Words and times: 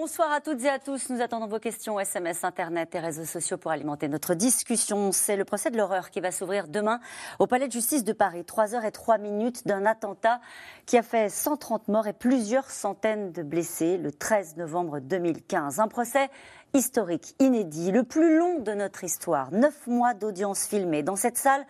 Bonsoir 0.00 0.30
à 0.30 0.40
toutes 0.40 0.62
et 0.62 0.68
à 0.68 0.78
tous. 0.78 1.10
Nous 1.10 1.20
attendons 1.20 1.48
vos 1.48 1.58
questions 1.58 1.98
SMS, 1.98 2.44
Internet 2.44 2.94
et 2.94 3.00
réseaux 3.00 3.24
sociaux 3.24 3.58
pour 3.58 3.72
alimenter 3.72 4.06
notre 4.06 4.34
discussion. 4.34 5.10
C'est 5.10 5.34
le 5.34 5.44
procès 5.44 5.72
de 5.72 5.76
l'horreur 5.76 6.10
qui 6.10 6.20
va 6.20 6.30
s'ouvrir 6.30 6.68
demain 6.68 7.00
au 7.40 7.48
Palais 7.48 7.66
de 7.66 7.72
justice 7.72 8.04
de 8.04 8.12
Paris. 8.12 8.44
3 8.44 8.76
heures 8.76 8.84
et 8.84 8.92
3 8.92 9.18
minutes 9.18 9.66
d'un 9.66 9.84
attentat 9.86 10.40
qui 10.86 10.96
a 10.96 11.02
fait 11.02 11.28
130 11.28 11.88
morts 11.88 12.06
et 12.06 12.12
plusieurs 12.12 12.70
centaines 12.70 13.32
de 13.32 13.42
blessés 13.42 13.98
le 13.98 14.12
13 14.12 14.56
novembre 14.56 15.00
2015. 15.00 15.80
Un 15.80 15.88
procès 15.88 16.30
historique, 16.74 17.34
inédit, 17.40 17.90
le 17.90 18.04
plus 18.04 18.38
long 18.38 18.60
de 18.60 18.72
notre 18.72 19.02
histoire. 19.02 19.50
Neuf 19.52 19.86
mois 19.88 20.14
d'audience 20.14 20.66
filmée. 20.66 21.02
Dans 21.02 21.16
cette 21.16 21.38
salle, 21.38 21.66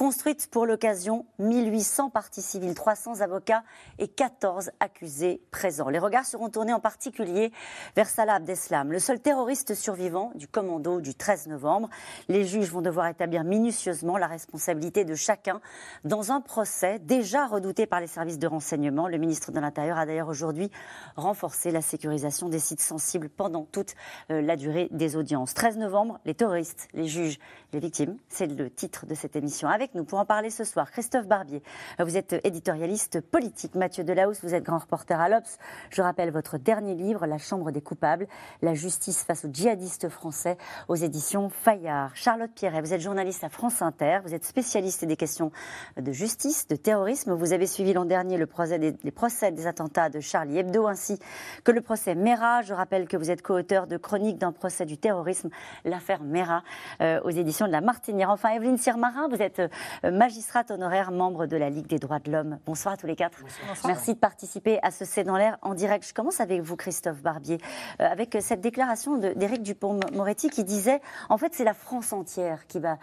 construite 0.00 0.48
pour 0.50 0.64
l'occasion, 0.64 1.26
1800 1.40 2.08
parties 2.08 2.40
civiles, 2.40 2.72
300 2.72 3.20
avocats 3.20 3.64
et 3.98 4.08
14 4.08 4.70
accusés 4.80 5.42
présents. 5.50 5.90
Les 5.90 5.98
regards 5.98 6.24
seront 6.24 6.48
tournés 6.48 6.72
en 6.72 6.80
particulier 6.80 7.52
vers 7.96 8.08
Salah 8.08 8.36
Abdeslam, 8.36 8.92
le 8.92 8.98
seul 8.98 9.20
terroriste 9.20 9.74
survivant 9.74 10.32
du 10.36 10.48
commando 10.48 11.02
du 11.02 11.14
13 11.14 11.48
novembre. 11.48 11.90
Les 12.28 12.46
juges 12.46 12.70
vont 12.70 12.80
devoir 12.80 13.08
établir 13.08 13.44
minutieusement 13.44 14.16
la 14.16 14.26
responsabilité 14.26 15.04
de 15.04 15.14
chacun 15.14 15.60
dans 16.04 16.32
un 16.32 16.40
procès 16.40 16.98
déjà 16.98 17.46
redouté 17.46 17.84
par 17.84 18.00
les 18.00 18.06
services 18.06 18.38
de 18.38 18.46
renseignement. 18.46 19.06
Le 19.06 19.18
ministre 19.18 19.52
de 19.52 19.60
l'Intérieur 19.60 19.98
a 19.98 20.06
d'ailleurs 20.06 20.28
aujourd'hui 20.28 20.70
renforcé 21.16 21.72
la 21.72 21.82
sécurisation 21.82 22.48
des 22.48 22.58
sites 22.58 22.80
sensibles 22.80 23.28
pendant 23.28 23.66
toute 23.70 23.94
euh, 24.30 24.40
la 24.40 24.56
durée 24.56 24.88
des 24.92 25.16
audiences. 25.16 25.52
13 25.52 25.76
novembre, 25.76 26.20
les 26.24 26.34
terroristes, 26.34 26.88
les 26.94 27.06
juges, 27.06 27.38
les 27.74 27.80
victimes, 27.80 28.16
c'est 28.30 28.46
le 28.46 28.70
titre 28.70 29.04
de 29.04 29.14
cette 29.14 29.36
émission. 29.36 29.68
Avec 29.68 29.89
nous 29.94 30.04
pour 30.04 30.18
en 30.18 30.24
parler 30.24 30.50
ce 30.50 30.64
soir, 30.64 30.90
Christophe 30.90 31.26
Barbier. 31.26 31.62
Vous 31.98 32.16
êtes 32.16 32.40
éditorialiste 32.44 33.20
politique. 33.20 33.74
Mathieu 33.74 34.04
Delahousse, 34.04 34.40
vous 34.42 34.54
êtes 34.54 34.64
grand 34.64 34.78
reporter 34.78 35.20
à 35.20 35.28
l'Obs. 35.28 35.58
Je 35.90 36.02
rappelle 36.02 36.30
votre 36.30 36.58
dernier 36.58 36.94
livre, 36.94 37.26
La 37.26 37.38
Chambre 37.38 37.70
des 37.70 37.80
coupables, 37.80 38.26
la 38.62 38.74
justice 38.74 39.24
face 39.24 39.44
aux 39.44 39.48
djihadistes 39.52 40.08
français, 40.08 40.56
aux 40.88 40.94
éditions 40.94 41.48
Fayard. 41.48 42.14
Charlotte 42.14 42.50
Pierret, 42.54 42.80
vous 42.80 42.94
êtes 42.94 43.00
journaliste 43.00 43.44
à 43.44 43.48
France 43.48 43.82
Inter. 43.82 44.20
Vous 44.24 44.34
êtes 44.34 44.44
spécialiste 44.44 45.04
des 45.04 45.16
questions 45.16 45.52
de 45.96 46.12
justice, 46.12 46.66
de 46.68 46.76
terrorisme. 46.76 47.32
Vous 47.32 47.52
avez 47.52 47.66
suivi 47.66 47.92
l'an 47.92 48.04
dernier 48.04 48.36
le 48.36 48.46
procès 48.46 48.78
des, 48.78 48.94
les 49.02 49.10
procès 49.10 49.52
des 49.52 49.66
attentats 49.66 50.08
de 50.08 50.20
Charlie 50.20 50.58
Hebdo 50.58 50.86
ainsi 50.86 51.18
que 51.64 51.72
le 51.72 51.80
procès 51.80 52.14
Mera. 52.14 52.62
Je 52.62 52.74
rappelle 52.74 53.08
que 53.08 53.16
vous 53.16 53.30
êtes 53.30 53.42
co-auteur 53.42 53.86
de 53.86 53.96
Chronique 53.96 54.38
d'un 54.38 54.52
procès 54.52 54.86
du 54.86 54.98
terrorisme, 54.98 55.50
l'affaire 55.84 56.22
Mera, 56.22 56.62
euh, 57.00 57.20
aux 57.22 57.30
éditions 57.30 57.66
de 57.66 57.72
La 57.72 57.80
Martinière. 57.80 58.30
Enfin, 58.30 58.50
Evelyne 58.50 58.78
Sirmarin, 58.78 59.28
vous 59.28 59.42
êtes 59.42 59.60
euh, 59.60 59.68
magistrate 60.04 60.70
honoraire, 60.70 61.12
membre 61.12 61.46
de 61.46 61.56
la 61.56 61.70
Ligue 61.70 61.86
des 61.86 61.98
droits 61.98 62.18
de 62.18 62.30
l'homme. 62.30 62.58
Bonsoir 62.66 62.94
à 62.94 62.96
tous 62.96 63.06
les 63.06 63.16
quatre. 63.16 63.38
Merci 63.86 64.14
de 64.14 64.18
participer 64.18 64.78
à 64.82 64.90
ce 64.90 65.04
C'est 65.04 65.24
dans 65.24 65.36
l'air 65.36 65.58
en 65.62 65.74
direct. 65.74 66.06
Je 66.06 66.14
commence 66.14 66.40
avec 66.40 66.60
vous, 66.60 66.76
Christophe 66.76 67.22
Barbier, 67.22 67.58
euh, 68.00 68.06
avec 68.06 68.36
cette 68.40 68.60
déclaration 68.60 69.18
d'Éric 69.18 69.62
Dupont-Moretti 69.62 70.50
qui 70.50 70.64
disait 70.64 71.00
en 71.28 71.38
fait, 71.38 71.54
c'est 71.54 71.64
la 71.64 71.74
France 71.74 72.12
entière 72.12 72.66
qui 72.66 72.80
va 72.80 72.98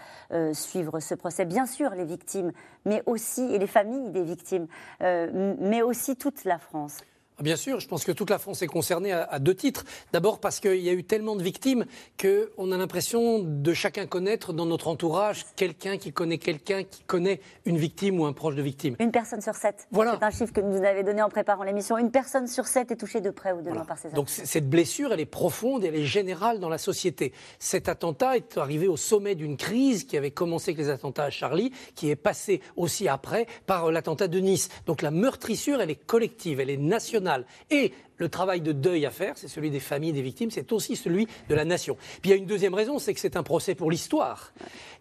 suivre 0.54 1.00
ce 1.00 1.16
procès. 1.16 1.46
Bien 1.46 1.66
sûr, 1.66 1.92
les 1.92 2.06
victimes, 2.06 2.52
mais 2.86 3.04
aussi, 3.06 3.44
et 3.54 3.60
les 3.60 3.68
familles 3.68 4.12
des 4.12 4.24
victimes, 4.24 4.68
mais 5.00 5.82
aussi 5.82 6.16
toute 6.16 6.44
la 6.46 6.58
France. 6.58 7.00
Ah, 7.40 7.44
bien 7.44 7.56
sûr, 7.56 7.80
je 7.80 7.88
pense 7.88 8.04
que 8.04 8.12
toute 8.12 8.32
la 8.32 8.40
France 8.40 8.64
est 8.64 8.68
concernée 8.68 9.12
à, 9.12 9.38
deux 9.38 9.54
titres. 9.54 9.84
D'abord 10.12 10.40
parce 10.40 10.60
qu'il 10.60 10.82
y 10.82 10.90
a 10.90 10.94
eu 10.94 11.04
tellement 11.04 11.36
de 11.36 11.44
victimes 11.44 11.86
qu'on 12.20 12.72
a 12.72 12.78
l'impression 12.78 13.38
de 13.38 13.74
chacun 13.76 14.08
connaître 14.08 14.54
dans 14.54 14.66
notre 14.66 14.88
entourage 14.88 15.46
quelqu'un 15.56 15.98
qui 15.98 16.12
connaît 16.12 16.40
quelqu'un 16.40 16.84
qui 16.84 17.04
connaît 17.04 17.40
une 17.66 17.78
victime 17.78 18.20
ou 18.20 18.26
un 18.26 18.34
proche 18.34 18.56
de 18.56 18.64
victime. 18.64 18.96
Une 19.00 19.12
personne 19.12 19.42
sur 19.42 19.54
sept. 19.54 19.88
Voilà. 19.92 20.18
C'est 20.18 20.26
un 20.26 20.32
chiffre 20.32 20.52
que 20.52 20.62
nous 20.62 20.84
avez 20.84 21.04
donné 21.04 21.22
en 21.22 21.30
préparant 21.30 21.62
l'émission. 21.62 22.00
Une 22.00 22.10
personne 22.10 22.48
sur 22.48 22.66
sept 22.66 22.90
est 22.90 22.96
touchée 22.96 23.22
de 23.22 23.30
près 23.30 23.52
ou 23.52 23.62
de 23.62 23.70
loin 23.70 23.86
par 23.86 24.00
ces 24.00 24.10
Donc 24.10 24.30
cette 24.30 24.68
blessure, 24.68 25.14
elle 25.14 25.20
est 25.20 25.28
profonde 25.28 25.84
et 25.84 25.90
elle 25.90 25.96
est 25.96 26.06
générale 26.06 26.60
dans 26.60 26.70
la 26.70 26.80
société. 26.80 27.34
Cet 27.60 27.88
attentat 27.88 28.36
est 28.36 28.58
arrivé 28.58 28.88
au 28.88 28.98
sommet 28.98 29.36
d'une 29.36 29.58
crise 29.58 30.06
qui 30.06 30.18
avait 30.18 30.32
commencé 30.32 30.72
avec 30.72 30.80
les 30.80 30.90
attentats 30.90 31.26
à 31.26 31.30
Charlie, 31.30 31.72
qui 31.94 32.10
est 32.10 32.16
passé 32.16 32.62
aussi 32.78 33.08
après 33.08 33.46
par 33.68 33.92
l'attentat 33.92 34.28
de 34.28 34.40
Nice. 34.40 34.70
Donc 34.88 35.04
la 35.04 35.12
meurtrissure, 35.12 35.82
elle 35.82 35.92
est 35.92 36.04
collective, 36.08 36.60
elle 36.60 36.72
est 36.72 36.78
nationale. 36.78 37.27
Et 37.70 37.92
le 38.18 38.30
travail 38.30 38.62
de 38.62 38.72
deuil 38.72 39.06
à 39.06 39.12
faire, 39.12 39.38
c'est 39.38 39.48
celui 39.48 39.70
des 39.70 39.80
familles 39.80 40.14
des 40.14 40.22
victimes, 40.22 40.52
c'est 40.52 40.72
aussi 40.72 40.96
celui 40.96 41.28
de 41.50 41.56
la 41.56 41.66
nation. 41.66 41.98
Puis 42.22 42.30
il 42.30 42.30
y 42.32 42.34
a 42.34 42.38
une 42.38 42.46
deuxième 42.46 42.74
raison, 42.74 43.00
c'est 43.00 43.14
que 43.14 43.20
c'est 43.20 43.38
un 43.38 43.44
procès 43.44 43.76
pour 43.76 43.92
l'histoire. 43.92 44.54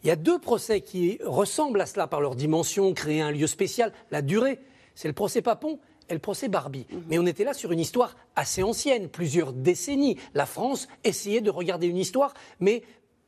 Il 0.02 0.08
y 0.08 0.10
a 0.10 0.16
deux 0.16 0.38
procès 0.38 0.80
qui 0.80 1.18
ressemblent 1.24 1.80
à 1.80 1.86
cela 1.86 2.06
par 2.06 2.20
leur 2.20 2.36
dimension, 2.36 2.92
créer 2.94 3.20
un 3.20 3.30
lieu 3.30 3.46
spécial, 3.46 3.92
la 4.10 4.22
durée. 4.22 4.58
C'est 4.94 5.08
le 5.08 5.14
procès 5.14 5.42
Papon 5.42 5.78
et 6.08 6.14
le 6.14 6.20
procès 6.20 6.48
Barbie. 6.48 6.86
Mhm. 6.90 7.02
Mais 7.08 7.18
on 7.18 7.26
était 7.26 7.44
là 7.44 7.54
sur 7.54 7.72
une 7.72 7.80
histoire 7.80 8.16
assez 8.34 8.62
ancienne, 8.62 9.08
plusieurs 9.08 9.52
décennies. 9.52 10.18
La 10.34 10.46
France 10.46 10.88
essayait 11.04 11.40
de 11.40 11.50
regarder 11.50 11.86
une 11.86 11.98
histoire, 11.98 12.34
mais 12.60 12.82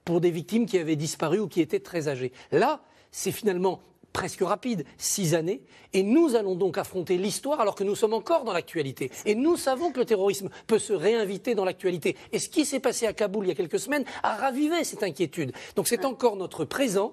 pour 0.05 0.21
des 0.21 0.31
victimes 0.31 0.67
qui 0.67 0.79
avaient 0.79 0.97
disparu 0.97 1.39
ou 1.39 1.49
qui 1.49 1.61
étaient 1.61 1.81
très 1.81 2.09
âgées. 2.09 2.33
Là, 2.51 2.81
c'est 3.11 3.33
finalement 3.33 3.81
presque 4.19 4.41
rapide, 4.41 4.85
six 4.97 5.37
années, 5.37 5.63
et 5.93 6.03
nous 6.03 6.35
allons 6.35 6.57
donc 6.57 6.77
affronter 6.77 7.17
l'histoire 7.17 7.61
alors 7.61 7.77
que 7.77 7.85
nous 7.85 7.95
sommes 7.95 8.15
encore 8.15 8.43
dans 8.43 8.53
l'actualité. 8.53 9.13
Et 9.27 9.37
nous 9.37 9.57
savons 9.57 9.93
que 9.93 10.01
le 10.01 10.05
terrorisme 10.05 10.49
peut 10.67 10.81
se 10.81 10.93
réinviter 10.93 11.55
dans 11.55 11.65
l'actualité. 11.65 12.17
Et 12.33 12.41
ce 12.41 12.49
qui 12.49 12.65
s'est 12.65 12.81
passé 12.81 13.07
à 13.07 13.13
Kaboul 13.13 13.45
il 13.45 13.49
y 13.51 13.53
a 13.53 13.55
quelques 13.55 13.79
semaines 13.79 14.05
a 14.25 14.35
ravivé 14.35 14.83
cette 14.83 15.05
inquiétude. 15.05 15.53
Donc 15.77 15.87
c'est 15.87 16.05
encore 16.05 16.35
notre 16.35 16.65
présent. 16.65 17.13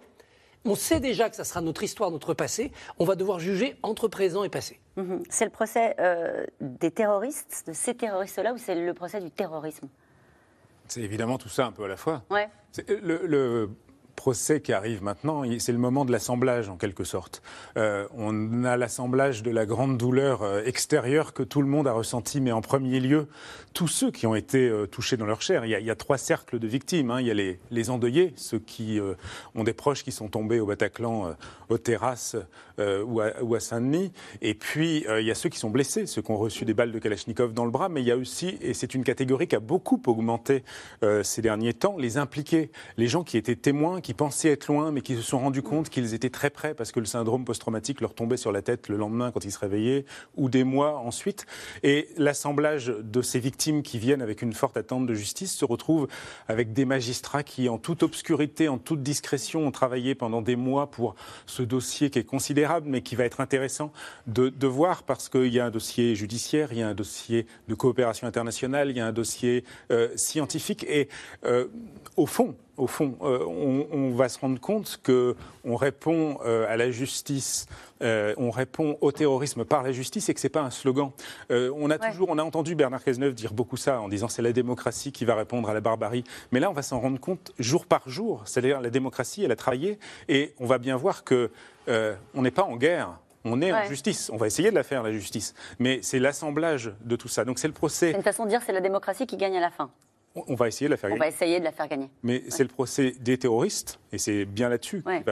On 0.65 0.73
sait 0.73 0.99
déjà 0.99 1.29
que 1.29 1.35
ça 1.35 1.43
sera 1.43 1.61
notre 1.61 1.83
histoire, 1.83 2.09
notre 2.09 2.33
passé. 2.33 2.71
On 2.97 3.05
va 3.05 3.13
devoir 3.13 3.37
juger 3.37 3.75
entre 3.83 4.07
présent 4.07 4.43
et 4.43 4.49
passé. 4.49 4.79
Mhm. 4.95 5.21
C'est 5.29 5.45
le 5.45 5.51
procès 5.51 5.95
euh, 5.99 6.43
des 6.59 6.89
terroristes, 6.89 7.65
de 7.67 7.73
ces 7.73 7.93
terroristes-là, 7.93 8.51
ou 8.51 8.57
c'est 8.57 8.73
le 8.73 8.93
procès 8.95 9.21
du 9.21 9.29
terrorisme? 9.29 9.87
C'est 10.87 11.01
évidemment 11.01 11.37
tout 11.37 11.49
ça 11.49 11.67
un 11.67 11.71
peu 11.71 11.83
à 11.83 11.87
la 11.87 11.97
fois. 11.97 12.23
Ouais. 12.31 12.49
Le, 12.87 13.27
le, 13.27 13.69
procès 14.15 14.61
qui 14.61 14.73
arrive 14.73 15.03
maintenant, 15.03 15.43
c'est 15.59 15.71
le 15.71 15.77
moment 15.77 16.05
de 16.05 16.11
l'assemblage 16.11 16.69
en 16.69 16.77
quelque 16.77 17.03
sorte. 17.03 17.41
Euh, 17.77 18.07
on 18.15 18.63
a 18.63 18.77
l'assemblage 18.77 19.43
de 19.43 19.51
la 19.51 19.65
grande 19.65 19.97
douleur 19.97 20.41
euh, 20.41 20.63
extérieure 20.65 21.33
que 21.33 21.43
tout 21.43 21.61
le 21.61 21.67
monde 21.67 21.87
a 21.87 21.91
ressenti, 21.91 22.41
mais 22.41 22.51
en 22.51 22.61
premier 22.61 22.99
lieu, 22.99 23.27
tous 23.73 23.87
ceux 23.87 24.11
qui 24.11 24.25
ont 24.25 24.35
été 24.35 24.67
euh, 24.67 24.87
touchés 24.87 25.17
dans 25.17 25.25
leur 25.25 25.41
chair. 25.41 25.65
Il 25.65 25.71
y, 25.71 25.91
a, 25.91 25.95
trois 25.95 26.17
cercles 26.17 26.59
de 26.59 26.67
victimes. 26.67 27.11
Hein. 27.11 27.21
Il 27.21 27.27
y 27.27 27.31
a 27.31 27.55
les, 27.69 27.89
endeuillés, 27.89 28.33
ceux 28.35 28.59
qui 28.59 28.99
ont 29.53 29.63
des 29.63 29.73
proches 29.73 30.03
qui 30.03 30.11
sont 30.11 30.27
tombés 30.27 30.59
au 30.59 30.65
Bataclan, 30.65 31.35
aux 31.69 31.77
terrasses 31.77 32.35
ou 32.79 33.21
à, 33.21 33.59
Saint-Denis. 33.59 34.11
Et 34.41 34.53
puis, 34.53 35.05
il 35.19 35.25
y 35.25 35.31
a 35.31 35.35
ceux 35.35 35.49
qui 35.49 35.59
sont 35.59 35.69
blessés, 35.69 36.05
ceux 36.07 36.21
qui 36.21 36.31
ont 36.31 36.37
reçu 36.37 36.65
des 36.65 36.73
balles 36.73 36.91
de 36.91 36.99
Kalachnikov 36.99 37.53
dans 37.53 37.65
le 37.65 37.71
bras. 37.71 37.89
Mais 37.89 38.01
il 38.01 38.07
y 38.07 38.11
a 38.11 38.17
aussi, 38.17 38.57
et 38.61 38.73
c'est 38.73 38.95
une 38.95 39.03
catégorie 39.03 39.47
qui 39.47 39.55
a 39.55 39.59
beaucoup 39.59 40.01
augmenté 40.07 40.63
ces 41.23 41.41
derniers 41.41 41.73
temps, 41.73 41.97
les 41.97 42.17
impliqués, 42.17 42.71
les 42.97 43.07
gens 43.07 43.23
qui 43.23 43.37
étaient 43.37 43.55
témoins, 43.55 44.01
qui 44.05 44.13
pensaient 44.13 44.51
être 44.51 44.67
loin, 44.67 44.91
mais 44.91 45.01
qui 45.01 45.15
se 45.15 45.23
sont 45.23 45.39
rendus 45.39 45.63
compte 45.63 45.89
qu'ils 45.89 46.13
étaient 46.13 46.29
très 46.29 46.51
près 46.51 46.75
parce 46.75 46.91
que 46.91 46.99
le 46.99 47.07
syndrome 47.07 47.43
post-traumatique 47.43 48.01
leur 48.01 48.13
tombait 48.13 48.37
sur 48.37 48.51
la 48.51 48.61
tête 48.61 48.87
le 48.87 48.97
lendemain 48.97 49.31
quand 49.31 49.43
ils 49.45 49.51
se 49.51 49.57
réveillaient, 49.57 50.05
ou 50.35 50.47
des 50.47 50.63
mois 50.63 50.99
ensuite. 50.99 51.47
Et 51.81 52.09
l'assemblage 52.15 52.85
de 52.85 53.21
ces 53.23 53.39
victimes 53.39 53.81
qui 53.81 53.97
viennent 53.97 54.21
avec 54.21 54.43
une 54.43 54.53
forte 54.53 54.77
attente 54.77 55.07
de 55.07 55.13
justice 55.15 55.55
se 55.55 55.65
retrouve 55.65 56.07
avec 56.47 56.71
des 56.71 56.85
magistrats 56.85 57.41
qui, 57.41 57.67
en 57.67 57.79
toute 57.79 58.03
obscurité, 58.03 58.67
en 58.67 58.77
toute 58.77 59.01
discrétion, 59.01 59.65
ont 59.65 59.71
travaillé 59.71 60.13
pendant 60.13 60.43
des 60.43 60.55
mois 60.55 60.91
pour 60.91 61.15
ce 61.47 61.63
dossier 61.63 62.11
qui 62.11 62.19
est 62.19 62.23
considérable, 62.23 62.87
mais 62.87 63.01
qui 63.01 63.15
va 63.15 63.23
être 63.23 63.41
intéressant 63.41 63.91
de, 64.27 64.49
de 64.49 64.67
voir 64.67 65.01
parce 65.01 65.29
qu'il 65.29 65.51
y 65.51 65.59
a 65.59 65.65
un 65.65 65.71
dossier 65.71 66.13
judiciaire, 66.13 66.71
il 66.73 66.77
y 66.77 66.83
a 66.83 66.87
un 66.87 66.93
dossier 66.93 67.47
de 67.67 67.73
coopération 67.73 68.27
internationale, 68.27 68.91
il 68.91 68.97
y 68.97 68.99
a 68.99 69.07
un 69.07 69.13
dossier 69.13 69.63
euh, 69.89 70.09
scientifique. 70.15 70.85
Et 70.87 71.09
euh, 71.43 71.65
au 72.17 72.27
fond, 72.27 72.55
au 72.77 72.87
fond, 72.87 73.17
euh, 73.21 73.45
on, 73.45 74.11
va 74.15 74.29
se 74.29 74.39
rendre 74.39 74.59
compte 74.59 74.99
qu'on 75.03 75.75
répond 75.75 76.39
euh, 76.45 76.71
à 76.71 76.77
la 76.77 76.91
justice, 76.91 77.67
euh, 78.01 78.33
on 78.37 78.49
répond 78.49 78.97
au 79.01 79.11
terrorisme 79.11 79.65
par 79.65 79.83
la 79.83 79.91
justice 79.91 80.29
et 80.29 80.33
que 80.33 80.39
ce 80.39 80.47
n'est 80.47 80.51
pas 80.51 80.61
un 80.61 80.69
slogan. 80.69 81.11
on 81.49 81.89
a 81.89 81.97
toujours, 81.97 82.29
on 82.29 82.37
a 82.37 82.43
entendu 82.43 82.75
Bernard 82.75 83.03
Cazeneuve 83.03 83.33
dire 83.33 83.53
beaucoup 83.53 83.77
ça 83.77 84.01
en 84.01 84.09
disant 84.09 84.27
c'est 84.27 84.41
la 84.41 84.51
démocratie 84.51 85.11
qui 85.11 85.25
va 85.25 85.35
répondre 85.35 85.69
à 85.69 85.73
la 85.73 85.81
barbarie. 85.81 86.23
Mais 86.51 86.59
là, 86.59 86.69
on 86.69 86.73
va 86.73 86.81
s'en 86.81 86.99
rendre 86.99 87.19
compte 87.19 87.51
jour 87.59 87.85
par 87.85 88.07
jour. 88.07 88.43
C'est-à-dire 88.45 88.81
la 88.81 88.89
démocratie, 88.89 89.43
elle 89.43 89.51
a 89.51 89.55
travaillé 89.55 89.99
et 90.27 90.53
on 90.59 90.65
va 90.65 90.77
bien 90.77 90.97
voir 90.97 91.23
que 91.23 91.49
on 91.87 92.41
n'est 92.41 92.51
pas 92.51 92.63
en 92.63 92.75
guerre. 92.75 93.19
On 93.47 93.61
est 93.61 93.71
en 93.71 93.83
justice. 93.85 94.31
On 94.33 94.37
va 94.37 94.47
essayer 94.47 94.71
de 94.71 94.75
la 94.75 94.83
faire, 94.83 95.03
la 95.03 95.11
justice. 95.11 95.53
Mais 95.77 95.99
c'est 96.01 96.19
l'assemblage 96.19 96.91
de 97.01 97.15
tout 97.15 97.27
ça. 97.27 97.45
Donc 97.45 97.59
c'est 97.59 97.67
le 97.67 97.73
procès. 97.73 98.11
C'est 98.11 98.17
une 98.17 98.23
façon 98.23 98.45
de 98.45 98.49
dire 98.49 98.61
c'est 98.65 98.73
la 98.73 98.81
démocratie 98.81 99.27
qui 99.27 99.37
gagne 99.37 99.55
à 99.55 99.61
la 99.61 99.69
fin. 99.69 99.91
On 100.35 100.55
va 100.55 100.67
essayer 100.67 100.87
de 100.87 100.91
la 100.91 100.97
faire 100.97 101.09
On 101.09 101.13
gagner. 101.13 101.19
va 101.19 101.27
essayer 101.27 101.59
de 101.59 101.63
la 101.63 101.71
faire 101.71 101.87
gagner. 101.87 102.09
Mais 102.23 102.43
c'est 102.49 102.63
le 102.63 102.69
procès 102.69 103.15
des 103.21 103.37
terroristes, 103.37 103.99
et 104.11 104.17
c'est 104.17 104.45
bien 104.45 104.67
là-dessus. 104.69 105.01
Ouais. 105.05 105.23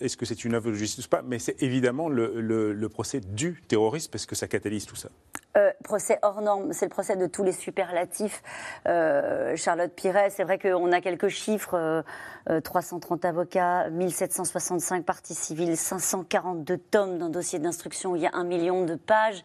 Est-ce 0.00 0.16
que 0.16 0.24
c'est 0.24 0.44
une 0.44 0.54
œuvre 0.54 0.70
de 0.70 0.74
justice 0.74 1.06
ou 1.06 1.08
pas 1.08 1.22
Mais 1.22 1.38
c'est 1.38 1.62
évidemment 1.62 2.08
le, 2.08 2.40
le- 2.40 2.72
le 2.72 2.88
procès 2.88 3.20
du 3.20 3.62
terroriste, 3.68 4.10
parce 4.10 4.24
que 4.26 4.34
ça 4.34 4.48
catalyse 4.48 4.86
tout 4.86 4.96
ça. 4.96 5.10
Euh, 5.58 5.70
procès 5.84 6.18
hors 6.22 6.42
norme, 6.42 6.72
c'est 6.72 6.84
le 6.84 6.90
procès 6.90 7.16
de 7.16 7.26
tous 7.26 7.42
les 7.42 7.52
superlatifs. 7.52 8.42
Euh, 8.86 9.56
Charlotte 9.56 9.92
Piret, 9.94 10.28
c'est 10.30 10.44
vrai 10.44 10.58
qu'on 10.58 10.92
a 10.92 11.00
quelques 11.00 11.28
chiffres 11.28 11.74
euh, 11.74 12.02
euh, 12.50 12.60
330 12.60 13.24
avocats, 13.24 13.88
1765 13.90 15.04
parties 15.04 15.34
civiles, 15.34 15.76
542 15.76 16.76
tomes 16.78 17.18
d'un 17.18 17.30
dossier 17.30 17.58
d'instruction 17.58 18.12
où 18.12 18.16
il 18.16 18.22
y 18.22 18.26
a 18.26 18.34
un 18.34 18.44
million 18.44 18.84
de 18.84 18.94
pages. 18.96 19.42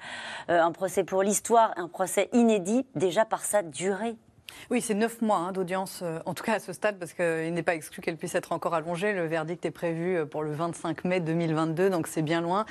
Un 0.50 0.72
procès 0.72 1.04
pour 1.04 1.24
l'histoire, 1.24 1.74
un 1.78 1.88
procès 1.88 2.30
inédit 2.34 2.86
déjà 2.96 3.24
par 3.26 3.44
sa 3.46 3.64
durée. 3.64 4.16
Oui, 4.70 4.82
c'est 4.82 4.94
neuf 4.94 5.22
mois 5.22 5.38
hein, 5.38 5.52
d'audience, 5.52 6.02
euh, 6.04 6.20
en 6.26 6.34
tout 6.34 6.44
cas 6.44 6.56
à 6.56 6.60
ce 6.60 6.74
stade, 6.74 6.98
parce 6.98 7.14
qu'il 7.14 7.54
n'est 7.54 7.64
pas 7.64 7.76
exclu 7.76 8.02
qu'elle 8.02 8.18
puisse 8.18 8.36
être 8.36 8.52
encore 8.52 8.74
allongée. 8.74 9.14
Le 9.14 9.26
verdict 9.26 9.66
est 9.66 9.72
prévu 9.72 10.18
euh, 10.18 10.26
pour 10.26 10.44
le 10.44 10.52
25 10.52 11.06
mai 11.06 11.20
2022, 11.20 11.90
donc 11.90 12.08
c'est 12.08 12.22
bien 12.22 12.42
loin. 12.42 12.66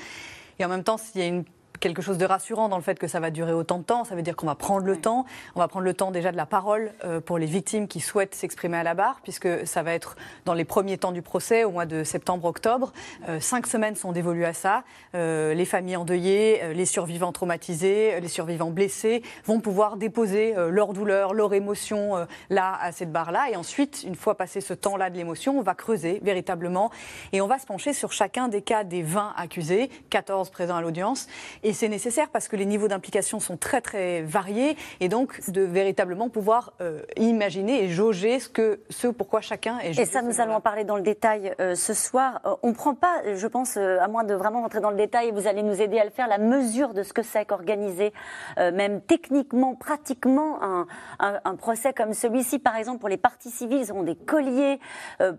Et 0.59 0.65
en 0.65 0.69
même 0.69 0.83
temps, 0.83 0.97
s'il 0.97 1.21
y 1.21 1.23
a 1.23 1.27
une 1.27 1.43
quelque 1.81 2.01
chose 2.01 2.17
de 2.17 2.25
rassurant 2.25 2.69
dans 2.69 2.77
le 2.77 2.83
fait 2.83 2.97
que 2.97 3.07
ça 3.07 3.19
va 3.19 3.31
durer 3.31 3.51
autant 3.51 3.79
de 3.79 3.83
temps. 3.83 4.05
Ça 4.05 4.15
veut 4.15 4.21
dire 4.21 4.37
qu'on 4.37 4.45
va 4.45 4.55
prendre 4.55 4.85
le 4.85 4.95
temps. 4.95 5.25
On 5.55 5.59
va 5.59 5.67
prendre 5.67 5.83
le 5.83 5.93
temps 5.93 6.11
déjà 6.11 6.31
de 6.31 6.37
la 6.37 6.45
parole 6.45 6.93
euh, 7.03 7.19
pour 7.19 7.37
les 7.37 7.47
victimes 7.47 7.89
qui 7.89 7.99
souhaitent 7.99 8.35
s'exprimer 8.35 8.77
à 8.77 8.83
la 8.83 8.93
barre, 8.93 9.19
puisque 9.23 9.67
ça 9.67 9.83
va 9.83 9.93
être 9.93 10.15
dans 10.45 10.53
les 10.53 10.63
premiers 10.63 10.97
temps 10.97 11.11
du 11.11 11.21
procès, 11.21 11.65
au 11.65 11.71
mois 11.71 11.85
de 11.85 12.03
septembre-octobre. 12.05 12.93
Euh, 13.27 13.39
cinq 13.41 13.67
semaines 13.67 13.95
sont 13.95 14.11
dévolues 14.11 14.45
à 14.45 14.53
ça. 14.53 14.83
Euh, 15.15 15.53
les 15.53 15.65
familles 15.65 15.97
endeuillées, 15.97 16.73
les 16.73 16.85
survivants 16.85 17.31
traumatisés, 17.31 18.21
les 18.21 18.27
survivants 18.27 18.69
blessés 18.69 19.23
vont 19.45 19.59
pouvoir 19.59 19.97
déposer 19.97 20.53
leur 20.69 20.93
douleur, 20.93 21.33
leur 21.33 21.53
émotion 21.53 22.27
là, 22.49 22.77
à 22.79 22.91
cette 22.91 23.11
barre-là. 23.11 23.49
Et 23.51 23.55
ensuite, 23.55 24.03
une 24.07 24.15
fois 24.15 24.35
passé 24.35 24.61
ce 24.61 24.73
temps-là 24.73 25.09
de 25.09 25.17
l'émotion, 25.17 25.57
on 25.57 25.61
va 25.63 25.73
creuser 25.73 26.19
véritablement 26.23 26.91
et 27.33 27.41
on 27.41 27.47
va 27.47 27.57
se 27.57 27.65
pencher 27.65 27.93
sur 27.93 28.11
chacun 28.11 28.47
des 28.47 28.61
cas 28.61 28.83
des 28.83 29.01
20 29.01 29.33
accusés, 29.35 29.89
14 30.09 30.51
présents 30.51 30.75
à 30.75 30.81
l'audience. 30.81 31.27
Et 31.63 31.70
c'est 31.73 31.87
nécessaire 31.89 32.29
parce 32.29 32.47
que 32.47 32.55
les 32.55 32.65
niveaux 32.65 32.87
d'implication 32.87 33.39
sont 33.39 33.57
très 33.57 33.81
très 33.81 34.21
variés 34.21 34.75
et 34.99 35.09
donc 35.09 35.49
de 35.49 35.61
véritablement 35.61 36.29
pouvoir 36.29 36.73
euh, 36.81 37.01
imaginer 37.17 37.83
et 37.83 37.89
jauger 37.89 38.39
ce, 38.39 38.49
que, 38.49 38.79
ce 38.89 39.07
pourquoi 39.07 39.41
chacun 39.41 39.79
est 39.79 39.87
jugé. 39.89 40.01
Et 40.01 40.05
ça, 40.05 40.21
nous 40.21 40.41
allons 40.41 40.55
en 40.55 40.61
parler 40.61 40.83
dans 40.83 40.95
le 40.95 41.01
détail 41.01 41.53
euh, 41.59 41.75
ce 41.75 41.93
soir. 41.93 42.41
Euh, 42.45 42.55
on 42.63 42.69
ne 42.69 42.73
prend 42.73 42.95
pas, 42.95 43.21
je 43.35 43.47
pense, 43.47 43.77
à 43.77 44.07
moins 44.07 44.23
de 44.23 44.33
vraiment 44.33 44.61
rentrer 44.61 44.79
dans 44.81 44.91
le 44.91 44.97
détail, 44.97 45.31
vous 45.31 45.47
allez 45.47 45.63
nous 45.63 45.81
aider 45.81 45.99
à 45.99 46.03
le 46.05 46.09
faire, 46.11 46.27
la 46.27 46.37
mesure 46.37 46.93
de 46.93 47.03
ce 47.03 47.13
que 47.13 47.23
c'est 47.23 47.45
qu'organiser, 47.45 48.13
même 48.57 49.01
techniquement, 49.01 49.75
pratiquement, 49.75 50.61
un, 50.63 50.87
un- 51.19 51.39
un 51.43 51.55
procès 51.55 51.93
comme 51.93 52.13
celui-ci. 52.13 52.59
Par 52.59 52.75
exemple, 52.75 52.99
pour 52.99 53.09
les 53.09 53.17
parties 53.17 53.49
civiles, 53.51 53.81
ils 53.81 53.91
auront 53.91 54.03
des 54.03 54.15
colliers 54.15 54.79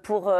pour, 0.02 0.32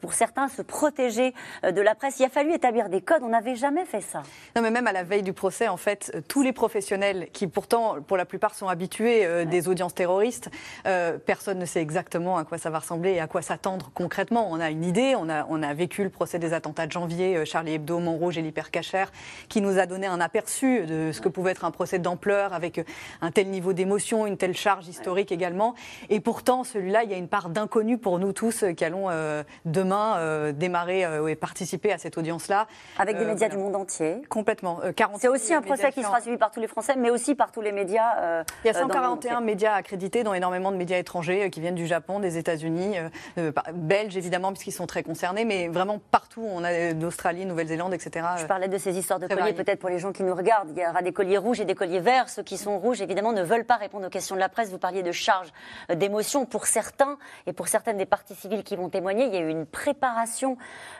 pour 0.00 0.12
certains 0.12 0.48
se 0.48 0.62
protéger 0.62 1.34
de 1.62 1.80
la 1.80 1.94
presse. 1.94 2.18
Il 2.20 2.24
a 2.24 2.28
fallu 2.28 2.52
établir 2.52 2.88
des 2.88 3.00
codes. 3.00 3.22
On 3.22 3.28
n'avait 3.28 3.56
jamais 3.56 3.84
fait 3.84 4.00
ça. 4.00 4.22
Non, 4.56 4.62
mais 4.62 4.70
même 4.70 4.86
à 4.86 4.92
la 4.92 5.02
veille 5.02 5.22
du 5.22 5.32
procès, 5.38 5.68
en 5.68 5.76
fait, 5.76 6.24
tous 6.28 6.42
les 6.42 6.52
professionnels 6.52 7.28
qui, 7.32 7.46
pourtant, 7.46 7.96
pour 8.06 8.16
la 8.16 8.26
plupart, 8.26 8.54
sont 8.54 8.68
habitués 8.68 9.24
euh, 9.24 9.44
des 9.44 9.68
audiences 9.68 9.94
terroristes, 9.94 10.50
euh, 10.86 11.16
personne 11.16 11.58
ne 11.58 11.64
sait 11.64 11.80
exactement 11.80 12.36
à 12.36 12.44
quoi 12.44 12.58
ça 12.58 12.70
va 12.70 12.80
ressembler 12.80 13.12
et 13.12 13.20
à 13.20 13.26
quoi 13.28 13.40
s'attendre 13.40 13.90
concrètement. 13.94 14.48
On 14.50 14.60
a 14.60 14.70
une 14.70 14.84
idée, 14.84 15.14
on 15.16 15.28
a, 15.28 15.46
on 15.48 15.62
a 15.62 15.72
vécu 15.74 16.02
le 16.02 16.10
procès 16.10 16.38
des 16.38 16.52
attentats 16.52 16.86
de 16.86 16.92
janvier, 16.92 17.36
euh, 17.36 17.44
Charlie 17.44 17.74
Hebdo, 17.74 18.00
Montrouge 18.00 18.36
et 18.36 18.42
l'hypercachère, 18.42 19.12
qui 19.48 19.60
nous 19.60 19.78
a 19.78 19.86
donné 19.86 20.06
un 20.06 20.20
aperçu 20.20 20.84
de 20.86 21.12
ce 21.12 21.20
que 21.20 21.28
pouvait 21.28 21.52
être 21.52 21.64
un 21.64 21.70
procès 21.70 21.98
d'ampleur 21.98 22.52
avec 22.52 22.84
un 23.22 23.30
tel 23.30 23.48
niveau 23.48 23.72
d'émotion, 23.72 24.26
une 24.26 24.36
telle 24.36 24.56
charge 24.56 24.88
historique 24.88 25.30
également. 25.30 25.74
Et 26.10 26.20
pourtant, 26.20 26.64
celui-là, 26.64 27.04
il 27.04 27.10
y 27.10 27.14
a 27.14 27.16
une 27.16 27.28
part 27.28 27.48
d'inconnu 27.48 27.96
pour 27.96 28.18
nous 28.18 28.32
tous 28.32 28.64
qui 28.76 28.84
allons 28.84 29.06
euh, 29.08 29.44
demain 29.64 30.52
démarrer 30.52 31.06
et 31.28 31.36
participer 31.36 31.92
à 31.92 31.98
cette 31.98 32.18
audience-là. 32.18 32.66
Avec 32.98 33.16
des 33.16 33.24
médias 33.24 33.48
voilà. 33.48 33.54
du 33.54 33.62
monde 33.62 33.76
entier. 33.76 34.22
Complètement. 34.28 34.80
Euh, 34.84 34.92
40 34.92 35.24
C'est 35.28 35.34
aussi 35.44 35.54
un 35.54 35.62
procès 35.62 35.92
qui 35.92 36.02
sera 36.02 36.20
suivi 36.20 36.36
par 36.38 36.50
tous 36.50 36.60
les 36.60 36.66
Français, 36.66 36.94
mais 36.96 37.10
aussi 37.10 37.34
par 37.34 37.52
tous 37.52 37.60
les 37.60 37.72
médias. 37.72 38.16
euh, 38.20 38.44
Il 38.64 38.68
y 38.68 38.70
a 38.74 38.76
euh, 38.78 38.80
dans 38.80 38.88
le 38.88 38.94
monde 38.94 39.22
141 39.22 39.36
entier. 39.36 39.46
médias 39.46 39.74
accrédités, 39.74 40.22
dont 40.24 40.34
énormément 40.34 40.72
de 40.72 40.76
médias 40.76 40.98
étrangers 40.98 41.44
euh, 41.44 41.48
qui 41.48 41.60
viennent 41.60 41.74
du 41.74 41.86
Japon, 41.86 42.18
des 42.20 42.38
États-Unis, 42.38 42.98
euh, 42.98 43.08
euh, 43.38 43.52
belges 43.74 44.16
évidemment, 44.16 44.52
puisqu'ils 44.52 44.72
sont 44.72 44.86
très 44.86 45.02
concernés, 45.02 45.44
mais 45.44 45.68
vraiment 45.68 45.98
partout. 46.10 46.44
On 46.48 46.64
a 46.64 46.72
euh, 46.72 46.92
d'Australie, 46.94 47.44
Nouvelle-Zélande, 47.46 47.92
etc. 47.94 48.26
Je 48.38 48.46
parlais 48.46 48.68
de 48.68 48.78
ces 48.78 48.96
histoires 48.96 49.18
de 49.18 49.26
colliers, 49.26 49.52
peut-être 49.52 49.80
pour 49.80 49.90
les 49.90 49.98
gens 49.98 50.12
qui 50.12 50.22
nous 50.22 50.34
regardent. 50.34 50.70
Il 50.76 50.82
y 50.82 50.86
aura 50.86 51.02
des 51.02 51.12
colliers 51.12 51.38
rouges 51.38 51.60
et 51.60 51.64
des 51.64 51.74
colliers 51.74 52.00
verts. 52.00 52.28
Ceux 52.28 52.42
qui 52.42 52.56
sont 52.56 52.78
rouges, 52.78 53.00
évidemment, 53.02 53.32
ne 53.32 53.42
veulent 53.42 53.64
pas 53.66 53.76
répondre 53.76 54.06
aux 54.06 54.10
questions 54.10 54.34
de 54.34 54.40
la 54.40 54.48
presse. 54.48 54.70
Vous 54.70 54.78
parliez 54.78 55.02
de 55.02 55.12
charge 55.12 55.52
euh, 55.90 55.94
d'émotion 55.94 56.46
pour 56.46 56.66
certains 56.66 57.18
et 57.46 57.52
pour 57.52 57.68
certaines 57.68 57.96
des 57.98 58.06
parties 58.06 58.34
civiles 58.34 58.62
qui 58.64 58.76
vont 58.76 58.88
témoigner. 58.88 59.24
Il 59.26 59.34
y 59.34 59.36
a 59.36 59.40
eu 59.40 59.48
une 59.50 59.66
préparation. 59.66 60.56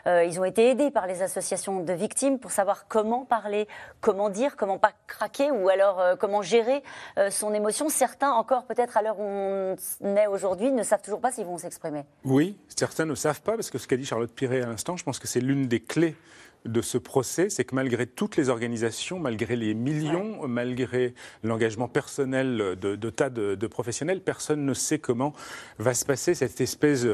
Euh, 0.07 0.23
ils 0.23 0.39
ont 0.39 0.45
été 0.45 0.69
aidés 0.69 0.91
par 0.91 1.07
les 1.07 1.21
associations 1.21 1.79
de 1.79 1.93
victimes 1.93 2.39
pour 2.39 2.51
savoir 2.51 2.87
comment 2.87 3.25
parler, 3.25 3.67
comment 4.01 4.18
dire, 4.27 4.57
comment 4.57 4.77
pas 4.77 4.91
craquer 5.07 5.51
ou 5.51 5.69
alors 5.69 6.01
euh, 6.01 6.15
comment 6.17 6.41
gérer 6.41 6.83
euh, 7.17 7.29
son 7.29 7.53
émotion. 7.53 7.87
Certains, 7.87 8.31
encore 8.31 8.65
peut-être 8.65 8.97
à 8.97 9.01
l'heure 9.01 9.19
où 9.19 9.23
on 9.23 10.15
est 10.17 10.27
aujourd'hui, 10.27 10.73
ne 10.73 10.83
savent 10.83 11.01
toujours 11.01 11.21
pas 11.21 11.31
s'ils 11.31 11.45
vont 11.45 11.57
s'exprimer. 11.57 12.03
Oui, 12.25 12.57
certains 12.75 13.05
ne 13.05 13.15
savent 13.15 13.41
pas, 13.41 13.53
parce 13.53 13.69
que 13.69 13.77
ce 13.77 13.87
qu'a 13.87 13.95
dit 13.95 14.05
Charlotte 14.05 14.33
Piret 14.33 14.61
à 14.61 14.65
l'instant, 14.65 14.97
je 14.97 15.05
pense 15.05 15.19
que 15.19 15.27
c'est 15.29 15.39
l'une 15.39 15.69
des 15.69 15.79
clés 15.79 16.17
de 16.65 16.81
ce 16.81 16.97
procès, 16.97 17.49
c'est 17.49 17.63
que 17.63 17.73
malgré 17.73 18.05
toutes 18.05 18.35
les 18.35 18.49
organisations, 18.49 19.17
malgré 19.19 19.55
les 19.55 19.73
millions, 19.73 20.45
malgré 20.47 21.13
l'engagement 21.43 21.87
personnel 21.87 22.75
de, 22.79 22.95
de 22.95 23.09
tas 23.09 23.29
de, 23.29 23.55
de 23.55 23.67
professionnels, 23.67 24.21
personne 24.21 24.65
ne 24.65 24.73
sait 24.73 24.99
comment 24.99 25.33
va 25.77 25.93
se 25.93 26.05
passer 26.05 26.35
cette 26.35 26.59
espèce 26.61 27.05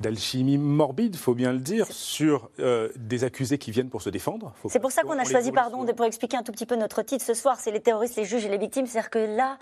d'alchimie 0.00 0.58
morbide, 0.58 1.16
faut 1.16 1.34
bien 1.34 1.52
le 1.52 1.58
dire, 1.60 1.86
sur 1.90 2.50
euh, 2.60 2.88
des 2.96 3.24
accusés 3.24 3.58
qui 3.58 3.70
viennent 3.70 3.90
pour 3.90 4.02
se 4.02 4.10
défendre. 4.10 4.54
C'est 4.68 4.80
pour 4.80 4.92
ça 4.92 5.02
qu'on 5.02 5.16
on 5.16 5.18
a 5.18 5.24
choisi, 5.24 5.52
pardon, 5.52 5.84
de- 5.84 5.92
pour 5.92 6.04
expliquer 6.04 6.36
un 6.36 6.42
tout 6.42 6.52
petit 6.52 6.66
peu 6.66 6.76
notre 6.76 7.02
titre 7.02 7.24
ce 7.24 7.34
soir, 7.34 7.58
c'est 7.60 7.70
les 7.70 7.80
terroristes, 7.80 8.16
les 8.16 8.24
juges 8.24 8.44
et 8.44 8.48
les 8.48 8.58
victimes. 8.58 8.86
C'est-à-dire 8.86 9.10
que 9.10 9.18
là, 9.36 9.58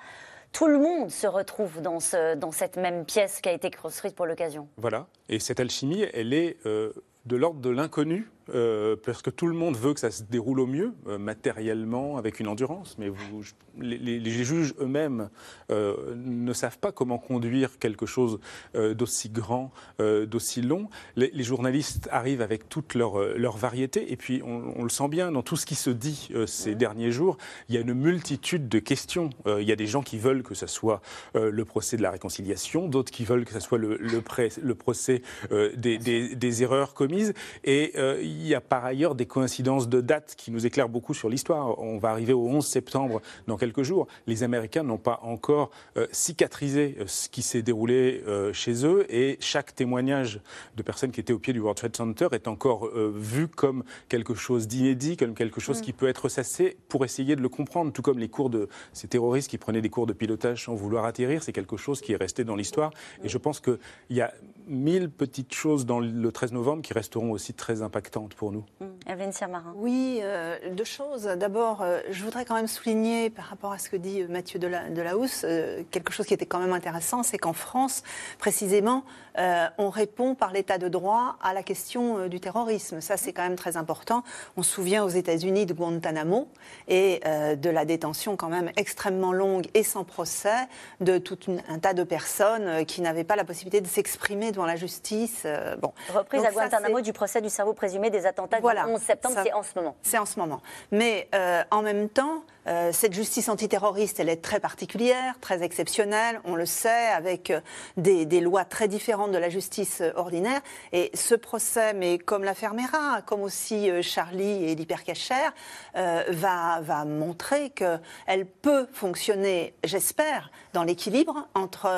tout 0.53 0.67
le 0.67 0.79
monde 0.79 1.11
se 1.11 1.27
retrouve 1.27 1.83
dans, 1.83 2.01
ce, 2.01 2.35
dans 2.37 2.53
cette 2.53 2.77
même 2.77 3.05
pièce 3.05 3.41
qui 3.41 3.49
a 3.49 3.53
été 3.53 3.71
construite 3.71 4.15
pour 4.15 4.27
l'occasion. 4.27 4.69
Voilà. 4.79 5.07
Et 5.29 5.39
cette 5.41 5.61
alchimie, 5.61 6.05
elle 6.15 6.33
est 6.33 6.57
euh, 6.67 6.93
de 7.27 7.37
l'ordre 7.37 7.61
de 7.61 7.71
l'inconnu, 7.71 8.31
euh, 8.55 8.97
parce 9.05 9.23
que 9.23 9.31
tout 9.31 9.47
le 9.47 9.55
monde 9.55 9.77
veut 9.77 9.95
que 9.95 10.01
ça 10.01 10.11
se 10.11 10.23
déroule 10.23 10.61
au 10.61 10.67
mieux, 10.67 10.93
euh, 11.09 11.19
matériellement, 11.19 12.17
avec 12.17 12.41
une 12.41 12.49
endurance. 12.49 12.97
Mais 12.99 13.09
vous, 13.09 13.43
les, 13.79 13.99
les- 13.99 14.21
les 14.21 14.31
juges 14.45 14.75
eux-mêmes 14.81 15.31
euh, 15.71 16.15
ne 16.17 16.53
savent 16.53 16.79
pas 16.79 16.93
comment 16.93 17.19
conduire 17.19 17.79
quelque 17.79 18.07
chose 18.07 18.39
d'aussi 18.75 19.29
grand, 19.31 19.71
d'aussi 19.99 20.63
long. 20.63 20.89
Les, 21.17 21.31
les 21.33 21.43
journalistes 21.45 22.09
arrivent 22.11 22.43
avec 22.43 22.69
toute 22.69 22.95
leur, 22.95 23.19
leur 23.37 23.57
variété. 23.57 24.13
Et 24.13 24.17
puis, 24.17 24.43
on, 24.45 24.75
on 24.77 24.83
le 24.83 24.89
sent 24.89 25.09
bien 25.09 25.33
dans 25.33 25.43
tout 25.43 25.57
ce 25.57 25.67
qui 25.67 25.75
se 25.75 25.91
dit 25.91 26.31
ces 26.47 26.75
derniers 26.75 27.11
jours, 27.11 27.37
il 27.69 27.75
y 27.75 27.79
a 27.79 27.81
une 27.81 27.95
multitude 27.95 28.69
de 28.69 28.79
questions. 28.79 29.31
Il 29.47 29.65
y 29.65 29.73
a 29.73 29.77
des 29.77 29.87
gens 29.87 30.03
qui 30.03 30.19
veulent 30.19 30.43
que 30.43 30.55
ce 30.55 30.67
soit 30.67 31.01
le 31.35 31.65
procès 31.65 31.97
de 31.97 32.03
la 32.03 32.11
réconciliation, 32.11 32.89
d'autres 32.89 33.11
qui 33.13 33.25
veulent 33.25 33.45
que 33.45 33.53
ce 33.53 33.61
soit 33.61 33.79
le, 33.79 33.97
le, 33.97 34.21
pré- 34.21 34.51
le 34.63 34.75
procès 34.75 35.23
des, 35.51 35.99
des- 35.99 36.35
des 36.37 36.63
erreurs 36.63 36.95
commises. 36.95 37.35
Et 37.65 37.93
il 38.41 38.47
y 38.47 38.55
a 38.55 38.61
par 38.61 38.85
ailleurs 38.85 39.15
des 39.15 39.27
coïncidences 39.27 39.89
de 39.89 40.01
dates 40.01 40.35
qui 40.37 40.51
nous 40.51 40.67
éclairent 40.67 40.89
beaucoup 40.89 41.15
sur 41.15 41.29
l'histoire. 41.29 41.79
On 41.79 41.99
va 41.99 42.11
arriver 42.11 42.33
au 42.33 42.47
11 42.47 42.65
septembre 42.65 43.21
dans 43.47 43.57
quelques 43.57 43.83
jours. 43.83 44.07
Les 44.27 44.43
Américains 44.43 44.83
n'ont 44.83 44.99
pas 44.99 45.21
encore 45.23 45.71
euh, 45.97 46.07
cicatrisé 46.13 46.97
euh, 47.01 47.05
ce 47.07 47.29
qui 47.29 47.43
s'est 47.43 47.63
déroulé 47.63 48.23
euh, 48.27 48.53
chez 48.53 48.87
eux 48.87 49.07
et 49.09 49.37
chaque 49.41 49.75
témoignage 49.75 50.41
de 50.77 50.83
personnes 50.83 51.11
qui 51.11 51.21
étaient 51.21 51.33
au 51.33 51.39
pied 51.39 51.53
du 51.53 51.61
World 51.61 51.77
Trade 51.77 51.97
Center 51.97 52.29
est 52.33 52.49
encore 52.49 52.87
euh, 52.87 53.13
vu 53.15 53.49
comme 53.49 53.85
quelque 54.09 54.35
chose 54.35 54.69
d'inédit, 54.69 55.17
comme 55.17 55.35
quelque 55.35 55.61
chose 55.61 55.81
qui 55.81 55.93
peut 55.93 56.09
être 56.09 56.25
ressassé 56.25 56.77
pour 56.89 57.05
essayer 57.05 57.37
de 57.37 57.43
le 57.43 57.49
comprendre, 57.49 57.93
tout 57.93 58.03
comme 58.03 58.19
les 58.19 58.29
cours 58.29 58.51
de 58.51 58.69
ces 58.93 59.09
terroristes 59.09 59.51
qui 59.51 59.59
prenaient 59.59 59.81
des 59.81 59.91
cours 59.91 60.07
de 60.07 60.13
pilotage 60.13 60.65
sans 60.65 60.75
vouloir 60.75 61.05
atterrir, 61.05 61.43
c'est 61.43 61.53
quelque 61.53 61.77
chose 61.77 62.01
qui 62.01 62.13
est 62.13 62.17
resté 62.17 62.45
dans 62.45 62.57
l'histoire. 62.57 62.91
Et 63.23 63.29
je 63.29 63.39
pense 63.39 63.61
qu'il 63.61 63.79
y 64.11 64.21
a 64.21 64.33
mille 64.67 65.11
petites 65.11 65.55
choses 65.55 65.87
dans 65.87 66.01
le 66.01 66.33
13 66.33 66.53
novembre 66.53 66.83
qui 66.83 66.93
resteront 66.93 67.31
aussi 67.31 67.55
très 67.55 67.83
impactantes 67.83 68.35
pour 68.35 68.53
nous. 68.53 68.65
Evelyne 69.09 69.33
Siermarin. 69.33 69.73
Oui, 69.77 70.19
euh, 70.23 70.57
deux 70.75 70.85
choses. 70.85 71.25
D'abord, 71.25 71.83
euh, 71.83 72.01
je 72.11 72.25
voudrais 72.25 72.45
quand 72.45 72.55
même 72.57 72.67
souligner 72.67 73.31
par 73.31 73.45
rapport 73.47 73.73
à 73.73 73.79
ce 73.79 73.89
que 73.89 73.97
dit 73.97 74.25
Mathieu 74.25 74.59
Dela- 74.59 74.91
Delahousse, 74.91 75.43
euh, 75.45 75.83
quelque 75.91 76.13
chose 76.13 76.27
qui 76.27 76.35
était 76.35 76.47
quand 76.47 76.59
même 76.59 76.73
intéressant, 76.73 77.23
c'est 77.23 77.39
qu'en 77.39 77.53
France, 77.53 78.03
précisément, 78.39 79.05
euh, 79.39 79.67
on 79.79 79.91
répond 79.91 80.35
par 80.35 80.53
l'état 80.53 80.79
de 80.79 80.89
droit 80.89 81.37
à 81.43 81.53
la 81.55 81.63
question 81.63 82.19
euh, 82.19 82.29
du 82.29 82.41
terrorisme. 82.41 83.01
Ça, 83.01 83.17
c'est 83.17 83.33
quand 83.33 83.43
même 83.43 83.57
très 83.57 83.77
important. 83.77 84.23
On 84.57 84.63
se 84.63 84.71
souvient 84.73 85.05
aux 85.05 85.09
États-Unis 85.09 85.67
de 85.67 85.75
Guantanamo 85.75 86.49
et 86.89 87.21
euh, 87.27 87.57
de 87.57 87.71
la 87.71 87.85
détention 87.85 88.37
quand 88.37 88.49
même 88.49 88.71
extrêmement 88.77 89.33
longue 89.33 89.67
et 89.75 89.83
sans 89.83 90.05
procès 90.05 90.67
de 91.01 91.19
tout 91.19 91.39
une- 91.49 91.63
un 91.69 91.79
tas 91.79 91.95
de 91.95 92.03
personnes 92.05 92.85
qui 92.87 93.01
n'avaient 93.03 93.25
pas 93.25 93.37
la 93.37 93.45
possibilité 93.45 93.81
de 93.81 93.87
s'exprimer 93.87 94.53
devant 94.53 94.67
la 94.67 94.77
justice. 94.77 95.43
euh, 95.45 95.77
bon. 95.77 95.93
Reprise 96.15 96.41
Donc 96.43 96.51
à 96.51 96.53
Guantanamo 96.53 97.01
du 97.01 97.13
procès 97.13 97.41
du 97.41 97.51
cerveau 97.51 97.73
présumé 97.73 98.11
des 98.11 98.27
attentats 98.27 98.59
Voilà. 98.61 98.85
du 98.85 98.93
11 98.93 99.01
septembre, 99.01 99.37
c'est 99.43 99.53
en 99.53 99.63
ce 99.63 99.71
moment. 99.77 99.97
C'est 100.03 100.19
en 100.19 100.27
ce 100.27 100.39
moment. 100.39 100.61
Mais 100.93 101.29
en 101.71 101.83
même 101.83 102.09
temps, 102.09 102.43
euh, 102.67 102.91
cette 102.93 103.13
justice 103.13 103.49
antiterroriste, 103.49 104.21
elle 104.21 104.29
est 104.29 104.43
très 104.43 104.61
particulière, 104.61 105.39
très 105.41 105.63
exceptionnelle, 105.63 106.41
on 106.45 106.55
le 106.55 106.67
sait, 106.67 107.09
avec 107.09 107.51
euh, 107.51 107.61
des, 107.97 108.41
lois 108.41 108.65
très 108.65 108.89
différentes 108.89 109.33
de 109.33 109.39
la 109.39 109.49
justice 109.49 110.03
ordinaire. 110.15 110.61
Et 110.93 111.11
ce 111.15 111.35
procès, 111.35 111.95
mais 111.95 112.19
comme 112.19 112.45
l'affaire 112.45 112.75
Mera, 112.75 113.23
comme 113.23 113.43
aussi 113.43 113.91
Charlie 114.03 114.65
et 114.65 114.75
l'hypercachère, 114.75 115.53
va, 115.95 116.81
va 116.83 117.05
montrer 117.05 117.71
qu'elle 117.71 118.47
peut 118.47 118.87
fonctionner, 118.93 119.75
j'espère, 119.85 120.51
dans 120.77 120.85
l'équilibre 120.85 121.49
entre 121.55 121.89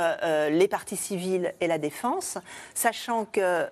les 0.50 0.68
parties 0.68 0.96
civiles 0.96 1.52
et 1.60 1.66
la 1.66 1.78
défense, 1.78 2.38
sachant 2.74 3.24
que, 3.24 3.66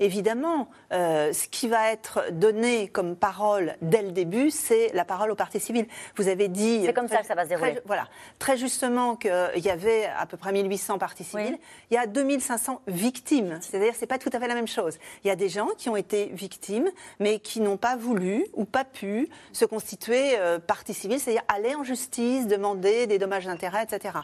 évidemment, 0.00 0.68
ce 0.90 1.48
qui 1.48 1.68
va 1.68 1.92
être 1.92 2.24
donné 2.32 2.88
comme 2.88 3.14
parole 3.14 3.76
dès 3.80 4.02
le 4.02 4.10
début, 4.10 4.50
c'est 4.50 4.90
la 4.92 5.04
parole 5.04 5.30
aux 5.30 5.36
parties 5.36 5.60
civiles. 5.60 5.86
Vous 6.16 6.28
avez 6.28 6.48
dit. 6.48 6.82
C'est 6.84 6.92
comme 6.92 7.08
ça 7.08 7.18
que 7.18 7.26
ça 7.26 7.34
va 7.34 7.44
se 7.44 7.50
dérouler. 7.50 7.74
Très, 7.74 7.82
voilà. 7.86 8.08
Très 8.38 8.56
justement 8.56 9.16
qu'il 9.16 9.30
y 9.56 9.70
avait 9.70 10.06
à 10.18 10.26
peu 10.26 10.36
près 10.36 10.52
1800 10.52 10.98
parties 10.98 11.24
civiles. 11.24 11.58
Il 11.90 11.94
y 11.94 11.98
a 11.98 12.06
2500 12.06 12.82
victimes. 12.88 13.58
C'est-à-dire, 13.60 13.94
c'est 13.96 14.06
pas 14.06 14.18
tout 14.18 14.30
à 14.32 14.40
fait 14.40 14.48
la 14.48 14.54
même 14.54 14.68
chose. 14.68 14.98
Il 15.24 15.28
y 15.28 15.30
a 15.30 15.36
des 15.36 15.48
gens 15.48 15.68
qui 15.78 15.88
ont 15.88 15.96
été 15.96 16.26
victimes, 16.32 16.90
mais 17.18 17.38
qui 17.38 17.60
n'ont 17.60 17.76
pas 17.76 17.96
voulu 17.96 18.46
ou 18.54 18.64
pas 18.64 18.84
pu 18.84 19.28
se 19.52 19.64
constituer 19.64 20.38
euh, 20.38 20.58
partie 20.58 20.94
civile, 20.94 21.20
c'est-à-dire 21.20 21.44
aller 21.48 21.74
en 21.74 21.84
justice, 21.84 22.46
demander 22.46 23.06
des 23.06 23.18
dommages 23.18 23.46
d'intérêt, 23.46 23.84
etc. 23.84 24.18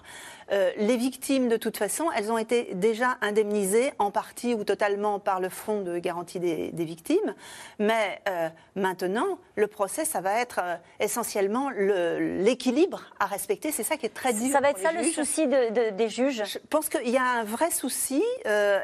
Euh, 0.52 0.70
les 0.76 0.96
victimes, 0.96 1.48
de 1.48 1.56
toute 1.56 1.76
façon, 1.76 2.06
elles 2.16 2.30
ont 2.30 2.38
été 2.38 2.74
déjà 2.74 3.18
indemnisées 3.20 3.92
en 3.98 4.10
partie 4.10 4.54
ou 4.54 4.64
totalement 4.64 5.18
par 5.18 5.40
le 5.40 5.48
Fonds 5.48 5.82
de 5.82 5.98
garantie 5.98 6.38
des, 6.38 6.70
victimes. 6.86 7.34
Mais 7.80 8.20
euh, 8.28 8.48
maintenant, 8.76 9.38
le 9.56 9.66
procès, 9.66 10.04
ça 10.04 10.20
va 10.20 10.40
être 10.40 10.60
euh, 10.62 10.76
essentiellement 11.00 11.70
l'équilibre 11.70 13.02
à 13.18 13.26
respecter. 13.26 13.72
C'est 13.72 13.82
ça 13.82 13.96
qui 13.96 14.06
est 14.06 14.14
très 14.14 14.32
dur. 14.32 14.52
Ça 14.52 14.60
va 14.60 14.70
être 14.70 14.78
ça 14.78 14.92
le 14.92 15.02
souci 15.02 15.46
des 15.48 16.08
juges? 16.08 16.42
Je 16.44 16.58
pense 16.70 16.88
qu'il 16.88 17.08
y 17.08 17.16
a 17.16 17.24
un 17.24 17.44
vrai 17.44 17.70
souci, 17.70 18.22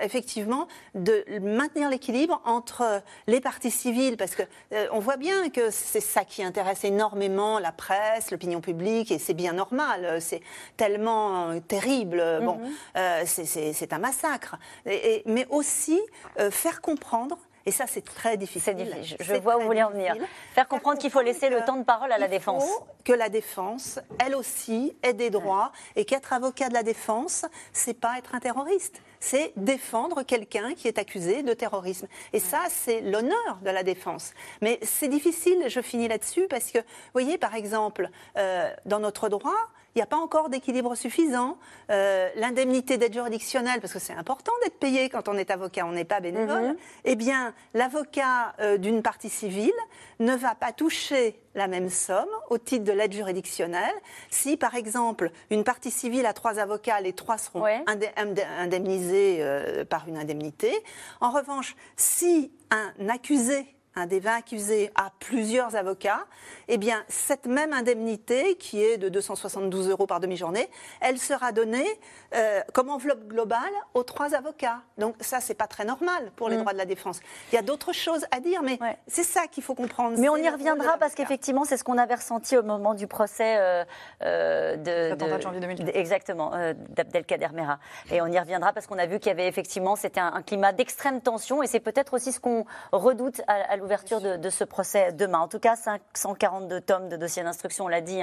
effectivement, 0.01 0.67
de 0.95 1.25
maintenir 1.41 1.89
l'équilibre 1.91 2.41
entre 2.45 3.03
les 3.27 3.41
parties 3.41 3.71
civiles, 3.71 4.17
parce 4.17 4.35
que 4.35 4.43
on 4.91 4.99
voit 4.99 5.17
bien 5.17 5.49
que 5.51 5.71
c'est 5.71 6.01
ça 6.01 6.25
qui 6.25 6.43
intéresse 6.43 6.85
énormément 6.85 7.59
la 7.59 7.73
presse, 7.73 8.31
l'opinion 8.31 8.61
publique, 8.61 9.11
et 9.12 9.19
c'est 9.19 9.35
bien 9.35 9.53
normal. 9.53 10.21
C'est 10.21 10.41
tellement 10.77 11.22
terrible. 11.69 12.23
Bon, 12.43 12.57
mhm. 12.57 12.73
euh, 12.97 13.23
c'est 13.26 13.93
un 13.93 13.99
massacre. 13.99 14.57
mais 14.87 15.47
aussi 15.50 16.00
euh, 16.38 16.50
faire 16.50 16.81
comprendre 16.81 17.38
et 17.64 17.71
ça, 17.71 17.87
c'est 17.87 18.05
très 18.05 18.37
difficile. 18.37 18.75
difficile. 18.75 19.17
Je 19.21 19.35
vois 19.35 19.57
où 19.57 19.61
vous 19.61 19.67
voulez 19.67 19.83
en 19.83 19.91
venir. 19.91 20.17
Faire 20.55 20.67
comprendre 20.67 20.99
qu'il 20.99 21.11
faut 21.11 21.21
laisser 21.21 21.49
le 21.49 21.64
temps 21.64 21.76
de 21.76 21.85
parole 21.85 22.11
à 22.11 22.19
la 22.19 22.29
défense. 22.29 22.64
Faut 22.64 22.87
que 23.05 23.12
la 23.12 23.29
défense, 23.29 24.00
elle 24.19 24.35
aussi, 24.35 24.97
ait 25.02 25.12
des 25.12 25.31
droits 25.31 25.73
et 25.97 26.05
qu'être 26.05 26.33
avocat 26.33 26.69
de 26.69 26.75
la 26.75 26.83
défense, 26.83 27.45
c'est 27.73 27.99
pas 27.99 28.19
être 28.19 28.35
un 28.35 28.41
terroriste. 28.41 29.00
C'est 29.21 29.52
défendre 29.57 30.25
quelqu'un 30.25 30.75
qui 30.75 30.88
est 30.88 30.99
accusé 30.99 31.43
de 31.45 31.52
terrorisme. 31.52 32.09
Et 32.33 32.41
ça, 32.41 32.62
c'est 32.69 33.00
l'honneur 33.00 33.61
de 33.62 33.71
la 33.71 33.85
défense. 33.85 34.35
Mais 34.61 34.81
c'est 34.83 35.09
difficile, 35.09 35.64
je 35.69 35.81
finis 35.81 36.09
là-dessus, 36.09 36.49
parce 36.49 36.73
que, 36.73 36.79
vous 36.79 37.12
voyez, 37.12 37.38
par 37.38 37.55
exemple, 37.55 38.11
euh, 38.37 38.73
dans 38.87 38.99
notre 38.99 39.29
droit, 39.29 39.71
il 39.95 39.99
n'y 39.99 40.03
a 40.03 40.07
pas 40.07 40.17
encore 40.17 40.49
d'équilibre 40.49 40.95
suffisant. 40.95 41.59
Euh, 41.91 42.31
l'indemnité 42.37 42.97
d'aide 42.97 43.13
juridictionnelle, 43.13 43.81
parce 43.81 43.93
que 43.93 43.99
c'est 43.99 44.15
important 44.15 44.53
d'être 44.63 44.79
payé 44.79 45.11
quand 45.11 45.29
on 45.29 45.35
est 45.35 45.51
avocat, 45.51 45.85
on 45.87 45.93
n'est 45.93 46.05
pas 46.05 46.21
bénévole, 46.21 46.69
mhm. 46.69 46.77
eh 47.05 47.17
bien, 47.17 47.53
l'avocat 47.75 48.55
euh, 48.61 48.79
d'une 48.79 49.03
partie 49.03 49.29
civile 49.29 49.73
ne 50.19 50.35
va 50.35 50.55
pas 50.55 50.73
toucher 50.73 51.39
la 51.55 51.69
même 51.69 51.91
somme 51.91 52.29
au 52.49 52.57
titre 52.57 52.85
de 52.85 52.93
l'aide 52.93 53.13
juridictionnelle 53.13 53.95
si, 54.31 54.57
par 54.57 54.75
exemple, 54.75 55.31
une 55.51 55.65
partie 55.65 55.91
civile 55.91 56.25
a 56.25 56.33
trois 56.33 56.59
avocats, 56.59 57.01
les 57.01 57.13
trois 57.13 57.37
seront 57.37 57.67
indemnisés 58.59 59.39
euh, 59.41 59.85
par 59.85 60.09
une 60.09 60.17
indemnité. 60.17 60.73
En 61.21 61.31
revanche, 61.31 61.77
si 61.97 62.51
un 62.71 63.09
accusé 63.09 63.67
un 63.95 64.07
des 64.07 64.21
20 64.21 64.37
accusés 64.37 64.91
a 64.95 65.11
plusieurs 65.21 65.77
avocats, 65.77 66.25
eh 66.69 66.79
bien, 66.79 67.05
cette 67.09 67.47
même 67.47 67.73
indemnité, 67.73 68.57
qui 68.57 68.83
est 68.83 68.97
de 68.99 69.09
272 69.09 69.91
euros 69.91 70.07
par 70.07 70.21
demi-journée, 70.21 70.69
elle 71.01 71.19
sera 71.19 71.53
donnée 71.53 71.87
euh, 72.35 72.61
comme 72.73 72.89
enveloppe 72.89 73.27
globale 73.27 73.61
aux 73.95 74.03
trois 74.03 74.35
avocats. 74.35 74.81
Donc 74.99 75.15
ça, 75.21 75.41
c'est 75.41 75.55
pas 75.55 75.67
très 75.67 75.85
normal 75.85 76.33
pour 76.37 76.49
les 76.49 76.57
mm. 76.57 76.61
droits 76.61 76.73
de 76.73 76.79
la 76.79 76.87
défense. 76.87 77.21
Il 77.53 77.57
y 77.57 77.59
a 77.59 77.63
d'autres 77.63 77.93
choses 77.93 78.25
à 78.31 78.41
dire, 78.41 78.63
mais 78.63 78.79
c'est 79.07 79.23
ça 79.23 79.47
qu'il 79.47 79.63
faut 79.63 79.75
comprendre. 79.75 80.17
Mais 80.19 80.29
on 80.29 80.37
y 80.37 80.49
reviendra 80.49 80.97
parce 80.99 81.15
qu'effectivement, 81.15 81.65
c'est 81.65 81.77
ce 81.77 81.85
qu'on 81.85 81.99
avait 81.99 82.15
ressenti 82.15 82.57
au 82.57 82.63
moment 82.63 82.95
du 82.95 83.07
procès 83.07 83.59
euh, 83.59 83.85
euh 84.23 84.77
de, 84.77 85.15
de, 85.15 85.41
janvier 85.41 85.61
2010. 85.61 85.91
Exactement, 85.95 86.55
euh, 86.55 86.73
d'Abdelkader 86.91 87.49
Mera. 87.53 87.79
Et 88.11 88.23
on 88.23 88.27
y 88.27 88.39
reviendra 88.39 88.73
parce 88.73 88.87
qu'on 88.87 88.99
a 88.99 89.07
vu 89.07 89.19
qu'il 89.19 89.29
y 89.29 89.33
avait 89.33 89.47
effectivement, 89.47 89.97
c'était 89.97 90.21
un, 90.21 90.43
climat 90.43 90.73
d'extrême 90.73 91.21
tension 91.21 91.63
et 91.63 91.67
c'est 91.67 91.81
peut-être 91.81 92.15
aussi 92.15 92.33
ce 92.33 92.41
qu'on 92.41 92.65
redoute 92.91 93.43
à, 93.47 93.73
à 93.73 93.77
l'ouverture 93.83 94.21
de, 94.21 94.51
ce 94.51 94.65
procès 94.65 95.12
demain. 95.12 95.41
En 95.41 95.49
tout 95.49 95.59
cas, 95.59 95.77
542 95.77 96.81
tomes 96.81 97.09
de 97.09 97.17
dossiers 97.17 97.43
d'instruction, 97.43 97.87
on 97.87 97.89
l'a 97.89 98.01
dit, 98.01 98.21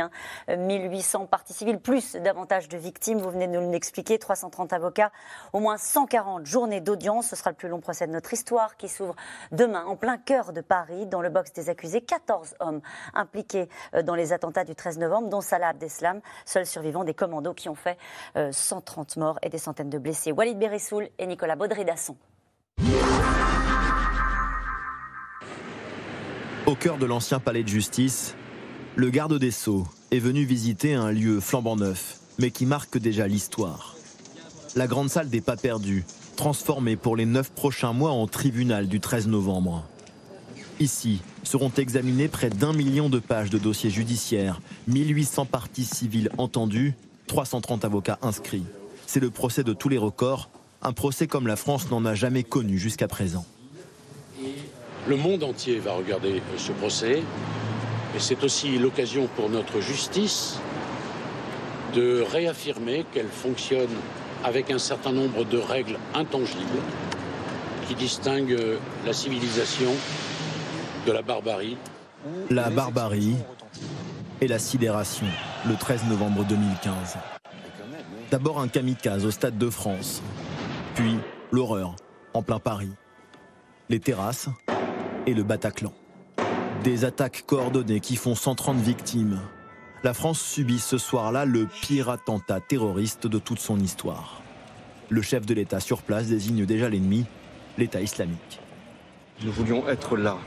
1800 0.47 1.21
hein. 1.21 1.25
parties 1.25 1.53
civiles, 1.53 1.79
plus 1.79 2.15
davantage 2.15 2.69
de 2.69 2.77
victimes, 2.77 3.19
vous 3.19 3.29
venez 3.29 3.47
de 3.47 3.59
nous 3.59 3.71
l'expliquer, 3.71 4.17
330 4.17 4.73
avocats, 4.73 5.11
au 5.53 5.59
moins 5.59 5.77
140 5.77 6.45
journées 6.45 6.81
d'audience. 6.81 7.27
Ce 7.27 7.35
sera 7.35 7.51
le 7.51 7.55
plus 7.55 7.67
long 7.67 7.81
procès 7.81 8.07
de 8.07 8.11
notre 8.11 8.33
histoire 8.33 8.77
qui 8.77 8.87
s'ouvre 8.87 9.15
demain 9.51 9.83
en 9.85 9.95
plein 9.95 10.17
cœur 10.17 10.53
de 10.53 10.61
Paris, 10.61 11.05
dans 11.05 11.21
le 11.21 11.29
box 11.29 11.51
des 11.53 11.69
accusés. 11.69 12.01
14 12.01 12.55
hommes 12.59 12.81
impliqués 13.13 13.67
euh, 13.93 14.01
dans 14.01 14.15
les 14.15 14.33
attentats 14.33 14.63
du 14.63 14.75
13 14.75 14.97
novembre, 14.97 15.29
dont 15.29 15.41
Salah 15.41 15.69
Abdeslam, 15.69 16.21
seul 16.45 16.65
survivant 16.65 17.03
des 17.03 17.13
commandos 17.13 17.53
qui 17.53 17.69
ont 17.69 17.75
fait 17.75 17.97
130 18.51 19.17
euh, 19.17 19.19
morts 19.19 19.39
et 19.41 19.49
des 19.49 19.57
centaines 19.57 19.89
de 19.89 19.97
blessés. 19.97 20.31
Walid 20.31 20.57
Berissoul 20.57 21.09
et 21.17 21.27
Nicolas 21.27 21.55
Baudry-Dasson. 21.55 22.15
Au 26.69 26.75
cœur 26.75 26.99
de 26.99 27.07
l'ancien 27.07 27.39
palais 27.39 27.63
de 27.63 27.67
justice, 27.67 28.35
le 28.95 29.09
garde 29.09 29.39
des 29.39 29.49
Sceaux 29.49 29.87
est 30.11 30.19
venu 30.19 30.43
visiter 30.43 30.93
un 30.93 31.11
lieu 31.11 31.39
flambant 31.39 31.75
neuf, 31.75 32.19
mais 32.37 32.51
qui 32.51 32.67
marque 32.67 32.99
déjà 32.99 33.27
l'histoire. 33.27 33.95
La 34.75 34.85
grande 34.85 35.09
salle 35.09 35.31
des 35.31 35.41
pas 35.41 35.57
perdus, 35.57 36.05
transformée 36.35 36.95
pour 36.95 37.15
les 37.15 37.25
neuf 37.25 37.49
prochains 37.49 37.91
mois 37.91 38.11
en 38.11 38.27
tribunal 38.27 38.87
du 38.87 38.99
13 38.99 39.29
novembre. 39.29 39.83
Ici 40.79 41.21
seront 41.41 41.71
examinées 41.75 42.27
près 42.27 42.51
d'un 42.51 42.73
million 42.73 43.09
de 43.09 43.17
pages 43.17 43.49
de 43.49 43.57
dossiers 43.57 43.89
judiciaires, 43.89 44.61
1800 44.89 45.47
parties 45.47 45.85
civiles 45.85 46.29
entendues, 46.37 46.93
330 47.25 47.83
avocats 47.83 48.19
inscrits. 48.21 48.65
C'est 49.07 49.19
le 49.19 49.31
procès 49.31 49.63
de 49.63 49.73
tous 49.73 49.89
les 49.89 49.97
records, 49.97 50.51
un 50.83 50.93
procès 50.93 51.25
comme 51.25 51.47
la 51.47 51.55
France 51.55 51.89
n'en 51.89 52.05
a 52.05 52.13
jamais 52.13 52.43
connu 52.43 52.77
jusqu'à 52.77 53.07
présent. 53.07 53.47
Le 55.09 55.15
monde 55.15 55.43
entier 55.43 55.79
va 55.79 55.93
regarder 55.93 56.39
ce 56.55 56.71
procès 56.71 57.23
et 58.15 58.19
c'est 58.19 58.43
aussi 58.43 58.77
l'occasion 58.77 59.27
pour 59.35 59.49
notre 59.49 59.81
justice 59.81 60.59
de 61.95 62.21
réaffirmer 62.21 63.03
qu'elle 63.11 63.27
fonctionne 63.27 63.89
avec 64.43 64.69
un 64.69 64.77
certain 64.77 65.11
nombre 65.11 65.45
de 65.45 65.57
règles 65.57 65.97
intangibles 66.13 66.79
qui 67.87 67.95
distinguent 67.95 68.77
la 69.03 69.13
civilisation 69.13 69.89
de 71.07 71.11
la 71.11 71.23
barbarie. 71.23 71.75
La 72.51 72.69
barbarie 72.69 73.35
et 74.41 74.47
la 74.47 74.59
sidération, 74.59 75.25
le 75.67 75.73
13 75.75 76.03
novembre 76.07 76.45
2015. 76.45 77.17
D'abord 78.29 78.59
un 78.59 78.67
kamikaze 78.67 79.25
au 79.25 79.31
Stade 79.31 79.57
de 79.57 79.71
France, 79.71 80.21
puis 80.93 81.15
l'horreur 81.51 81.95
en 82.35 82.43
plein 82.43 82.59
Paris. 82.59 82.91
Les 83.89 83.99
terrasses, 83.99 84.49
le 85.33 85.43
Bataclan. 85.43 85.93
Des 86.83 87.05
attaques 87.05 87.43
coordonnées 87.45 87.99
qui 87.99 88.15
font 88.15 88.35
130 88.35 88.77
victimes. 88.77 89.39
La 90.03 90.13
France 90.13 90.39
subit 90.39 90.79
ce 90.79 90.97
soir-là 90.97 91.45
le 91.45 91.67
pire 91.81 92.09
attentat 92.09 92.59
terroriste 92.61 93.27
de 93.27 93.37
toute 93.37 93.59
son 93.59 93.79
histoire. 93.79 94.41
Le 95.09 95.21
chef 95.21 95.45
de 95.45 95.53
l'État 95.53 95.79
sur 95.79 96.01
place 96.03 96.27
désigne 96.27 96.65
déjà 96.65 96.87
l'ennemi, 96.87 97.25
l'État 97.77 98.01
islamique. 98.01 98.61
Nous 99.43 99.51
voulions 99.51 99.87
être 99.89 100.15
là, 100.15 100.37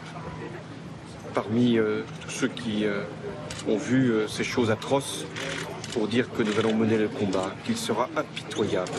parmi 1.35 1.79
euh, 1.79 2.03
tous 2.23 2.31
ceux 2.31 2.49
qui 2.49 2.85
euh, 2.85 3.03
ont 3.69 3.77
vu 3.79 4.11
euh, 4.11 4.29
ces 4.29 4.45
choses 4.45 4.71
atroces, 4.71 5.25
pour 5.93 6.09
dire 6.09 6.31
que 6.33 6.43
nous 6.43 6.59
allons 6.59 6.75
mener 6.75 6.97
le 6.97 7.09
combat, 7.09 7.55
qu'il 7.65 7.77
sera 7.77 8.09
impitoyable. 8.17 8.91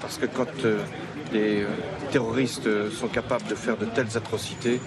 Parce 0.00 0.18
que 0.18 0.26
quand 0.26 0.48
les 1.32 1.64
terroristes 2.10 2.90
sont 2.90 3.08
capables 3.08 3.46
de 3.46 3.54
faire 3.54 3.76
de 3.76 3.86
telles 3.86 4.16
atrocités, 4.16 4.80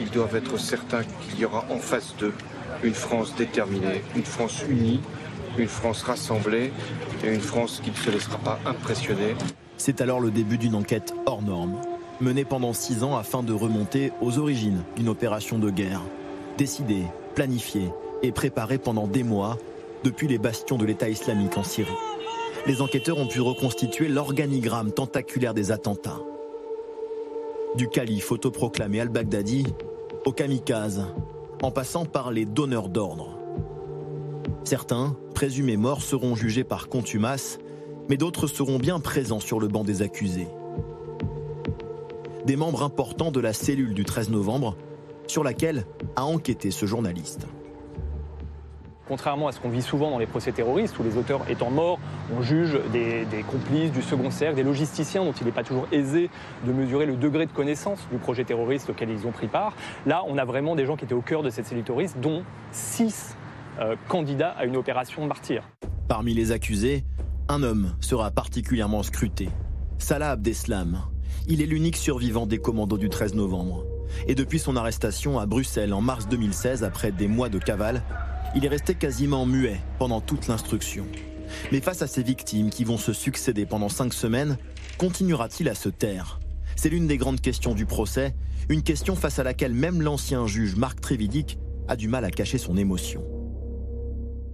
ils 0.00 0.10
doivent 0.10 0.36
être 0.36 0.58
certains 0.58 1.02
qu'il 1.02 1.40
y 1.40 1.44
aura 1.44 1.64
en 1.70 1.78
face 1.78 2.14
d'eux 2.18 2.34
une 2.82 2.94
France 2.94 3.34
déterminée, 3.36 4.02
une 4.14 4.24
France 4.24 4.62
unie, 4.68 5.00
une 5.56 5.68
France 5.68 6.02
rassemblée 6.02 6.72
et 7.24 7.32
une 7.32 7.40
France 7.40 7.80
qui 7.82 7.90
ne 7.90 7.96
se 7.96 8.10
laissera 8.10 8.38
pas 8.38 8.60
impressionner. 8.66 9.34
C'est 9.76 10.00
alors 10.00 10.20
le 10.20 10.30
début 10.30 10.58
d'une 10.58 10.74
enquête 10.74 11.14
hors 11.26 11.42
norme, 11.42 11.80
menée 12.20 12.44
pendant 12.44 12.72
six 12.72 13.02
ans 13.02 13.16
afin 13.16 13.42
de 13.42 13.52
remonter 13.52 14.12
aux 14.20 14.38
origines 14.38 14.82
d'une 14.96 15.08
opération 15.08 15.58
de 15.58 15.70
guerre. 15.70 16.02
Décidée, 16.56 17.04
planifiée, 17.34 17.90
et 18.22 18.32
préparé 18.32 18.78
pendant 18.78 19.06
des 19.06 19.22
mois 19.22 19.58
depuis 20.04 20.28
les 20.28 20.38
bastions 20.38 20.78
de 20.78 20.84
l'État 20.84 21.08
islamique 21.08 21.56
en 21.56 21.62
Syrie. 21.62 21.90
Les 22.66 22.82
enquêteurs 22.82 23.18
ont 23.18 23.26
pu 23.26 23.40
reconstituer 23.40 24.08
l'organigramme 24.08 24.92
tentaculaire 24.92 25.54
des 25.54 25.72
attentats. 25.72 26.20
Du 27.76 27.88
calife 27.88 28.32
autoproclamé 28.32 29.00
al-Baghdadi 29.00 29.66
au 30.24 30.32
kamikaze, 30.32 31.06
en 31.62 31.70
passant 31.70 32.04
par 32.04 32.30
les 32.30 32.44
donneurs 32.44 32.88
d'ordre. 32.88 33.38
Certains, 34.64 35.16
présumés 35.34 35.76
morts, 35.76 36.02
seront 36.02 36.34
jugés 36.34 36.64
par 36.64 36.88
contumace, 36.88 37.58
mais 38.08 38.16
d'autres 38.16 38.46
seront 38.46 38.78
bien 38.78 39.00
présents 39.00 39.40
sur 39.40 39.60
le 39.60 39.68
banc 39.68 39.84
des 39.84 40.02
accusés. 40.02 40.48
Des 42.46 42.56
membres 42.56 42.82
importants 42.82 43.30
de 43.30 43.40
la 43.40 43.52
cellule 43.52 43.94
du 43.94 44.04
13 44.04 44.30
novembre, 44.30 44.76
sur 45.26 45.44
laquelle 45.44 45.86
a 46.16 46.24
enquêté 46.24 46.70
ce 46.70 46.86
journaliste. 46.86 47.46
Contrairement 49.08 49.48
à 49.48 49.52
ce 49.52 49.60
qu'on 49.60 49.70
vit 49.70 49.82
souvent 49.82 50.10
dans 50.10 50.18
les 50.18 50.26
procès 50.26 50.52
terroristes, 50.52 50.98
où 50.98 51.02
les 51.02 51.16
auteurs 51.16 51.40
étant 51.48 51.70
morts, 51.70 51.98
on 52.36 52.42
juge 52.42 52.78
des, 52.92 53.24
complices 53.50 53.90
du 53.90 54.02
second 54.02 54.30
cercle, 54.30 54.56
des 54.56 54.62
logisticiens 54.62 55.24
dont 55.24 55.32
il 55.32 55.46
n'est 55.46 55.52
pas 55.52 55.64
toujours 55.64 55.88
aisé 55.92 56.28
de 56.66 56.72
mesurer 56.72 57.06
le 57.06 57.16
degré 57.16 57.46
de 57.46 57.52
connaissance 57.52 58.06
du 58.12 58.18
projet 58.18 58.44
terroriste 58.44 58.90
auquel 58.90 59.08
ils 59.10 59.26
ont 59.26 59.32
pris 59.32 59.46
part. 59.46 59.74
Là, 60.06 60.22
on 60.26 60.36
a 60.36 60.44
vraiment 60.44 60.76
des 60.76 60.84
gens 60.84 60.96
qui 60.96 61.06
étaient 61.06 61.14
au 61.14 61.22
cœur 61.22 61.42
de 61.42 61.50
cette 61.50 61.66
cellule 61.66 61.84
terroriste, 61.84 62.18
dont 62.20 62.42
six 62.70 63.34
euh, 63.80 63.96
candidats 64.08 64.50
à 64.50 64.66
une 64.66 64.76
opération 64.76 65.26
martyr. 65.26 65.62
Parmi 66.06 66.34
les 66.34 66.52
accusés, 66.52 67.04
un 67.48 67.62
homme 67.62 67.94
sera 68.00 68.30
particulièrement 68.30 69.02
scruté. 69.02 69.48
Salah 69.98 70.32
Abdeslam. 70.32 71.00
Il 71.46 71.62
est 71.62 71.66
l'unique 71.66 71.96
survivant 71.96 72.46
des 72.46 72.58
commandos 72.58 72.98
du 72.98 73.08
13 73.08 73.34
novembre. 73.34 73.86
Et 74.26 74.34
depuis 74.34 74.58
son 74.58 74.76
arrestation 74.76 75.38
à 75.38 75.46
Bruxelles 75.46 75.92
en 75.92 76.00
mars 76.00 76.28
2016, 76.28 76.84
après 76.84 77.12
des 77.12 77.28
mois 77.28 77.48
de 77.48 77.58
cavale, 77.58 78.02
il 78.54 78.64
est 78.64 78.68
resté 78.68 78.94
quasiment 78.94 79.46
muet 79.46 79.80
pendant 79.98 80.20
toute 80.20 80.48
l'instruction. 80.48 81.06
Mais 81.72 81.80
face 81.80 82.02
à 82.02 82.06
ces 82.06 82.22
victimes 82.22 82.70
qui 82.70 82.84
vont 82.84 82.98
se 82.98 83.12
succéder 83.12 83.66
pendant 83.66 83.88
cinq 83.88 84.12
semaines, 84.12 84.58
continuera-t-il 84.98 85.68
à 85.68 85.74
se 85.74 85.88
taire? 85.88 86.40
C'est 86.76 86.88
l'une 86.88 87.06
des 87.06 87.16
grandes 87.16 87.40
questions 87.40 87.74
du 87.74 87.86
procès, 87.86 88.34
une 88.68 88.82
question 88.82 89.16
face 89.16 89.38
à 89.38 89.42
laquelle 89.42 89.72
même 89.72 90.02
l'ancien 90.02 90.46
juge 90.46 90.76
Marc 90.76 91.00
Trévidic 91.00 91.58
a 91.88 91.96
du 91.96 92.08
mal 92.08 92.24
à 92.24 92.30
cacher 92.30 92.58
son 92.58 92.76
émotion. 92.76 93.24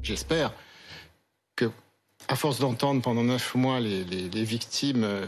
J'espère 0.03 0.53
que, 1.57 1.71
à 2.29 2.37
force 2.37 2.61
d'entendre 2.61 3.03
pendant 3.03 3.25
neuf 3.25 3.55
mois 3.55 3.81
les, 3.81 4.45
victimes 4.45 5.05
euh, 5.05 5.27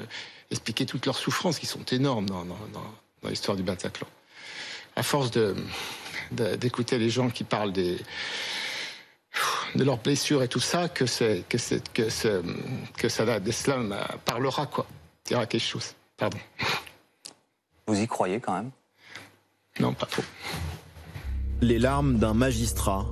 expliquer 0.50 0.86
toutes 0.86 1.06
leurs 1.06 1.16
souffrances, 1.16 1.58
qui 1.58 1.66
sont 1.66 1.84
énormes 1.84 2.26
dans, 2.26 2.44
dans 2.44 3.28
l'histoire 3.28 3.56
du 3.56 3.62
Bataclan, 3.62 4.06
à 4.94 5.02
force 5.02 5.30
d'écouter 6.30 6.98
les 6.98 7.10
gens 7.10 7.28
qui 7.28 7.44
parlent 7.44 7.72
des, 7.72 7.98
de 9.76 9.84
leurs 9.84 9.98
blessures 9.98 10.42
et 10.42 10.48
tout 10.48 10.60
ça, 10.60 10.88
que 10.88 11.06
c'est 11.06 11.44
que 11.48 11.58
c'est 11.58 11.92
que 11.92 12.08
que 12.96 13.08
Salah 13.08 13.40
d'Islam 13.40 13.94
parlera 14.24 14.66
quoi, 14.66 14.86
dira 15.24 15.46
quelque 15.46 15.62
chose. 15.62 15.94
Pardon. 16.16 16.38
Vous 17.86 18.00
y 18.00 18.06
croyez 18.06 18.40
quand 18.40 18.54
même? 18.54 18.70
Non, 19.78 19.92
pas 19.92 20.06
trop. 20.06 20.22
Les 21.60 21.78
larmes 21.78 22.18
d'un 22.18 22.34
magistrat 22.34 23.06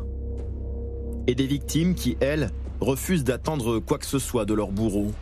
et 1.27 1.35
des 1.35 1.47
victimes 1.47 1.95
qui, 1.95 2.17
elles, 2.21 2.51
refusent 2.81 3.25
d'attendre 3.25 3.79
quoi 3.79 3.99
que 3.99 4.07
ce 4.07 4.19
soit 4.19 4.45
de 4.45 4.55
leur 4.55 4.69
bourreau. 4.69 5.13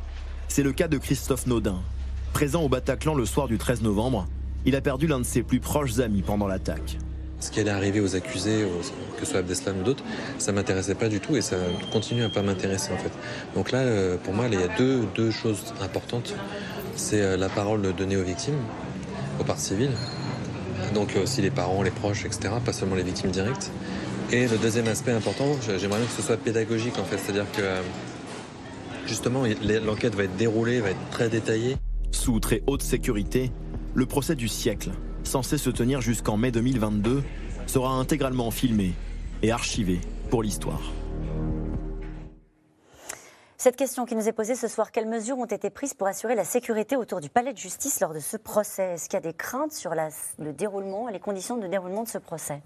C'est 0.49 0.63
le 0.63 0.73
cas 0.73 0.89
de 0.89 0.99
Christophe 0.99 1.47
Naudin. 1.47 1.81
Présent 2.33 2.63
au 2.63 2.69
Bataclan 2.69 3.15
le 3.15 3.27
soir 3.27 3.47
du 3.47 3.59
13 3.59 3.83
novembre, 3.83 4.27
il 4.65 4.75
a 4.75 4.81
perdu 4.81 5.07
l'un 5.07 5.19
de 5.19 5.25
ses 5.25 5.43
plus 5.43 5.61
proches 5.61 5.99
amis 5.99 6.23
pendant 6.23 6.47
l'attaque 6.47 6.99
ce 7.43 7.51
qui 7.51 7.59
allait 7.59 7.71
arriver 7.71 8.01
aux 8.01 8.15
accusés, 8.15 8.65
que 9.19 9.25
ce 9.25 9.33
soit 9.33 9.41
Abdeslam 9.41 9.81
ou 9.81 9.83
d'autres, 9.83 10.05
ça 10.39 10.53
m'intéressait 10.53 10.95
pas 10.95 11.09
du 11.09 11.19
tout 11.19 11.37
et 11.37 11.43
ça 11.43 11.57
continue 11.93 12.23
à 12.23 12.29
pas 12.29 12.41
m'intéresser 12.41 12.93
en 12.93 12.99
fait. 12.99 13.11
Donc 13.57 13.73
là, 13.73 13.81
euh, 13.81 14.17
pour 14.17 14.33
moi, 14.33 14.47
il 14.51 14.59
y 14.59 14.63
a 14.63 14.69
deux, 14.79 15.03
deux 15.17 15.33
choses 15.33 15.75
importantes. 15.83 16.35
C'est 16.95 17.21
euh, 17.21 17.37
la 17.37 17.49
parole 17.49 17.83
donnée 17.95 18.17
aux 18.17 18.23
victimes, 18.23 18.59
aux 19.41 19.45
parties 19.45 19.65
civiles, 19.65 19.91
donc 20.95 21.17
euh, 21.17 21.25
aussi 21.25 21.43
les 21.43 21.51
parents, 21.51 21.83
les 21.83 21.91
proches, 21.91 22.25
etc., 22.25 22.55
pas 22.65 22.73
seulement 22.73 22.95
les 22.95 23.03
victimes 23.03 23.33
directes. 23.33 23.73
Et 24.31 24.47
le 24.47 24.57
deuxième 24.57 24.87
aspect 24.87 25.13
important, 25.13 25.57
j'aimerais 25.67 25.99
bien 25.99 26.07
que 26.07 26.13
ce 26.17 26.23
soit 26.23 26.37
pédagogique 26.37 26.99
en 27.01 27.05
fait, 27.05 27.19
c'est-à-dire 27.19 27.51
que 27.53 27.63
justement 29.07 29.43
l'enquête 29.85 30.15
va 30.15 30.25
être 30.25 30.37
déroulée, 30.37 30.81
va 30.81 30.91
être 30.91 31.11
très 31.11 31.29
détaillée. 31.29 31.77
Sous 32.13 32.39
très 32.39 32.63
haute 32.69 32.83
sécurité, 32.83 33.51
le 33.95 34.07
procès 34.07 34.37
du 34.37 34.47
siècle 34.47 34.91
censé 35.25 35.59
se 35.59 35.71
tenir 35.71 36.01
jusqu'en 36.01 36.37
mai 36.37 36.51
2022, 36.51 37.23
sera 37.67 37.91
intégralement 37.91 38.51
filmé 38.51 38.93
et 39.43 39.51
archivé 39.51 40.01
pour 40.31 40.43
l'histoire. 40.43 40.81
Cette 43.63 43.77
question 43.77 44.07
qui 44.07 44.17
nous 44.17 44.27
est 44.27 44.33
posée 44.33 44.57
ce 44.57 44.67
soir, 44.67 44.91
quelles 44.91 45.09
mesures 45.09 45.39
ont 45.39 45.45
été 45.45 45.71
prises 45.71 45.95
pour 45.95 46.09
assurer 46.09 46.35
la 46.35 46.43
sécurité 46.43 46.97
autour 46.97 47.21
du 47.21 47.29
palais 47.29 47.53
de 47.53 47.59
justice 47.59 48.01
lors 48.01 48.13
de 48.13 48.19
ce 48.19 48.37
procès? 48.37 48.95
Est-ce 48.95 49.09
qu'il 49.09 49.15
y 49.15 49.19
a 49.19 49.21
des 49.21 49.35
craintes 49.35 49.73
sur 49.73 49.95
le 49.95 50.53
déroulement 50.53 51.09
et 51.09 51.13
les 51.13 51.21
conditions 51.21 51.57
de 51.57 51.69
déroulement 51.69 52.03
de 52.03 52.09
ce 52.09 52.19
procès? 52.19 52.61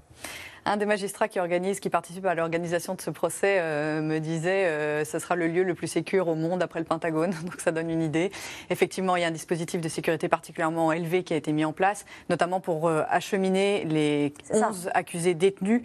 Un 0.67 0.77
des 0.77 0.85
magistrats 0.85 1.29
qui 1.29 1.39
organise, 1.39 1.79
qui 1.79 1.91
participe 1.91 2.27
à 2.27 2.35
l'organisation 2.35 2.95
de 2.95 3.01
ce 3.01 3.11
procès, 3.11 3.59
euh, 3.61 4.03
me 4.03 4.19
disait 4.19 4.67
euh, 4.67 5.05
ce 5.05 5.19
sera 5.21 5.37
le 5.37 5.47
lieu 5.47 5.63
le 5.63 5.75
plus 5.75 5.87
sécur 5.87 6.27
au 6.27 6.35
monde 6.35 6.63
après 6.63 6.81
le 6.81 6.85
Pentagone. 6.85 7.31
Donc 7.45 7.61
ça 7.61 7.71
donne 7.71 7.89
une 7.89 8.03
idée. 8.03 8.33
Effectivement, 8.69 9.17
il 9.17 9.23
y 9.23 9.25
a 9.25 9.29
un 9.29 9.33
dispositif 9.33 9.81
de 9.81 9.89
sécurité 9.89 10.29
particulièrement 10.29 10.93
élevé 10.93 11.23
qui 11.23 11.35
a 11.35 11.37
été 11.37 11.53
mis 11.53 11.65
en 11.65 11.73
place, 11.73 12.05
notamment 12.29 12.61
pour 12.61 12.89
euh, 12.89 13.05
acheminer 13.09 13.85
les 13.85 14.35
11 14.51 14.91
accusés 14.93 15.35
détenus 15.35 15.83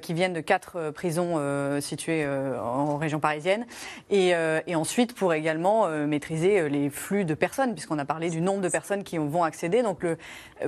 qui 0.00 0.14
viennent 0.14 0.32
de 0.32 0.40
quatre 0.40 0.90
prisons 0.90 1.40
situées 1.80 2.26
en 2.26 2.96
région 2.96 3.20
parisienne. 3.20 3.66
Et, 4.10 4.32
et, 4.66 4.74
ensuite 4.74 5.14
pour 5.14 5.34
également 5.34 5.88
maîtriser 6.06 6.68
les 6.68 6.88
flux 6.88 7.24
de 7.24 7.34
personnes, 7.34 7.72
puisqu'on 7.72 7.98
a 7.98 8.04
parlé 8.04 8.30
du 8.30 8.40
nombre 8.40 8.60
de 8.60 8.68
personnes 8.68 9.02
qui 9.04 9.18
vont 9.18 9.44
accéder. 9.44 9.82
Donc 9.82 10.02
le, 10.02 10.16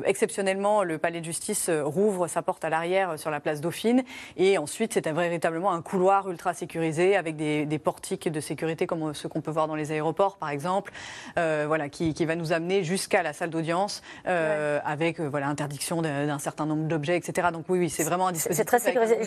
exceptionnellement, 0.05 0.83
le 0.83 0.98
palais 0.98 1.20
de 1.20 1.24
justice 1.24 1.70
rouvre 1.70 2.27
sa 2.27 2.42
porte 2.42 2.64
à 2.64 2.70
l'arrière 2.70 3.18
sur 3.18 3.31
la 3.31 3.40
place 3.40 3.53
Dauphine. 3.60 4.02
Et 4.36 4.58
ensuite, 4.58 4.94
c'est 4.94 5.08
véritablement 5.08 5.72
un 5.72 5.82
couloir 5.82 6.30
ultra 6.30 6.54
sécurisé 6.54 7.16
avec 7.16 7.36
des, 7.36 7.78
portiques 7.78 8.28
de 8.28 8.40
sécurité 8.40 8.86
comme 8.86 9.12
ceux 9.14 9.28
qu'on 9.28 9.40
peut 9.40 9.50
voir 9.50 9.68
dans 9.68 9.74
les 9.74 9.92
aéroports, 9.92 10.36
par 10.36 10.50
exemple, 10.50 10.92
euh, 11.38 11.64
voilà, 11.66 11.88
qui, 11.88 12.24
va 12.24 12.36
nous 12.36 12.52
amener 12.52 12.84
jusqu'à 12.84 13.22
la 13.22 13.32
salle 13.32 13.50
d'audience 13.50 14.02
euh, 14.26 14.80
avec 14.84 15.20
euh, 15.20 15.28
voilà, 15.28 15.48
interdiction 15.48 16.00
d'un 16.00 16.38
certain 16.38 16.64
nombre 16.64 16.84
d'objets, 16.84 17.16
etc. 17.16 17.48
Donc 17.52 17.66
oui, 17.68 17.78
oui 17.78 17.90
c'est 17.90 18.04
vraiment 18.04 18.28
un 18.28 18.32
dispositif. 18.32 18.56
C'est 18.56 18.64
très 18.64 18.78
sécurisé. 18.78 19.18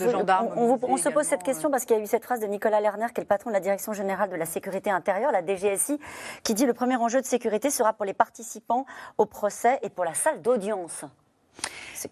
on, 0.55 0.79
on, 0.81 0.97
se 0.97 1.09
pose 1.09 1.25
cette 1.25 1.43
question 1.43 1.69
parce 1.69 1.85
qu'il 1.85 1.95
y 1.95 1.99
a 1.99 2.03
eu 2.03 2.07
cette 2.07 2.23
phrase 2.23 2.39
de 2.39 2.47
Nicolas 2.47 2.81
Lerner, 2.81 3.07
qui 3.13 3.19
est 3.19 3.23
le 3.23 3.27
patron 3.27 3.51
de 3.51 3.53
la 3.53 3.59
Direction 3.59 3.93
générale 3.93 4.29
de 4.29 4.35
la 4.35 4.45
sécurité 4.45 4.89
intérieure, 4.89 5.31
la 5.31 5.45
DGSI, 5.45 5.99
qui 6.43 6.53
dit 6.53 6.65
le 6.65 6.73
premier 6.73 6.95
enjeu 6.95 7.21
de 7.21 7.25
sécurité 7.25 7.69
sera 7.69 7.93
pour 7.93 8.05
les 8.05 8.13
participants 8.13 8.85
au 9.17 9.25
procès 9.25 9.79
et 9.83 9.89
pour 9.89 10.05
la 10.05 10.13
salle 10.13 10.41
d'audience. 10.41 11.05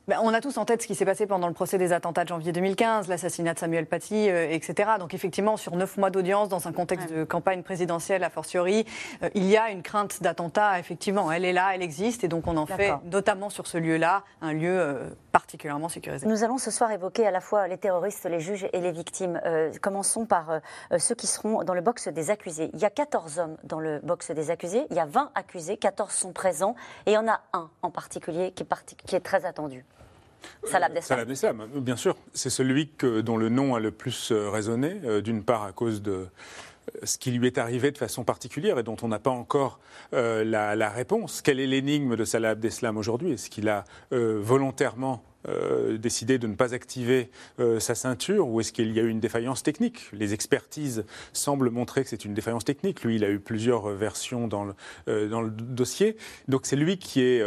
Ben, 0.07 0.19
on 0.23 0.33
a 0.33 0.41
tous 0.41 0.57
en 0.57 0.65
tête 0.65 0.81
ce 0.81 0.87
qui 0.87 0.95
s'est 0.95 1.05
passé 1.05 1.27
pendant 1.27 1.47
le 1.47 1.53
procès 1.53 1.77
des 1.77 1.93
attentats 1.93 2.23
de 2.23 2.29
janvier 2.29 2.51
2015, 2.51 3.07
l'assassinat 3.07 3.53
de 3.53 3.59
Samuel 3.59 3.85
Paty, 3.85 4.29
euh, 4.29 4.47
etc. 4.49 4.91
Donc 4.99 5.13
effectivement, 5.13 5.57
sur 5.57 5.75
neuf 5.75 5.97
mois 5.97 6.09
d'audience, 6.09 6.49
dans 6.49 6.67
un 6.67 6.71
contexte 6.71 7.11
de 7.11 7.23
campagne 7.23 7.63
présidentielle 7.63 8.23
a 8.23 8.29
fortiori, 8.29 8.85
euh, 9.23 9.29
il 9.35 9.45
y 9.45 9.57
a 9.57 9.69
une 9.69 9.81
crainte 9.81 10.21
d'attentat. 10.21 10.79
Effectivement, 10.79 11.31
elle 11.31 11.45
est 11.45 11.53
là, 11.53 11.71
elle 11.73 11.81
existe, 11.81 12.23
et 12.23 12.27
donc 12.27 12.47
on 12.47 12.57
en 12.57 12.65
fait, 12.65 12.93
notamment 13.11 13.49
sur 13.49 13.67
ce 13.67 13.77
lieu-là, 13.77 14.23
un 14.41 14.53
lieu 14.53 14.79
euh, 14.79 15.09
particulièrement 15.35 15.89
sécurisé. 15.89 16.25
Nous 16.25 16.45
allons 16.45 16.57
ce 16.57 16.71
soir 16.71 16.91
évoquer 16.91 17.27
à 17.27 17.31
la 17.31 17.41
fois 17.41 17.67
les 17.67 17.77
terroristes, 17.77 18.25
les 18.25 18.39
juges 18.39 18.67
et 18.71 18.79
les 18.79 18.91
victimes. 18.91 19.41
commençons 19.81 20.25
par 20.25 20.61
ceux 20.97 21.15
qui 21.15 21.27
seront 21.27 21.63
dans 21.63 21.73
le 21.73 21.81
box 21.81 22.07
des 22.07 22.29
accusés. 22.29 22.69
Il 22.73 22.79
y 22.79 22.85
a 22.85 22.89
14 22.89 23.39
hommes 23.39 23.57
dans 23.65 23.81
le 23.81 23.99
box 23.99 24.31
des 24.31 24.49
accusés, 24.49 24.85
il 24.89 24.95
y 24.95 24.99
a 24.99 25.05
20 25.05 25.31
accusés, 25.35 25.75
14 25.75 26.09
sont 26.11 26.31
présents, 26.31 26.75
et 27.05 27.11
il 27.11 27.13
y 27.15 27.17
en 27.17 27.27
a 27.27 27.41
un 27.51 27.69
en 27.81 27.91
particulier 27.91 28.51
qui 28.51 28.63
est, 28.63 28.95
qui 29.05 29.15
est 29.15 29.19
très 29.19 29.45
attendu. 29.45 29.83
Salah 30.63 30.87
Abdeslam. 30.87 31.67
bien 31.75 31.95
sûr. 31.95 32.15
C'est 32.33 32.49
celui 32.49 32.89
que, 32.89 33.21
dont 33.21 33.37
le 33.37 33.49
nom 33.49 33.75
a 33.75 33.79
le 33.79 33.91
plus 33.91 34.31
euh, 34.31 34.49
résonné, 34.49 35.01
euh, 35.03 35.21
d'une 35.21 35.43
part 35.43 35.63
à 35.63 35.71
cause 35.71 36.01
de 36.01 36.11
euh, 36.11 36.25
ce 37.03 37.17
qui 37.17 37.31
lui 37.31 37.47
est 37.47 37.57
arrivé 37.57 37.91
de 37.91 37.97
façon 37.97 38.23
particulière 38.23 38.79
et 38.79 38.83
dont 38.83 38.97
on 39.01 39.07
n'a 39.07 39.19
pas 39.19 39.31
encore 39.31 39.79
la, 40.11 40.89
réponse. 40.89 41.41
Quelle 41.41 41.59
est 41.59 41.67
l'énigme 41.67 42.15
de 42.15 42.25
Salah 42.25 42.51
Abdeslam 42.51 42.97
aujourd'hui? 42.97 43.33
Est-ce 43.33 43.49
qu'il 43.49 43.69
a 43.69 43.83
volontairement 44.11 45.23
euh, 45.47 45.97
décidé 45.97 46.39
de 46.39 46.47
ne 46.47 46.55
pas 46.55 46.73
activer 46.73 47.29
euh, 47.59 47.79
sa 47.79 47.93
ceinture 47.93 48.47
ou 48.47 48.61
est-ce 48.61 48.73
qu'il 48.73 48.91
y 48.91 48.99
a 48.99 49.03
eu 49.03 49.09
une 49.09 49.19
défaillance 49.19 49.61
technique? 49.61 50.09
Les 50.11 50.33
expertises 50.33 51.05
semblent 51.33 51.69
montrer 51.69 52.03
que 52.03 52.09
c'est 52.09 52.25
une 52.25 52.33
défaillance 52.33 52.65
technique. 52.65 53.03
Lui, 53.03 53.17
il 53.17 53.23
a 53.23 53.29
eu 53.29 53.39
plusieurs 53.39 53.89
versions 53.89 54.47
dans 54.47 54.65
le, 54.65 54.73
euh, 55.07 55.29
dans 55.29 55.41
le 55.41 55.51
dossier. 55.51 56.17
Donc 56.47 56.65
c'est 56.65 56.75
lui 56.75 56.97
qui 56.97 57.21
est 57.21 57.43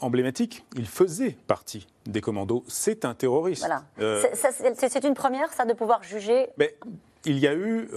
emblématique. 0.00 0.64
Il 0.76 0.86
faisait 0.86 1.36
partie 1.46 1.86
des 2.06 2.20
commandos. 2.20 2.64
C'est 2.68 3.04
un 3.04 3.14
terroriste. 3.14 3.66
c'est 3.98 5.04
une 5.04 5.14
première, 5.14 5.52
ça, 5.52 5.64
de 5.64 5.74
pouvoir 5.74 6.02
juger. 6.02 6.48
Mais 6.58 6.76
il 7.24 7.38
y 7.38 7.46
a 7.46 7.54
eu 7.54 7.88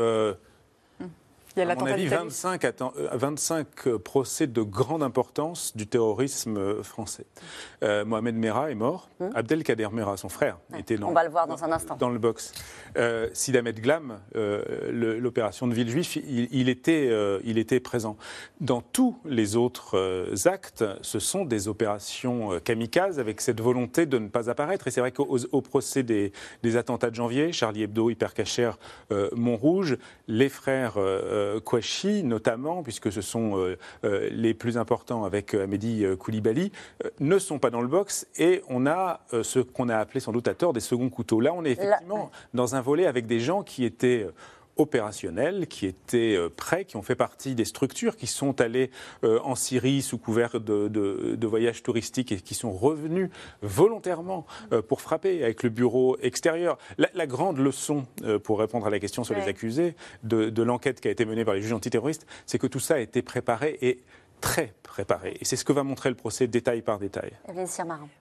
Il 1.56 1.60
y 1.60 1.64
a 1.64 1.70
à 1.72 1.76
mon 1.76 1.86
avis, 1.88 2.04
d'Italie. 2.04 2.24
25, 2.24 2.64
atten- 2.64 2.92
euh, 2.98 3.10
25 3.14 3.68
euh, 3.88 3.98
procès 4.00 4.48
de 4.48 4.62
grande 4.62 5.04
importance 5.04 5.76
du 5.76 5.88
terrorisme 5.88 6.58
euh, 6.58 6.84
français. 6.84 7.26
Euh, 7.84 8.06
Mohamed 8.06 8.36
Merah 8.36 8.72
est 8.72 8.76
mort. 8.76 9.10
Abdelkader 9.36 9.90
Merah, 9.92 10.16
son 10.16 10.30
frère, 10.30 10.58
était 10.78 10.96
dans, 10.98 11.10
On 11.10 11.14
va 11.14 11.24
le 11.24 11.30
voir 11.30 11.48
dans 11.48 11.64
un 11.64 11.72
instant. 11.72 11.96
dans 11.98 12.10
le 12.10 12.20
box. 12.20 12.54
Euh, 12.98 13.28
Sid 13.34 13.56
Ahmed 13.56 13.80
Glam, 13.82 14.20
euh, 14.36 15.18
l'opération 15.20 15.68
de 15.68 15.74
Villejuif, 15.74 16.16
il, 16.16 16.48
il 16.52 16.70
était, 16.70 17.10
il 17.44 17.58
était 17.58 17.80
présent. 17.80 18.16
Dans 18.62 18.82
tous 18.82 19.18
les 19.26 19.56
autres 19.56 20.34
actes, 20.46 20.86
ce 21.02 21.20
sont 21.20 21.46
des 21.46 21.68
opérations 21.68 22.60
kamikazes 22.64 23.20
avec 23.20 23.42
cette 23.42 23.60
volonté 23.60 24.06
de 24.06 24.18
ne 24.20 24.28
pas 24.30 24.50
apparaître. 24.50 24.88
Et 24.88 24.92
c'est 24.92 25.02
vrai 25.02 25.12
qu'au 25.12 25.38
au 25.52 25.62
procès 25.62 26.04
des, 26.04 26.32
des 26.64 26.78
attentats 26.78 27.10
de 27.10 27.16
janvier, 27.16 27.52
Charlie 27.52 27.84
Hebdo, 27.84 28.10
Hypercacher, 28.10 28.72
Montrouge, 29.36 29.98
les 30.28 30.50
frères 30.50 30.94
euh, 31.40 31.60
Kouachi 31.60 32.24
notamment, 32.24 32.84
puisque 32.84 33.12
ce 33.12 33.22
sont 33.22 33.58
euh, 33.58 33.78
euh, 34.04 34.30
les 34.32 34.54
plus 34.54 34.78
importants 34.78 35.24
avec 35.24 35.54
Amédi 35.54 36.06
Koulibaly, 36.18 36.72
ne 37.20 37.40
sont 37.40 37.60
pas 37.60 37.70
dans 37.70 37.82
le 37.82 37.88
box 37.88 38.28
et 38.38 38.62
on 38.70 38.86
a 38.86 39.22
ce 39.42 39.60
qu'on 39.60 39.90
a 39.90 39.98
appelé 39.98 40.20
sans 40.20 40.32
doute 40.32 40.48
à 40.48 40.54
tort 40.54 40.74
des 40.74 40.80
seconds 40.80 41.10
couteaux. 41.10 41.40
Là, 41.40 41.54
on 41.54 41.64
est 41.66 41.72
effectivement 41.72 42.32
dans 42.54 42.76
un 42.76 42.82
volet 42.82 43.06
avec 43.06 43.26
des 43.26 43.40
gens 43.40 43.64
qui 43.64 43.86
étaient 43.86 44.28
opérationnels, 44.80 45.68
qui 45.68 45.86
étaient 45.86 46.36
euh, 46.36 46.50
prêts, 46.50 46.86
qui 46.86 46.98
ont 46.98 47.02
fait 47.02 47.16
partie 47.16 47.56
des 47.56 47.66
structures, 47.66 48.16
qui 48.18 48.28
sont 48.28 48.60
allés 48.62 48.90
euh, 49.24 49.40
en 49.44 49.56
Syrie 49.56 50.02
sous 50.02 50.18
couvert 50.18 50.60
de, 50.60 50.88
de- 50.88 51.36
de 51.36 51.48
voyages 51.48 51.84
touristiques 51.84 52.32
et 52.32 52.38
qui 52.38 52.54
sont 52.56 52.72
revenus 52.72 53.30
volontairement 53.62 54.46
euh, 54.72 54.82
pour 54.82 55.02
frapper 55.02 55.44
avec 55.44 55.64
le 55.64 55.70
bureau 55.70 56.18
extérieur. 56.22 56.78
La, 56.98 57.10
la 57.14 57.28
grande 57.28 57.58
leçon, 57.60 58.06
pour 58.44 58.60
répondre 58.60 58.88
à 58.88 58.90
la 58.90 59.00
question 59.00 59.24
sur 59.24 59.36
Ouais. 59.36 59.42
les 59.44 59.48
accusés, 59.50 59.96
de, 60.24 60.50
de 60.50 60.64
l'enquête 60.64 61.00
qui 61.02 61.08
a 61.08 61.12
été 61.12 61.24
menée 61.26 61.46
par 61.46 61.54
les 61.54 61.62
juges 61.62 61.74
antiterroristes, 61.74 62.26
c'est 62.46 62.58
que 62.58 62.68
tout 62.68 62.80
ça 62.80 62.96
a 62.96 63.00
été 63.00 63.22
préparé 63.22 63.78
et 63.82 64.00
très 64.42 64.74
préparé. 64.84 65.38
Et 65.40 65.46
c'est 65.46 65.56
ce 65.56 65.64
que 65.64 65.72
va 65.72 65.84
montrer 65.84 66.10
le 66.10 66.16
procès 66.16 66.48
détail 66.48 66.82
par 66.82 66.98
détail. 66.98 67.32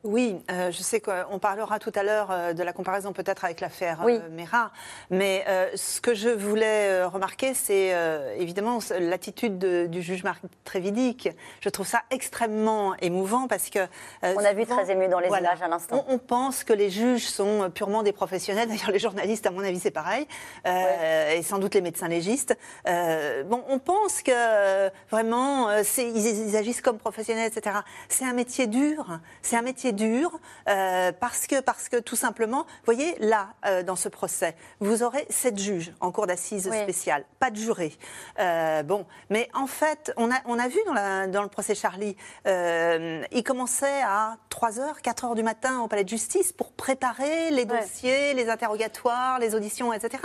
Oui, 0.05 0.37
euh, 0.51 0.71
je 0.71 0.83
sais 0.83 1.01
qu'on 1.01 1.39
parlera 1.39 1.79
tout 1.79 1.91
à 1.95 2.03
l'heure 2.03 2.29
euh, 2.31 2.53
de 2.53 2.63
la 2.63 2.73
comparaison 2.73 3.13
peut-être 3.13 3.45
avec 3.45 3.61
l'affaire 3.61 4.01
Oui. 4.05 4.21
euh, 4.23 4.29
Mera, 4.31 4.71
mais 5.11 5.45
euh, 5.49 5.69
ce 5.75 6.01
que 6.01 6.15
je 6.15 6.29
voulais 6.29 7.03
remarquer, 7.05 7.55
c'est 7.55 7.95
euh, 7.95 8.35
évidemment 8.37 8.79
l'attitude 9.01 9.59
de- 9.59 9.87
du 9.87 10.03
juge 10.03 10.23
Marc 10.25 10.43
Trévidic. 10.65 11.31
Je 11.61 11.69
trouve 11.71 11.87
ça 11.87 12.03
extrêmement 12.11 12.95
émouvant 13.01 13.49
parce 13.49 13.71
que... 13.71 13.79
euh, 13.81 14.35
On 14.37 14.45
a 14.45 14.53
vu 14.53 14.63
souvent, 14.65 14.77
très 14.83 14.93
ému 14.93 15.09
dans 15.09 15.21
les 15.21 15.29
voilà, 15.29 15.49
images 15.55 15.63
à 15.63 15.69
l'instant. 15.69 16.05
On, 16.09 16.15
on 16.15 16.19
pense 16.19 16.65
que 16.65 16.75
les 16.75 16.91
juges 16.91 17.27
sont 17.27 17.71
purement 17.75 18.03
des 18.03 18.13
professionnels. 18.13 18.69
D'ailleurs, 18.69 18.91
les 18.93 18.99
journalistes, 18.99 19.47
à 19.47 19.51
mon 19.51 19.65
avis, 19.65 19.81
c'est 19.81 19.91
pareil. 19.91 20.29
Euh, 20.67 21.33
Et 21.33 21.43
sans 21.43 21.59
doute 21.59 21.75
les 21.75 21.81
médecins 21.81 22.09
légistes. 22.09 22.57
Euh, 22.87 23.43
bon, 23.45 23.65
on 23.69 23.79
pense 23.79 24.23
que 24.23 24.89
vraiment, 25.11 25.69
c'est- 25.83 26.08
ils, 26.15 26.49
ils 26.49 26.57
agissent 26.57 26.81
comme 26.81 26.99
professionnels, 26.99 27.51
etc. 27.55 27.77
C'est 28.09 28.25
un 28.25 28.33
métier 28.33 28.67
dur. 28.67 29.19
C'est 29.43 29.57
un 29.57 29.63
métier 29.63 29.93
dur 29.93 30.39
euh, 30.69 31.13
parce 31.13 31.47
que, 31.47 31.61
parce 31.61 31.89
que 31.89 31.97
tout 31.97 32.17
simplement, 32.17 32.63
vous 32.63 32.85
voyez, 32.95 33.17
là, 33.21 33.49
euh, 33.67 33.83
dans 33.83 33.97
ce 33.97 34.09
procès, 34.09 34.57
vous 34.81 35.03
aurez 35.03 35.27
sept 35.31 35.59
juges 35.59 35.93
en 36.01 36.11
cour 36.13 36.27
d'assises 36.27 36.69
Oui. 36.71 36.81
spéciale, 36.83 37.25
pas 37.39 37.51
de 37.51 37.57
jurés. 37.57 37.97
Euh, 38.39 38.83
bon, 38.83 39.07
mais 39.31 39.49
en 39.55 39.67
fait, 39.67 40.13
on 40.17 40.31
a, 40.31 40.37
on 40.47 40.59
a 40.59 40.69
vu 40.69 40.79
dans, 40.87 40.95
la- 40.95 41.27
dans 41.27 41.43
le 41.43 41.49
procès 41.49 41.75
Charlie, 41.75 42.17
euh, 42.47 43.23
il 43.33 43.43
commençait 43.45 44.03
à 44.03 44.37
3h, 44.51 45.01
4h 45.03 45.35
du 45.35 45.43
matin 45.43 45.81
au 45.81 45.89
palais 45.89 46.05
de 46.05 46.09
justice 46.09 46.53
pour 46.53 46.73
préparer 46.73 47.51
les 47.51 47.65
Ouais. 47.65 47.81
dossiers, 47.81 48.35
les 48.35 48.49
interrogatoires, 48.49 49.39
les 49.39 49.55
auditions, 49.55 49.93
etc. 49.93 50.23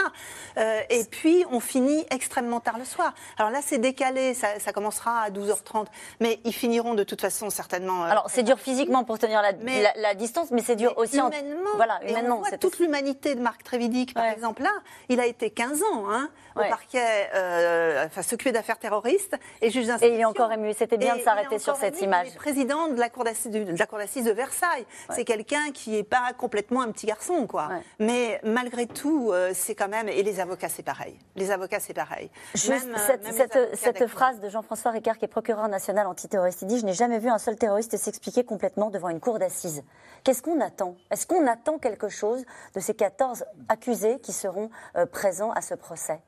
Et 0.89 1.03
puis, 1.05 1.43
on 1.51 1.59
finit 1.59 2.05
extrêmement 2.09 2.59
tard 2.59 2.77
le 2.77 2.85
soir. 2.85 3.13
Alors 3.37 3.51
là, 3.51 3.59
c'est 3.65 3.77
décalé, 3.79 4.33
ça, 4.33 4.59
ça 4.59 4.71
commencera 4.71 5.21
à 5.23 5.29
12h30, 5.29 5.72
mais 6.19 6.39
ils 6.45 6.53
finiront 6.53 6.93
de 6.93 7.03
toute 7.03 7.21
façon 7.21 7.49
certainement. 7.49 8.03
euh, 8.05 8.09
Alors, 8.09 8.29
c'est 8.29 8.43
dur 8.43 8.59
physiquement 8.59 9.03
pour 9.03 9.19
tenir 9.19 9.41
la, 9.41 9.53
Mais- 9.53 9.81
la- 9.81 9.93
la 9.97 10.13
distance, 10.13 10.51
mais 10.51 10.61
c'est 10.61 10.75
dur 10.75 10.93
aussi 10.97 11.19
en. 11.21 11.27
humainement. 11.29 11.69
Voilà, 11.75 11.99
Et 12.05 12.15
on 12.15 12.35
voit 12.37 12.51
toute 12.57 12.79
l'humanité 12.79 13.35
de 13.35 13.41
Marc 13.41 13.63
Trévidic, 13.63 14.13
par 14.13 14.23
Ouais. 14.23 14.33
exemple. 14.33 14.61
Là, 14.63 14.71
il 15.09 15.19
a 15.19 15.25
été 15.25 15.49
15 15.49 15.81
ans 15.83 16.05
hein, 16.09 16.29
Ouais. 16.55 16.67
au 16.67 16.69
parquet, 16.69 17.29
euh, 17.33 18.05
enfin, 18.05 18.21
s'occuper 18.21 18.51
d'affaires 18.51 18.77
terroristes 18.77 19.35
et 19.61 19.69
juge 19.71 19.85
Et 19.85 19.87
d'instruction. 19.87 20.15
il 20.17 20.21
est 20.21 20.25
encore 20.25 20.51
ému. 20.51 20.73
C'était 20.77 20.97
bien 20.97 21.15
Et 21.15 21.19
de 21.19 21.23
s'arrêter 21.23 21.59
sur 21.59 21.75
cette 21.75 21.95
ému, 21.97 22.05
image. 22.05 22.27
Il 22.29 22.33
est 22.33 22.37
président 22.37 22.87
de 22.87 22.99
la 22.99 23.09
cour 23.09 23.23
d'assises 23.23 23.51
de, 23.51 24.31
Versailles. 24.31 24.85
C'est 25.11 25.25
quelqu'un 25.25 25.71
qui 25.73 25.91
n'est 25.91 26.03
pas 26.03 26.31
complètement 26.37 26.81
un 26.81 26.91
petit 26.91 27.05
garçon, 27.07 27.47
quoi. 27.47 27.69
Mais 27.99 28.39
malgré 28.43 28.85
tout, 28.87 29.31
euh, 29.31 29.51
c'est 29.53 29.75
quand 29.75 29.87
même. 29.87 30.09
Et 30.09 30.21
les 30.23 30.39
avocats, 30.39 30.69
c'est 30.69 30.83
pareil. 30.83 31.17
Les 31.35 31.51
avocats, 31.51 31.79
c'est 31.79 31.93
pareil. 31.93 32.29
Juste 32.53 32.69
Même, 32.85 32.95
euh, 32.95 32.97
cette, 33.07 33.23
même 33.23 33.33
cette- 33.73 34.07
phrase 34.07 34.39
de 34.39 34.49
Jean-François 34.49 34.91
Ricard, 34.91 35.17
qui 35.17 35.25
est 35.25 35.27
procureur 35.27 35.62
national 35.67 36.07
antiterroriste, 36.07 36.61
il 36.61 36.67
dit 36.67 36.79
Je 36.79 36.85
n'ai 36.85 36.93
jamais 36.93 37.19
vu 37.19 37.29
un 37.29 37.37
seul 37.37 37.55
terroriste 37.55 37.97
s'expliquer 37.97 38.43
complètement 38.43 38.89
devant 38.89 39.09
une 39.09 39.19
cour 39.19 39.39
d'assises. 39.39 39.83
Qu'est-ce 40.23 40.41
qu'on 40.41 40.61
attend? 40.61 40.95
Est-ce 41.11 41.27
qu'on 41.27 41.45
attend 41.47 41.77
quelque 41.77 42.07
chose 42.07 42.45
de 42.75 42.79
ces 42.79 42.93
14 42.93 43.43
accusés 43.67 44.19
qui 44.19 44.31
seront 44.31 44.69
euh, 44.95 45.05
présents 45.05 45.51
à 45.51 45.61
ce 45.61 45.73
procès? 45.73 46.21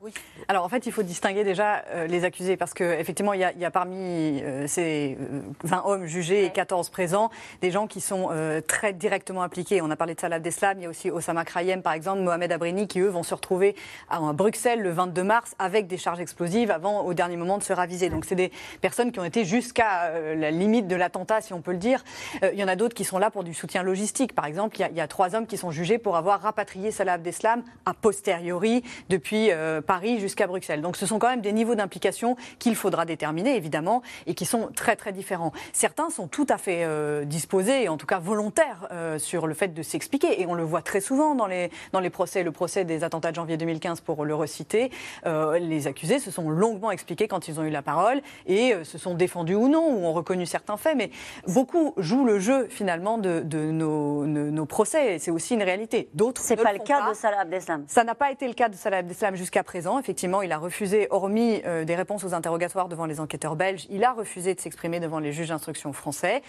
Alors 0.48 0.64
en 0.64 0.68
fait, 0.68 0.84
il 0.86 0.92
faut 0.92 1.02
distinguer 1.02 1.44
déjà 1.44 1.82
euh, 1.88 2.06
les 2.06 2.24
accusés 2.24 2.56
parce 2.56 2.74
qu'effectivement, 2.74 3.32
il, 3.32 3.50
il 3.54 3.62
y 3.62 3.64
a 3.64 3.70
parmi 3.70 4.42
euh, 4.42 4.66
ces 4.66 5.16
euh, 5.20 5.40
20 5.64 5.82
hommes 5.86 6.06
jugés 6.06 6.44
et 6.44 6.50
14 6.50 6.90
présents 6.90 7.30
des 7.62 7.70
gens 7.70 7.86
qui 7.86 8.00
sont 8.00 8.28
euh, 8.30 8.60
très 8.60 8.92
directement 8.92 9.42
impliqués. 9.42 9.80
On 9.82 9.90
a 9.90 9.96
parlé 9.96 10.14
de 10.14 10.20
Salah 10.20 10.36
Abdeslam, 10.36 10.78
il 10.78 10.82
y 10.84 10.86
a 10.86 10.90
aussi 10.90 11.10
Osama 11.10 11.44
Krayem 11.44 11.82
par 11.82 11.92
exemple, 11.92 12.20
Mohamed 12.20 12.52
Abrini 12.52 12.86
qui 12.86 13.00
eux 13.00 13.08
vont 13.08 13.22
se 13.22 13.34
retrouver 13.34 13.74
à 14.08 14.20
Bruxelles 14.32 14.82
le 14.82 14.90
22 14.90 15.22
mars 15.22 15.54
avec 15.58 15.86
des 15.86 15.96
charges 15.96 16.20
explosives 16.20 16.70
avant 16.70 17.02
au 17.02 17.14
dernier 17.14 17.36
moment 17.36 17.58
de 17.58 17.62
se 17.62 17.72
raviser. 17.72 18.08
Donc 18.10 18.24
c'est 18.24 18.34
des 18.34 18.52
personnes 18.80 19.12
qui 19.12 19.20
ont 19.20 19.24
jusqu'à 19.34 20.04
euh, 20.06 20.34
la 20.34 20.50
limite 20.50 20.86
de 20.86 20.96
l'attentat, 20.96 21.40
si 21.40 21.52
on 21.52 21.60
peut 21.60 21.72
le 21.72 21.78
dire. 21.78 22.04
Euh, 22.42 22.50
il 22.52 22.58
y 22.58 22.64
en 22.64 22.68
a 22.68 22.76
d'autres 22.76 22.94
qui 22.94 23.04
sont 23.04 23.18
là 23.18 23.30
pour 23.30 23.44
du 23.44 23.54
soutien 23.54 23.82
logistique. 23.82 24.34
Par 24.34 24.46
exemple, 24.46 24.76
il 24.80 24.96
y 24.96 25.00
a, 25.00 25.08
trois 25.08 25.34
hommes 25.34 25.46
qui 25.46 25.56
sont 25.56 25.70
jugés 25.70 25.98
pour 25.98 26.16
avoir 26.16 26.40
rapatrié 26.40 26.90
Salah 26.90 27.14
Abdeslam 27.14 27.62
a 27.84 27.94
posteriori 27.94 28.82
depuis 29.08 29.50
euh, 29.50 29.80
Paris 29.80 30.18
jusqu'à 30.20 30.46
Bruxelles. 30.46 30.82
Donc 30.82 30.96
ce 30.96 31.06
sont 31.06 31.18
quand 31.18 31.28
même 31.28 31.40
des 31.40 31.52
niveaux 31.52 31.74
d'implication 31.74 32.36
qu'il 32.58 32.74
faudra 32.74 33.04
déterminer, 33.04 33.56
évidemment, 33.56 34.02
et 34.26 34.34
qui 34.34 34.46
sont 34.46 34.68
très 34.74 34.96
très 34.96 35.12
différents. 35.12 35.52
Certains 35.72 36.10
sont 36.10 36.26
tout 36.26 36.46
à 36.48 36.58
fait 36.58 36.86
disposés, 37.24 37.88
en 37.88 37.96
tout 37.96 38.06
cas 38.06 38.18
volontaires, 38.18 38.88
sur 39.18 39.46
le 39.46 39.54
fait 39.54 39.68
de 39.68 39.82
s'expliquer. 39.82 40.40
Et 40.40 40.46
on 40.46 40.54
le 40.54 40.64
voit 40.64 40.82
très 40.82 41.00
souvent 41.00 41.34
dans 41.34 41.46
les, 41.46 41.70
dans 41.92 42.00
les 42.00 42.10
procès. 42.10 42.42
Le 42.42 42.52
procès 42.52 42.84
des 42.84 43.04
attentats 43.04 43.30
de 43.30 43.36
janvier 43.36 43.56
2015, 43.56 44.00
pour 44.00 44.24
le 44.24 44.34
reciter, 44.34 44.90
les 45.24 45.86
accusés 45.86 46.18
se 46.18 46.30
sont 46.30 46.50
longuement 46.50 46.90
expliqués 46.90 47.28
quand 47.28 47.48
ils 47.48 47.60
ont 47.60 47.64
eu 47.64 47.70
la 47.70 47.82
parole 47.82 48.20
et 48.46 48.74
se 48.84 48.98
sont 48.98 49.14
défendus 49.16 49.54
ou 49.54 49.68
non, 49.68 49.86
ou 49.88 50.04
ont 50.06 50.12
reconnu 50.12 50.46
certains 50.46 50.76
faits. 50.76 50.96
Mais 50.96 51.10
beaucoup 51.48 51.94
jouent 51.96 52.24
le 52.24 52.38
jeu, 52.38 52.66
finalement, 52.70 53.18
de, 53.18 53.40
de 53.40 53.58
nos, 53.70 54.26
nos- 54.26 54.50
nos 54.50 54.66
procès. 54.66 55.14
Et 55.14 55.18
c'est 55.18 55.30
aussi 55.30 55.54
une 55.54 55.62
réalité. 55.62 56.08
D'autres 56.14 56.42
C'est 56.42 56.56
pas 56.56 56.72
le 56.72 56.78
le 56.78 56.84
cas 56.84 57.00
pas. 57.00 57.10
de 57.10 57.14
Salah 57.16 57.40
Abdeslam. 57.40 57.84
Ça 57.88 58.04
n'a 58.04 58.14
pas 58.14 58.30
été 58.30 58.46
le 58.46 58.54
cas 58.54 58.68
de 58.68 58.74
Salah 58.76 58.98
Abdeslam 58.98 59.34
jusqu'à 59.36 59.62
présent. 59.62 59.98
Effectivement, 59.98 60.42
il 60.42 60.52
a 60.52 60.58
refusé, 60.58 61.06
hormis 61.10 61.62
euh, 61.66 61.84
des 61.84 61.94
réponses 61.96 62.22
aux 62.24 62.34
interrogatoires 62.34 62.88
devant 62.88 63.06
les 63.06 63.20
enquêteurs 63.20 63.56
belges, 63.56 63.86
il 63.90 64.04
a 64.04 64.12
refusé 64.12 64.54
de 64.54 64.60
s'exprimer 64.60 65.00
devant 65.00 65.18
les 65.18 65.32
juges 65.32 65.48
d'instruction 65.48 65.92
français. 65.92 66.42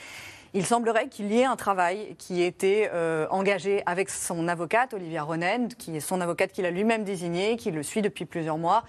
Il 0.54 0.66
semblerait 0.66 1.08
qu'il 1.10 1.32
y 1.32 1.40
ait 1.42 1.46
un 1.46 1.58
travail 1.58 2.16
qui 2.18 2.42
ait 2.42 2.48
été 2.48 2.90
euh, 2.94 3.28
engagé 3.30 3.84
avec 3.86 4.10
son 4.10 4.48
avocate, 4.48 4.94
Olivia 4.94 5.24
Ronen, 5.24 5.68
qui 5.78 5.96
est 5.98 6.00
son 6.00 6.22
avocate 6.22 6.52
qu'il 6.54 6.66
a 6.66 6.72
lui-même 6.72 7.04
désignée, 7.04 7.58
qui 7.58 7.70
le 7.72 7.84
suit 7.84 8.02
depuis 8.02 8.26
plusieurs 8.26 8.58
mois. 8.58 8.84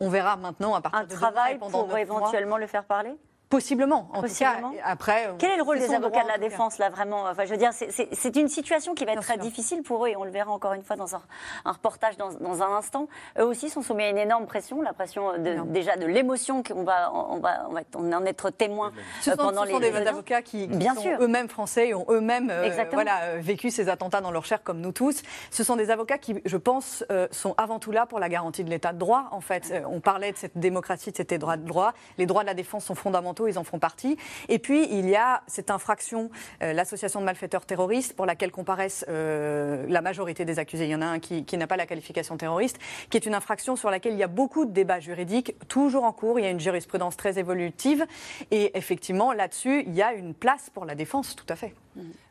On 0.00 0.08
verra 0.08 0.36
maintenant 0.36 0.74
à 0.74 0.80
partir 0.80 1.00
Un 1.00 1.04
de 1.04 1.08
demain 1.08 1.20
travail 1.20 1.54
et 1.54 1.58
pendant 1.58 1.78
pour 1.78 1.88
mois. 1.88 2.00
éventuellement 2.00 2.56
le 2.56 2.66
faire 2.66 2.84
parler? 2.84 3.14
Possiblement. 3.54 4.08
En 4.12 4.20
Possiblement. 4.20 4.70
tout 4.70 4.76
cas, 4.78 4.82
après. 4.84 5.30
Quel 5.38 5.52
est 5.52 5.56
le 5.56 5.62
rôle 5.62 5.78
des 5.78 5.94
avocats 5.94 6.08
droit, 6.20 6.22
de 6.24 6.28
la 6.28 6.38
défense, 6.38 6.78
là, 6.78 6.90
vraiment? 6.90 7.22
Enfin, 7.30 7.44
je 7.44 7.50
veux 7.50 7.56
dire, 7.56 7.70
c'est- 7.72 8.36
une 8.36 8.48
situation 8.48 8.94
qui 8.94 9.04
va 9.04 9.12
être 9.12 9.18
Bien 9.20 9.22
très 9.22 9.34
sûr. 9.34 9.42
difficile 9.44 9.82
pour 9.84 10.04
eux, 10.04 10.08
et 10.08 10.16
on 10.16 10.24
le 10.24 10.30
verra 10.32 10.50
encore 10.50 10.72
une 10.72 10.82
fois 10.82 10.96
dans 10.96 11.14
un, 11.14 11.22
un 11.64 11.70
reportage 11.72 12.16
dans, 12.16 12.32
dans 12.32 12.62
un 12.62 12.74
instant. 12.76 13.06
Eux 13.38 13.44
aussi 13.44 13.70
sont 13.70 13.80
soumis 13.80 14.02
à 14.04 14.08
une 14.10 14.18
énorme 14.18 14.46
pression, 14.46 14.82
la 14.82 14.92
pression 14.92 15.38
de- 15.38 15.60
déjà 15.66 15.96
de 15.96 16.04
l'émotion 16.06 16.64
qu'on 16.64 16.82
va, 16.82 17.12
on 17.14 17.38
va, 17.38 17.66
on 17.68 17.72
va 17.74 17.80
on 17.94 18.12
en 18.12 18.24
être 18.26 18.50
témoin 18.50 18.90
Ce 19.20 19.30
euh, 19.30 19.34
sont, 19.34 19.42
pendant 19.42 19.62
ce 19.64 19.70
sont 19.70 19.78
les, 19.78 19.92
des 19.92 20.00
les 20.00 20.06
avocats 20.08 20.42
qui, 20.42 20.68
qui 20.68 20.76
Bien 20.76 20.94
sont 20.96 21.02
sûr. 21.02 21.18
eux-mêmes 21.20 21.48
français 21.48 21.88
et 21.90 21.94
ont 21.94 22.06
eux-mêmes 22.10 22.50
euh, 22.50 22.68
voilà, 22.92 23.22
euh, 23.22 23.38
vécu 23.40 23.70
ces 23.70 23.88
attentats 23.88 24.20
dans 24.20 24.32
leur 24.32 24.44
chair 24.44 24.62
comme 24.64 24.80
nous 24.80 24.92
tous. 24.92 25.22
Ce 25.52 25.62
sont 25.62 25.76
des 25.76 25.90
avocats 25.90 26.18
qui, 26.18 26.40
je 26.44 26.56
pense, 26.56 27.04
euh, 27.12 27.28
sont 27.30 27.54
avant 27.56 27.78
tout 27.78 27.92
là 27.92 28.04
pour 28.06 28.18
la 28.18 28.28
garantie 28.28 28.64
de 28.64 28.70
l'état 28.70 28.92
de 28.92 28.98
droit. 28.98 29.28
En 29.30 29.40
fait, 29.40 29.70
Euh, 29.70 29.80
on 29.88 30.00
parlait 30.00 30.32
de 30.32 30.36
cette 30.36 30.58
démocratie, 30.58 31.12
de 31.12 31.16
cet 31.16 31.30
état 31.32 31.56
de 31.56 31.66
droit. 31.66 31.92
Les 32.18 32.26
droits 32.26 32.42
de 32.42 32.46
la 32.48 32.54
défense 32.54 32.84
sont 32.84 32.94
fondamentaux, 32.96 33.43
ils 33.48 33.58
en 33.58 33.64
font 33.64 33.78
partie. 33.78 34.16
Et 34.48 34.58
puis, 34.58 34.88
il 34.90 35.08
y 35.08 35.16
a 35.16 35.42
cette 35.46 35.70
infraction, 35.70 36.30
euh, 36.62 36.72
l'association 36.72 37.20
de 37.20 37.24
malfaiteurs 37.24 37.66
terroristes, 37.66 38.14
pour 38.14 38.26
laquelle 38.26 38.50
comparaissent 38.50 39.04
euh, 39.08 39.84
la 39.88 40.00
majorité 40.00 40.44
des 40.44 40.58
accusés. 40.58 40.84
Il 40.84 40.90
y 40.90 40.94
en 40.94 41.02
a 41.02 41.06
un 41.06 41.18
qui, 41.18 41.44
qui 41.44 41.56
n'a 41.56 41.66
pas 41.66 41.76
la 41.76 41.86
qualification 41.86 42.36
terroriste, 42.36 42.78
qui 43.10 43.16
est 43.16 43.26
une 43.26 43.34
infraction 43.34 43.76
sur 43.76 43.90
laquelle 43.90 44.12
il 44.12 44.18
y 44.18 44.22
a 44.22 44.28
beaucoup 44.28 44.64
de 44.64 44.72
débats 44.72 45.00
juridiques, 45.00 45.54
toujours 45.68 46.04
en 46.04 46.12
cours. 46.12 46.38
Il 46.38 46.44
y 46.44 46.46
a 46.46 46.50
une 46.50 46.60
jurisprudence 46.60 47.16
très 47.16 47.38
évolutive. 47.38 48.06
Et 48.50 48.76
effectivement, 48.76 49.32
là-dessus, 49.32 49.84
il 49.86 49.94
y 49.94 50.02
a 50.02 50.12
une 50.12 50.34
place 50.34 50.70
pour 50.70 50.84
la 50.84 50.94
défense, 50.94 51.36
tout 51.36 51.46
à 51.48 51.56
fait. 51.56 51.74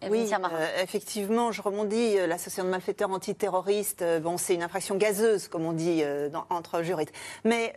Oui, 0.09 0.29
euh, 0.33 0.83
effectivement, 0.83 1.51
je 1.51 1.61
rebondis. 1.61 2.17
euh, 2.19 2.27
L'association 2.27 2.65
de 2.65 2.69
malfaiteurs 2.69 3.11
antiterroristes, 3.11 4.01
euh, 4.01 4.19
bon, 4.19 4.37
c'est 4.37 4.53
une 4.55 4.63
infraction 4.63 4.95
gazeuse, 4.95 5.47
comme 5.47 5.65
on 5.65 5.71
dit 5.71 6.01
euh, 6.03 6.27
dans- 6.29 6.45
entre 6.49 6.81
juristes. 6.83 7.13
Mais 7.45 7.73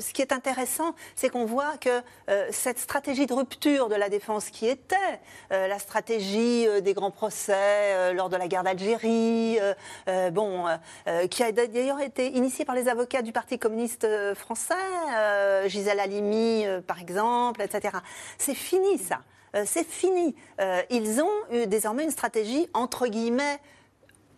ce 0.00 0.12
qui 0.12 0.22
est 0.22 0.32
intéressant, 0.32 0.94
c'est 1.14 1.28
qu'on 1.28 1.44
voit 1.44 1.76
que 1.78 2.02
cette 2.50 2.78
stratégie 2.78 3.26
de 3.26 3.34
rupture 3.34 3.88
de 3.88 3.94
la 3.94 4.08
défense 4.08 4.50
qui 4.50 4.66
était 4.66 4.96
la 5.50 5.78
stratégie 5.78 6.66
des 6.82 6.94
grands 6.94 7.10
procès 7.10 8.12
lors 8.14 8.28
de 8.28 8.36
la 8.36 8.48
guerre 8.48 8.62
d'Algérie, 8.64 9.58
bon, 10.32 10.64
qui 11.30 11.42
a 11.42 11.52
d'ailleurs 11.52 12.00
été 12.00 12.28
initiée 12.36 12.64
par 12.64 12.74
les 12.74 12.88
avocats 12.88 13.22
du 13.22 13.32
Parti 13.32 13.58
communiste 13.58 14.06
français, 14.34 14.74
Gisèle 15.66 16.00
Halimi, 16.00 16.64
par 16.86 17.00
exemple, 17.00 17.62
etc. 17.62 17.98
C'est 18.38 18.54
fini, 18.54 18.98
ça. 18.98 19.20
Euh, 19.54 19.64
c'est 19.66 19.86
fini. 19.86 20.34
Euh, 20.60 20.82
ils 20.90 21.20
ont 21.20 21.52
eu 21.52 21.66
désormais 21.66 22.04
une 22.04 22.10
stratégie, 22.10 22.68
entre 22.74 23.06
guillemets, 23.06 23.58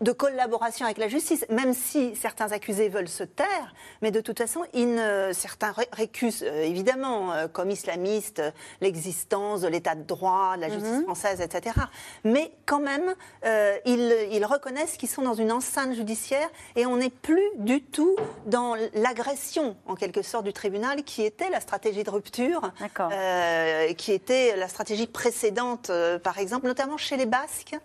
de 0.00 0.12
collaboration 0.12 0.86
avec 0.86 0.96
la 0.98 1.08
justice, 1.08 1.44
même 1.50 1.74
si 1.74 2.16
certains 2.16 2.52
accusés 2.52 2.88
veulent 2.88 3.08
se 3.08 3.22
taire, 3.24 3.74
mais 4.00 4.10
de 4.10 4.20
toute 4.20 4.38
façon, 4.38 4.64
ils 4.72 4.94
ne- 4.94 5.30
certains 5.34 5.72
ré- 5.72 5.88
récusent 5.92 6.42
euh, 6.42 6.62
évidemment, 6.62 7.32
euh, 7.32 7.48
comme 7.48 7.70
islamistes, 7.70 8.38
euh, 8.40 8.50
l'existence 8.80 9.60
de 9.60 9.68
l'état 9.68 9.94
de 9.94 10.02
droit, 10.02 10.56
de 10.56 10.62
la 10.62 10.68
justice 10.70 11.02
française, 11.02 11.40
etc. 11.42 11.76
Mais 12.24 12.50
quand 12.66 12.80
même, 12.80 13.14
euh, 13.44 13.76
ils, 13.84 14.14
ils 14.32 14.44
reconnaissent 14.46 14.96
qu'ils 14.96 15.08
sont 15.10 15.22
dans 15.22 15.34
une 15.34 15.52
enceinte 15.52 15.94
judiciaire 15.94 16.48
et 16.76 16.86
on 16.86 16.96
n'est 16.96 17.10
plus 17.10 17.44
du 17.56 17.82
tout 17.82 18.16
dans 18.46 18.76
l'agression, 18.94 19.76
en 19.86 19.96
quelque 19.96 20.22
sorte, 20.22 20.44
du 20.44 20.52
tribunal, 20.52 21.04
qui 21.04 21.22
était 21.24 21.50
la 21.50 21.60
stratégie 21.60 22.04
de 22.04 22.10
rupture, 22.10 22.70
euh, 23.12 23.92
qui 23.94 24.12
était 24.12 24.56
la 24.56 24.68
stratégie 24.68 25.06
précédente, 25.06 25.90
euh, 25.90 26.18
par 26.18 26.38
exemple, 26.38 26.66
notamment 26.66 26.96
chez 26.96 27.16
les 27.18 27.26
Basques, 27.26 27.76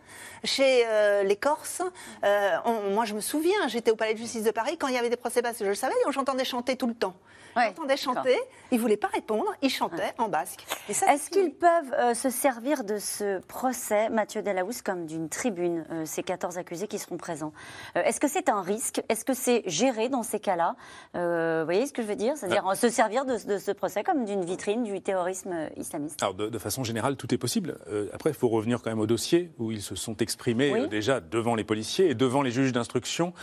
chez 0.45 0.85
euh, 0.87 1.23
les 1.23 1.35
Corses. 1.35 1.81
Euh, 2.23 2.57
moi, 2.91 3.05
je 3.05 3.13
me 3.13 3.21
souviens, 3.21 3.67
j'étais 3.67 3.91
au 3.91 3.95
Palais 3.95 4.13
de 4.13 4.19
justice 4.19 4.43
de 4.43 4.51
Paris 4.51 4.77
quand 4.77 4.87
il 4.87 4.95
y 4.95 4.97
avait 4.97 5.09
des 5.09 5.17
procès 5.17 5.41
basques, 5.41 5.61
je 5.61 5.65
le 5.65 5.75
savais, 5.75 5.93
j'entendais 6.11 6.45
chanter 6.45 6.75
tout 6.75 6.87
le 6.87 6.95
temps. 6.95 7.15
J'entendais 7.55 7.97
chanter, 7.97 8.37
ils 8.71 8.75
ne 8.75 8.81
voulaient 8.81 8.97
pas 8.97 9.07
répondre, 9.07 9.45
ils 9.61 9.69
chantaient 9.69 10.13
en 10.17 10.27
basque. 10.27 10.65
Est-ce 10.89 11.29
qu'ils 11.29 11.53
peuvent 11.53 11.93
euh, 11.97 12.13
se 12.13 12.29
servir 12.29 12.83
de 12.83 12.97
ce 12.97 13.39
procès, 13.39 14.09
Mathieu 14.09 14.41
Delahousse, 14.41 14.81
comme 14.81 15.05
d'une 15.05 15.29
tribune, 15.29 15.85
euh, 15.91 16.03
ces 16.05 16.21
14 16.23 16.57
accusés 16.57 16.87
qui 16.87 16.99
seront 16.99 17.17
présents? 17.17 17.53
Euh, 17.95 18.03
Est-ce 18.03 18.19
que 18.19 18.27
c'est 18.27 18.49
un 18.49 18.61
risque? 18.61 19.01
Est-ce 19.07 19.23
que 19.23 19.33
c'est 19.33 19.63
géré 19.67 20.09
dans 20.09 20.23
ces 20.23 20.39
cas-là? 20.39 20.75
Euh, 21.15 21.59
Vous 21.61 21.65
voyez 21.65 21.85
ce 21.87 21.93
que 21.93 22.01
je 22.01 22.07
veux 22.07 22.15
dire? 22.15 22.33
C'est-à-dire 22.35 22.67
euh, 22.67 22.75
se 22.75 22.89
servir 22.89 23.23
de, 23.25 23.37
de 23.47 23.57
ce 23.57 23.71
procès 23.71 24.03
comme 24.03 24.25
d'une 24.25 24.43
vitrine 24.43 24.83
du 24.83 24.99
terrorisme 25.01 25.55
islamiste. 25.77 26.21
Alors, 26.21 26.33
de, 26.35 26.49
de 26.49 26.59
façon 26.59 26.83
générale, 26.83 27.15
tout 27.15 27.33
est 27.33 27.37
possible. 27.37 27.77
Euh, 27.87 28.09
après, 28.13 28.31
il 28.31 28.35
faut 28.35 28.49
revenir 28.49 28.81
quand 28.81 28.89
même 28.89 28.99
au 28.99 29.07
dossier 29.07 29.51
où 29.59 29.71
ils 29.71 29.81
se 29.81 29.95
sont 29.95 30.17
exprimés 30.17 30.71
Oui. 30.73 30.81
euh, 30.81 30.87
déjà 30.87 31.19
devant 31.21 31.55
les 31.55 31.63
policiers 31.63 32.09
et 32.09 32.15
devant 32.15 32.41
les 32.41 32.51
juges 32.51 32.73
d'instruction 32.73 33.33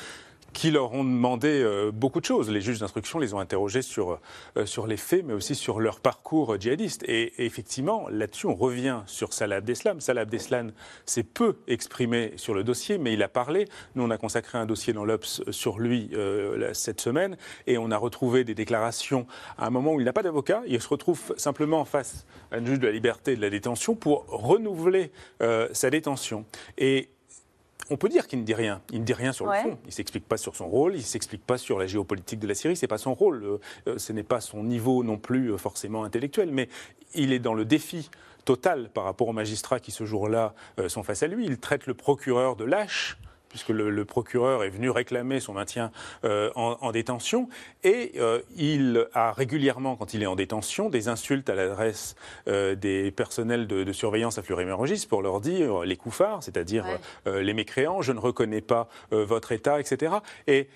qui 0.52 0.70
leur 0.70 0.92
ont 0.92 1.04
demandé 1.04 1.62
euh, 1.62 1.90
beaucoup 1.92 2.20
de 2.20 2.24
choses. 2.24 2.50
Les 2.50 2.60
juges 2.60 2.80
d'instruction 2.80 3.18
les 3.18 3.34
ont 3.34 3.38
interrogés 3.38 3.82
sur, 3.82 4.18
euh, 4.56 4.66
sur 4.66 4.86
les 4.86 4.96
faits, 4.96 5.24
mais 5.24 5.32
aussi 5.32 5.54
sur 5.54 5.80
leur 5.80 6.00
parcours 6.00 6.54
euh, 6.54 6.58
djihadiste. 6.58 7.04
Et, 7.08 7.44
effectivement, 7.44 8.08
là-dessus, 8.08 8.46
on 8.46 8.54
revient 8.54 9.00
sur 9.06 9.32
Salah 9.32 9.56
Abdeslam. 9.56 10.00
Salah 10.00 10.22
Abdeslam 10.22 10.72
s'est 11.06 11.22
peu 11.22 11.56
exprimé 11.68 12.32
sur 12.36 12.54
le 12.54 12.64
dossier, 12.64 12.98
mais 12.98 13.14
il 13.14 13.22
a 13.22 13.28
parlé. 13.28 13.66
Nous, 13.94 14.02
on 14.02 14.10
a 14.10 14.18
consacré 14.18 14.58
un 14.58 14.66
dossier 14.66 14.92
dans 14.92 15.04
l'Obs 15.04 15.42
sur 15.50 15.78
lui 15.78 16.10
euh, 16.14 16.72
cette 16.74 17.00
semaine, 17.00 17.36
et 17.66 17.78
on 17.78 17.90
a 17.90 17.96
retrouvé 17.96 18.44
des 18.44 18.54
déclarations 18.54 19.26
à 19.58 19.66
un 19.66 19.70
moment 19.70 19.94
où 19.94 20.00
il 20.00 20.04
n'a 20.04 20.12
pas 20.12 20.22
d'avocat. 20.22 20.62
Il 20.66 20.80
se 20.80 20.88
retrouve 20.88 21.34
simplement 21.36 21.84
face 21.84 22.26
à 22.50 22.56
un 22.56 22.64
juge 22.64 22.78
de 22.78 22.86
la 22.86 22.92
liberté 22.92 23.32
et 23.32 23.36
de 23.36 23.40
la 23.40 23.50
détention 23.50 23.94
pour 23.94 24.26
renouveler 24.28 25.10
euh, 25.42 25.68
sa 25.72 25.90
détention. 25.90 26.44
Et 26.78 27.08
on 27.90 27.96
peut 27.96 28.08
dire 28.08 28.26
qu'il 28.26 28.38
ne 28.40 28.44
dit 28.44 28.54
rien. 28.54 28.80
Il 28.92 29.00
ne 29.00 29.04
dit 29.04 29.12
rien 29.12 29.32
sur 29.32 29.46
Ouais. 29.46 29.62
le 29.62 29.70
fond. 29.70 29.78
Il 29.84 29.88
ne 29.88 29.92
s'explique 29.92 30.26
pas 30.28 30.36
sur 30.36 30.56
son 30.56 30.68
rôle, 30.68 30.94
il 30.94 30.98
ne 30.98 31.02
s'explique 31.02 31.44
pas 31.44 31.58
sur 31.58 31.78
la 31.78 31.86
géopolitique 31.86 32.38
de 32.40 32.46
la 32.46 32.54
Syrie. 32.54 32.76
Ce 32.76 32.84
n'est 32.84 32.88
pas 32.88 32.98
son 32.98 33.14
rôle. 33.14 33.44
Euh, 33.44 33.58
euh, 33.88 33.98
ce 33.98 34.12
n'est 34.12 34.22
pas 34.22 34.40
son 34.40 34.62
niveau 34.64 35.02
non 35.04 35.18
plus 35.18 35.52
euh, 35.52 35.56
forcément 35.58 36.04
intellectuel. 36.04 36.50
Mais 36.52 36.68
il 37.14 37.32
est 37.32 37.38
dans 37.38 37.54
le 37.54 37.64
défi 37.64 38.10
total 38.44 38.88
par 38.92 39.04
rapport 39.04 39.28
aux 39.28 39.32
magistrats 39.32 39.78
qui 39.80 39.90
ce 39.90 40.04
jour-là 40.04 40.54
euh, 40.78 40.88
sont 40.88 41.02
face 41.02 41.22
à 41.22 41.26
lui. 41.26 41.44
Il 41.46 41.58
traite 41.58 41.86
le 41.86 41.94
procureur 41.94 42.56
de 42.56 42.64
lâche 42.64 43.18
puisque 43.52 43.68
le, 43.68 43.90
le 43.90 44.04
procureur 44.04 44.64
est 44.64 44.70
venu 44.70 44.90
réclamer 44.90 45.38
son 45.38 45.52
maintien 45.52 45.92
euh, 46.24 46.50
en, 46.56 46.76
en 46.80 46.90
détention. 46.90 47.48
Et 47.84 48.12
euh, 48.16 48.40
il 48.56 49.06
a 49.14 49.32
régulièrement, 49.32 49.94
quand 49.94 50.14
il 50.14 50.22
est 50.22 50.26
en 50.26 50.34
détention, 50.34 50.90
des 50.90 51.06
insultes 51.08 51.48
à 51.48 51.54
l'adresse 51.54 52.16
euh, 52.48 52.74
des 52.74 53.12
personnels 53.12 53.66
de, 53.66 53.84
de 53.84 53.92
surveillance 53.92 54.38
à 54.38 54.42
Fleury-Mérogis 54.42 55.06
pour 55.08 55.22
leur 55.22 55.40
dire 55.40 55.82
les 55.82 55.96
couffards, 55.96 56.42
c'est-à-dire 56.42 56.84
les 57.26 57.54
mécréants, 57.54 58.02
je 58.02 58.12
ne 58.12 58.18
reconnais 58.18 58.60
pas 58.60 58.88
votre 59.10 59.52
État, 59.52 59.78
etc. 59.78 60.14
Et 60.46 60.68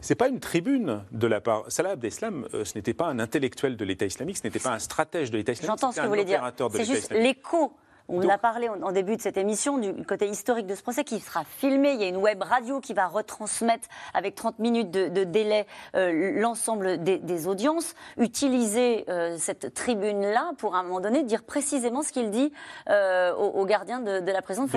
c'est 0.00 0.14
pas 0.14 0.28
une 0.28 0.40
tribune 0.40 1.04
de 1.12 1.26
la 1.26 1.40
part. 1.40 1.64
Salah 1.68 1.90
Abdeslam, 1.90 2.48
euh, 2.54 2.64
ce 2.64 2.76
n'était 2.76 2.94
pas 2.94 3.06
un 3.06 3.18
intellectuel 3.18 3.76
de 3.76 3.84
l'État 3.84 4.06
islamique, 4.06 4.38
ce 4.38 4.44
n'était 4.44 4.58
pas 4.58 4.72
un 4.72 4.78
stratège 4.78 5.30
de 5.30 5.36
l'État 5.36 5.52
islamique. 5.52 5.70
J'entends 5.80 5.92
ce 5.92 5.98
que 5.98 6.02
vous 6.02 6.08
voulez 6.08 6.24
dire. 6.24 6.42
C'est 6.72 6.84
juste 6.84 7.12
l'écho. 7.12 7.72
On 8.12 8.20
Donc- 8.20 8.30
a 8.30 8.38
parlé 8.38 8.68
en, 8.68 8.80
en 8.82 8.92
début 8.92 9.16
de 9.16 9.22
cette 9.22 9.36
émission 9.36 9.78
du 9.78 9.92
côté 10.04 10.28
historique 10.28 10.66
de 10.66 10.74
ce 10.74 10.82
procès 10.82 11.02
qui 11.04 11.18
sera 11.18 11.44
filmé. 11.44 11.92
Il 11.92 12.00
y 12.00 12.04
a 12.04 12.08
une 12.08 12.16
web 12.18 12.42
radio 12.42 12.78
qui 12.80 12.92
va 12.94 13.06
retransmettre 13.06 13.88
avec 14.14 14.34
30 14.34 14.58
minutes 14.58 14.90
de, 14.90 15.08
de 15.08 15.24
délai 15.24 15.66
euh, 15.94 16.32
l'ensemble 16.40 17.02
des, 17.02 17.18
des 17.18 17.46
audiences. 17.46 17.94
Utiliser 18.18 19.04
euh, 19.08 19.36
cette 19.38 19.74
tribune-là 19.74 20.52
pour 20.58 20.74
à 20.76 20.80
un 20.80 20.82
moment 20.82 21.00
donné 21.00 21.22
dire 21.22 21.42
précisément 21.42 22.02
ce 22.02 22.12
qu'il 22.12 22.30
dit 22.30 22.52
euh, 22.90 23.34
aux, 23.34 23.60
aux 23.60 23.64
gardiens 23.66 24.00
de, 24.00 24.20
de 24.20 24.30
la 24.30 24.42
prison 24.42 24.64
de. 24.66 24.70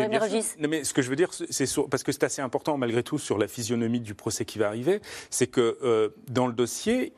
Non, 0.59 0.69
mais 0.69 0.83
ce 0.83 0.93
que 0.93 1.01
je 1.01 1.09
veux 1.09 1.15
dire, 1.15 1.29
c'est 1.33 1.65
parce 1.89 2.03
que 2.03 2.11
c'est 2.11 2.23
assez 2.23 2.41
important 2.41 2.77
malgré 2.77 3.03
tout 3.03 3.17
sur 3.19 3.37
la 3.37 3.47
physionomie 3.47 3.99
du 3.99 4.15
procès 4.15 4.45
qui 4.45 4.59
va 4.59 4.67
arriver, 4.67 5.01
c'est 5.29 5.47
que 5.47 6.13
dans 6.29 6.47
le 6.47 6.53
dossier. 6.53 7.13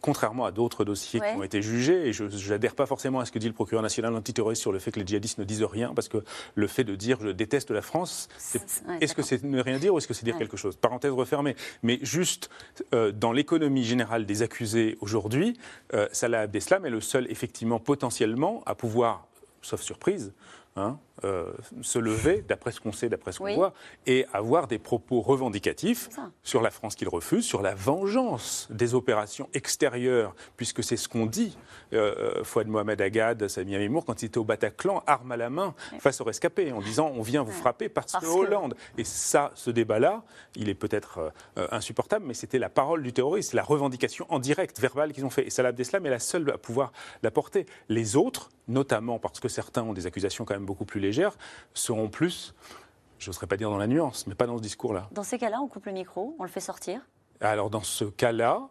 Contrairement 0.00 0.44
à 0.44 0.52
d'autres 0.52 0.84
dossiers 0.84 1.20
Ouais. 1.20 1.32
qui 1.32 1.38
ont 1.38 1.42
été 1.42 1.60
jugés, 1.62 2.08
et 2.08 2.12
je 2.12 2.24
n'adhère 2.50 2.74
pas 2.74 2.86
forcément 2.86 3.20
à 3.20 3.24
ce 3.24 3.32
que 3.32 3.38
dit 3.38 3.48
le 3.48 3.52
procureur 3.52 3.82
national 3.82 4.14
antiterroriste 4.14 4.62
sur 4.62 4.72
le 4.72 4.78
fait 4.78 4.90
que 4.92 5.00
les 5.00 5.06
djihadistes 5.06 5.38
ne 5.38 5.44
disent 5.44 5.64
rien, 5.64 5.92
parce 5.94 6.08
que 6.08 6.18
le 6.54 6.66
fait 6.66 6.84
de 6.84 6.94
dire 6.94 7.18
je 7.20 7.28
déteste 7.30 7.70
la 7.70 7.82
France, 7.82 8.28
ouais, 8.54 8.98
est-ce 9.00 9.14
que 9.14 9.22
c'est 9.22 9.42
ne 9.42 9.60
rien 9.60 9.78
dire 9.78 9.94
ou 9.94 9.98
est-ce 9.98 10.06
que 10.08 10.14
c'est 10.14 10.24
dire 10.24 10.34
Ouais. 10.34 10.38
quelque 10.40 10.56
chose? 10.56 10.76
Parenthèse 10.76 11.12
refermée. 11.12 11.56
Mais 11.82 11.98
juste 12.02 12.48
euh, 12.94 13.10
dans 13.12 13.32
l'économie 13.32 13.84
générale 13.84 14.24
des 14.26 14.42
accusés 14.42 14.96
aujourd'hui, 15.00 15.58
euh, 15.94 16.06
Salah 16.12 16.40
Abdeslam 16.42 16.86
est 16.86 16.90
le 16.90 17.00
seul 17.00 17.26
effectivement 17.30 17.78
potentiellement 17.80 18.62
à 18.66 18.74
pouvoir, 18.74 19.26
sauf 19.62 19.80
surprise, 19.80 20.32
hein, 20.76 20.98
euh, 21.24 21.52
se 21.82 21.98
lever, 21.98 22.44
d'après 22.48 22.72
ce 22.72 22.80
qu'on 22.80 22.92
sait, 22.92 23.08
d'après 23.08 23.32
ce 23.32 23.38
qu'on 23.38 23.44
Oui. 23.44 23.54
voit, 23.54 23.72
et 24.06 24.26
avoir 24.32 24.68
des 24.68 24.78
propos 24.78 25.20
revendicatifs 25.20 26.08
sur 26.42 26.62
la 26.62 26.70
France 26.70 26.94
qu'il 26.94 27.08
refuse, 27.08 27.44
sur 27.44 27.62
la 27.62 27.74
vengeance 27.74 28.68
des 28.70 28.94
opérations 28.94 29.48
extérieures, 29.54 30.34
puisque 30.56 30.82
c'est 30.84 30.96
ce 30.96 31.08
qu'on 31.08 31.26
dit. 31.26 31.56
Euh, 31.92 32.14
euh, 32.38 32.44
Fouad 32.44 32.68
Mohamed 32.68 33.00
Agad, 33.00 33.48
Samia 33.48 33.78
Mimour, 33.78 34.04
quand 34.04 34.22
il 34.22 34.26
était 34.26 34.38
au 34.38 34.44
Bataclan, 34.44 35.02
arme 35.06 35.32
à 35.32 35.36
la 35.36 35.50
main, 35.50 35.74
face 35.98 36.20
aux 36.20 36.24
rescapés, 36.24 36.72
en 36.72 36.80
disant 36.80 37.10
on 37.14 37.22
vient 37.22 37.42
vous 37.42 37.52
frapper 37.52 37.88
parce, 37.88 38.12
Parce 38.12 38.24
que 38.24 38.30
Hollande. 38.30 38.74
Et 38.96 39.04
ça, 39.04 39.50
ce 39.54 39.70
débat-là, 39.70 40.22
il 40.54 40.68
est 40.68 40.74
peut-être 40.74 41.32
euh, 41.58 41.66
insupportable, 41.70 42.24
mais 42.26 42.34
c'était 42.34 42.58
la 42.58 42.68
parole 42.68 43.02
du 43.02 43.12
terroriste, 43.12 43.52
la 43.54 43.62
revendication 43.62 44.26
en 44.28 44.38
direct, 44.38 44.78
verbale 44.80 45.12
qu'ils 45.12 45.24
ont 45.24 45.30
fait. 45.30 45.46
Et 45.46 45.50
Salah 45.50 45.70
Abdeslam 45.70 46.04
est 46.06 46.10
la 46.10 46.18
seule 46.18 46.50
à 46.50 46.58
pouvoir 46.58 46.92
la 47.22 47.30
porter. 47.30 47.66
Les 47.88 48.16
autres, 48.16 48.50
notamment 48.68 49.18
parce 49.18 49.40
que 49.40 49.48
certains 49.48 49.82
ont 49.82 49.92
des 49.94 50.06
accusations 50.06 50.44
quand 50.44 50.54
même 50.54 50.66
beaucoup 50.66 50.84
plus 50.84 51.00
légères, 51.00 51.07
seront 51.74 52.08
plus, 52.08 52.54
je 53.18 53.28
n'oserais 53.30 53.46
pas 53.46 53.56
dire 53.56 53.70
dans 53.70 53.78
la 53.78 53.86
nuance, 53.86 54.26
mais 54.26 54.34
pas 54.34 54.46
dans 54.46 54.56
ce 54.58 54.62
discours-là. 54.62 55.08
Dans 55.12 55.22
ces 55.24 55.38
cas-là, 55.38 55.60
on 55.60 55.68
coupe 55.68 55.86
le 55.86 55.92
micro, 55.92 56.34
on 56.38 56.42
le 56.44 56.48
fait 56.48 56.60
sortir. 56.60 57.00
Alors 57.40 57.70
dans 57.70 57.82
ce 57.82 58.04
cas-là, 58.04 58.68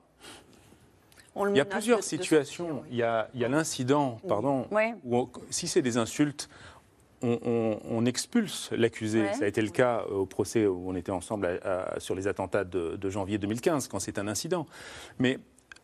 il 1.36 1.56
y 1.56 1.60
a 1.60 1.66
plusieurs 1.66 2.00
de- 2.00 2.04
de 2.04 2.08
situations. 2.08 2.68
sortir, 2.68 2.84
oui. 2.84 2.88
Il 2.92 2.98
y 2.98 3.04
a, 3.04 3.48
l'incident, 3.48 4.20
pardon, 4.28 4.68
où 5.04 5.18
on- 5.18 5.30
si 5.52 5.68
c'est 5.68 5.82
des 5.84 5.98
insultes, 5.98 6.50
on, 7.22 7.38
on- 7.46 7.80
on 7.90 8.06
expulse 8.06 8.70
l'accusé. 8.72 9.22
Ouais. 9.22 9.34
Ça 9.34 9.46
a 9.46 9.48
été 9.48 9.62
le 9.62 9.70
cas 9.70 10.04
au 10.06 10.26
procès 10.26 10.66
où 10.68 10.90
on 10.90 10.96
était 10.96 11.12
ensemble 11.12 11.46
à- 11.64 11.94
à- 11.96 12.00
sur 12.00 12.16
les 12.16 12.28
attentats 12.28 12.64
de, 12.64 12.96
de 12.96 13.10
janvier 13.10 13.38
2015, 13.38 13.88
quand 13.88 14.00
c'est 14.00 14.18
un 14.20 14.28
incident. 14.28 14.66
Mais 15.20 15.40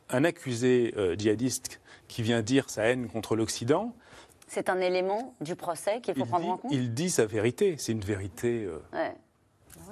un 0.09 0.23
accusé 0.23 0.93
euh, 0.97 1.15
djihadiste 1.17 1.81
qui 2.07 2.21
vient 2.21 2.41
dire 2.41 2.69
sa 2.69 2.83
haine 2.83 3.07
contre 3.07 3.35
l'Occident, 3.35 3.95
C'est 4.53 4.69
un 4.69 4.79
élément 4.79 5.33
du 5.41 5.55
procès 5.55 5.99
qu'il 5.99 6.13
faut 6.13 6.25
il, 6.25 6.27
prendre 6.27 6.45
dit- 6.45 6.51
en 6.51 6.57
compte. 6.57 6.71
il 6.71 6.93
dit 6.93 7.09
sa 7.09 7.25
vérité. 7.25 7.75
C'est 7.79 7.91
une 7.91 8.01
vérité. 8.01 8.65
euh, 8.65 8.77
Ouais. 8.93 9.15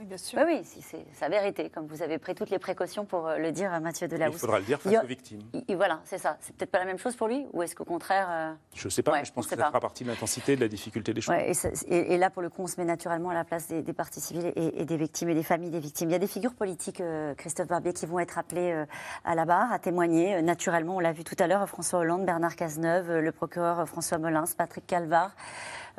Oui, 0.01 0.07
bien 0.07 0.17
sûr. 0.17 0.39
Oui, 0.39 0.45
oui, 0.57 0.61
si, 0.63 0.81
c'est 0.81 1.05
sa 1.13 1.29
vérité, 1.29 1.69
comme 1.69 1.85
vous 1.85 2.01
avez 2.01 2.17
pris 2.17 2.33
toutes 2.33 2.49
les 2.49 2.57
précautions 2.57 3.05
pour 3.05 3.27
euh, 3.27 3.37
le 3.37 3.51
dire 3.51 3.71
à 3.71 3.79
Mathieu 3.79 4.07
il 4.07 4.09
Delahousse. 4.09 4.37
faudra 4.41 4.57
le 4.57 4.65
dire 4.65 4.81
face 4.81 4.91
Il 4.91 4.95
a- 4.97 5.03
aux 5.03 5.07
victimes. 5.07 5.41
il- 5.67 5.75
voilà, 5.75 5.99
c'est 6.05 6.17
ça. 6.17 6.37
C'est 6.41 6.55
peut-être 6.55 6.71
pas 6.71 6.79
la 6.79 6.85
même 6.85 6.97
chose 6.97 7.15
pour 7.15 7.27
lui 7.27 7.45
Ou 7.53 7.61
est-ce 7.61 7.75
qu'au 7.75 7.85
contraire. 7.85 8.27
euh, 8.31 8.53
Je 8.73 8.87
ne 8.87 8.89
sais 8.89 9.03
pas, 9.03 9.11
Ouais, 9.11 9.19
mais 9.19 9.25
je 9.25 9.31
pense 9.31 9.45
que 9.45 9.51
ça 9.51 9.57
pas. 9.57 9.67
fera 9.67 9.79
partie 9.79 10.03
de 10.03 10.09
l'intensité 10.09 10.53
et 10.53 10.55
de 10.55 10.61
la 10.61 10.67
difficulté 10.67 11.13
des 11.13 11.21
choses. 11.21 11.35
ouais, 11.35 11.51
et, 11.51 11.53
ça- 11.53 11.69
et- 11.87 12.15
et 12.15 12.17
là, 12.17 12.31
pour 12.31 12.41
le 12.41 12.49
coup, 12.49 12.63
on 12.63 12.67
se 12.67 12.79
met 12.81 12.85
naturellement 12.85 13.29
à 13.29 13.35
la 13.35 13.43
place 13.43 13.67
des, 13.67 13.83
des 13.83 13.93
parties 13.93 14.21
civiles 14.21 14.51
et, 14.55 14.81
et 14.81 14.85
des 14.85 14.97
victimes 14.97 15.29
et 15.29 15.35
des 15.35 15.43
familles 15.43 15.69
des 15.69 15.79
victimes. 15.79 16.09
Il 16.09 16.13
y 16.13 16.15
a 16.15 16.19
des 16.19 16.25
figures 16.25 16.55
politiques, 16.55 16.99
euh, 17.01 17.35
Christophe 17.35 17.67
Barbier, 17.67 17.93
qui 17.93 18.07
vont 18.07 18.17
être 18.17 18.39
appelées 18.39 18.71
euh, 18.71 18.85
à 19.23 19.35
la 19.35 19.45
barre, 19.45 19.71
à 19.71 19.77
témoigner. 19.77 20.37
euh, 20.37 20.41
naturellement, 20.41 20.95
on 20.95 20.99
l'a 20.99 21.11
vu 21.11 21.23
tout 21.23 21.35
à 21.37 21.45
l'heure, 21.45 21.69
François 21.69 21.99
Hollande, 21.99 22.25
Bernard 22.25 22.55
Cazeneuve, 22.55 23.11
euh, 23.11 23.21
le 23.21 23.31
procureur 23.31 23.81
euh, 23.81 23.85
François 23.85 24.17
Molins, 24.17 24.45
Patrick 24.57 24.87
Calvar. 24.87 25.35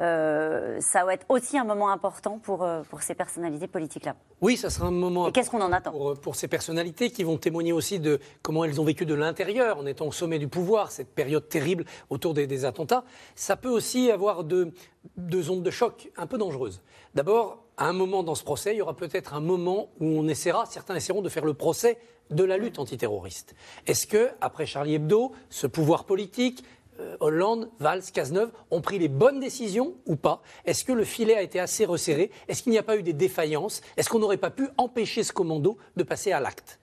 Euh, 0.01 0.81
ça 0.81 1.05
va 1.05 1.15
être 1.15 1.27
aussi 1.29 1.59
un 1.59 1.65
moment 1.65 1.91
important 1.91 2.39
pour, 2.39 2.63
euh, 2.63 2.83
pour 2.83 3.03
ces 3.03 3.15
personnalités 3.15 3.67
politiques-là. 3.67 4.17
Oui, 4.41 4.57
ça 4.57 4.71
sera 4.71 4.87
un 4.89 4.93
moment 4.93 5.29
Et 5.29 5.33
qu'est-ce 5.33 5.51
qu'on 5.51 5.61
en 5.61 5.73
attend? 5.73 5.93
pour, 5.93 6.19
pour, 6.19 6.35
ces 6.35 6.49
personnalités 6.49 7.11
qui 7.11 7.25
vont 7.25 7.39
témoigner 7.39 7.73
aussi 7.73 8.01
de 8.01 8.19
comment 8.43 8.65
elles 8.65 8.81
ont 8.81 8.85
vécu 8.85 9.07
de 9.07 9.15
l'intérieur 9.15 9.79
en 9.79 9.87
étant 9.87 10.07
au 10.07 10.13
sommet 10.13 10.39
du 10.39 10.49
pouvoir, 10.49 10.91
cette 10.91 11.15
période 11.15 11.49
terrible 11.49 11.85
autour 12.11 12.35
des, 12.35 12.47
des 12.47 12.65
attentats. 12.65 13.05
Ça 13.35 13.57
peut 13.57 13.69
aussi 13.69 14.11
avoir 14.11 14.45
deux, 14.45 14.73
deux 15.17 15.51
ondes 15.51 15.63
de 15.63 15.71
choc 15.71 16.11
un 16.17 16.27
peu 16.27 16.39
dangereuses. 16.39 16.83
D'abord, 17.15 17.63
à 17.77 17.87
un 17.87 17.93
moment 17.93 18.23
dans 18.23 18.35
ce 18.35 18.45
procès, 18.45 18.75
il 18.75 18.79
y 18.79 18.83
aura 18.83 18.97
peut-être 18.97 19.35
un 19.35 19.41
moment 19.41 19.89
où 20.01 20.07
on 20.07 20.29
essaiera, 20.29 20.67
certains 20.67 20.95
essaieront 20.95 21.23
de 21.23 21.29
faire 21.29 21.45
le 21.45 21.55
procès 21.55 21.99
de 22.31 22.45
la 22.45 22.57
lutte 22.57 22.79
antiterroriste. 22.79 23.55
Est-ce 23.87 24.07
que, 24.07 24.31
après 24.41 24.67
Charlie 24.67 24.95
Hebdo, 24.95 25.33
ce 25.51 25.67
pouvoir 25.67 26.05
politique, 26.05 26.65
euh, 26.65 26.82
Hollande, 27.21 27.71
Valls, 27.79 28.03
Cazeneuve 28.13 28.53
ont 28.71 28.81
pris 28.81 28.99
les 28.99 29.09
bonnes 29.09 29.41
décisions 29.41 29.95
ou 30.07 30.17
pas? 30.17 30.43
Est-ce 30.65 30.85
que 30.85 30.93
le 30.93 31.05
filet 31.05 31.35
a 31.35 31.43
été 31.43 31.59
assez 31.59 31.85
resserré? 31.85 32.31
Est-ce 32.49 32.63
qu'il 32.63 32.73
n'y 32.73 32.79
a 32.79 32.83
pas 32.83 32.97
eu 32.97 33.03
des 33.03 33.13
défaillances? 33.13 33.81
Est-ce 33.97 34.09
qu'on 34.09 34.19
n'aurait 34.19 34.37
pas 34.37 34.51
pu 34.51 34.69
empêcher 34.77 35.23
ce 35.23 35.33
commando 35.33 35.79
de 35.97 36.03
passer 36.03 36.33
à 36.33 36.41
l'acte? 36.41 36.79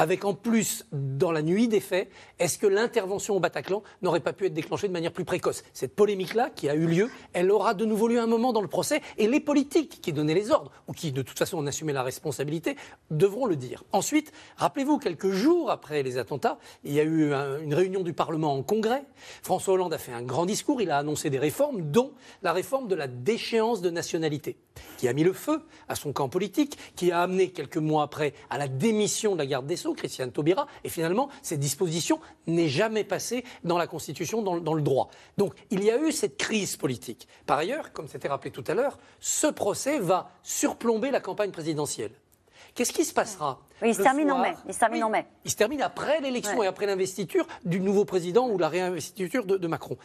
Avec 0.00 0.24
en 0.24 0.32
plus, 0.32 0.86
dans 0.92 1.30
la 1.30 1.42
nuit 1.42 1.68
des 1.68 1.78
faits, 1.78 2.08
est-ce 2.38 2.56
que 2.56 2.66
l'intervention 2.66 3.36
au 3.36 3.38
Bataclan 3.38 3.82
n'aurait 4.00 4.20
pas 4.20 4.32
pu 4.32 4.46
être 4.46 4.54
déclenchée 4.54 4.88
de 4.88 4.94
manière 4.94 5.12
plus 5.12 5.26
précoce? 5.26 5.62
Cette 5.74 5.94
polémique-là, 5.94 6.48
qui 6.48 6.70
a 6.70 6.74
eu 6.74 6.86
lieu, 6.86 7.10
elle 7.34 7.50
aura 7.50 7.74
de 7.74 7.84
nouveau 7.84 8.08
lieu 8.08 8.18
un 8.18 8.26
moment 8.26 8.54
dans 8.54 8.62
le 8.62 8.66
procès, 8.66 9.02
et 9.18 9.28
les 9.28 9.40
politiques 9.40 10.00
qui 10.00 10.14
donnaient 10.14 10.32
les 10.32 10.52
ordres, 10.52 10.72
ou 10.88 10.94
qui 10.94 11.12
de 11.12 11.20
toute 11.20 11.38
façon 11.38 11.58
en 11.58 11.66
assumaient 11.66 11.92
la 11.92 12.02
responsabilité, 12.02 12.76
devront 13.10 13.44
le 13.44 13.56
dire. 13.56 13.84
Ensuite, 13.92 14.32
rappelez-vous, 14.56 14.96
quelques 14.96 15.32
jours 15.32 15.70
après 15.70 16.02
les 16.02 16.16
attentats, 16.16 16.58
il 16.82 16.94
y 16.94 17.00
a 17.00 17.04
eu 17.04 17.34
une 17.62 17.74
réunion 17.74 18.00
du 18.00 18.14
Parlement 18.14 18.54
en 18.54 18.62
congrès. 18.62 19.04
François 19.42 19.74
Hollande 19.74 19.92
a 19.92 19.98
fait 19.98 20.12
un 20.12 20.22
grand 20.22 20.46
discours, 20.46 20.80
il 20.80 20.90
a 20.90 20.96
annoncé 20.96 21.28
des 21.28 21.38
réformes, 21.38 21.90
dont 21.90 22.12
la 22.42 22.54
réforme 22.54 22.88
de 22.88 22.94
la 22.94 23.06
déchéance 23.06 23.82
de 23.82 23.90
nationalité, 23.90 24.56
qui 24.96 25.08
a 25.08 25.12
mis 25.12 25.24
le 25.24 25.32
feu 25.32 25.62
à 25.88 25.94
son 25.94 26.12
camp 26.12 26.28
politique, 26.28 26.78
qui 26.96 27.12
a 27.12 27.22
amené 27.22 27.50
quelques 27.50 27.76
mois 27.76 28.02
après 28.02 28.34
à 28.50 28.58
la 28.58 28.68
démission 28.68 29.32
de 29.32 29.38
la 29.38 29.46
garde 29.46 29.66
des 29.66 29.76
Christiane 29.96 30.30
Taubira, 30.30 30.66
et 30.84 30.88
finalement, 30.88 31.28
cette 31.42 31.60
disposition 31.60 32.20
n'est 32.46 32.68
jamais 32.68 33.04
passée 33.04 33.44
dans 33.64 33.78
la 33.78 33.86
Constitution, 33.86 34.42
dans, 34.42 34.58
dans, 34.58 34.74
le 34.74 34.82
droit. 34.82 35.10
Donc, 35.38 35.54
il 35.70 35.82
y 35.82 35.90
a 35.90 35.98
eu 35.98 36.12
cette 36.12 36.36
crise 36.36 36.76
politique. 36.76 37.28
Par 37.46 37.58
ailleurs, 37.58 37.92
comme 37.92 38.08
c'était 38.08 38.28
rappelé 38.28 38.50
tout 38.50 38.64
à 38.66 38.74
l'heure, 38.74 38.98
ce 39.20 39.46
procès 39.46 39.98
va 39.98 40.30
surplomber 40.42 41.10
la 41.10 41.20
campagne 41.20 41.50
présidentielle. 41.50 42.12
Qu'est-ce 42.74 42.92
qui 42.92 43.04
se 43.04 43.14
passera 43.14 43.60
il 43.82 43.94
se 43.94 44.02
termine 44.02 44.30
en 44.30 44.38
mai. 44.38 44.52
Il 44.68 44.74
se 44.74 44.78
termine 44.78 45.04
en 45.04 45.08
mai. 45.08 45.26
Il 45.44 45.50
se 45.50 45.56
termine 45.56 45.80
après 45.80 46.20
l'élection 46.20 46.62
et 46.62 46.66
après 46.66 46.84
l'investiture 46.84 47.46
du 47.64 47.80
nouveau 47.80 48.04
président 48.04 48.48
ou 48.48 48.58
la 48.58 48.68
réinvestiture 48.68 49.46
de, 49.46 49.56
de 49.56 49.66
Macron. 49.66 49.96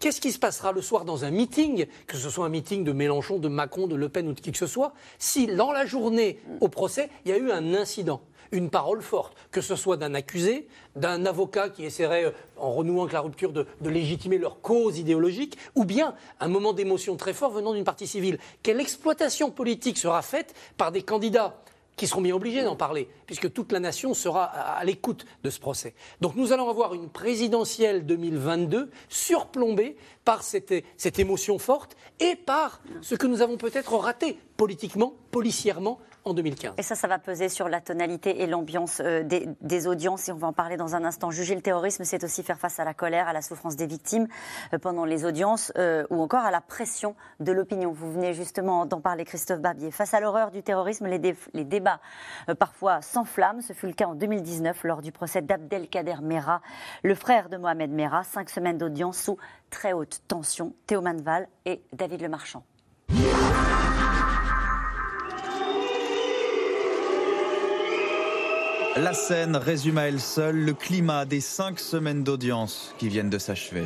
Qu'est-ce 0.00 0.22
qui 0.22 0.32
se 0.32 0.38
passera 0.38 0.72
le 0.72 0.80
soir 0.80 1.04
dans 1.04 1.26
un 1.26 1.30
meeting, 1.30 1.86
que 2.06 2.16
ce 2.16 2.30
soit 2.30 2.46
un 2.46 2.48
meeting 2.48 2.84
de 2.84 2.92
Mélenchon, 2.92 3.38
de 3.38 3.48
Macron, 3.48 3.86
de 3.86 3.94
Le 3.94 4.08
Pen 4.08 4.28
ou 4.28 4.32
de 4.32 4.40
qui 4.40 4.50
que 4.50 4.56
ce 4.56 4.66
soit, 4.66 4.94
si 5.18 5.46
dans 5.46 5.72
la 5.72 5.84
journée 5.84 6.40
au 6.62 6.68
procès, 6.68 7.10
il 7.26 7.30
y 7.30 7.34
a 7.34 7.36
eu 7.36 7.50
un 7.50 7.74
incident 7.74 8.22
une 8.52 8.70
parole 8.70 9.02
forte, 9.02 9.36
que 9.50 9.60
ce 9.60 9.76
soit 9.76 9.96
d'un 9.96 10.14
accusé, 10.14 10.66
d'un 10.96 11.24
avocat 11.24 11.68
qui 11.68 11.84
essaierait, 11.84 12.24
euh, 12.24 12.30
en 12.56 12.72
renouant 12.72 13.02
avec 13.02 13.12
la 13.12 13.20
rupture, 13.20 13.52
de, 13.52 13.66
légitimer 13.82 14.38
leur 14.38 14.60
cause 14.60 14.98
idéologique, 14.98 15.56
ou 15.74 15.84
bien 15.84 16.14
un 16.40 16.48
moment 16.48 16.72
d'émotion 16.72 17.16
très 17.16 17.32
fort 17.32 17.50
venant 17.50 17.74
d'une 17.74 17.84
partie 17.84 18.06
civile. 18.06 18.38
Quelle 18.62 18.80
exploitation 18.80 19.50
politique 19.50 19.98
sera 19.98 20.22
faite 20.22 20.54
par 20.76 20.92
des 20.92 21.02
candidats 21.02 21.62
qui 22.00 22.06
seront 22.06 22.22
bien 22.22 22.34
obligés 22.34 22.62
d'en 22.62 22.76
parler, 22.76 23.10
puisque 23.26 23.52
toute 23.52 23.72
la 23.72 23.78
nation 23.78 24.14
sera 24.14 24.44
à, 24.44 24.82
l'écoute 24.86 25.26
de 25.44 25.50
ce 25.50 25.60
procès. 25.60 25.94
Donc 26.22 26.34
nous 26.34 26.50
allons 26.50 26.70
avoir 26.70 26.94
une 26.94 27.10
présidentielle 27.10 28.06
2022 28.06 28.90
surplombée 29.10 29.98
par 30.24 30.42
cette, 30.42 30.72
cette 30.96 31.18
émotion 31.18 31.58
forte 31.58 31.98
et 32.18 32.36
par 32.36 32.80
ce 33.02 33.16
que 33.16 33.26
nous 33.26 33.42
avons 33.42 33.58
peut-être 33.58 33.94
raté 33.96 34.38
politiquement, 34.56 35.12
policièrement, 35.30 35.98
en 36.24 36.34
2015. 36.34 36.74
Et 36.78 36.82
ça, 36.82 36.94
ça 36.94 37.08
va 37.08 37.18
peser 37.18 37.48
sur 37.48 37.68
la 37.68 37.80
tonalité 37.80 38.42
et 38.42 38.46
l'ambiance 38.46 39.00
euh, 39.04 39.22
des, 39.22 39.86
audiences, 39.86 40.28
et 40.28 40.32
on 40.32 40.36
va 40.36 40.48
en 40.48 40.52
parler 40.52 40.76
dans 40.76 40.94
un 40.94 41.04
instant. 41.04 41.30
Juger 41.30 41.54
le 41.54 41.62
terrorisme, 41.62 42.04
c'est 42.04 42.22
aussi 42.24 42.42
faire 42.42 42.58
face 42.58 42.78
à 42.78 42.84
la 42.84 42.94
colère, 42.94 43.28
à 43.28 43.32
la 43.32 43.42
souffrance 43.42 43.76
des 43.76 43.86
victimes 43.86 44.26
euh, 44.72 44.78
pendant 44.78 45.04
les 45.04 45.24
audiences, 45.24 45.72
euh, 45.78 46.06
ou 46.10 46.20
encore 46.20 46.44
à 46.44 46.50
la 46.50 46.60
pression 46.60 47.14
de 47.40 47.52
l'opinion. 47.52 47.92
Vous 47.92 48.12
venez 48.12 48.34
justement 48.34 48.86
d'en 48.86 49.00
parler, 49.00 49.24
Christophe 49.24 49.60
Barbier. 49.60 49.90
Face 49.90 50.14
à 50.14 50.20
l'horreur 50.20 50.50
du 50.50 50.62
terrorisme, 50.62 51.06
les, 51.06 51.18
débats 51.64 52.00
parfois 52.58 53.00
s'enflamment. 53.02 53.60
Ce 53.60 53.72
fut 53.72 53.86
le 53.86 53.92
cas 53.92 54.06
en 54.06 54.14
2019 54.14 54.84
lors 54.84 55.02
du 55.02 55.12
procès 55.12 55.42
d'Abdelkader 55.42 56.16
Mera, 56.22 56.60
le 57.02 57.14
frère 57.14 57.48
de 57.48 57.56
Mohamed 57.56 57.90
Mera. 57.90 58.24
Cinq 58.24 58.50
semaines 58.50 58.78
d'audience 58.78 59.18
sous 59.18 59.38
très 59.70 59.92
haute 59.92 60.22
tension. 60.28 60.74
Théo 60.86 61.00
Manval 61.00 61.48
et 61.64 61.82
David 61.92 62.22
Lemarchand. 62.22 62.64
La 69.02 69.14
scène 69.14 69.56
résume 69.56 69.96
à 69.96 70.08
elle 70.08 70.20
seule 70.20 70.56
le 70.56 70.74
climat 70.74 71.24
des 71.24 71.40
cinq 71.40 71.80
semaines 71.80 72.22
d'audience 72.22 72.94
qui 72.98 73.08
viennent 73.08 73.30
de 73.30 73.38
s'achever. 73.38 73.84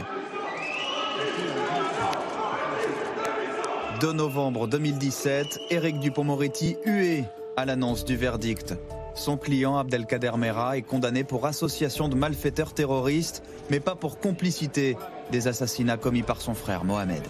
2 4.01 4.13
novembre 4.13 4.67
2017, 4.67 5.61
Éric 5.71 6.01
Dupont-Moretti 6.01 6.77
hué 6.85 7.23
à 7.57 7.65
l'annonce 7.65 8.05
du 8.05 8.17
verdict. 8.17 8.75
Son 9.15 9.37
client 9.37 9.79
Abdelkader 9.79 10.33
Mera 10.37 10.77
est 10.77 10.83
condamné 10.83 11.23
pour 11.23 11.47
association 11.47 12.09
de 12.09 12.17
malfaiteurs 12.17 12.75
terroristes, 12.75 13.45
mais 13.71 13.79
pas 13.79 13.95
pour 13.95 14.19
complicité 14.19 14.97
des 15.31 15.47
assassinats 15.47 15.97
commis 15.97 16.25
par 16.25 16.41
son 16.41 16.55
frère 16.55 16.85
Mohamed. 16.85 17.23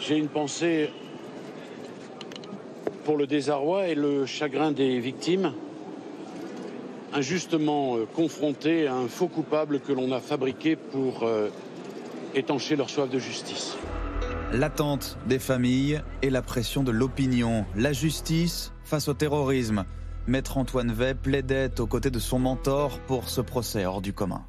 J'ai 0.00 0.16
une 0.16 0.28
pensée 0.28 0.90
pour 3.04 3.16
le 3.16 3.28
désarroi 3.28 3.86
et 3.86 3.94
le 3.94 4.26
chagrin 4.26 4.72
des 4.72 4.98
victimes 4.98 5.52
injustement 7.18 7.96
euh, 7.96 8.06
confrontés 8.06 8.86
à 8.86 8.94
un 8.94 9.08
faux 9.08 9.28
coupable 9.28 9.80
que 9.80 9.92
l'on 9.92 10.12
a 10.12 10.20
fabriqué 10.20 10.76
pour 10.76 11.24
euh, 11.24 11.48
étancher 12.34 12.76
leur 12.76 12.88
soif 12.88 13.10
de 13.10 13.18
justice. 13.18 13.76
L'attente 14.52 15.18
des 15.26 15.38
familles 15.38 16.00
et 16.22 16.30
la 16.30 16.42
pression 16.42 16.82
de 16.82 16.92
l'opinion, 16.92 17.66
la 17.76 17.92
justice 17.92 18.72
face 18.84 19.08
au 19.08 19.14
terrorisme. 19.14 19.84
Maître 20.26 20.56
Antoine 20.58 20.92
Vey 20.92 21.14
plaidait 21.14 21.80
aux 21.80 21.86
côtés 21.86 22.10
de 22.10 22.18
son 22.18 22.38
mentor 22.38 23.00
pour 23.00 23.28
ce 23.28 23.40
procès 23.40 23.84
hors 23.84 24.00
du 24.00 24.12
commun. 24.12 24.44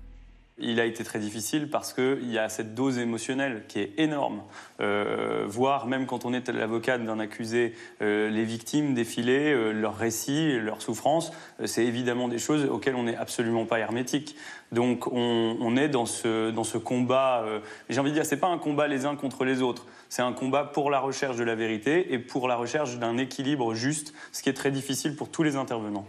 Il 0.62 0.80
a 0.80 0.86
été 0.86 1.04
très 1.04 1.20
difficile 1.20 1.70
parce 1.70 1.94
qu'il 1.94 2.30
y 2.30 2.38
a 2.38 2.50
cette 2.50 2.76
dose 2.76 2.98
émotionnelle 2.98 3.64
qui 3.68 3.80
est 3.80 3.94
énorme. 3.98 4.42
Euh, 4.82 5.46
voir, 5.48 5.88
même 5.88 6.06
quand 6.06 6.26
on 6.26 6.34
est 6.34 6.50
l'avocat 6.50 6.98
d'un 6.98 7.20
accusé, 7.20 7.74
euh, 8.02 8.30
les 8.30 8.44
victimes 8.44 8.94
défiler, 8.94 9.54
euh, 9.54 9.72
leurs 9.72 9.96
récits, 9.96 10.60
leurs 10.60 10.82
souffrances, 10.82 11.32
c'est 11.66 11.86
évidemment 11.86 12.28
des 12.28 12.40
choses 12.40 12.66
auxquelles 12.66 12.96
on 12.96 13.04
n'est 13.04 13.16
absolument 13.16 13.66
pas 13.66 13.80
hermétique. 13.80 14.36
Donc 14.72 15.08
on, 15.12 15.78
est 15.78 15.90
dans 15.90 16.06
ce, 16.06 16.52
dans 16.52 16.64
ce 16.64 16.78
combat, 16.78 17.44
j'ai 17.90 18.00
envie 18.00 18.12
de 18.12 18.16
dire, 18.16 18.26
c'est 18.26 18.38
pas 18.38 18.50
un 18.50 18.60
combat 18.60 18.88
les 18.88 19.08
uns 19.08 19.16
contre 19.16 19.44
les 19.44 19.64
autres, 19.64 19.88
c'est 20.10 20.22
un 20.22 20.32
combat 20.32 20.64
pour 20.64 20.92
la 20.92 21.00
recherche 21.00 21.38
de 21.38 21.44
la 21.44 21.56
vérité 21.56 22.14
et 22.14 22.20
pour 22.20 22.48
la 22.48 22.56
recherche 22.56 22.98
d'un 23.00 23.18
équilibre 23.18 23.74
juste, 23.74 24.14
ce 24.32 24.44
qui 24.44 24.50
est 24.50 24.54
très 24.54 24.70
difficile 24.70 25.16
pour 25.16 25.30
tous 25.32 25.42
les 25.42 25.56
intervenants. 25.56 26.06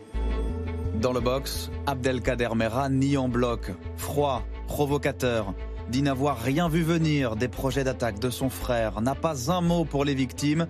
Dans 1.01 1.15
le 1.15 1.21
box, 1.21 1.71
Abdelkader 1.87 2.51
Mera 2.55 2.91
nie 2.91 3.17
en 3.17 3.31
bloc, 3.31 3.71
froid, 3.97 4.47
provocateur, 4.67 5.55
dit 5.89 6.03
n'avoir 6.03 6.39
rien 6.39 6.69
vu 6.69 6.83
venir 6.83 7.37
des 7.37 7.49
projets 7.49 7.85
d'attaque 7.85 8.19
de 8.19 8.29
son 8.29 8.51
frère, 8.51 9.01
n'a 9.01 9.15
pas 9.15 9.51
un 9.51 9.63
mot 9.63 9.87
pour 9.87 10.05
les 10.05 10.15
victimes. 10.15 10.67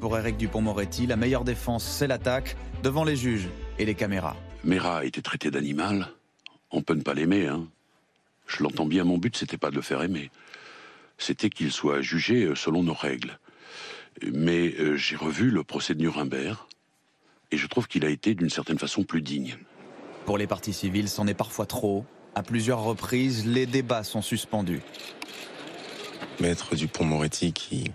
Pour 0.00 0.18
Eric 0.18 0.36
Dupont-Moretti, 0.36 1.06
la 1.06 1.16
meilleure 1.16 1.44
défense, 1.44 1.82
c'est 1.82 2.06
l'attaque 2.06 2.58
devant 2.82 3.04
les 3.04 3.16
juges 3.16 3.48
et 3.78 3.86
les 3.86 3.94
caméras. 3.94 4.36
Mera 4.64 4.98
a 4.98 5.04
été 5.04 5.22
traité 5.22 5.50
d'animal. 5.50 6.08
On 6.70 6.82
peut 6.82 6.94
ne 6.94 7.02
pas 7.02 7.14
l'aimer, 7.14 7.46
hein. 7.46 7.66
Je 8.46 8.62
l'entends 8.62 8.84
bien, 8.84 9.04
mon 9.04 9.16
but, 9.16 9.34
c'était 9.34 9.56
pas 9.56 9.70
de 9.70 9.76
le 9.76 9.82
faire 9.82 10.02
aimer. 10.02 10.30
C'était 11.16 11.48
qu'il 11.48 11.72
soit 11.72 12.02
jugé 12.02 12.44
euh, 12.44 12.54
selon 12.54 12.82
nos 12.82 12.92
règles. 12.92 13.38
Mais 14.30 14.74
euh, 14.78 14.96
j'ai 14.96 15.16
revu 15.16 15.50
le 15.50 15.64
procès 15.64 15.94
de 15.94 16.02
Nuremberg 16.02 16.58
et 17.50 17.56
je 17.56 17.66
trouve 17.66 17.88
qu'il 17.88 18.04
a 18.04 18.10
été 18.10 18.34
d'une 18.34 18.50
certaine 18.50 18.78
façon 18.78 19.04
plus 19.04 19.22
digne. 19.22 19.56
Pour 20.26 20.38
les 20.38 20.46
partis 20.46 20.72
civils, 20.72 21.08
c'en 21.08 21.26
est 21.26 21.34
parfois 21.34 21.66
trop. 21.66 22.04
À 22.34 22.42
plusieurs 22.42 22.82
reprises, 22.82 23.46
les 23.46 23.66
débats 23.66 24.04
sont 24.04 24.22
suspendus. 24.22 24.82
Maître 26.40 26.76
Dupont-Moretti 26.76 27.52
qui, 27.52 27.90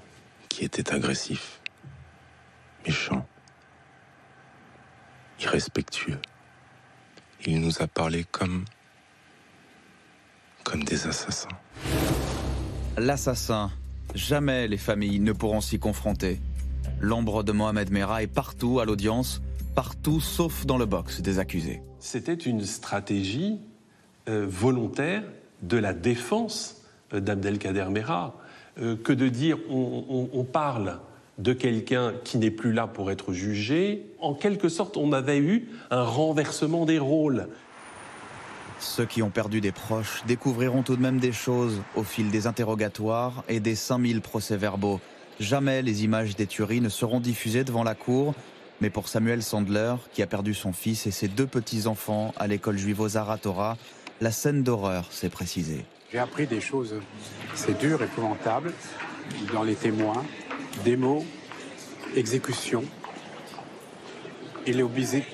qui 0.50 0.66
était 0.66 0.92
agressif, 0.94 1.62
méchant, 2.86 3.26
irrespectueux. 5.40 6.20
Il 7.46 7.62
nous 7.62 7.82
a 7.82 7.88
parlé 7.88 8.26
comme 8.32 8.66
comme 10.64 10.84
des 10.84 11.08
assassins. 11.08 11.50
L'assassin, 12.98 13.72
jamais 14.16 14.68
les 14.68 14.78
familles 14.78 15.20
ne 15.20 15.34
pourront 15.34 15.62
s'y 15.62 15.78
confronter. 15.78 16.40
L'ombre 17.00 17.44
de 17.44 17.52
Mohamed 17.52 17.92
Merah 17.92 18.24
est 18.24 18.28
partout 18.28 18.80
à 18.80 18.86
l'audience, 18.86 19.42
partout 19.76 20.20
sauf 20.22 20.66
dans 20.66 20.78
le 20.78 20.86
box 20.86 21.22
des 21.22 21.40
accusés. 21.40 21.82
C'était 22.00 22.34
une 22.34 22.64
stratégie 22.66 23.58
euh, 24.30 24.46
volontaire 24.48 25.24
de 25.62 25.78
la 25.78 25.94
défense 25.94 26.82
euh, 27.14 27.20
d'Abdelkader 27.20 27.86
Merah. 27.90 28.36
euh, 28.82 28.96
que 28.96 29.14
de 29.14 29.28
dire 29.30 29.58
on, 29.70 30.04
on- 30.10 30.30
on 30.40 30.44
parle 30.44 31.00
de 31.40 31.54
quelqu'un 31.54 32.14
qui 32.24 32.38
n'est 32.38 32.52
plus 32.52 32.74
là 32.74 32.86
pour 32.88 33.10
être 33.12 33.34
jugé. 33.34 34.06
En 34.20 34.34
quelque 34.36 34.70
sorte, 34.70 34.98
on 34.98 35.12
avait 35.14 35.40
eu 35.40 35.68
un 35.90 36.04
renversement 36.04 36.86
des 36.86 37.00
rôles. 37.00 37.48
Ceux 38.80 39.06
qui 39.06 39.22
ont 39.24 39.30
perdu 39.30 39.62
des 39.62 39.72
proches 39.72 40.24
découvriront 40.28 40.84
tout 40.84 40.96
de 40.96 41.02
même 41.02 41.20
des 41.20 41.32
choses 41.32 41.82
au 41.96 42.04
fil 42.04 42.30
des 42.30 42.46
interrogatoires 42.48 43.44
et 43.48 43.60
des 43.60 43.76
5000 43.76 44.22
procès-verbaux. 44.22 45.00
Jamais 45.40 45.82
les 45.82 46.04
images 46.04 46.36
des 46.36 46.46
tueries 46.46 46.82
ne 46.82 46.90
seront 46.90 47.20
diffusées 47.20 47.64
devant 47.64 47.84
la 47.84 47.96
cour, 47.96 48.36
mais 48.82 48.90
pour 48.90 49.08
Samuel 49.08 49.42
Sandler, 49.44 49.96
qui 50.14 50.22
a 50.22 50.28
perdu 50.28 50.54
son 50.54 50.74
fils 50.74 51.08
et 51.08 51.12
ses 51.12 51.28
deux 51.28 51.48
petits-enfants 51.48 52.34
à 52.38 52.48
l'école 52.48 52.78
juive 52.78 53.00
Ozara 53.02 53.38
Torah, 53.38 53.78
la 54.22 54.32
scène 54.32 54.64
d'horreur 54.64 55.08
s'est 55.12 55.30
précisée. 55.30 55.86
J'ai 56.12 56.20
appris 56.20 56.46
des 56.48 56.62
choses, 56.62 56.96
c'est 57.56 57.78
dur, 57.80 58.02
épouvantable, 58.04 58.74
dans 59.54 59.64
les 59.64 59.76
témoins, 59.76 60.24
des 60.84 60.96
mots, 60.98 61.26
exécution. 62.16 62.84
Il 64.68 64.80
est 64.80 64.84
obligé 64.84 65.26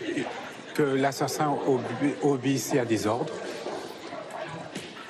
que 0.76 0.84
l'assassin 0.84 1.54
obé- 1.68 2.16
obéissait 2.24 2.80
à 2.80 2.86
des 2.86 3.06
ordres. 3.08 3.34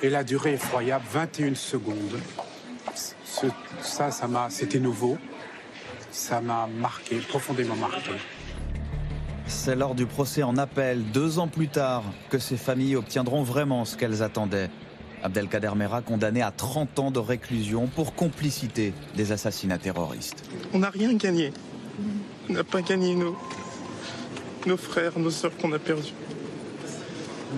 Et 0.02 0.08
la 0.10 0.24
durée 0.24 0.54
effroyable, 0.54 1.04
21 1.12 1.54
secondes. 1.54 2.18
Ça, 2.94 4.10
ça 4.10 4.28
c'était 4.50 4.80
nouveau. 4.80 5.18
Ça 6.10 6.40
m'a 6.40 6.66
marqué, 6.66 7.16
profondément 7.16 7.76
marqué. 7.76 8.10
C'est 9.46 9.76
lors 9.76 9.94
du 9.94 10.06
procès 10.06 10.42
en 10.42 10.56
appel, 10.56 11.02
deux 11.12 11.38
ans 11.38 11.48
plus 11.48 11.68
tard, 11.68 12.04
que 12.30 12.38
ces 12.38 12.56
familles 12.56 12.96
obtiendront 12.96 13.42
vraiment 13.42 13.84
ce 13.84 13.96
qu'elles 13.96 14.22
attendaient. 14.22 14.70
Abdelkader 15.22 15.72
Mera 15.76 16.02
condamné 16.02 16.40
à 16.40 16.50
30 16.50 16.98
ans 16.98 17.10
de 17.10 17.18
réclusion 17.18 17.86
pour 17.86 18.14
complicité 18.14 18.94
des 19.16 19.32
assassinats 19.32 19.78
terroristes. 19.78 20.44
On 20.72 20.78
n'a 20.78 20.90
rien 20.90 21.14
gagné. 21.14 21.52
On 22.48 22.54
n'a 22.54 22.64
pas 22.64 22.80
gagné 22.80 23.14
nos, 23.14 23.36
nos 24.66 24.76
frères, 24.76 25.18
nos 25.18 25.30
sœurs 25.30 25.56
qu'on 25.56 25.72
a 25.72 25.78
perdus. 25.78 26.14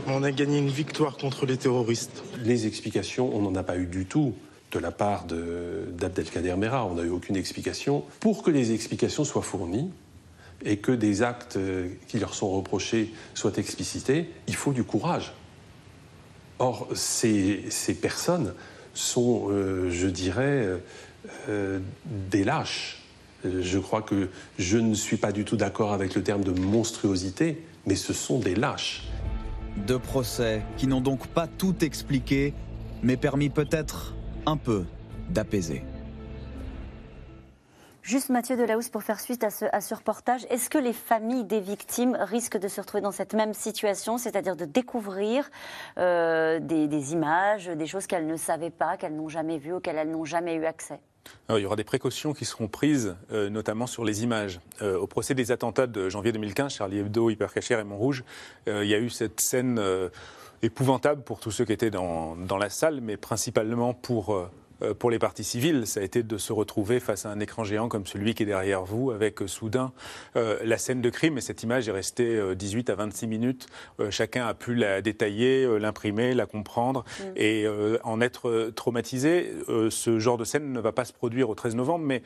On 0.09 0.23
a 0.23 0.33
gagné 0.33 0.59
une 0.59 0.71
victoire 0.71 1.17
contre 1.17 1.47
les 1.47 1.57
terroristes. 1.57 2.25
Les 2.43 2.67
explications, 2.67 3.35
on 3.37 3.43
n'en 3.43 3.55
a 3.55 3.63
pas 3.63 3.77
eu 3.77 3.87
du 3.87 4.07
tout 4.07 4.35
de 4.73 4.79
la 4.79 4.91
part 4.91 5.27
de- 5.27 5.85
d'Abdelkader 5.93 6.57
Mera. 6.57 6.85
On 6.87 6.95
n'a 6.95 7.03
eu 7.03 7.11
aucune 7.11 7.37
explication. 7.37 8.05
Pour 8.21 8.43
que 8.43 8.51
les 8.51 8.73
explications 8.73 9.25
soient 9.25 9.43
fournies 9.43 9.91
et 10.65 10.79
que 10.79 10.93
des 10.93 11.23
actes 11.23 11.57
euh, 11.57 11.89
qui 12.09 12.19
leur 12.19 12.35
sont 12.35 12.51
reprochés 12.51 13.13
soient 13.35 13.57
explicités, 13.57 14.31
il 14.49 14.55
faut 14.55 14.73
du 14.73 14.85
courage. 14.85 15.33
Or, 16.59 16.89
ces, 16.95 17.65
ces 17.71 17.95
personnes 17.95 18.55
sont, 18.95 19.49
euh, 19.51 19.91
je 19.91 20.07
dirais, 20.07 20.69
euh, 21.49 21.79
des 22.31 22.45
lâches. 22.45 22.99
Je 23.45 23.79
crois 23.79 24.03
que 24.03 24.29
je 24.59 24.79
ne 24.79 24.95
suis 24.95 25.17
pas 25.17 25.33
du 25.33 25.45
tout 25.45 25.57
d'accord 25.57 25.93
avec 25.93 26.15
le 26.15 26.23
terme 26.23 26.45
de 26.45 26.53
monstruosité, 26.53 27.65
mais 27.87 27.97
ce 27.97 28.13
sont 28.13 28.39
des 28.39 28.55
lâches. 28.55 29.09
Deux 29.77 29.99
procès 29.99 30.63
qui 30.77 30.87
n'ont 30.87 31.01
donc 31.01 31.27
pas 31.27 31.49
tout 31.49 31.85
expliqué, 31.85 32.55
mais 33.03 33.17
permis 33.17 33.49
peut-être 33.49 34.15
un 34.47 34.57
peu 34.57 34.85
d'apaiser. 35.31 35.83
Juste 38.03 38.31
Mathieu 38.31 38.57
Delahousse, 38.57 38.89
pour 38.89 39.05
faire 39.05 39.21
suite 39.21 39.45
à 39.45 39.51
ce, 39.51 39.65
à 39.71 39.81
ce 39.81 39.95
reportage, 39.95 40.45
est-ce 40.51 40.69
que 40.69 40.79
les 40.79 40.93
familles 40.93 41.45
des 41.45 41.61
victimes 41.61 42.17
risquent 42.21 42.59
de 42.59 42.67
se 42.67 42.81
retrouver 42.81 43.01
dans 43.01 43.13
cette 43.13 43.33
même 43.33 43.55
situation, 43.55 44.19
c'est-à-dire 44.19 44.57
de 44.57 44.65
découvrir 44.65 45.49
euh, 45.99 46.59
des, 46.59 46.89
des 46.89 47.13
images, 47.13 47.69
des 47.69 47.87
choses 47.87 48.09
qu'elles 48.09 48.27
ne 48.27 48.37
savaient 48.37 48.71
pas, 48.71 48.97
qu'elles 48.97 49.15
n'ont 49.15 49.29
jamais 49.29 49.59
vues, 49.59 49.75
auxquelles 49.75 49.99
elles 49.99 50.11
n'ont 50.11 50.25
jamais 50.25 50.57
eu 50.57 50.65
accès? 50.65 50.99
Alors, 51.49 51.59
il 51.59 51.63
y 51.63 51.67
aura 51.67 51.77
des 51.77 51.85
précautions 51.85 52.33
qui 52.33 52.45
seront 52.45 52.69
prises, 52.69 53.17
euh, 53.31 53.49
notamment 53.51 53.87
sur 53.87 54.05
les 54.05 54.25
images. 54.25 54.61
Euh, 54.81 54.99
au 54.99 55.07
procès 55.07 55.35
des 55.35 55.53
attentats 55.53 55.87
de 55.87 56.09
janvier 56.09 56.33
2015, 56.33 56.73
Charlie 56.73 56.99
Hebdo, 56.99 57.31
Hypercacher 57.31 57.79
et 57.79 57.85
Montrouge, 57.85 58.25
euh, 58.69 58.85
il 58.85 58.91
y 58.91 58.95
a 58.95 58.99
eu 58.99 59.11
cette 59.11 59.41
scène 59.41 59.79
euh, 59.79 60.09
épouvantable 60.63 61.23
pour 61.23 61.41
tous 61.41 61.51
ceux 61.51 61.65
qui 61.65 61.73
étaient 61.73 61.91
dans, 61.91 62.37
dans 62.37 62.59
la 62.59 62.71
salle, 62.71 63.01
mais 63.01 63.17
principalement 63.17 63.95
pour, 63.95 64.33
euh, 64.35 64.49
euh, 64.83 64.95
pour 64.95 65.11
les 65.11 65.19
parties 65.19 65.43
civiles. 65.45 65.87
Ça 65.87 66.01
a 66.01 66.03
été 66.05 66.23
de 66.23 66.39
se 66.39 66.53
retrouver 66.53 67.01
face 67.01 67.27
à 67.27 67.31
un 67.31 67.41
écran 67.41 67.65
géant 67.65 67.89
comme 67.89 68.07
celui 68.07 68.35
qui 68.35 68.45
est 68.45 68.47
derrière 68.47 68.85
vous, 68.85 69.11
avec 69.11 69.43
euh, 69.43 69.49
soudain 69.49 69.93
euh, 70.37 70.59
la 70.65 70.79
scène 70.79 71.01
de 71.01 71.11
crime. 71.11 71.37
Et 71.37 71.41
cette 71.41 71.63
image 71.65 71.89
est 71.89 71.93
restée 71.93 72.37
euh, 72.37 72.55
18 72.55 72.91
à 72.91 72.95
26 72.95 73.27
minutes. 73.27 73.67
Chacun 74.11 74.47
a 74.47 74.55
pu 74.55 74.75
la 74.75 75.03
détailler, 75.03 75.79
l'imprimer, 75.79 76.35
la 76.35 76.47
comprendre 76.47 77.05
Mm. 77.21 77.25
et 77.37 77.67
en 78.05 78.21
être 78.21 78.71
traumatisé. 78.75 79.53
Ce 79.91 80.19
genre 80.19 80.39
de 80.39 80.45
scène 80.45 80.73
ne 80.73 80.81
va 80.81 80.93
pas 80.93 81.05
se 81.05 81.13
produire 81.13 81.51
au 81.51 81.55
13 81.55 81.75
novembre, 81.75 82.05
mais 82.05 82.23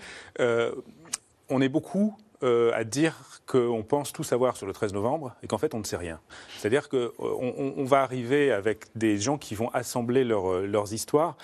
on 1.49 1.61
est 1.61 1.69
beaucoup 1.69 2.17
euh, 2.43 2.71
à 2.75 2.85
dire 2.85 3.15
qu'on 3.47 3.83
pense 3.83 4.13
tout 4.13 4.25
savoir 4.25 4.57
sur 4.57 4.67
le 4.67 4.73
13 4.73 4.93
novembre 4.93 5.35
et 5.43 5.47
qu'en 5.47 5.59
fait 5.59 5.75
on 5.75 5.79
ne 5.79 5.85
sait 5.85 5.97
rien. 5.97 6.21
C'est-à-dire 6.59 6.89
qu'on 6.89 7.11
on, 7.19 7.75
on 7.77 7.85
va 7.85 8.03
arriver 8.03 8.53
avec 8.53 8.87
des 8.95 9.19
gens 9.19 9.39
qui 9.39 9.55
vont 9.55 9.69
assembler 9.71 10.25
leur, 10.25 10.53
euh, 10.53 10.67
leurs 10.67 10.93
histoires, 10.93 11.37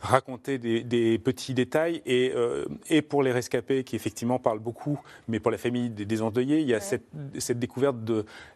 raconter 0.00 0.58
des, 0.58 0.82
des 0.82 1.18
petits 1.18 1.54
détails 1.54 2.02
et, 2.06 2.32
euh, 2.34 2.64
et 2.88 3.02
pour 3.02 3.22
les 3.22 3.32
rescapés 3.32 3.84
qui 3.84 3.96
effectivement 3.96 4.38
parlent 4.38 4.58
beaucoup, 4.58 5.00
mais 5.28 5.40
pour 5.40 5.50
la 5.50 5.58
famille 5.58 5.90
des, 5.90 6.04
des 6.04 6.22
endeuillés, 6.22 6.60
il 6.60 6.68
y 6.68 6.74
a 6.74 6.80
cette, 6.80 7.06
cette 7.38 7.58
découverte 7.58 7.96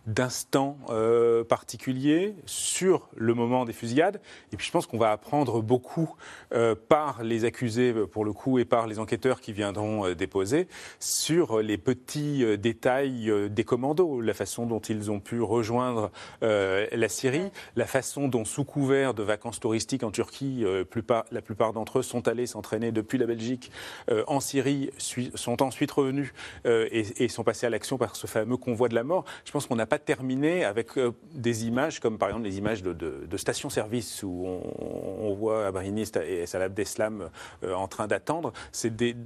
d'instants 0.06 0.78
euh, 0.90 1.44
particuliers 1.44 2.34
sur 2.46 3.08
le 3.16 3.34
moment 3.34 3.64
des 3.64 3.72
fusillades. 3.72 4.20
Et 4.52 4.56
puis 4.56 4.66
je 4.66 4.72
pense 4.72 4.86
qu'on 4.86 4.98
va 4.98 5.12
apprendre 5.12 5.62
beaucoup 5.62 6.14
euh, 6.52 6.74
par 6.74 7.22
les 7.22 7.44
accusés 7.44 7.92
euh, 7.92 8.06
pour 8.06 8.24
le 8.24 8.32
coup 8.32 8.58
et 8.58 8.64
par 8.64 8.86
les 8.86 8.98
enquêteurs 8.98 9.40
qui 9.40 9.52
viendront 9.52 10.06
euh, 10.06 10.14
déposer 10.14 10.68
sur 11.00 11.60
les 11.60 11.78
petits 11.84 12.42
euh, 12.42 12.56
détails 12.56 13.30
euh, 13.30 13.48
des 13.48 13.64
commandos, 13.64 14.20
la 14.20 14.34
façon 14.34 14.66
dont 14.66 14.80
ils 14.80 15.10
ont 15.10 15.20
pu 15.20 15.40
rejoindre 15.40 16.10
euh, 16.42 16.86
la 16.90 17.08
Syrie, 17.08 17.50
la 17.76 17.86
façon 17.86 18.26
dont 18.28 18.44
sous 18.44 18.64
couvert 18.64 19.14
de 19.14 19.22
vacances 19.22 19.60
touristiques 19.60 20.02
en 20.02 20.10
Turquie, 20.10 20.64
la 21.30 21.42
plupart 21.42 21.72
d'entre 21.72 21.98
eux 21.98 22.02
sont 22.02 22.26
allés 22.28 22.46
s'entraîner 22.46 22.92
depuis 22.92 23.18
la 23.18 23.26
Belgique 23.26 23.70
en 24.26 24.40
Syrie, 24.40 24.90
sont 25.34 25.62
ensuite 25.62 25.90
revenus 25.90 26.32
et, 26.64 27.28
sont 27.28 27.44
passés 27.44 27.66
à 27.66 27.70
l'action 27.70 27.98
par 27.98 28.16
ce 28.16 28.26
fameux 28.26 28.56
convoi 28.56 28.88
de 28.88 28.94
la 28.94 29.04
mort. 29.04 29.24
Je 29.44 29.52
pense 29.52 29.66
qu'on 29.66 29.76
n'a 29.76 29.86
pas 29.86 29.98
terminé 29.98 30.64
avec 30.64 30.90
des 31.34 31.66
images 31.66 32.00
comme 32.00 32.18
par 32.18 32.28
exemple 32.28 32.44
les 32.46 32.58
images 32.58 32.82
de, 32.82 32.92
de- 32.92 33.26
de 33.28 33.36
stations-service 33.36 34.22
où 34.22 34.44
on, 34.46 35.28
on 35.28 35.34
voit 35.34 35.66
Abrini 35.66 36.04
et 36.26 36.46
Salah 36.46 36.66
Abdeslam 36.66 37.30
en 37.62 37.88
train 37.88 38.06
d'attendre. 38.06 38.52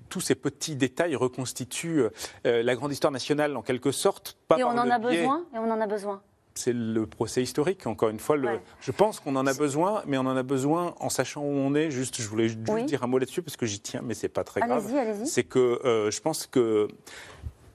Tous 0.09 0.21
ces 0.21 0.35
petits 0.35 0.77
détails 0.77 1.17
reconstituent 1.17 2.05
euh, 2.49 2.63
la 2.63 2.75
grande 2.75 2.93
histoire 2.93 3.13
nationale 3.13 3.57
en 3.57 3.63
quelque 3.63 3.93
sorte. 3.93 4.37
Pas 4.49 4.59
Et 4.59 4.65
on 4.65 4.69
en 4.69 4.91
a 4.91 4.99
biais- 4.99 5.19
besoin 5.21 5.45
Et 5.55 5.59
on 5.59 5.71
en 5.71 5.81
a 5.81 5.87
besoin 5.87 6.21
c'est 6.55 6.73
le 6.73 7.07
procès 7.07 7.41
historique, 7.41 7.87
encore 7.87 8.09
une 8.09 8.19
fois. 8.19 8.37
Le, 8.37 8.59
Je 8.81 8.91
pense 8.91 9.21
qu'on 9.21 9.37
en 9.37 9.47
a 9.47 9.55
besoin, 9.55 10.03
mais 10.09 10.19
on 10.19 10.23
en 10.23 10.37
a 10.37 10.43
besoin 10.43 10.93
en 10.99 11.09
sachant 11.09 11.43
où 11.43 11.47
on 11.53 11.73
est. 11.77 11.93
Juste, 11.93 12.21
je 12.21 12.27
voulais 12.29 12.49
juste 12.49 12.63
Oui. 12.69 12.83
dire 12.85 13.05
un 13.05 13.07
mot 13.07 13.19
là-dessus 13.19 13.43
parce 13.43 13.57
que 13.57 13.65
j'y 13.65 13.79
tiens, 13.79 14.01
mais 14.03 14.13
c'est 14.15 14.29
pas 14.29 14.43
très 14.43 14.61
grave. 14.63 14.85
Allez-y, 14.85 14.99
allez-y. 14.99 15.27
C'est 15.29 15.45
que 15.45 15.81
euh, 15.85 16.11
je 16.11 16.21
pense 16.21 16.49
que 16.49 16.89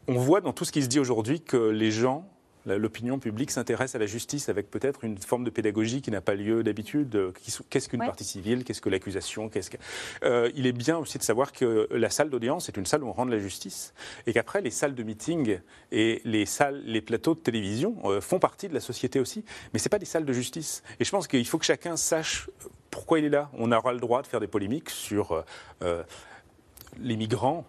on 0.10 0.16
voit 0.16 0.42
dans 0.42 0.52
tout 0.52 0.66
ce 0.66 0.74
qui 0.74 0.82
se 0.84 0.90
dit 0.90 1.00
aujourd'hui 1.00 1.40
que 1.40 1.56
les 1.56 1.92
gens, 1.92 2.28
l'opinion 2.66 3.20
publique 3.20 3.52
s'intéresse 3.52 3.96
à 3.96 4.00
la 4.00 4.06
justice 4.06 4.48
avec 4.50 4.72
peut-être 4.72 5.04
une 5.04 5.18
forme 5.18 5.44
de 5.44 5.50
pédagogie 5.50 6.02
qui 6.02 6.12
n'a 6.12 6.22
pas 6.22 6.34
lieu 6.36 6.64
d'habitude. 6.64 7.16
Euh, 7.16 7.32
Qu'est-ce 7.70 7.90
qu'une 7.90 8.00
Ouais. 8.00 8.06
partie 8.06 8.24
civile 8.24 8.64
Qu'est-ce 8.64 8.82
que 8.82 8.90
l'accusation 8.90 9.50
Qu'est-ce 9.50 9.70
que... 9.70 9.78
Euh, 10.24 10.50
Il 10.56 10.66
est 10.66 10.72
bien 10.72 10.98
aussi 10.98 11.18
de 11.18 11.24
savoir 11.24 11.52
que 11.52 11.88
la 11.92 12.10
salle 12.10 12.30
d'audience 12.30 12.70
est 12.70 12.78
une 12.78 12.86
salle 12.86 13.04
où 13.04 13.08
on 13.10 13.14
rend 13.14 13.26
de 13.26 13.32
la 13.32 13.40
justice 13.40 13.94
et 14.28 14.34
qu'après 14.34 14.62
les 14.62 14.72
salles 14.72 14.96
de 14.96 15.04
meeting 15.04 15.60
et 15.92 16.22
les 16.24 16.46
salles, 16.46 16.82
les 16.86 17.02
plateaux 17.02 17.36
de 17.36 17.40
télévision 17.40 17.96
euh, 18.06 18.22
font 18.22 18.40
partie 18.40 18.70
de 18.70 18.74
la 18.74 18.80
société 18.80 19.20
aussi, 19.20 19.44
mais 19.74 19.80
c'est 19.80 19.90
pas 19.90 20.00
des 20.00 20.06
salles 20.06 20.26
de 20.26 20.34
justice. 20.34 20.84
Et 21.00 21.04
je 21.06 21.12
pense 21.12 21.28
qu'il 21.28 21.46
faut 21.46 21.58
que 21.58 21.66
chacun 21.66 21.98
sache 21.98 22.50
pourquoi 22.92 23.20
il 23.20 23.26
est 23.26 23.30
là. 23.30 23.50
On 23.54 23.72
aura 23.72 23.92
le 23.92 24.00
droit 24.00 24.22
de 24.22 24.28
faire 24.28 24.40
des 24.40 24.48
polémiques 24.48 24.90
sur 24.90 25.44
euh, 25.82 26.04
les 27.00 27.18
migrants. 27.18 27.66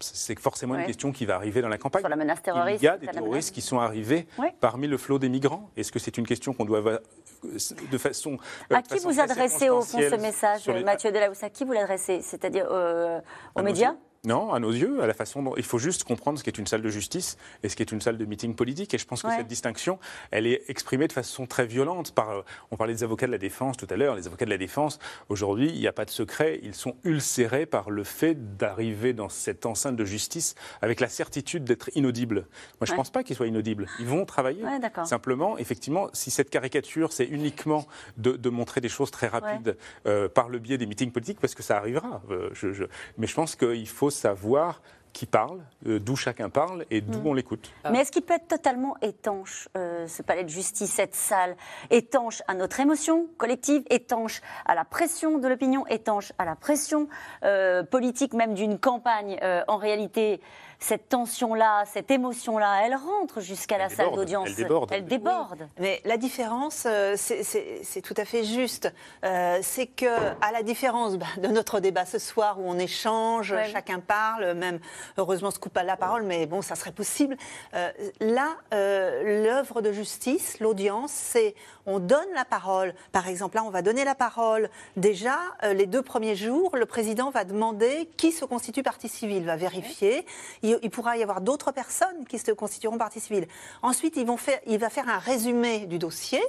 C'est 0.00 0.38
forcément 0.38 0.74
Ouais. 0.74 0.80
une 0.80 0.86
question 0.86 1.12
qui 1.12 1.26
va 1.26 1.34
arriver 1.36 1.60
dans 1.62 1.68
la 1.68 1.78
campagne. 1.78 2.02
Sur 2.02 2.08
la 2.08 2.16
menace 2.16 2.42
terroriste, 2.42 2.82
Il 2.82 2.86
y 2.86 2.88
a 2.88 2.96
des 2.98 3.06
terroristes 3.08 3.54
qui 3.54 3.60
sont 3.62 3.78
arrivés 3.80 4.26
Ouais. 4.38 4.54
parmi 4.60 4.86
le 4.86 4.96
flot 4.98 5.18
des 5.18 5.28
migrants. 5.28 5.70
Est-ce 5.76 5.90
que 5.92 5.98
c'est 5.98 6.16
une 6.18 6.26
question 6.26 6.52
qu'on 6.52 6.64
doit 6.64 6.82
de 6.82 7.98
façon 7.98 8.38
euh, 8.72 8.76
À 8.76 8.82
qui 8.82 8.94
façon 8.94 9.10
vous 9.10 9.20
adressez 9.20 9.68
au 9.70 9.80
fond 9.82 9.98
ce 9.98 10.14
message, 10.20 10.66
les- 10.66 10.84
Mathieu 10.84 11.10
Delahousse 11.12 11.42
À 11.42 11.50
qui 11.50 11.64
vous 11.64 11.72
l'adressez? 11.72 12.20
C'est-à-dire 12.22 12.66
euh, 12.70 13.18
aux 13.18 13.22
Ah, 13.60 13.62
médias? 13.62 13.94
Non, 14.24 14.52
à 14.52 14.58
nos 14.58 14.72
yeux, 14.72 15.00
à 15.02 15.06
la 15.06 15.14
façon 15.14 15.42
dont 15.42 15.54
il 15.56 15.62
faut 15.62 15.78
juste 15.78 16.02
comprendre 16.04 16.38
ce 16.38 16.44
qu'est 16.44 16.58
une 16.58 16.66
salle 16.66 16.82
de 16.82 16.88
justice 16.90 17.36
et 17.62 17.68
ce 17.68 17.76
qu'est 17.76 17.92
une 17.92 18.00
salle 18.00 18.18
de 18.18 18.24
meeting 18.24 18.54
politique. 18.54 18.92
Et 18.92 18.98
je 18.98 19.06
pense 19.06 19.22
que 19.22 19.28
Ouais. 19.28 19.36
cette 19.36 19.46
distinction, 19.46 19.98
elle 20.32 20.46
est 20.46 20.62
exprimée 20.68 21.06
de 21.06 21.12
façon 21.12 21.46
très 21.46 21.66
violente. 21.66 22.12
Par, 22.14 22.44
on 22.72 22.76
parlait 22.76 22.94
des 22.94 23.04
avocats 23.04 23.26
de 23.26 23.32
la 23.32 23.38
défense 23.38 23.76
tout 23.76 23.86
à 23.90 23.96
l'heure. 23.96 24.16
Les 24.16 24.26
avocats 24.26 24.44
de 24.44 24.50
la 24.50 24.58
défense, 24.58 24.98
aujourd'hui, 25.28 25.68
il 25.72 25.78
n'y 25.78 25.86
a 25.86 25.92
pas 25.92 26.04
de 26.04 26.10
secret. 26.10 26.58
Ils 26.64 26.74
sont 26.74 26.96
ulcérés 27.04 27.64
par 27.66 27.90
le 27.90 28.02
fait 28.04 28.56
d'arriver 28.56 29.12
dans 29.12 29.28
cette 29.28 29.66
enceinte 29.66 29.96
de 29.96 30.04
justice 30.04 30.56
avec 30.82 30.98
la 31.00 31.08
certitude 31.08 31.62
d'être 31.64 31.88
inaudibles. 31.94 32.40
Moi, 32.40 32.46
je 32.82 32.86
ne 32.86 32.90
Ouais. 32.92 32.96
pense 32.96 33.10
pas 33.10 33.22
qu'ils 33.22 33.36
soient 33.36 33.46
inaudibles. 33.46 33.86
Ils 34.00 34.06
vont 34.06 34.24
travailler. 34.24 34.64
Ouais. 34.64 34.78
Simplement, 35.04 35.58
effectivement, 35.58 36.08
si 36.12 36.30
cette 36.32 36.50
caricature, 36.50 37.12
c'est 37.12 37.24
uniquement 37.26 37.86
de, 38.16 38.32
de 38.32 38.48
montrer 38.50 38.80
des 38.80 38.88
choses 38.88 39.10
très 39.12 39.28
rapides 39.28 39.76
euh, 40.06 40.28
par 40.28 40.48
le 40.48 40.58
biais 40.58 40.76
des 40.78 40.86
meetings 40.86 41.12
politiques, 41.12 41.38
parce 41.40 41.54
que 41.54 41.62
ça 41.62 41.76
arrivera. 41.76 42.20
euh, 42.30 42.50
je- 42.52 42.72
je- 42.72 42.84
Mais 43.16 43.26
je 43.26 43.34
pense 43.34 43.54
qu'il 43.54 43.88
faut 43.88 44.07
savoir 44.10 44.80
qui 45.12 45.26
parle, 45.26 45.60
euh, 45.86 45.98
d'où 45.98 46.14
chacun 46.14 46.48
parle 46.48 46.84
et 46.90 47.00
d'où 47.00 47.18
Mm. 47.18 47.26
on 47.26 47.34
l'écoute. 47.34 47.72
Mais 47.90 47.98
est-ce 47.98 48.12
qu'il 48.12 48.22
peut 48.22 48.34
être 48.34 48.46
totalement 48.46 48.96
étanche, 49.02 49.68
euh, 49.76 50.06
ce 50.06 50.22
palais 50.22 50.44
de 50.44 50.48
justice, 50.48 50.92
cette 50.92 51.16
salle 51.16 51.56
Étanche 51.90 52.40
à 52.46 52.54
notre 52.54 52.78
émotion 52.78 53.26
collective, 53.36 53.82
étanche 53.90 54.40
à 54.64 54.76
la 54.76 54.84
pression 54.84 55.38
de 55.38 55.48
l'opinion, 55.48 55.84
étanche 55.88 56.32
à 56.38 56.44
la 56.44 56.54
pression 56.54 57.08
euh, 57.42 57.82
politique 57.82 58.32
même 58.32 58.54
d'une 58.54 58.78
campagne. 58.78 59.40
En 59.66 59.76
réalité, 59.76 60.40
cette 60.80 61.08
tension-là, 61.08 61.84
cette 61.86 62.10
émotion-là, 62.10 62.82
elle 62.84 62.94
rentre 62.94 63.40
jusqu'à 63.40 63.78
la 63.78 63.88
salle 63.88 64.12
d'audience. 64.14 64.46
elle 64.48 64.54
déborde. 64.54 64.90
Elle 64.92 65.04
déborde. 65.06 65.68
Mais 65.78 66.00
la 66.04 66.16
différence, 66.16 66.84
euh, 66.86 67.14
c'est- 67.16 68.02
tout 68.02 68.14
à 68.16 68.24
fait 68.24 68.44
juste. 68.44 68.92
Euh, 69.24 69.58
c'est 69.62 69.86
que, 69.86 70.06
à 70.40 70.52
la 70.52 70.62
différence 70.62 71.16
bah, 71.16 71.26
de 71.38 71.48
notre 71.48 71.80
débat 71.80 72.06
ce 72.06 72.18
soir 72.18 72.60
où 72.60 72.62
on 72.66 72.78
échange, 72.78 73.50
Ouais. 73.52 73.68
chacun 73.72 73.98
parle, 74.00 74.54
même 74.54 74.78
heureusement 75.16 75.50
se 75.50 75.58
coupe 75.58 75.72
pas 75.72 75.82
la 75.82 75.96
parole, 75.96 76.22
mais 76.22 76.46
bon, 76.46 76.62
ça 76.62 76.74
serait 76.76 76.92
possible. 76.92 77.36
Euh, 77.74 77.90
là, 78.20 78.56
euh, 78.72 79.42
l'œuvre 79.44 79.80
de 79.82 79.90
justice, 79.92 80.60
l'audience, 80.60 81.10
c'est 81.12 81.54
on 81.86 81.98
donne 81.98 82.28
la 82.34 82.44
parole. 82.44 82.94
Par 83.12 83.28
exemple, 83.28 83.56
là, 83.56 83.64
on 83.64 83.70
va 83.70 83.80
donner 83.82 84.04
la 84.04 84.14
parole. 84.14 84.68
Déjà, 84.96 85.38
euh, 85.64 85.72
les 85.72 85.86
deux 85.86 86.02
premiers 86.02 86.36
jours, 86.36 86.76
le 86.76 86.84
président 86.86 87.30
va 87.30 87.44
demander 87.44 88.08
qui 88.18 88.30
se 88.30 88.44
constitue 88.44 88.82
partie 88.82 89.08
civile, 89.08 89.44
va 89.44 89.56
vérifier. 89.56 90.26
Il, 90.68 90.78
il 90.82 90.90
pourra 90.90 91.16
y 91.16 91.22
avoir 91.22 91.40
d'autres 91.40 91.72
personnes 91.72 92.26
qui 92.28 92.38
se 92.38 92.50
constitueront 92.52 92.98
partie 92.98 93.20
civile. 93.20 93.46
Ensuite, 93.82 94.16
ils 94.16 94.26
vont 94.26 94.36
faire, 94.36 94.58
il 94.66 94.78
va 94.78 94.90
faire 94.90 95.08
un 95.08 95.18
résumé 95.18 95.86
du 95.86 95.98
dossier. 95.98 96.42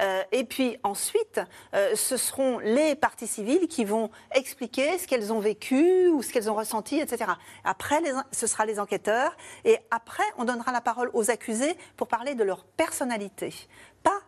Euh, 0.00 0.22
et 0.32 0.44
puis 0.44 0.78
ensuite, 0.82 1.40
euh, 1.74 1.94
ce 1.94 2.16
seront 2.16 2.58
les 2.58 2.94
parties 2.94 3.26
civiles 3.26 3.68
qui 3.68 3.84
vont 3.84 4.10
expliquer 4.34 4.98
ce 4.98 5.06
qu'elles 5.06 5.32
ont 5.32 5.40
vécu 5.40 6.08
ou 6.08 6.22
ce 6.22 6.32
qu'elles 6.32 6.50
ont 6.50 6.54
ressenti, 6.54 6.98
etc. 6.98 7.32
Après, 7.64 8.00
les 8.00 8.12
ce 8.32 8.46
sera 8.46 8.64
les 8.64 8.80
enquêteurs. 8.80 9.36
Et 9.64 9.78
après, 9.90 10.24
on 10.36 10.44
donnera 10.44 10.72
la 10.72 10.80
parole 10.80 11.10
aux 11.12 11.30
accusés 11.30 11.76
pour 11.96 12.08
parler 12.08 12.34
de 12.34 12.44
leur 12.44 12.64
personnalité, 12.64 13.54
pas, 14.02 14.20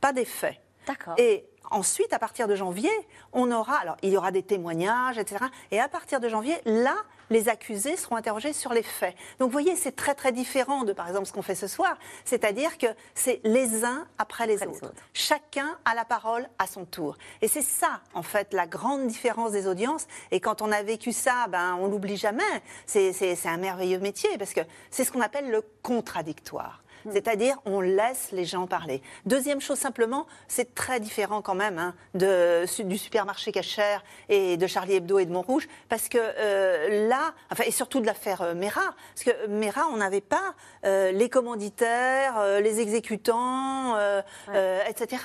pas 0.00 0.12
des 0.12 0.24
faits. 0.24 0.56
D'accord. 0.86 1.14
Et 1.18 1.46
ensuite, 1.70 2.12
à 2.12 2.18
partir 2.18 2.48
de 2.48 2.54
janvier, 2.54 2.90
on 3.32 3.50
aura, 3.50 3.76
alors 3.76 3.96
il 4.02 4.10
y 4.10 4.16
aura 4.16 4.30
des 4.30 4.42
témoignages, 4.42 5.18
etc. 5.18 5.44
Et 5.70 5.80
à 5.80 5.88
partir 5.88 6.20
de 6.20 6.28
janvier, 6.28 6.56
là, 6.64 6.94
les 7.30 7.48
accusés 7.48 7.96
seront 7.96 8.16
interrogés 8.16 8.52
sur 8.52 8.72
les 8.72 8.82
faits. 8.82 9.14
Donc, 9.38 9.48
vous 9.48 9.52
voyez, 9.52 9.76
c'est 9.76 9.94
très 9.94 10.14
très 10.14 10.32
différent 10.32 10.84
de, 10.84 10.92
par 10.92 11.08
exemple, 11.08 11.26
ce 11.26 11.32
qu'on 11.32 11.42
fait 11.42 11.54
ce 11.54 11.66
soir. 11.66 11.96
C'est-à-dire 12.24 12.78
que 12.78 12.86
c'est 13.14 13.40
les 13.44 13.84
uns 13.84 14.06
après 14.18 14.46
les 14.46 14.62
autres. 14.62 14.92
Chacun 15.12 15.78
a 15.84 15.94
la 15.94 16.04
parole 16.04 16.48
à 16.58 16.66
son 16.66 16.84
tour. 16.84 17.16
Et 17.42 17.48
c'est 17.48 17.62
ça, 17.62 18.00
en 18.14 18.22
fait, 18.22 18.52
la 18.52 18.66
grande 18.66 19.06
différence 19.06 19.52
des 19.52 19.66
audiences. 19.66 20.06
Et 20.30 20.40
quand 20.40 20.62
on 20.62 20.72
a 20.72 20.82
vécu 20.82 21.12
ça, 21.12 21.46
ben, 21.48 21.76
on 21.80 21.88
l'oublie 21.88 22.16
jamais. 22.16 22.42
C'est 22.86 23.46
un 23.46 23.56
merveilleux 23.56 23.98
métier 23.98 24.36
parce 24.38 24.52
que 24.52 24.60
c'est 24.90 25.04
ce 25.04 25.12
qu'on 25.12 25.20
appelle 25.20 25.50
le 25.50 25.62
contradictoire. 25.82 26.82
C'est-à-dire, 27.12 27.56
on 27.64 27.80
laisse 27.80 28.28
les 28.32 28.44
gens 28.44 28.66
parler. 28.66 29.02
Deuxième 29.26 29.60
chose, 29.60 29.78
simplement, 29.78 30.26
c'est 30.48 30.74
très 30.74 31.00
différent 31.00 31.42
quand 31.42 31.54
même 31.54 31.78
hein, 31.78 31.94
de, 32.14 32.64
du 32.82 32.98
supermarché 32.98 33.52
cachère 33.52 34.02
et 34.28 34.56
de 34.56 34.66
Charlie 34.66 34.94
Hebdo 34.94 35.18
et 35.18 35.26
de 35.26 35.32
Montrouge, 35.32 35.68
parce 35.88 36.08
que 36.08 36.18
euh, 36.20 37.08
là, 37.08 37.32
enfin, 37.52 37.64
et 37.66 37.70
surtout 37.70 38.00
de 38.00 38.06
l'affaire 38.06 38.42
euh, 38.42 38.54
Mera, 38.54 38.94
parce 39.14 39.24
que 39.24 39.46
Mera, 39.46 39.82
on 39.92 39.96
n'avait 39.98 40.20
pas 40.20 40.54
euh, 40.84 41.12
les 41.12 41.28
commanditaires, 41.28 42.34
euh, 42.38 42.60
les 42.60 42.80
exécutants, 42.80 43.96
euh, 43.96 44.22
euh, 44.50 44.80
etc. 44.88 45.22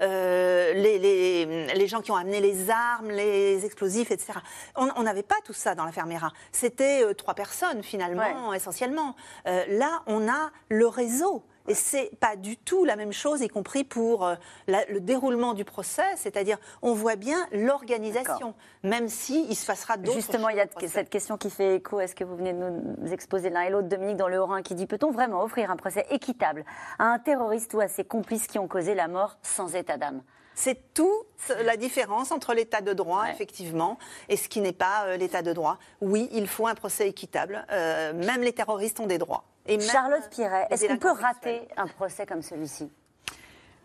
Euh, 0.00 0.72
les, 0.74 0.98
les- 0.98 1.66
les 1.74 1.86
gens 1.88 2.00
qui 2.00 2.10
ont 2.10 2.16
amené 2.16 2.40
les 2.40 2.70
armes, 2.70 3.10
les 3.10 3.64
explosifs, 3.64 4.10
etc. 4.10 4.32
On 4.76 5.02
n'avait 5.02 5.22
pas 5.22 5.36
tout 5.44 5.52
ça 5.52 5.74
dans 5.74 5.84
l'affaire 5.84 6.06
Mera. 6.06 6.30
C'était 6.52 7.02
euh, 7.04 7.14
trois 7.14 7.34
personnes, 7.34 7.82
finalement, 7.82 8.52
essentiellement. 8.54 9.14
Euh, 9.46 9.64
là, 9.68 10.02
on 10.06 10.28
a 10.28 10.50
le 10.68 10.86
réseau. 10.86 11.23
Et 11.66 11.72
c'est 11.74 12.10
pas 12.20 12.36
du 12.36 12.58
tout 12.58 12.84
la 12.84 12.94
même 12.94 13.12
chose, 13.12 13.40
y 13.40 13.48
compris 13.48 13.84
pour 13.84 14.26
euh, 14.26 14.34
la- 14.66 14.84
le 14.84 15.00
déroulement 15.00 15.54
du 15.54 15.64
procès, 15.64 16.02
c'est-à-dire 16.16 16.58
on 16.82 16.92
voit 16.92 17.16
bien 17.16 17.38
l'organisation, 17.52 18.54
même 18.82 19.08
si 19.08 19.46
il 19.48 19.54
se 19.56 19.66
passera 19.66 19.96
d'autres. 19.96 20.12
Justement, 20.12 20.50
il 20.50 20.56
y 20.56 20.60
a 20.60 20.66
cette 20.88 21.08
question 21.08 21.38
qui 21.38 21.48
fait 21.48 21.76
écho 21.76 21.98
à 21.98 22.06
ce 22.06 22.14
que 22.14 22.22
vous 22.24 22.36
venez 22.36 22.52
de 22.52 22.58
nous 22.58 23.12
exposer 23.12 23.48
l'un 23.48 23.62
et 23.62 23.70
l'autre, 23.70 23.88
Dominique, 23.88 24.18
dans 24.18 24.28
le 24.28 24.38
Haut-Rhin, 24.38 24.60
qui 24.62 24.74
dit 24.74 24.86
peut-on 24.86 25.10
vraiment 25.10 25.42
offrir 25.42 25.70
un 25.70 25.76
procès 25.76 26.04
équitable 26.10 26.66
à 26.98 27.04
un 27.04 27.18
terroriste 27.18 27.72
ou 27.72 27.80
à 27.80 27.88
ses 27.88 28.04
complices 28.04 28.46
qui 28.46 28.58
ont 28.58 28.68
causé 28.68 28.94
la 28.94 29.08
mort 29.08 29.38
sans 29.42 29.74
état 29.74 29.96
d'âme? 29.96 30.22
C'est 30.56 30.92
toute 30.94 31.26
la 31.64 31.76
différence 31.76 32.30
entre 32.30 32.52
l'état 32.54 32.80
de 32.82 32.92
droit, 32.92 33.24
effectivement, 33.30 33.98
et 34.28 34.36
ce 34.36 34.48
qui 34.48 34.60
n'est 34.60 34.72
pas 34.72 35.06
euh, 35.06 35.16
l'état 35.16 35.42
de 35.42 35.52
droit. 35.52 35.78
Oui, 36.00 36.28
il 36.30 36.46
faut 36.46 36.66
un 36.68 36.74
procès 36.76 37.08
équitable. 37.08 37.66
Euh, 37.72 38.12
même 38.12 38.42
les 38.42 38.52
terroristes 38.52 39.00
ont 39.00 39.06
des 39.06 39.18
droits. 39.18 39.44
Et 39.66 39.76
même, 39.78 39.86
Charlotte 39.86 40.28
Piret, 40.30 40.66
est-ce 40.70 40.86
qu'on 40.86 40.96
peut 40.98 41.10
rater 41.12 41.66
un 41.76 41.86
procès 41.86 42.26
comme 42.26 42.42
celui-ci? 42.42 42.90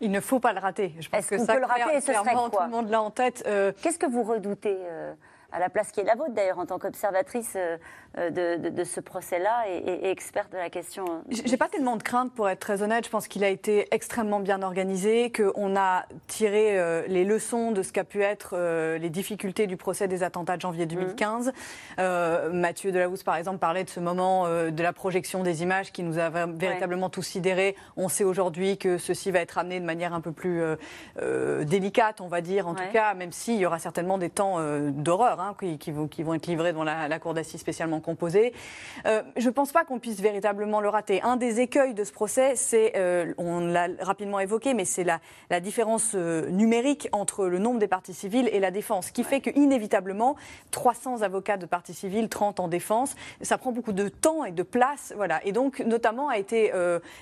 Il 0.02 0.10
ne 0.10 0.20
faut 0.20 0.40
pas 0.40 0.52
le 0.52 0.60
rater. 0.60 0.94
Je 0.98 1.08
pense 1.08 1.20
Est-ce 1.20 1.28
que 1.30 1.36
qu'on 1.36 1.44
ça, 1.46 1.54
peut 1.54 1.60
le 1.60 1.66
rater 1.66 1.82
clair- 1.82 1.96
et 1.96 2.00
ce 2.00 2.12
serait 2.12 2.22
clairement, 2.22 2.50
quoi? 2.50 2.60
tout 2.60 2.64
le 2.66 2.70
monde 2.70 2.90
l'a 2.90 3.02
en 3.02 3.10
tête. 3.10 3.42
Euh, 3.46 3.72
Qu'est-ce 3.82 3.98
que 3.98 4.06
vous 4.06 4.22
redoutez 4.22 4.76
euh, 4.80 5.12
à 5.52 5.58
la 5.58 5.68
place 5.68 5.90
qui 5.92 6.00
est 6.00 6.04
la 6.04 6.14
vôtre 6.14 6.32
d'ailleurs 6.32 6.58
en 6.58 6.66
tant 6.66 6.78
qu'observatrice 6.78 7.54
euh, 7.56 7.76
euh, 8.18 8.30
de, 8.30 8.62
de- 8.62 8.68
de 8.70 8.84
ce 8.84 9.00
procès-là 9.00 9.64
et, 9.68 10.10
experte 10.10 10.52
de 10.52 10.56
la 10.58 10.70
question 10.70 11.04
euh, 11.04 11.18
J'ai 11.44 11.56
pas 11.56 11.68
tellement 11.68 11.96
de 11.96 12.02
crainte 12.02 12.32
pour 12.34 12.48
être 12.48 12.58
très 12.60 12.82
honnête. 12.82 13.04
Je 13.04 13.10
pense 13.10 13.28
qu'il 13.28 13.44
a 13.44 13.48
été 13.48 13.86
extrêmement 13.92 14.40
bien 14.40 14.62
organisé, 14.62 15.30
qu'on 15.32 15.76
a 15.76 16.04
tiré 16.26 17.04
les 17.08 17.24
leçons 17.24 17.70
de 17.72 17.82
ce 17.82 17.92
qu'a 17.92 18.04
pu 18.04 18.22
être 18.22 18.56
les 18.98 19.10
difficultés 19.10 19.66
du 19.66 19.76
procès 19.76 20.08
des 20.08 20.22
attentats 20.22 20.56
de 20.56 20.62
janvier 20.62 20.86
2015. 20.86 21.52
Euh, 21.98 22.50
Mathieu 22.52 22.92
Delahousse, 22.92 23.22
par 23.22 23.36
exemple, 23.36 23.58
parlait 23.58 23.84
de 23.84 23.90
ce 23.90 24.00
moment 24.00 24.46
de 24.48 24.82
la 24.82 24.92
projection 24.92 25.42
des 25.42 25.62
images 25.62 25.92
qui 25.92 26.02
nous 26.02 26.18
a 26.18 26.30
véritablement 26.46 27.10
tous 27.10 27.22
sidérés. 27.22 27.76
On 27.96 28.08
sait 28.08 28.24
aujourd'hui 28.24 28.78
que 28.78 28.98
ceci 28.98 29.30
va 29.30 29.40
être 29.40 29.58
amené 29.58 29.80
de 29.80 29.84
manière 29.84 30.14
un 30.14 30.20
peu 30.20 30.32
plus 30.32 30.62
euh, 31.20 31.64
délicate, 31.64 32.20
on 32.20 32.28
va 32.28 32.40
dire, 32.40 32.66
en 32.68 32.74
Ouais. 32.74 32.86
tout 32.86 32.92
cas, 32.92 33.14
même 33.14 33.32
s'il 33.32 33.56
y 33.56 33.66
aura 33.66 33.78
certainement 33.78 34.16
des 34.18 34.30
temps 34.30 34.56
euh, 34.58 34.90
d'horreur 34.90 35.39
hein, 35.40 35.54
qui, 35.58 35.90
vont, 35.90 36.34
être 36.34 36.46
livrés 36.46 36.72
devant 36.72 36.84
la, 36.84 37.18
cour 37.18 37.34
d'assises 37.34 37.60
spécialement 37.60 38.00
composée. 38.00 38.52
Euh, 39.06 39.22
je 39.36 39.46
ne 39.46 39.52
pense 39.52 39.72
pas 39.72 39.84
qu'on 39.84 39.98
puisse 39.98 40.20
véritablement 40.20 40.80
le 40.80 40.88
rater. 40.88 41.22
Un 41.22 41.36
des 41.36 41.60
écueils 41.60 41.94
de 41.94 42.04
ce 42.04 42.12
procès, 42.12 42.56
c'est, 42.56 42.92
euh, 42.96 43.32
on 43.38 43.60
l'a 43.60 43.88
rapidement 44.00 44.40
évoqué, 44.40 44.74
mais 44.74 44.84
c'est 44.84 45.04
la, 45.04 45.20
différence 45.60 46.12
euh, 46.14 46.48
numérique 46.48 47.08
entre 47.12 47.46
le 47.46 47.58
nombre 47.58 47.78
des 47.78 47.88
parties 47.88 48.14
civiles 48.14 48.48
et 48.52 48.60
la 48.60 48.70
défense, 48.70 49.10
qui 49.10 49.24
fait 49.24 49.40
que 49.40 49.50
inévitablement 49.50 50.36
300 50.70 51.22
avocats 51.22 51.56
de 51.56 51.66
partie 51.66 51.92
civile, 51.92 52.28
30 52.28 52.60
en 52.60 52.68
défense, 52.68 53.14
ça 53.42 53.58
prend 53.58 53.72
beaucoup 53.72 53.92
de 53.92 54.08
temps 54.08 54.44
et 54.44 54.52
de 54.52 54.62
place, 54.62 55.12
voilà. 55.16 55.44
Et 55.44 55.52
donc, 55.52 55.80
notamment, 55.80 56.28
a 56.28 56.38
été 56.38 56.72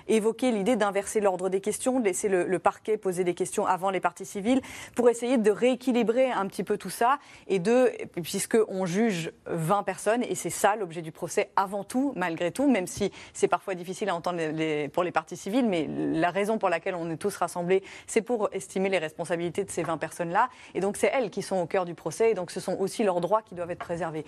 évoquée 0.06 0.52
l'idée 0.52 0.76
d'inverser 0.76 1.20
l'ordre 1.20 1.48
des 1.48 1.60
questions, 1.60 2.00
de 2.00 2.04
laisser 2.04 2.28
le, 2.28 2.44
le 2.44 2.58
parquet 2.58 2.96
poser 2.96 3.24
des 3.24 3.34
questions 3.34 3.66
avant 3.66 3.90
les 3.90 4.00
parties 4.00 4.26
civiles, 4.26 4.60
pour 4.94 5.08
essayer 5.08 5.38
de 5.38 5.50
rééquilibrer 5.50 6.30
un 6.30 6.46
petit 6.46 6.64
peu 6.64 6.76
tout 6.78 6.90
ça 6.90 7.18
et 7.46 7.58
de, 7.58 7.90
puisque 8.22 8.59
on 8.68 8.86
juge 8.86 9.32
20 9.46 9.82
personnes, 9.82 10.22
et 10.22 10.34
c'est 10.34 10.50
ça 10.50 10.76
l'objet 10.76 11.02
du 11.02 11.12
procès 11.12 11.50
avant 11.56 11.84
tout, 11.84 12.12
malgré 12.16 12.50
tout, 12.50 12.70
même 12.70 12.86
si 12.86 13.12
c'est 13.32 13.48
parfois 13.48 13.74
difficile 13.74 14.09
à 14.09 14.14
entendre 14.14 14.38
pour 14.88 15.02
les 15.02 15.12
parties 15.12 15.36
civiles, 15.36 15.66
mais 15.66 15.88
la 15.88 16.30
raison 16.30 16.59
pour 16.59 16.68
laquelle 16.68 16.94
on 16.94 17.11
est 17.11 17.16
tous 17.16 17.36
rassemblés, 17.36 17.82
c'est 18.06 18.22
pour 18.22 18.48
estimer 18.52 18.88
les 18.88 18.98
responsabilités 18.98 19.64
de 19.64 19.70
ces 19.70 19.82
20 19.82 19.98
personnes-là. 19.98 20.48
Et 20.74 20.80
donc 20.80 20.96
c'est 20.96 21.11
elles 21.12 21.30
qui 21.30 21.42
sont 21.42 21.56
au 21.56 21.66
cœur 21.66 21.84
du 21.84 21.94
procès, 21.94 22.30
et 22.30 22.34
donc 22.34 22.50
ce 22.50 22.61
sont 22.61 22.76
aussi 22.78 23.04
leurs 23.04 23.20
droits 23.20 23.42
qui 23.42 23.54
doivent 23.54 23.70
être 23.70 23.78
préservés. 23.78 24.24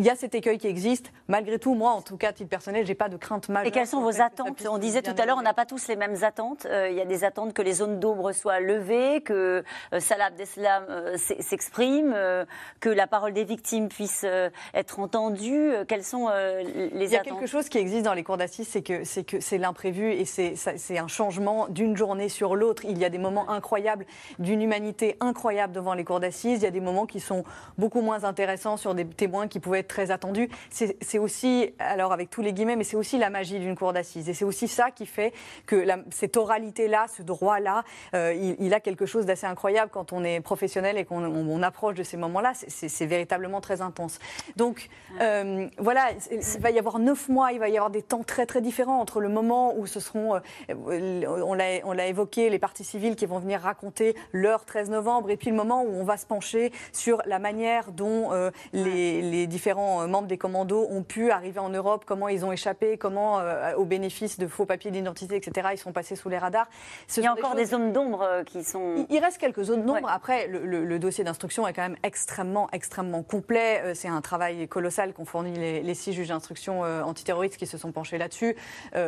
Il 0.00 0.04
y 0.04 0.10
a 0.10 0.14
cet 0.14 0.36
écueil 0.36 0.58
qui 0.58 0.68
existe. 0.68 1.10
Malgré 1.26 1.58
tout, 1.58 1.74
moi, 1.74 1.90
en 1.90 2.02
tout 2.02 2.16
cas, 2.16 2.28
à 2.28 2.32
titre 2.32 2.48
personnel, 2.48 2.86
j'ai 2.86 2.94
pas 2.94 3.08
de 3.08 3.16
crainte 3.16 3.48
majeure. 3.48 3.66
Et 3.66 3.72
quelles 3.72 3.88
sont 3.88 4.00
vos 4.00 4.20
attentes? 4.20 4.64
On 4.70 4.78
disait 4.78 5.02
tout 5.02 5.10
à 5.18 5.26
l'heure, 5.26 5.38
on 5.38 5.42
n'a 5.42 5.54
pas 5.54 5.66
tous 5.66 5.88
les 5.88 5.96
mêmes 5.96 6.22
attentes. 6.22 6.66
Euh, 6.66 6.88
il 6.88 6.96
y 6.96 7.00
a 7.00 7.04
des 7.04 7.24
attentes 7.24 7.52
que 7.52 7.62
les 7.62 7.72
zones 7.72 7.98
d'ombre 7.98 8.30
soient 8.30 8.60
levées, 8.60 9.22
que 9.22 9.64
euh, 9.92 9.98
Salah 9.98 10.26
Abdeslam 10.26 10.84
euh, 10.88 11.16
s'exprime, 11.16 12.12
euh, 12.14 12.44
que 12.78 12.88
la 12.90 13.08
parole 13.08 13.32
des 13.32 13.42
victimes 13.42 13.88
puisse 13.88 14.24
être 14.72 15.00
entendue. 15.00 15.72
Quelles 15.88 16.04
sont 16.04 16.28
les 16.28 16.90
Il 16.94 17.02
y 17.02 17.16
a 17.16 17.20
attentes? 17.20 17.32
quelque 17.32 17.46
chose 17.48 17.68
qui 17.68 17.78
existe 17.78 18.04
dans 18.04 18.14
les 18.14 18.22
cours 18.22 18.36
d'assises, 18.36 18.68
c'est 18.68 18.82
que 18.82 19.02
c'est 19.02 19.24
que 19.24 19.40
c'est 19.40 19.58
l'imprévu 19.58 20.12
et 20.12 20.24
c'est 20.24 20.54
c'est 20.54 20.98
un 20.98 21.08
changement 21.08 21.66
d'une 21.70 21.96
journée 21.96 22.28
sur 22.28 22.54
l'autre. 22.54 22.84
Il 22.84 22.98
y 22.98 23.04
a 23.04 23.08
des 23.10 23.18
moments 23.18 23.50
incroyables 23.50 24.06
d'une 24.38 24.62
humanité 24.62 25.16
incroyable 25.18 25.72
devant 25.72 25.94
les 25.94 26.04
cours 26.04 26.20
d'assises. 26.20 26.60
Il 26.60 26.64
y 26.64 26.68
a 26.68 26.70
des 26.70 26.80
moments 26.80 27.06
qui 27.06 27.18
sont 27.18 27.42
beaucoup 27.78 28.00
moins 28.00 28.22
intéressants 28.22 28.76
sur 28.76 28.94
des 28.94 29.04
témoins 29.04 29.48
qui 29.48 29.58
pouvaient 29.58 29.80
être 29.80 29.87
être 29.88 29.94
très 29.94 30.10
attendu. 30.10 30.48
C'est 30.70 31.18
aussi, 31.18 31.74
alors 31.78 32.12
avec 32.12 32.30
tous 32.30 32.42
les 32.42 32.52
guillemets, 32.52 32.76
mais 32.76 32.84
c'est 32.84 32.96
aussi 32.96 33.18
la 33.18 33.30
magie 33.30 33.58
d'une 33.58 33.76
cour 33.76 33.92
d'assises. 33.92 34.28
Et 34.28 34.34
c'est 34.34 34.44
aussi 34.44 34.68
ça 34.68 34.90
qui 34.90 35.06
fait 35.06 35.32
que 35.66 35.76
la, 35.76 35.98
cette 36.10 36.36
oralité-là, 36.36 37.06
ce 37.08 37.22
droit-là, 37.22 37.84
euh, 38.14 38.54
il, 38.58 38.74
a 38.74 38.80
quelque 38.80 39.06
chose 39.06 39.26
d'assez 39.26 39.46
incroyable 39.46 39.90
quand 39.92 40.12
on 40.12 40.24
est 40.24 40.40
professionnel 40.40 40.98
et 40.98 41.04
qu'on 41.04 41.62
approche 41.62 41.94
de 41.94 42.02
ces 42.02 42.16
moments-là. 42.16 42.52
C'est 42.54 43.06
véritablement 43.06 43.60
très 43.60 43.80
intense. 43.80 44.18
Donc 44.56 44.88
euh, 45.20 45.68
voilà, 45.78 46.08
il 46.30 46.60
va 46.60 46.70
y 46.70 46.78
avoir 46.78 46.98
neuf 46.98 47.28
mois, 47.28 47.52
il 47.52 47.58
va 47.58 47.68
y 47.68 47.76
avoir 47.76 47.90
des 47.90 48.02
temps 48.02 48.22
très 48.22 48.46
très 48.46 48.60
différents 48.60 49.00
entre 49.00 49.20
le 49.20 49.28
moment 49.28 49.74
où 49.76 49.86
ce 49.86 50.00
seront, 50.00 50.36
euh, 50.36 51.24
on 51.26 51.54
l'a 51.54 52.06
évoqué, 52.06 52.50
les 52.50 52.58
parties 52.58 52.84
civiles 52.84 53.16
qui 53.16 53.26
vont 53.26 53.38
venir 53.38 53.60
raconter 53.60 54.14
leur 54.32 54.64
13 54.64 54.90
novembre, 54.90 55.30
et 55.30 55.36
puis 55.36 55.50
le 55.50 55.56
moment 55.56 55.82
où 55.82 55.90
on 55.94 56.04
va 56.04 56.16
se 56.16 56.26
pencher 56.26 56.72
sur 56.92 57.22
la 57.26 57.38
manière 57.38 57.92
dont 57.92 58.30
les, 58.72 59.46
différents 59.46 59.77
membres 60.06 60.28
des 60.28 60.38
commandos 60.38 60.86
ont 60.90 61.02
pu 61.02 61.30
arriver 61.30 61.60
en 61.60 61.70
Europe, 61.70 62.04
comment 62.06 62.28
ils 62.28 62.44
ont 62.44 62.52
échappé, 62.52 62.98
comment, 62.98 63.40
au 63.76 63.84
bénéfice 63.84 64.38
de 64.38 64.46
faux 64.46 64.66
papiers 64.66 64.90
d'identité, 64.90 65.36
etc., 65.36 65.68
ils 65.72 65.78
sont 65.78 65.92
passés 65.92 66.16
sous 66.16 66.28
les 66.28 66.38
radars. 66.38 66.68
il 67.16 67.22
y 67.22 67.26
a 67.26 67.32
encore 67.32 67.54
des, 67.54 67.66
zones 67.66 67.92
d'ombre 67.92 68.42
qui 68.46 68.64
sont. 68.64 69.06
Il 69.08 69.18
reste 69.18 69.38
quelques 69.38 69.62
zones 69.62 69.84
d'ombre. 69.84 70.08
Après, 70.10 70.46
le, 70.46 70.98
dossier 70.98 71.22
d'instruction 71.24 71.66
est 71.68 71.72
quand 71.72 71.82
même 71.82 71.96
extrêmement, 72.02 72.68
extrêmement 72.72 73.22
complet. 73.22 73.94
C'est 73.94 74.08
un 74.08 74.20
travail 74.20 74.66
colossal 74.68 75.12
qu'ont 75.12 75.24
fourni 75.24 75.52
les, 75.52 75.94
six 75.94 76.12
juges 76.12 76.28
d'instruction 76.28 76.82
antiterroristes 76.82 77.56
qui 77.56 77.66
se 77.66 77.78
sont 77.78 77.92
penchés 77.92 78.18
là-dessus. 78.18 78.56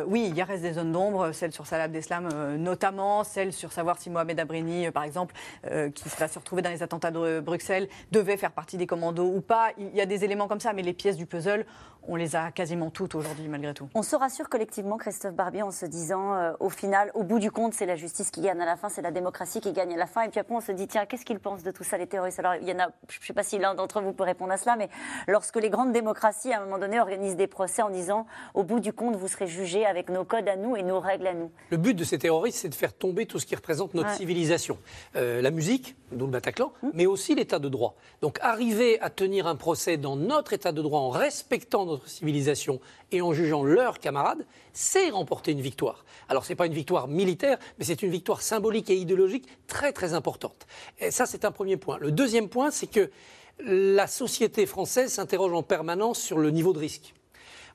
oui, 0.07 0.31
il 0.35 0.41
reste 0.41 0.63
des 0.63 0.73
zones 0.73 0.91
d'ombre, 0.91 1.31
celle 1.31 1.51
sur 1.51 1.65
Salah 1.65 1.85
Abdeslam 1.85 2.55
notamment, 2.57 3.23
celle 3.23 3.53
sur 3.53 3.71
savoir 3.71 3.97
si 3.97 4.09
Mohamed 4.09 4.39
Abrini, 4.39 4.89
par 4.91 5.03
exemple, 5.03 5.35
qui 5.63 6.09
va 6.17 6.27
se 6.27 6.39
retrouver 6.39 6.61
dans 6.61 6.69
les 6.69 6.83
attentats 6.83 7.11
de 7.11 7.39
Bruxelles, 7.39 7.87
devait 8.11 8.37
faire 8.37 8.51
partie 8.51 8.77
des 8.77 8.87
commandos 8.87 9.31
ou 9.33 9.41
pas. 9.41 9.69
Il 9.77 9.95
y 9.95 10.01
a 10.01 10.05
des 10.05 10.23
éléments 10.23 10.47
comme 10.47 10.59
ça, 10.61 10.73
mais 10.73 10.81
les 10.81 10.93
pièces 10.93 11.17
du 11.17 11.25
puzzle, 11.25 11.65
on 12.07 12.15
les 12.15 12.35
a 12.35 12.51
quasiment 12.51 12.89
toutes 12.89 13.15
aujourd'hui, 13.15 13.47
malgré 13.47 13.73
tout. 13.73 13.87
On 13.93 14.01
se 14.01 14.15
rassure 14.15 14.49
collectivement, 14.49 14.97
Christophe 14.97 15.35
Barbier, 15.35 15.61
en 15.61 15.71
se 15.71 15.85
disant, 15.85 16.33
euh, 16.33 16.53
au 16.59 16.69
final, 16.69 17.11
au 17.13 17.23
bout 17.23 17.39
du 17.39 17.51
compte, 17.51 17.73
c'est 17.73 17.85
la 17.85 17.95
justice 17.95 18.31
qui 18.31 18.41
gagne 18.41 18.59
à 18.59 18.65
la 18.65 18.75
fin, 18.75 18.89
c'est 18.89 19.01
la 19.01 19.11
démocratie 19.11 19.61
qui 19.61 19.71
gagne 19.71 19.93
à 19.93 19.97
la 19.97 20.07
fin. 20.07 20.23
Et 20.23 20.29
puis 20.29 20.39
après, 20.39 20.55
on 20.55 20.61
se 20.61 20.71
dit, 20.71 20.87
tiens, 20.87 21.05
qu'est-ce 21.05 21.25
qu'ils 21.25 21.39
pensent 21.39 21.63
de 21.63 21.71
tout 21.71 21.83
ça, 21.83 21.97
les 21.97 22.07
terroristes? 22.07 22.39
Alors, 22.39 22.55
il 22.55 22.67
y 22.67 22.71
en 22.71 22.79
a, 22.79 22.89
je 23.07 23.19
ne 23.19 23.25
sais 23.25 23.33
pas 23.33 23.43
si 23.43 23.59
l'un 23.59 23.75
d'entre 23.75 24.01
vous 24.01 24.13
peut 24.13 24.23
répondre 24.23 24.51
à 24.51 24.57
cela, 24.57 24.75
mais 24.75 24.89
lorsque 25.27 25.57
les 25.57 25.69
grandes 25.69 25.91
démocraties, 25.91 26.53
à 26.53 26.61
un 26.61 26.65
moment 26.65 26.79
donné, 26.79 26.99
organisent 26.99 27.35
des 27.35 27.47
procès 27.47 27.81
en 27.81 27.89
disant, 27.89 28.25
au 28.55 28.63
bout 28.63 28.79
du 28.79 28.93
compte, 28.93 29.15
vous 29.15 29.27
serez 29.27 29.47
jugés 29.47 29.85
avec 29.85 30.09
nos 30.09 30.25
codes 30.25 30.47
à 30.47 30.55
nous 30.55 30.75
et 30.75 30.83
nos 30.83 30.99
règles 30.99 31.27
à 31.27 31.33
nous. 31.33 31.51
Le 31.69 31.77
but 31.77 31.93
de 31.93 32.03
ces 32.03 32.17
terroristes, 32.17 32.57
c'est 32.57 32.69
de 32.69 32.75
faire 32.75 32.93
tomber 32.93 33.25
tout 33.25 33.37
ce 33.37 33.45
qui 33.45 33.55
représente 33.55 33.93
notre 33.93 34.11
civilisation. 34.11 34.77
Euh, 35.15 35.41
la 35.41 35.51
musique, 35.51 35.95
d'où 36.11 36.25
le 36.25 36.31
Bataclan, 36.31 36.73
hum. 36.81 36.91
mais 36.93 37.05
aussi 37.05 37.35
l'état 37.35 37.59
de 37.59 37.69
droit. 37.69 37.95
Donc, 38.21 38.39
arriver 38.41 38.99
à 39.01 39.09
tenir 39.09 39.45
un 39.45 39.55
procès 39.55 39.97
dans 39.97 40.15
notre 40.15 40.50
état 40.53 40.71
de 40.71 40.81
droit 40.81 40.99
en 40.99 41.09
respectant 41.09 41.85
notre 41.85 42.07
civilisation 42.07 42.79
et 43.11 43.21
en 43.21 43.33
jugeant 43.33 43.63
leurs 43.63 43.99
camarades, 43.99 44.45
c'est 44.73 45.09
remporter 45.09 45.51
une 45.51 45.61
victoire. 45.61 46.05
Alors 46.29 46.45
ce 46.45 46.49
n'est 46.49 46.55
pas 46.55 46.65
une 46.65 46.73
victoire 46.73 47.07
militaire, 47.07 47.57
mais 47.77 47.85
c'est 47.85 48.01
une 48.01 48.11
victoire 48.11 48.41
symbolique 48.41 48.89
et 48.89 48.95
idéologique 48.95 49.47
très 49.67 49.93
très 49.93 50.13
importante. 50.13 50.67
Et 50.99 51.11
ça, 51.11 51.25
c'est 51.25 51.45
un 51.45 51.51
premier 51.51 51.77
point. 51.77 51.97
Le 51.99 52.11
deuxième 52.11 52.49
point, 52.49 52.71
c'est 52.71 52.87
que 52.87 53.11
la 53.59 54.07
société 54.07 54.65
française 54.65 55.11
s'interroge 55.11 55.53
en 55.53 55.63
permanence 55.63 56.19
sur 56.19 56.37
le 56.37 56.51
niveau 56.51 56.73
de 56.73 56.79
risque. 56.79 57.13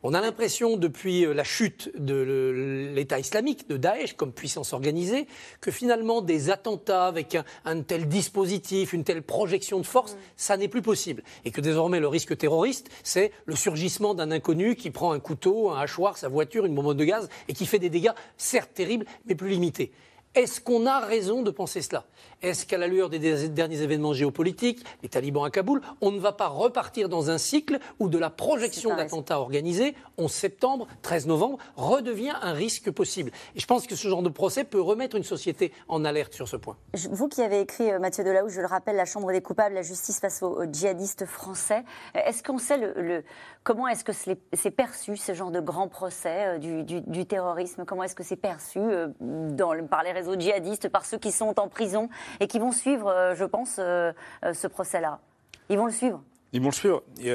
On 0.03 0.15
a 0.15 0.21
l'impression, 0.21 0.77
depuis 0.77 1.25
euh, 1.25 1.33
la 1.33 1.45
chute 1.45 1.91
de 1.97 2.93
l'État 2.95 3.19
islamique, 3.19 3.69
de 3.69 3.77
Daesh 3.77 4.15
comme 4.15 4.33
puissance 4.33 4.73
organisée, 4.73 5.27
que 5.61 5.71
finalement 5.71 6.23
des 6.23 6.51
attentats 6.51 7.07
avec 7.07 7.37
un, 7.65 7.83
tel 7.83 8.09
dispositif, 8.09 8.93
une 8.93 9.05
telle 9.05 9.23
projection 9.23 9.79
de 9.79 9.87
force, 9.87 10.15
mm. 10.15 10.19
ça 10.37 10.57
n'est 10.57 10.69
plus 10.69 10.83
possible. 10.83 11.23
Et 11.45 11.51
que 11.51 11.61
désormais 11.61 12.01
le 12.01 12.09
risque 12.09 12.37
terroriste, 12.37 12.89
c'est 13.03 13.33
le 13.47 13.57
surgissement 13.57 14.15
d'un 14.15 14.31
inconnu 14.31 14.77
qui 14.77 14.91
prend 14.91 15.13
un 15.13 15.21
couteau, 15.21 15.71
un 15.71 15.81
hachoir, 15.81 16.19
sa 16.19 16.29
voiture, 16.29 16.67
une 16.67 16.75
bombe 16.75 16.95
de 16.95 17.05
gaz 17.05 17.29
et 17.49 17.53
qui 17.53 17.67
fait 17.67 17.79
des 17.79 17.91
dégâts, 17.91 18.13
certes 18.37 18.75
terribles, 18.75 19.07
mais 19.27 19.35
plus 19.35 19.49
limités. 19.49 19.93
Est-ce 20.37 20.61
qu'on 20.61 20.85
a 20.85 21.01
raison 21.01 21.43
de 21.43 21.51
penser 21.51 21.81
cela? 21.81 22.05
Est-ce 22.43 22.67
qu'à 22.67 22.77
la 22.77 22.87
lueur 22.87 23.09
des 23.09 23.49
derniers 23.49 23.81
événements 23.81 24.13
géopolitiques, 24.13 24.85
les 25.03 25.09
talibans 25.09 25.45
à 25.45 25.51
Kaboul, 25.51 25.81
on 26.03 26.11
ne 26.11 26.19
va 26.19 26.33
pas 26.33 26.49
repartir 26.49 27.09
dans 27.09 27.31
un 27.31 27.39
cycle 27.39 27.79
où 27.99 28.09
de 28.09 28.19
la 28.19 28.29
projection 28.29 28.95
d'attentats 28.95 29.41
organisés, 29.41 29.95
11 30.19 30.31
septembre, 30.31 30.87
13 31.01 31.27
novembre, 31.27 31.59
redevient 31.77 32.35
un 32.43 32.53
risque 32.53 32.91
possible? 32.91 33.31
Et 33.55 33.61
je 33.61 33.67
pense 33.67 33.87
que 33.87 33.97
ce 33.97 34.07
genre 34.07 34.23
de 34.23 34.29
procès 34.29 34.65
peut 34.65 34.81
remettre 34.81 35.17
une 35.17 35.23
société 35.23 35.73
en 35.89 36.05
alerte 36.05 36.35
sur 36.35 36.47
ce 36.47 36.57
point. 36.57 36.77
Vous 37.11 37.29
qui 37.29 37.41
avez 37.41 37.61
écrit, 37.61 37.91
euh, 37.91 37.99
Mathieu 37.99 38.23
Delahaut, 38.23 38.49
je 38.49 38.61
le 38.61 38.67
rappelle, 38.67 38.97
La 38.97 39.07
Chambre 39.07 39.33
des 39.33 39.41
coupables, 39.41 39.75
la 39.75 39.83
justice 39.83 40.21
face 40.21 40.43
aux, 40.43 40.65
djihadistes 40.71 41.25
français, 41.25 41.85
euh, 42.17 42.21
est-ce 42.27 42.43
qu'on 42.43 42.59
sait 42.59 42.77
le, 42.77 43.25
comment 43.65 43.89
est-ce 43.89 44.05
que 44.05 44.13
c'est 44.13 44.71
perçu, 44.71 45.17
ce 45.17 45.33
genre 45.33 45.51
de 45.51 45.61
grand 45.61 45.89
procès 45.89 46.59
euh, 46.59 46.83
du, 46.83 47.27
terrorisme? 47.27 47.85
Comment 47.87 48.03
est-ce 48.03 48.15
que 48.15 48.23
c'est 48.23 48.37
perçu 48.37 48.81
dans, 49.21 49.87
par 49.87 50.03
les 50.03 50.13
réseaux 50.13 50.35
aux 50.35 50.39
djihadistes, 50.39 50.89
par 50.91 51.07
ceux 51.07 51.19
qui 51.19 51.33
sont 51.33 51.59
en 51.59 51.69
prison? 51.69 52.09
Et 52.41 52.47
qui 52.47 52.59
vont 52.59 52.73
suivre, 52.73 53.09
euh, 53.09 53.35
je 53.35 53.45
pense, 53.45 53.77
euh, 53.79 54.13
euh, 54.45 54.55
ce 54.55 54.67
procès-là. 54.67 55.21
Ils 55.69 55.79
vont 55.79 55.87
le 55.87 55.93
suivre. 55.93 56.23
Ils 56.53 56.61
vont 56.61 56.69
le 56.69 56.75
suivre. 56.75 57.03
Il 57.19 57.27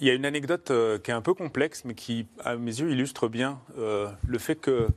y 0.00 0.10
a 0.10 0.14
une 0.14 0.26
anecdote 0.26 0.72
qui 1.02 1.10
est 1.10 1.14
un 1.14 1.22
peu 1.22 1.34
complexe, 1.34 1.84
mais 1.84 1.94
qui, 1.94 2.26
à 2.44 2.56
mes 2.56 2.80
yeux, 2.80 2.90
illustre 2.90 3.28
bien 3.28 3.60
le 3.76 4.38
fait 4.38 4.56
que 4.56 4.88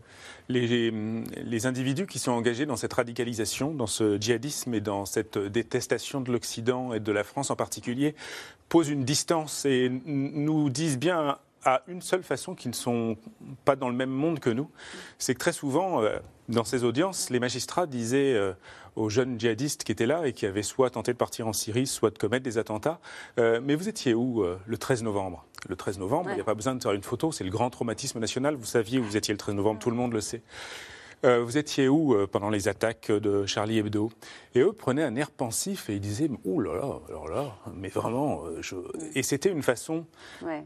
les, 0.50 1.66
individus 1.66 2.08
qui 2.08 2.18
sont 2.18 2.32
engagés 2.32 2.66
dans 2.66 2.76
cette 2.76 2.92
radicalisation, 2.92 3.72
dans 3.72 3.88
ce 3.88 4.20
djihadisme 4.20 4.74
et 4.74 4.82
dans 4.82 5.06
cette 5.06 5.38
détestation 5.38 6.20
de 6.20 6.32
l'Occident 6.32 6.94
et 6.94 7.00
de 7.00 7.12
la 7.12 7.24
France 7.24 7.52
en 7.52 7.56
particulier, 7.56 8.16
posent 8.70 8.90
une 8.90 9.06
distance 9.06 9.66
et 9.66 9.90
nous 10.08 10.70
disent 10.72 10.98
bien 10.98 11.38
à 11.64 11.84
une 11.88 12.02
seule 12.02 12.24
façon 12.24 12.56
qu'ils 12.56 12.72
ne 12.72 12.76
sont 12.76 13.18
pas 13.66 13.76
dans 13.76 13.88
le 13.88 13.96
même 13.96 14.10
monde 14.10 14.40
que 14.40 14.50
nous. 14.50 14.70
C'est 15.20 15.36
que 15.36 15.40
très 15.40 15.54
souvent, 15.54 16.02
dans 16.50 16.64
ces 16.64 16.84
audiences, 16.84 17.30
les 17.30 17.40
magistrats 17.40 17.86
disaient 17.86 18.38
aux 18.96 19.10
jeunes 19.10 19.40
djihadistes 19.40 19.84
qui 19.84 19.92
étaient 19.92 20.06
là 20.06 20.28
et 20.28 20.34
qui 20.34 20.46
avaient 20.46 20.64
soit 20.64 20.90
tenté 20.92 21.14
de 21.14 21.18
partir 21.18 21.48
en 21.48 21.54
Syrie, 21.54 21.88
soit 21.88 22.12
de 22.12 22.18
commettre 22.18 22.44
des 22.44 22.58
attentats, 22.58 23.00
euh, 23.40 23.60
mais 23.64 23.76
vous 23.76 23.90
étiez 23.90 24.14
où 24.14 24.46
le 24.66 24.78
13 24.78 25.04
novembre? 25.04 25.46
Le 25.70 25.76
13 25.76 26.00
novembre, 26.00 26.30
il 26.32 26.36
n'y 26.36 26.42
a 26.42 26.46
pas 26.46 26.56
besoin 26.56 26.76
de 26.76 26.84
faire 26.84 26.92
une 26.92 27.04
photo, 27.04 27.32
c'est 27.32 27.44
le 27.44 27.50
grand 27.50 27.70
traumatisme 27.70 28.20
national. 28.20 28.56
Vous 28.56 28.66
saviez 28.66 29.00
où 29.00 29.04
vous 29.04 29.18
étiez 29.18 29.34
le 29.34 29.38
13 29.38 29.56
novembre, 29.56 29.80
tout 29.80 29.90
le 29.90 29.96
monde 29.96 30.14
le 30.14 30.22
sait. 30.22 30.42
Euh, 31.26 31.42
vous 31.42 31.58
étiez 31.58 31.88
où 31.88 32.14
euh, 32.14 32.28
pendant 32.28 32.50
les 32.50 32.68
attaques 32.68 33.10
de 33.10 33.46
Charlie 33.46 33.78
Hebdo? 33.78 34.12
Et 34.56 34.60
eux 34.60 34.74
prenaient 34.74 35.04
un 35.04 35.16
air 35.16 35.32
pensif 35.32 35.90
et 35.90 35.96
ils 35.96 36.02
disaient 36.02 36.30
Oh 36.44 36.60
là 36.60 36.76
là, 36.76 37.00
alors 37.08 37.30
là, 37.30 37.56
mais 37.74 37.88
vraiment. 37.88 38.44
Euh, 38.46 38.62
je... 38.62 38.76
Et 39.16 39.24
c'était 39.24 39.50
une 39.50 39.64
façon 39.64 40.06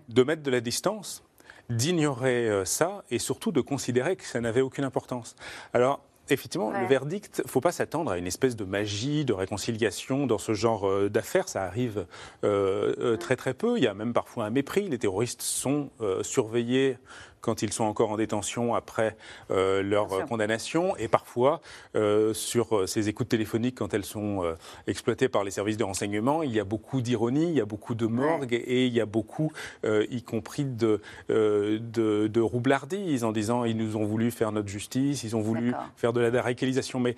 de 0.09 0.23
mettre 0.23 0.41
de 0.41 0.49
la 0.49 0.61
distance, 0.61 1.23
d'ignorer 1.69 2.63
ça 2.65 3.03
et 3.11 3.19
surtout 3.19 3.51
de 3.51 3.61
considérer 3.61 4.15
que 4.15 4.23
ça 4.23 4.41
n'avait 4.41 4.61
aucune 4.61 4.83
importance. 4.83 5.35
Alors, 5.73 6.01
Effectivement, 6.29 6.71
le 6.71 6.85
verdict, 6.87 7.43
faut 7.45 7.61
pas 7.61 7.71
s'attendre 7.71 8.11
à 8.11 8.17
une 8.17 8.27
espèce 8.27 8.55
de 8.55 8.65
magie, 8.65 9.25
de 9.25 9.33
réconciliation 9.33 10.27
dans 10.27 10.37
ce 10.37 10.53
genre 10.53 11.09
d'affaires. 11.09 11.47
Ça 11.49 11.63
arrive 11.63 12.05
très 12.41 13.35
très 13.35 13.53
peu. 13.53 13.77
Il 13.77 13.83
y 13.83 13.87
a 13.87 13.93
même 13.93 14.13
parfois 14.13 14.45
un 14.45 14.49
mépris. 14.49 14.87
Les 14.89 14.97
terroristes 14.97 15.41
sont 15.41 15.89
surveillés 16.21 16.97
quand 17.41 17.61
ils 17.61 17.73
sont 17.73 17.83
encore 17.83 18.11
en 18.11 18.17
détention 18.17 18.75
après 18.75 19.15
euh, 19.51 19.81
leur 19.81 20.07
condamnation, 20.27 20.95
et 20.97 21.07
parfois 21.07 21.61
euh, 21.95 22.33
sur 22.33 22.75
euh, 22.75 22.87
ces 22.87 23.09
écoutes 23.09 23.29
téléphoniques 23.29 23.75
quand 23.75 23.93
elles 23.93 24.05
sont 24.05 24.43
exploitées 24.87 25.29
par 25.29 25.43
les 25.43 25.51
services 25.51 25.77
de 25.77 25.83
renseignement, 25.83 26.43
il 26.43 26.51
y 26.51 26.59
a 26.59 26.63
beaucoup 26.63 27.01
d'ironie, 27.01 27.49
il 27.49 27.55
y 27.55 27.61
a 27.61 27.65
beaucoup 27.65 27.95
de 27.95 28.05
morgue 28.05 28.53
et, 28.53 28.85
il 28.85 28.93
y 28.93 29.01
a 29.01 29.05
beaucoup, 29.05 29.51
y 29.83 30.21
compris 30.23 30.65
de, 30.65 31.01
de, 31.29 31.79
de 32.27 32.41
roublardise 32.41 33.23
en 33.23 33.31
disant 33.31 33.65
ils 33.65 33.77
nous 33.77 33.95
ont 33.97 34.05
voulu 34.05 34.31
faire 34.31 34.51
notre 34.51 34.67
justice, 34.67 35.23
ils 35.23 35.35
ont 35.35 35.41
voulu 35.41 35.73
faire 35.95 36.13
de 36.13 36.21
la 36.21 36.41
radicalisation. 36.41 36.99
Mais 36.99 37.15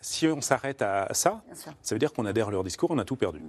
si 0.00 0.26
on 0.26 0.40
s'arrête 0.40 0.82
à 0.82 1.08
ça, 1.12 1.42
ça 1.82 1.94
veut 1.94 1.98
dire 1.98 2.12
qu'on 2.12 2.26
adhère 2.26 2.48
à 2.48 2.50
leur 2.50 2.64
discours, 2.64 2.90
on 2.90 2.98
a 2.98 3.04
tout 3.04 3.16
perdu. 3.16 3.40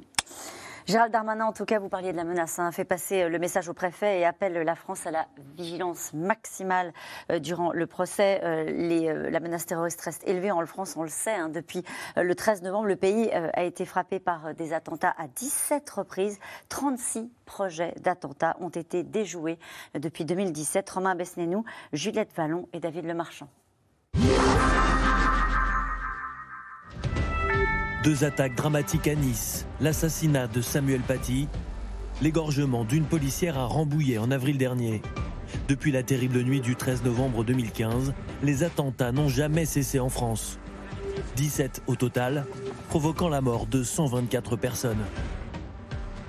Gérald 0.86 1.14
Darmanin, 1.14 1.46
en 1.46 1.54
tout 1.54 1.64
cas, 1.64 1.80
vous 1.80 1.88
parliez 1.88 2.12
de 2.12 2.18
la 2.18 2.26
menace, 2.26 2.60
hein, 2.60 2.70
fait 2.74 2.84
passer 2.84 3.24
euh, 3.24 3.30
le 3.30 3.40
message 3.40 3.70
au 3.70 3.74
préfet 3.74 4.20
et 4.20 4.26
appelle 4.26 4.54
la 4.54 4.76
France 4.76 5.08
à 5.08 5.12
la 5.12 5.28
vigilance 5.58 6.12
maximale 6.14 6.92
euh, 7.32 7.40
durant 7.40 7.72
le 7.72 7.88
procès. 7.88 8.42
Euh, 8.44 9.30
la 9.30 9.40
menace 9.40 9.66
terroriste 9.66 10.02
reste 10.02 10.28
élevée 10.28 10.52
en 10.52 10.66
France, 10.66 10.96
on 10.98 11.04
le 11.04 11.10
sait. 11.10 11.36
Hein, 11.36 11.48
depuis 11.48 11.84
le 12.18 12.36
13 12.36 12.64
novembre, 12.64 12.88
le 12.88 12.98
pays 12.98 13.32
a 13.32 13.64
été 13.64 13.86
frappé 13.86 14.20
par 14.20 14.54
des 14.54 14.74
attentats 14.74 15.14
à 15.18 15.28
17 15.28 15.90
reprises. 15.90 16.40
36 16.68 17.32
projets 17.46 17.94
d'attentats 18.02 18.58
ont 18.60 18.70
été 18.70 19.04
déjoués 19.04 19.60
depuis 19.94 20.26
2017. 20.26 20.90
Romain 20.90 21.16
Besnénou, 21.16 21.64
Juliette 21.94 22.34
Vallon 22.36 22.68
et 22.74 22.80
David 22.80 23.06
Lemarchand. 23.06 23.48
Deux 28.04 28.26
attaques 28.26 28.56
dramatiques 28.56 29.08
à 29.08 29.16
Nice, 29.16 29.66
l'assassinat 29.80 30.48
de 30.48 30.60
Samuel 30.60 31.00
Paty, 31.00 31.48
l'égorgement 32.22 32.84
d'une 32.84 33.06
policière 33.06 33.58
à 33.58 33.66
Rambouillet 33.66 34.18
en 34.18 34.30
avril 34.30 34.58
dernier. 34.58 35.02
Depuis 35.70 35.94
la 35.94 36.04
terrible 36.04 36.42
nuit 36.42 36.60
du 36.60 36.76
13 36.76 37.04
novembre 37.04 37.46
2015, 37.46 38.14
les 38.42 38.64
attentats 38.64 39.14
n'ont 39.14 39.30
jamais 39.30 39.64
cessé 39.64 40.02
en 40.02 40.10
France. 40.10 40.60
17 41.38 41.84
au 41.88 41.96
total, 41.96 42.46
provoquant 42.90 43.30
la 43.30 43.40
mort 43.40 43.68
de 43.68 43.84
124 43.84 44.58
personnes. 44.58 45.06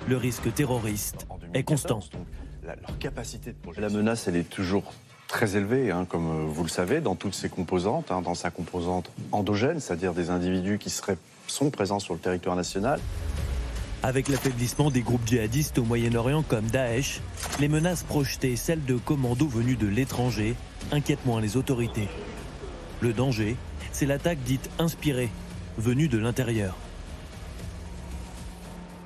le 0.07 0.15
risque 0.15 0.53
terroriste 0.53 1.27
est 1.53 1.63
constant. 1.63 1.99
La, 2.63 2.77
leur 2.77 2.97
capacité 2.99 3.51
de 3.51 3.57
projet. 3.57 3.81
La 3.81 3.89
menace, 3.89 4.29
elle 4.29 4.37
est 4.37 4.49
toujours 4.49 4.93
très 5.27 5.57
élevée, 5.57 5.91
hein, 5.91 6.05
comme 6.07 6.29
euh, 6.29 6.45
vous 6.47 6.63
le 6.63 6.69
savez, 6.69 7.01
dans 7.01 7.15
toutes 7.15 7.33
ses 7.33 7.49
composantes, 7.49 8.11
hein, 8.11 8.21
dans 8.21 8.35
sa 8.35 8.49
composante 8.49 9.11
endogène, 9.33 9.81
c'est-à-dire 9.81 10.13
des 10.13 10.29
individus 10.29 10.77
qui 10.77 10.89
seraient, 10.89 11.17
sont 11.47 11.69
présents 11.69 11.99
sur 11.99 12.13
le 12.13 12.19
territoire 12.19 12.55
national. 12.55 12.99
Avec 14.03 14.27
l'affaiblissement 14.27 14.91
des 14.91 15.01
groupes 15.01 15.25
djihadistes 15.25 15.79
au 15.79 15.83
Moyen-Orient 15.83 16.43
comme 16.43 16.65
Daesh, 16.67 17.21
les 17.59 17.67
menaces 17.67 18.03
projetées, 18.03 18.55
celles 18.55 18.85
de 18.85 18.95
commandos 18.95 19.47
venus 19.47 19.77
de 19.77 19.87
l'étranger, 19.87 20.55
inquiètent 20.91 21.25
moins 21.25 21.41
les 21.41 21.57
autorités. 21.57 22.07
Le 23.01 23.13
danger, 23.13 23.55
c'est 23.91 24.05
l'attaque 24.05 24.39
dite 24.43 24.69
inspirée, 24.77 25.29
venue 25.77 26.07
de 26.07 26.17
l'intérieur. 26.17 26.75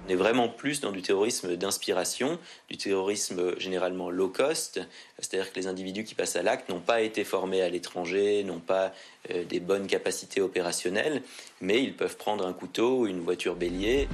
On 0.10 0.12
est 0.12 0.16
vraiment 0.16 0.50
plus 0.50 0.82
dans 0.82 0.92
du 0.92 1.04
terrorisme 1.04 1.56
d'inspiration, 1.56 2.40
du 2.68 2.78
terrorisme 2.78 3.60
généralement 3.60 4.10
low 4.10 4.28
cost, 4.28 4.82
c'est-à-dire 5.20 5.54
que 5.54 5.60
les 5.60 5.68
individus 5.68 6.04
qui 6.04 6.16
passent 6.16 6.36
à 6.36 6.42
l'acte 6.42 6.68
n'ont 6.68 6.80
pas 6.80 7.02
été 7.02 7.24
formés 7.24 7.62
à 7.62 7.70
l'étranger, 7.70 8.44
n'ont 8.44 8.60
pas 8.60 8.92
euh, 9.30 9.46
des 9.46 9.60
bonnes 9.60 9.86
capacités 9.86 10.42
opérationnelles, 10.42 11.22
mais 11.62 11.84
ils 11.84 11.96
peuvent 11.96 12.18
prendre 12.18 12.48
un 12.48 12.54
couteau 12.54 13.02
ou 13.02 13.06
une 13.06 13.20
voiture 13.20 13.56
bélier. 13.56 14.08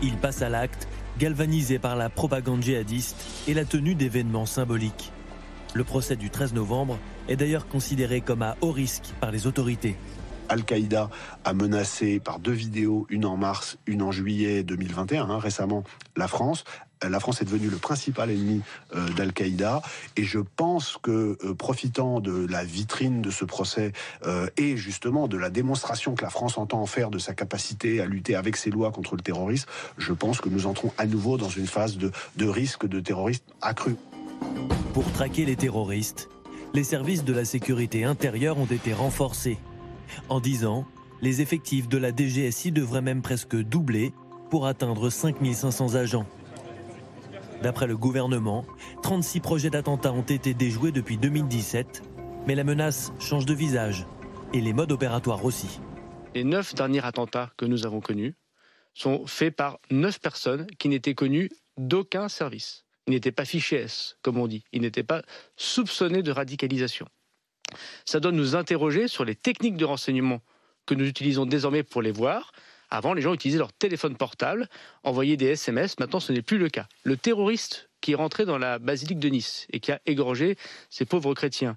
Ils 0.00 0.16
passent 0.16 0.42
à 0.42 0.48
l'acte, 0.48 0.86
galvanisés 1.18 1.80
par 1.80 1.96
la 1.96 2.08
propagande 2.08 2.62
djihadiste 2.62 3.16
et 3.48 3.54
la 3.54 3.64
tenue 3.64 3.96
d'événements 3.96 4.46
symboliques. 4.46 5.10
Le 5.74 5.82
procès 5.82 6.14
du 6.14 6.30
13 6.30 6.54
novembre 6.54 7.00
est 7.28 7.34
d'ailleurs 7.34 7.66
considéré 7.66 8.20
comme 8.20 8.42
à 8.42 8.56
haut 8.60 8.70
risque 8.70 9.06
par 9.20 9.32
les 9.32 9.48
autorités. 9.48 9.96
Al-Qaïda 10.48 11.10
a 11.44 11.54
menacé 11.54 12.20
par 12.20 12.38
deux 12.38 12.52
vidéos, 12.52 13.06
une 13.10 13.24
en 13.24 13.36
mars, 13.36 13.78
une 13.86 14.02
en 14.02 14.12
juillet 14.12 14.62
2021, 14.62 15.30
hein, 15.30 15.38
récemment, 15.38 15.84
la 16.16 16.28
France. 16.28 16.64
Euh, 17.04 17.08
La 17.08 17.20
France 17.20 17.42
est 17.42 17.44
devenue 17.44 17.68
le 17.68 17.76
principal 17.76 18.30
ennemi 18.30 18.62
euh, 18.94 19.08
d'Al-Qaïda 19.10 19.82
et 20.16 20.24
je 20.24 20.38
pense 20.38 20.98
que 21.02 21.36
euh, 21.44 21.54
profitant 21.54 22.20
de 22.20 22.46
la 22.46 22.64
vitrine 22.64 23.22
de 23.22 23.30
ce 23.30 23.44
procès 23.44 23.92
et 24.56 24.76
justement 24.76 25.28
de 25.28 25.36
la 25.36 25.50
démonstration 25.50 26.14
que 26.14 26.22
la 26.22 26.30
France 26.30 26.58
entend 26.58 26.80
en 26.80 26.86
faire 26.86 27.10
de 27.10 27.18
sa 27.18 27.34
capacité 27.34 28.00
à 28.00 28.06
lutter 28.06 28.34
avec 28.34 28.56
ses 28.56 28.70
lois 28.70 28.90
contre 28.90 29.14
le 29.16 29.22
terrorisme, 29.22 29.68
je 29.98 30.12
pense 30.12 30.40
que 30.40 30.48
nous 30.48 30.66
entrons 30.66 30.92
à 30.98 31.06
nouveau 31.06 31.36
dans 31.36 31.48
une 31.48 31.66
phase 31.66 31.96
de, 31.96 32.10
de 32.36 32.46
risque 32.46 32.86
de 32.86 33.00
terrorisme 33.00 33.44
accru. 33.62 33.96
Pour 34.94 35.10
traquer 35.12 35.44
les 35.44 35.56
terroristes, 35.56 36.28
les 36.74 36.84
services 36.84 37.24
de 37.24 37.32
la 37.32 37.44
sécurité 37.44 38.04
intérieure 38.04 38.58
ont 38.58 38.66
été 38.66 38.92
renforcés. 38.92 39.58
En 40.28 40.40
10 40.40 40.66
ans, 40.66 40.86
les 41.22 41.40
effectifs 41.40 41.88
de 41.88 41.98
la 41.98 42.10
DGSI 42.14 42.72
devraient 42.72 43.02
même 43.02 43.22
presque 43.22 43.56
doubler 43.56 44.12
pour 44.50 44.66
atteindre 44.66 45.10
5500 45.10 45.94
agents. 45.94 46.26
D'après 47.62 47.86
le 47.86 47.96
gouvernement, 47.96 48.64
36 49.02 49.40
projets 49.40 49.70
d'attentats 49.70 50.12
ont 50.12 50.22
été 50.22 50.54
déjoués 50.54 50.92
depuis 50.92 51.16
2017, 51.16 52.02
mais 52.46 52.54
la 52.54 52.64
menace 52.64 53.12
change 53.18 53.46
de 53.46 53.54
visage 53.54 54.06
et 54.52 54.60
les 54.60 54.72
modes 54.72 54.92
opératoires 54.92 55.44
aussi. 55.44 55.80
Les 56.34 56.44
neuf 56.44 56.74
derniers 56.74 57.04
attentats 57.04 57.50
que 57.56 57.64
nous 57.64 57.86
avons 57.86 58.00
connus 58.00 58.34
sont 58.94 59.26
faits 59.26 59.56
par 59.56 59.78
neuf 59.90 60.20
personnes 60.20 60.66
qui 60.78 60.88
n'étaient 60.88 61.14
connues 61.14 61.50
d'aucun 61.78 62.28
service. 62.28 62.84
Ils 63.06 63.12
n'étaient 63.12 63.32
pas 63.32 63.44
fichés 63.44 63.76
S, 63.76 64.16
comme 64.22 64.38
on 64.38 64.46
dit. 64.46 64.64
Ils 64.72 64.82
n'étaient 64.82 65.02
pas 65.02 65.22
soupçonnés 65.56 66.22
de 66.22 66.32
radicalisation. 66.32 67.06
Ça 68.04 68.20
doit 68.20 68.32
nous 68.32 68.56
interroger 68.56 69.08
sur 69.08 69.24
les 69.24 69.34
techniques 69.34 69.76
de 69.76 69.84
renseignement 69.84 70.40
que 70.86 70.94
nous 70.94 71.06
utilisons 71.06 71.46
désormais 71.46 71.82
pour 71.82 72.02
les 72.02 72.12
voir. 72.12 72.52
Avant, 72.90 73.14
les 73.14 73.22
gens 73.22 73.34
utilisaient 73.34 73.58
leur 73.58 73.72
téléphone 73.72 74.16
portable, 74.16 74.68
envoyaient 75.02 75.36
des 75.36 75.46
SMS. 75.46 75.98
Maintenant, 75.98 76.20
ce 76.20 76.32
n'est 76.32 76.42
plus 76.42 76.58
le 76.58 76.68
cas. 76.68 76.86
Le 77.02 77.16
terroriste 77.16 77.88
qui 78.00 78.12
est 78.12 78.16
rentré 78.16 78.44
dans 78.44 78.58
la 78.58 78.78
basilique 78.78 79.18
de 79.18 79.28
Nice 79.28 79.66
et 79.72 79.80
qui 79.80 79.90
a 79.90 80.00
égorgé 80.06 80.56
ces 80.90 81.04
pauvres 81.04 81.34
chrétiens, 81.34 81.76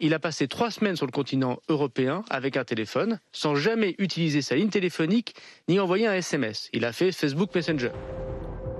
il 0.00 0.14
a 0.14 0.18
passé 0.18 0.48
trois 0.48 0.70
semaines 0.70 0.96
sur 0.96 1.06
le 1.06 1.12
continent 1.12 1.60
européen 1.68 2.24
avec 2.28 2.56
un 2.56 2.64
téléphone, 2.64 3.20
sans 3.32 3.54
jamais 3.54 3.94
utiliser 3.98 4.42
sa 4.42 4.54
ligne 4.54 4.68
téléphonique 4.68 5.34
ni 5.68 5.78
envoyer 5.80 6.06
un 6.06 6.14
SMS. 6.14 6.68
Il 6.72 6.84
a 6.84 6.92
fait 6.92 7.12
Facebook 7.12 7.54
Messenger. 7.54 7.90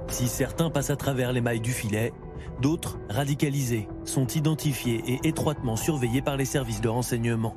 Si 0.09 0.29
certains 0.29 0.71
passent 0.71 0.91
à 0.91 0.97
travers 0.97 1.33
les 1.33 1.41
mailles 1.41 1.61
du 1.61 1.73
filet, 1.73 2.13
d'autres, 2.61 2.99
radicalisés, 3.09 3.89
sont 4.05 4.27
identifiés 4.27 5.03
et 5.07 5.29
étroitement 5.29 5.77
surveillés 5.77 6.23
par 6.23 6.37
les 6.37 6.45
services 6.45 6.81
de 6.81 6.89
renseignement. 6.89 7.55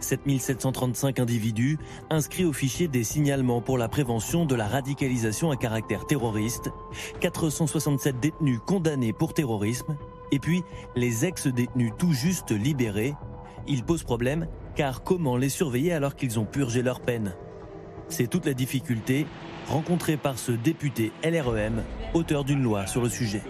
7735 0.00 1.20
individus 1.20 1.78
inscrits 2.10 2.44
au 2.44 2.52
fichier 2.52 2.88
des 2.88 3.04
signalements 3.04 3.60
pour 3.60 3.78
la 3.78 3.88
prévention 3.88 4.46
de 4.46 4.54
la 4.54 4.66
radicalisation 4.66 5.50
à 5.50 5.56
caractère 5.56 6.06
terroriste, 6.06 6.70
467 7.20 8.18
détenus 8.18 8.58
condamnés 8.66 9.12
pour 9.12 9.34
terrorisme, 9.34 9.96
et 10.32 10.38
puis 10.38 10.62
les 10.96 11.24
ex-détenus 11.24 11.92
tout 11.98 12.12
juste 12.12 12.50
libérés. 12.50 13.14
Ils 13.68 13.84
posent 13.84 14.04
problème 14.04 14.46
car 14.74 15.02
comment 15.02 15.36
les 15.36 15.48
surveiller 15.48 15.92
alors 15.92 16.16
qu'ils 16.16 16.38
ont 16.38 16.44
purgé 16.44 16.82
leur 16.82 17.00
peine? 17.00 17.34
C'est 18.08 18.28
toute 18.28 18.46
la 18.46 18.54
difficulté 18.54 19.26
rencontrée 19.68 20.16
par 20.16 20.38
ce 20.38 20.52
député 20.52 21.12
LREM, 21.24 21.82
auteur 22.14 22.44
d'une 22.44 22.62
loi 22.62 22.86
sur 22.86 23.02
le 23.02 23.08
sujet 23.08 23.42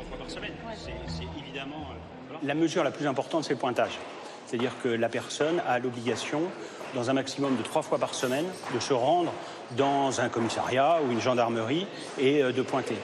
trois 0.00 0.04
fois 0.04 0.18
par 0.18 0.30
semaine, 0.30 0.52
c'est 0.74 0.92
c'est 1.06 1.28
évidemment 1.38 1.88
euh, 1.90 2.29
la 2.42 2.54
mesure 2.54 2.84
la 2.84 2.90
plus 2.90 3.06
importante, 3.06 3.44
c'est 3.44 3.54
le 3.54 3.58
pointage. 3.58 3.98
C'est-à-dire 4.46 4.72
que 4.82 4.88
la 4.88 5.08
personne 5.08 5.62
a 5.68 5.78
l'obligation, 5.78 6.42
dans 6.94 7.08
un 7.08 7.12
maximum 7.12 7.56
de 7.56 7.62
trois 7.62 7.82
fois 7.82 7.98
par 7.98 8.14
semaine, 8.14 8.46
de 8.74 8.80
se 8.80 8.92
rendre 8.92 9.32
dans 9.76 10.20
un 10.20 10.28
commissariat 10.28 10.98
ou 11.06 11.12
une 11.12 11.20
gendarmerie 11.20 11.86
et 12.18 12.42
euh, 12.42 12.50
de 12.50 12.62
pointer. 12.62 12.96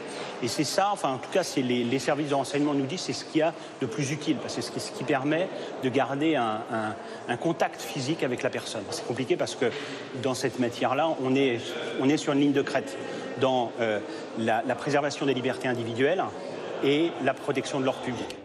Et 0.42 0.48
c'est 0.48 0.64
ça, 0.64 0.90
enfin 0.92 1.10
en 1.10 1.18
tout 1.18 1.30
cas, 1.30 1.44
c'est 1.44 1.62
les, 1.62 1.98
services 2.00 2.30
de 2.30 2.34
renseignement 2.34 2.74
nous 2.74 2.84
disent, 2.84 3.02
c'est 3.02 3.12
ce 3.12 3.24
qu'il 3.24 3.38
y 3.38 3.42
a 3.42 3.54
de 3.80 3.86
plus 3.86 4.10
utile, 4.10 4.36
parce 4.38 4.56
que 4.56 4.62
c'est 4.62 4.80
ce 4.80 4.90
qui, 4.90 5.04
permet 5.04 5.48
de 5.84 5.88
garder 5.88 6.34
un, 6.34 7.36
contact 7.36 7.80
physique 7.80 8.24
avec 8.24 8.42
la 8.42 8.50
personne. 8.50 8.82
C'est 8.90 9.06
compliqué 9.06 9.36
parce 9.36 9.54
que 9.54 9.66
dans 10.22 10.34
cette 10.34 10.58
matière-là, 10.58 11.10
on 11.22 11.34
est, 11.36 12.16
sur 12.16 12.32
une 12.32 12.40
ligne 12.40 12.52
de 12.52 12.62
crête 12.62 12.98
dans 13.40 13.70
euh, 13.80 14.00
la 14.38 14.74
préservation 14.74 15.26
des 15.26 15.34
libertés 15.34 15.68
individuelles 15.68 16.24
et 16.82 17.12
la 17.22 17.34
protection 17.34 17.78
de 17.78 17.84
l'ordre 17.84 18.00
public. 18.00 18.36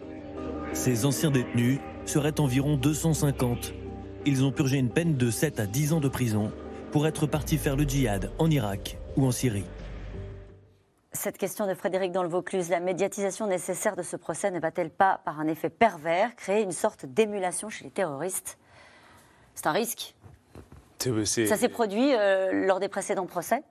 Ces 0.72 1.04
anciens 1.04 1.30
détenus 1.30 1.78
seraient 2.06 2.40
environ 2.40 2.76
250. 2.76 3.72
Ils 4.26 4.44
ont 4.44 4.52
purgé 4.52 4.78
une 4.78 4.90
peine 4.90 5.16
de 5.16 5.30
7 5.30 5.60
à 5.60 5.66
10 5.66 5.92
ans 5.92 6.00
de 6.00 6.08
prison 6.08 6.52
pour 6.90 7.06
être 7.06 7.26
partis 7.26 7.58
faire 7.58 7.76
le 7.76 7.84
djihad 7.84 8.30
en 8.38 8.50
Irak 8.50 8.98
ou 9.16 9.26
en 9.26 9.30
Syrie. 9.30 9.64
Cette 11.12 11.36
question 11.36 11.66
de 11.66 11.74
Frédéric 11.74 12.12
dans 12.12 12.22
le 12.22 12.28
Vaucluse, 12.28 12.70
la 12.70 12.80
médiatisation 12.80 13.46
nécessaire 13.46 13.96
de 13.96 14.02
ce 14.02 14.16
procès 14.16 14.50
ne 14.50 14.58
va-t-elle 14.60 14.90
pas, 14.90 15.20
par 15.24 15.40
un 15.40 15.46
effet 15.46 15.68
pervers, 15.68 16.34
créer 16.36 16.62
une 16.62 16.72
sorte 16.72 17.04
d'émulation 17.04 17.68
chez 17.68 17.84
les 17.84 17.90
terroristes? 17.90 18.58
C'est 19.54 19.66
un 19.66 19.72
risque. 19.72 20.14
C'est- 20.98 21.24
c'est- 21.26 21.46
Ça 21.46 21.56
s'est 21.56 21.68
produit 21.68 22.14
euh, 22.14 22.66
lors 22.66 22.80
des 22.80 22.88
précédents 22.88 23.26
procès? 23.26 23.62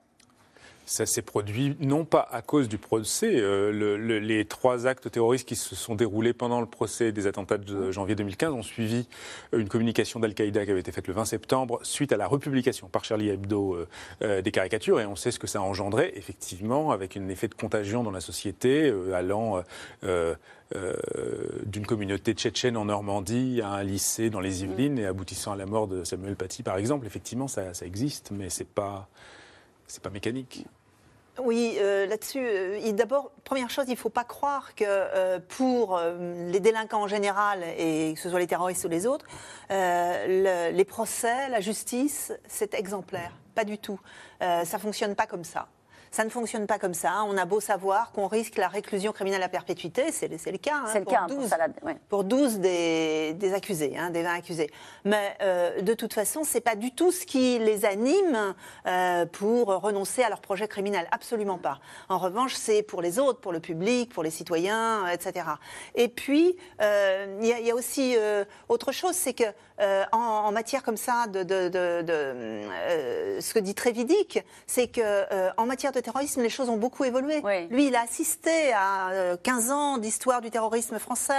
Ça 0.84 1.06
s'est 1.06 1.22
produit 1.22 1.76
non 1.80 2.04
pas 2.04 2.28
à 2.32 2.42
cause 2.42 2.68
du 2.68 2.76
procès. 2.76 3.36
euh, 3.40 3.70
le- 3.72 3.96
le- 3.96 4.18
les 4.18 4.44
trois 4.44 4.86
actes 4.86 5.10
terroristes 5.10 5.46
qui 5.48 5.54
se 5.56 5.74
sont 5.76 5.94
déroulés 5.94 6.32
pendant 6.32 6.60
le 6.60 6.66
procès 6.66 7.12
des 7.12 7.26
attentats 7.26 7.56
de 7.56 7.90
janvier 7.92 8.14
2015 8.16 8.52
ont 8.52 8.62
suivi 8.62 9.06
une 9.52 9.68
communication 9.68 10.18
d'Al-Qaïda 10.20 10.64
qui 10.64 10.70
avait 10.70 10.80
été 10.80 10.90
faite 10.92 11.06
le 11.06 11.14
20 11.14 11.24
septembre 11.24 11.78
suite 11.82 12.12
à 12.12 12.16
la 12.16 12.26
republication 12.26 12.88
par 12.88 13.04
Charlie 13.04 13.28
Hebdo 13.30 13.74
euh, 13.74 13.88
euh, 14.22 14.42
des 14.42 14.50
caricatures. 14.50 15.00
Et 15.00 15.06
on 15.06 15.16
sait 15.16 15.30
ce 15.30 15.38
que 15.38 15.46
ça 15.46 15.60
a 15.60 15.62
engendré, 15.62 16.12
effectivement, 16.16 16.90
avec 16.90 17.16
un 17.16 17.28
effet 17.28 17.48
de 17.48 17.54
contagion 17.54 18.02
dans 18.02 18.10
la 18.10 18.20
société, 18.20 18.88
euh, 18.90 19.14
allant 19.14 19.58
euh, 19.58 19.62
euh, 20.04 20.34
euh, 20.74 21.44
d'une 21.64 21.86
communauté 21.86 22.32
tchétchène 22.32 22.76
en 22.76 22.86
Normandie 22.86 23.60
à 23.62 23.70
un 23.70 23.82
lycée 23.84 24.30
dans 24.30 24.40
les 24.40 24.64
Yvelines 24.64 24.98
et 24.98 25.06
aboutissant 25.06 25.52
à 25.52 25.56
la 25.56 25.66
mort 25.66 25.86
de 25.86 26.02
Samuel 26.04 26.34
Paty, 26.34 26.62
par 26.64 26.76
exemple. 26.76 27.06
Effectivement, 27.06 27.46
ça, 27.46 27.72
ça 27.72 27.86
existe, 27.86 28.30
mais 28.32 28.50
c'est 28.50 28.66
pas, 28.68 29.08
c'est 29.92 30.02
pas 30.02 30.10
mécanique. 30.10 30.64
Oui, 31.38 31.76
euh, 31.78 32.06
là-dessus, 32.06 32.40
euh, 32.40 32.92
d'abord, 32.92 33.30
première 33.44 33.70
chose, 33.70 33.84
il 33.88 33.92
ne 33.92 33.96
faut 33.96 34.10
pas 34.10 34.24
croire 34.24 34.74
que 34.74 34.84
euh, 34.86 35.38
pour 35.38 35.98
les 35.98 36.60
délinquants 36.60 37.02
en 37.02 37.08
général, 37.08 37.62
et 37.78 38.12
que 38.14 38.20
ce 38.20 38.28
soit 38.30 38.38
les 38.38 38.46
terroristes 38.46 38.84
ou 38.84 38.88
les 38.88 39.06
autres, 39.06 39.26
le- 39.70 40.70
les 40.70 40.84
procès, 40.84 41.48
la 41.48 41.60
justice, 41.60 42.32
c'est 42.46 42.74
exemplaire. 42.74 43.32
Pas 43.54 43.64
du 43.64 43.78
tout. 43.78 44.00
Ça 44.40 44.62
ne 44.64 44.78
fonctionne 44.80 45.14
pas 45.14 45.26
comme 45.26 45.44
ça. 45.44 45.68
Ça 46.12 46.24
ne 46.24 46.28
fonctionne 46.30 46.66
pas 46.66 46.78
comme 46.78 46.92
ça. 46.92 47.24
On 47.26 47.36
a 47.38 47.46
beau 47.46 47.58
savoir 47.58 48.12
qu'on 48.12 48.26
risque 48.28 48.56
la 48.58 48.68
réclusion 48.68 49.12
criminelle 49.12 49.42
à 49.42 49.48
perpétuité, 49.48 50.12
c'est 50.12 50.28
le, 50.28 50.58
cas. 50.58 50.74
hein, 50.76 50.84
C'est 50.92 50.98
le 50.98 51.04
pour 51.04 51.12
cas 51.14 51.20
hein, 51.22 51.26
pour 51.26 51.38
12 51.38 51.48
Salah, 51.48 51.66
ouais. 51.82 51.96
pour 52.10 52.22
12 52.24 52.58
des, 52.58 53.32
des 53.32 53.54
accusés, 53.54 53.94
hein, 53.98 54.10
des 54.10 54.22
20 54.22 54.34
accusés. 54.34 54.70
Mais 55.06 55.34
euh, 55.40 55.80
de 55.80 55.94
toute 55.94 56.12
façon, 56.12 56.44
c'est 56.44 56.60
pas 56.60 56.76
du 56.76 56.94
tout 56.94 57.10
ce 57.12 57.24
qui 57.24 57.58
les 57.58 57.86
anime 57.86 58.54
euh, 58.86 59.24
pour 59.24 59.68
renoncer 59.68 60.22
à 60.22 60.28
leur 60.28 60.42
projet 60.42 60.68
criminel, 60.68 61.08
absolument 61.12 61.56
pas. 61.56 61.80
En 62.10 62.18
revanche, 62.18 62.54
c'est 62.56 62.82
pour 62.82 63.00
les 63.00 63.18
autres, 63.18 63.40
pour 63.40 63.52
le 63.52 63.60
public, 63.60 64.12
pour 64.12 64.22
les 64.22 64.30
citoyens, 64.30 65.06
etc. 65.08 65.46
Et 65.94 66.08
puis, 66.08 66.56
euh, 66.82 67.38
il 67.40 67.46
y, 67.48 67.52
a- 67.54 67.58
il 67.58 67.66
y 67.66 67.70
a 67.70 67.74
aussi 67.74 68.16
autre 68.68 68.92
chose, 68.92 69.14
c'est 69.14 69.32
que 69.32 69.44
en, 70.12 70.18
en 70.18 70.52
matière 70.52 70.82
comme 70.82 70.98
ça 70.98 71.26
de, 71.26 71.42
de- 71.42 71.68
de- 71.70 72.02
de, 72.02 73.40
ce 73.40 73.54
que 73.54 73.58
dit 73.58 73.74
Trévidic, 73.74 74.44
c'est 74.66 74.88
que 74.88 75.50
en 75.58 75.64
matière 75.64 75.90
de 75.92 76.01
terrorisme, 76.02 76.42
les 76.42 76.50
choses 76.50 76.68
ont 76.68 76.76
beaucoup 76.76 77.04
évolué. 77.04 77.40
Lui, 77.70 77.86
il 77.88 77.96
a 77.96 78.02
assisté 78.02 78.72
à 78.74 79.10
euh, 79.10 79.36
15 79.42 79.70
ans 79.70 79.98
d'histoire 79.98 80.40
du 80.40 80.50
terrorisme 80.50 80.98
français. 80.98 81.32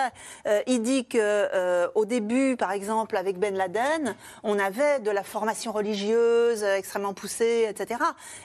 Euh, 0.48 0.62
il 0.68 0.82
dit 0.82 1.06
que 1.06 1.18
euh, 1.20 1.88
au 1.96 2.06
début, 2.06 2.56
par 2.58 2.72
exemple, 2.72 3.16
avec 3.18 3.38
Ben 3.38 3.56
Laden, 3.56 4.16
on 4.44 4.58
avait 4.60 5.00
de 5.00 5.12
la 5.12 5.24
formation 5.24 5.72
religieuse 5.72 6.64
euh, 6.64 6.76
extrêmement 6.76 7.14
poussée, 7.14 7.68
etc. 7.70 8.00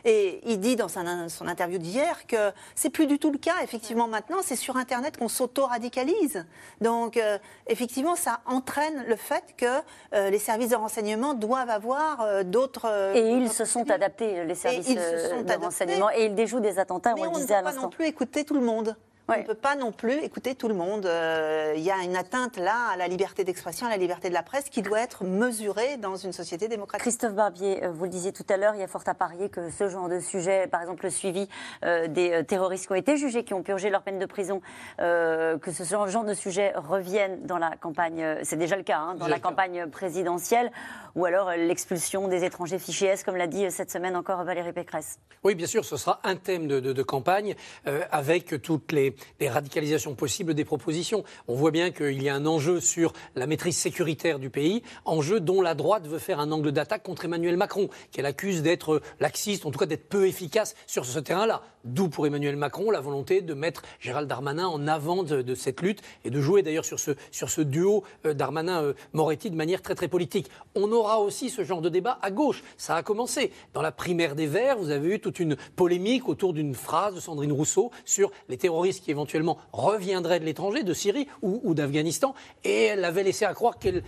Et 0.05 0.41
il 0.45 0.61
dit 0.61 0.77
dans 0.77 0.89
son, 0.89 1.29
son 1.29 1.49
interview 1.49 1.79
d'hier 1.79 2.27
que 2.27 2.51
c'est 2.75 2.91
plus 2.91 3.07
du 3.07 3.19
tout 3.19 3.31
le 3.33 3.39
cas. 3.39 3.55
Effectivement, 3.63 4.09
maintenant, 4.09 4.39
c'est 4.43 4.57
sur 4.57 4.77
Internet 4.77 5.17
qu'on 5.17 5.29
s'auto-radicalise. 5.29 6.45
Donc, 6.81 7.17
euh, 7.17 7.39
effectivement, 7.67 8.17
ça 8.17 8.41
entraîne 8.47 9.05
le 9.07 9.17
fait 9.17 9.45
que 9.57 9.67
euh, 10.15 10.31
les 10.31 10.39
services 10.39 10.71
de 10.71 10.77
renseignement 10.77 11.35
doivent 11.35 11.71
avoir 11.71 12.21
euh, 12.23 12.43
d'autres. 12.43 12.87
euh, 12.87 13.15
Et 13.15 13.31
ils 13.31 13.51
se 13.51 13.65
sont 13.65 13.91
adaptés, 13.91 14.45
les 14.45 14.55
services 14.55 14.95
euh, 14.97 15.43
de 15.43 15.53
renseignement, 15.55 16.08
et 16.11 16.27
ils 16.27 16.35
déjouent 16.35 16.61
des 16.61 16.79
attentats, 16.79 17.15
Mais 17.15 17.23
on 17.23 17.25
le 17.25 17.31
on 17.31 17.35
ne 17.35 17.39
disait 17.41 17.55
à 17.55 17.59
peut 17.59 17.65
pas 17.65 17.71
non 17.71 17.77
l'instant. 17.77 17.89
plus 17.91 18.07
écouter 18.07 18.45
tout 18.45 18.55
le 18.55 18.61
monde. 18.61 18.97
On 19.31 19.37
ne 19.37 19.43
peut 19.43 19.55
pas 19.55 19.77
non 19.77 19.93
plus 19.93 20.15
écouter 20.25 20.55
tout 20.55 20.69
le 20.69 20.75
monde. 20.75 21.05
Euh, 21.05 21.75
Il 21.77 21.83
y 21.83 21.91
a 21.91 21.99
une 22.03 22.17
atteinte 22.17 22.57
là 22.57 22.89
à 22.93 22.97
la 22.97 23.09
liberté 23.09 23.45
d'expression, 23.45 23.87
à 23.87 23.91
la 23.91 23.99
liberté 23.99 24.29
de 24.31 24.35
la 24.35 24.43
presse 24.43 24.71
qui 24.71 24.81
doit 24.81 25.01
être 25.01 25.23
mesurée 25.25 25.97
dans 25.99 26.17
une 26.17 26.33
société 26.33 26.67
démocratique. 26.67 27.03
Christophe 27.03 27.35
Barbier, 27.35 27.85
euh, 27.85 27.91
vous 27.91 28.05
le 28.05 28.11
disiez 28.11 28.33
tout 28.33 28.45
à 28.49 28.57
l'heure, 28.57 28.75
il 28.75 28.81
y 28.81 28.85
a 28.85 28.89
fort 28.89 29.03
à 29.07 29.15
parier 29.15 29.49
que 29.51 29.69
ce 29.71 29.89
genre 29.89 30.09
de 30.09 30.19
sujet, 30.21 30.67
par 30.67 30.81
exemple 30.81 31.05
le 31.05 31.11
suivi 31.11 31.47
euh, 31.85 32.09
des 32.09 32.33
euh, 32.33 32.43
terroristes 32.43 32.87
qui 32.87 32.93
ont 32.93 32.97
été 32.97 33.17
jugés, 33.19 33.45
qui 33.45 33.53
ont 33.55 33.63
purgé 33.63 33.91
leur 33.91 34.03
peine 34.03 34.19
de 34.19 34.27
prison, 34.27 34.63
euh, 35.01 35.59
que 35.59 35.73
ce 35.73 35.85
genre 35.85 36.09
genre 36.09 36.25
de 36.25 36.35
sujet 36.35 36.73
revienne 36.75 37.43
dans 37.47 37.59
la 37.59 37.77
campagne, 37.77 38.23
euh, 38.23 38.41
c'est 38.45 38.57
déjà 38.57 38.77
le 38.77 38.83
cas, 38.83 38.99
hein, 38.99 39.15
dans 39.15 39.27
Déjà 39.27 39.29
la 39.37 39.37
cas. 39.37 39.49
campagne 39.49 39.87
présidentielle, 39.91 40.73
ou 41.15 41.27
alors 41.27 41.51
euh, 41.51 41.57
l'expulsion 41.57 42.29
des 42.29 42.45
étrangers 42.45 42.79
fichés 42.79 43.07
S, 43.07 43.25
comme 43.25 43.37
l'a 43.37 43.47
dit 43.47 43.67
euh, 43.67 43.71
cette 43.71 43.91
semaine 43.91 44.17
encore 44.17 44.43
Valérie 44.45 44.73
Pécresse. 44.73 45.19
Oui, 45.45 45.55
bien 45.55 45.67
sûr, 45.67 45.85
ce 45.85 45.97
sera 45.97 46.19
un 46.25 46.37
thème 46.37 46.67
de, 46.67 46.81
de- 46.81 46.93
de 46.93 47.03
campagne 47.03 47.55
euh, 47.87 48.01
avec 48.11 48.61
toutes 48.63 48.91
les, 48.93 49.15
les 49.41 49.49
radicalisations 49.49 50.15
possibles 50.15 50.55
des 50.55 50.65
propositions. 50.65 51.25
On 51.47 51.55
voit 51.55 51.71
bien 51.71 51.91
qu'il 51.91 52.23
y 52.23 52.29
a 52.29 52.35
un 52.35 52.47
enjeu 52.47 52.81
sur 52.81 53.13
la 53.35 53.47
maîtrise 53.47 53.77
sécuritaire 53.77 54.39
du 54.39 54.51
pays, 54.51 54.83
enjeu 55.05 55.41
dont 55.41 55.61
la 55.63 55.75
droite 55.75 56.07
veut 56.07 56.19
faire 56.19 56.41
un 56.41 56.53
angle 56.53 56.73
d'attaque 56.73 57.03
contre 57.03 57.25
Emmanuel 57.25 57.57
Macron, 57.57 57.89
qu'elle 58.13 58.27
accuse 58.27 58.63
d'être 58.63 59.01
laxiste, 59.21 59.67
en 59.67 59.71
tout 59.71 59.79
cas 59.79 59.87
d'être 59.87 60.09
peu 60.09 60.27
efficace 60.27 60.75
sur 60.87 61.05
ce 61.05 61.19
terrain-là. 61.19 61.63
D'où 61.85 62.09
pour 62.09 62.27
Emmanuel 62.27 62.57
Macron 62.57 62.91
la 62.91 63.01
volonté 63.01 63.41
de 63.41 63.55
mettre 63.55 63.83
Gérald 64.01 64.29
Darmanin 64.29 64.67
en 64.67 64.87
avant 64.89 65.23
de, 65.23 65.55
cette 65.55 65.81
lutte 65.81 66.03
et 66.25 66.31
de 66.31 66.41
jouer 66.41 66.63
d'ailleurs 66.63 66.85
sur 66.85 66.99
ce, 66.99 67.13
sur 67.31 67.51
ce 67.51 67.61
duo 67.61 68.05
euh, 68.27 68.35
Darmanin-Moretti 68.35 69.51
de 69.51 69.57
manière 69.57 69.81
très 69.81 69.95
très 69.95 70.09
politique. 70.09 70.51
On 70.75 70.93
aura 70.93 71.21
aussi 71.21 71.51
ce 71.51 71.65
genre 71.65 71.81
de 71.81 71.89
débat 71.89 72.19
à 72.21 72.31
gauche. 72.31 72.63
Ça 72.77 72.97
a 72.97 73.03
commencé. 73.03 73.53
Dans 73.75 73.83
la 73.83 73.93
primaire 73.93 74.35
des 74.35 74.47
Verts, 74.47 74.79
vous 74.79 74.91
avez 74.91 75.15
eu 75.15 75.21
toute 75.21 75.41
une 75.41 75.57
polémique 75.77 76.29
autour 76.29 76.53
d'une 76.53 76.75
phrase 76.75 77.15
de 77.15 77.21
Sandrine 77.21 77.53
Rousseau 77.53 77.91
sur 78.05 78.31
les 78.49 78.57
terroristes 78.57 79.05
qui 79.05 79.08
éventuellement 79.11 79.59
reviendraient 79.73 80.41
de 80.41 80.45
l'étranger, 80.45 80.83
de 80.83 80.95
Syrie 80.95 81.27
ou, 81.43 81.61
ou 81.65 81.75
d'Afghanistan. 81.75 82.35
Et 82.65 82.85
elle 82.85 83.05
avait 83.05 83.23
laissé 83.23 83.45
à 83.45 83.55
croire 83.55 83.79
qu'il 83.79 84.03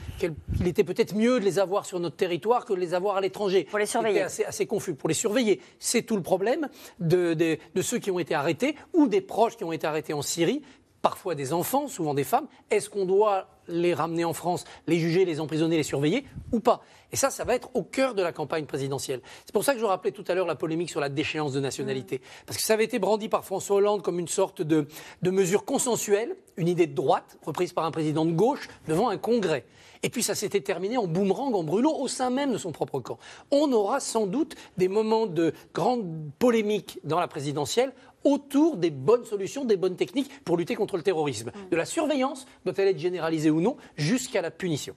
était 0.66 0.84
peut-être 0.84 1.14
mieux 1.14 1.40
de 1.40 1.44
les 1.44 1.58
avoir 1.58 1.86
sur 1.86 2.00
notre 2.00 2.16
territoire 2.16 2.64
que 2.64 2.72
de 2.72 2.78
les 2.78 2.94
avoir 2.94 3.16
à 3.16 3.20
l'étranger. 3.20 3.64
Pour 3.64 3.78
les 3.78 3.86
surveiller. 3.86 4.22
assez, 4.22 4.44
assez 4.44 4.66
confus. 4.66 4.94
Pour 4.94 5.08
les 5.08 5.14
surveiller. 5.14 5.60
C'est 5.78 6.02
tout 6.02 6.16
le 6.16 6.22
problème 6.22 6.68
de, 6.98 7.34
de- 7.34 7.58
de 7.74 7.82
ceux 7.82 7.98
qui 7.98 8.10
ont 8.10 8.18
été 8.18 8.34
arrêtés 8.34 8.76
ou 8.94 9.06
des 9.06 9.20
proches 9.20 9.56
qui 9.56 9.64
ont 9.64 9.72
été 9.72 9.86
arrêtés 9.86 10.12
en 10.12 10.22
Syrie 10.22 10.62
parfois 11.02 11.34
des 11.34 11.54
enfants, 11.54 11.88
souvent 11.88 12.12
des 12.12 12.24
femmes. 12.24 12.46
Est-ce 12.70 12.90
qu'on 12.90 13.06
doit 13.06 13.48
les 13.70 13.94
ramener 13.94 14.24
en 14.24 14.32
France, 14.32 14.64
les 14.86 14.98
juger, 14.98 15.24
les 15.24 15.40
emprisonner, 15.40 15.76
les 15.76 15.82
surveiller 15.82 16.24
ou 16.52 16.60
pas 16.60 16.82
Et 17.12 17.16
ça, 17.16 17.30
ça 17.30 17.44
va 17.44 17.54
être 17.54 17.70
au 17.74 17.82
cœur 17.82 18.14
de 18.14 18.22
la 18.22 18.32
campagne 18.32 18.66
présidentielle. 18.66 19.20
C'est 19.44 19.52
pour 19.52 19.64
ça 19.64 19.74
que 19.74 19.80
je 19.80 19.84
rappelais 19.84 20.12
tout 20.12 20.24
à 20.28 20.34
l'heure 20.34 20.46
la 20.46 20.54
polémique 20.54 20.90
sur 20.90 21.00
la 21.00 21.08
déchéance 21.08 21.52
de 21.52 21.60
nationalité. 21.60 22.20
Parce 22.46 22.56
que 22.56 22.64
ça 22.64 22.74
avait 22.74 22.84
été 22.84 22.98
brandi 22.98 23.28
par 23.28 23.44
François 23.44 23.76
Hollande 23.76 24.02
comme 24.02 24.18
une 24.18 24.28
sorte 24.28 24.62
de, 24.62 24.86
de 25.22 25.30
mesure 25.30 25.64
consensuelle, 25.64 26.36
une 26.56 26.68
idée 26.68 26.86
de 26.86 26.94
droite, 26.94 27.38
reprise 27.44 27.72
par 27.72 27.84
un 27.84 27.90
président 27.90 28.24
de 28.24 28.32
gauche, 28.32 28.68
devant 28.88 29.08
un 29.08 29.18
congrès. 29.18 29.64
Et 30.02 30.08
puis 30.08 30.22
ça 30.22 30.34
s'était 30.34 30.60
terminé 30.60 30.96
en 30.96 31.06
boomerang, 31.06 31.54
en 31.54 31.62
brûlot, 31.62 31.94
au 31.94 32.08
sein 32.08 32.30
même 32.30 32.52
de 32.52 32.58
son 32.58 32.72
propre 32.72 33.00
camp. 33.00 33.18
On 33.50 33.70
aura 33.72 34.00
sans 34.00 34.26
doute 34.26 34.54
des 34.76 34.88
moments 34.88 35.26
de 35.26 35.52
grande 35.74 36.30
polémique 36.38 36.98
dans 37.04 37.20
la 37.20 37.28
présidentielle 37.28 37.92
autour 38.24 38.76
des 38.76 38.90
bonnes 38.90 39.24
solutions, 39.24 39.64
des 39.64 39.76
bonnes 39.76 39.96
techniques 39.96 40.30
pour 40.44 40.56
lutter 40.56 40.74
contre 40.74 40.96
le 40.96 41.02
terrorisme. 41.02 41.50
De 41.70 41.76
la 41.76 41.84
surveillance, 41.84 42.46
doit-elle 42.64 42.88
être 42.88 42.98
généralisée 42.98 43.50
ou 43.50 43.60
non, 43.60 43.76
jusqu'à 43.96 44.42
la 44.42 44.50
punition. 44.50 44.94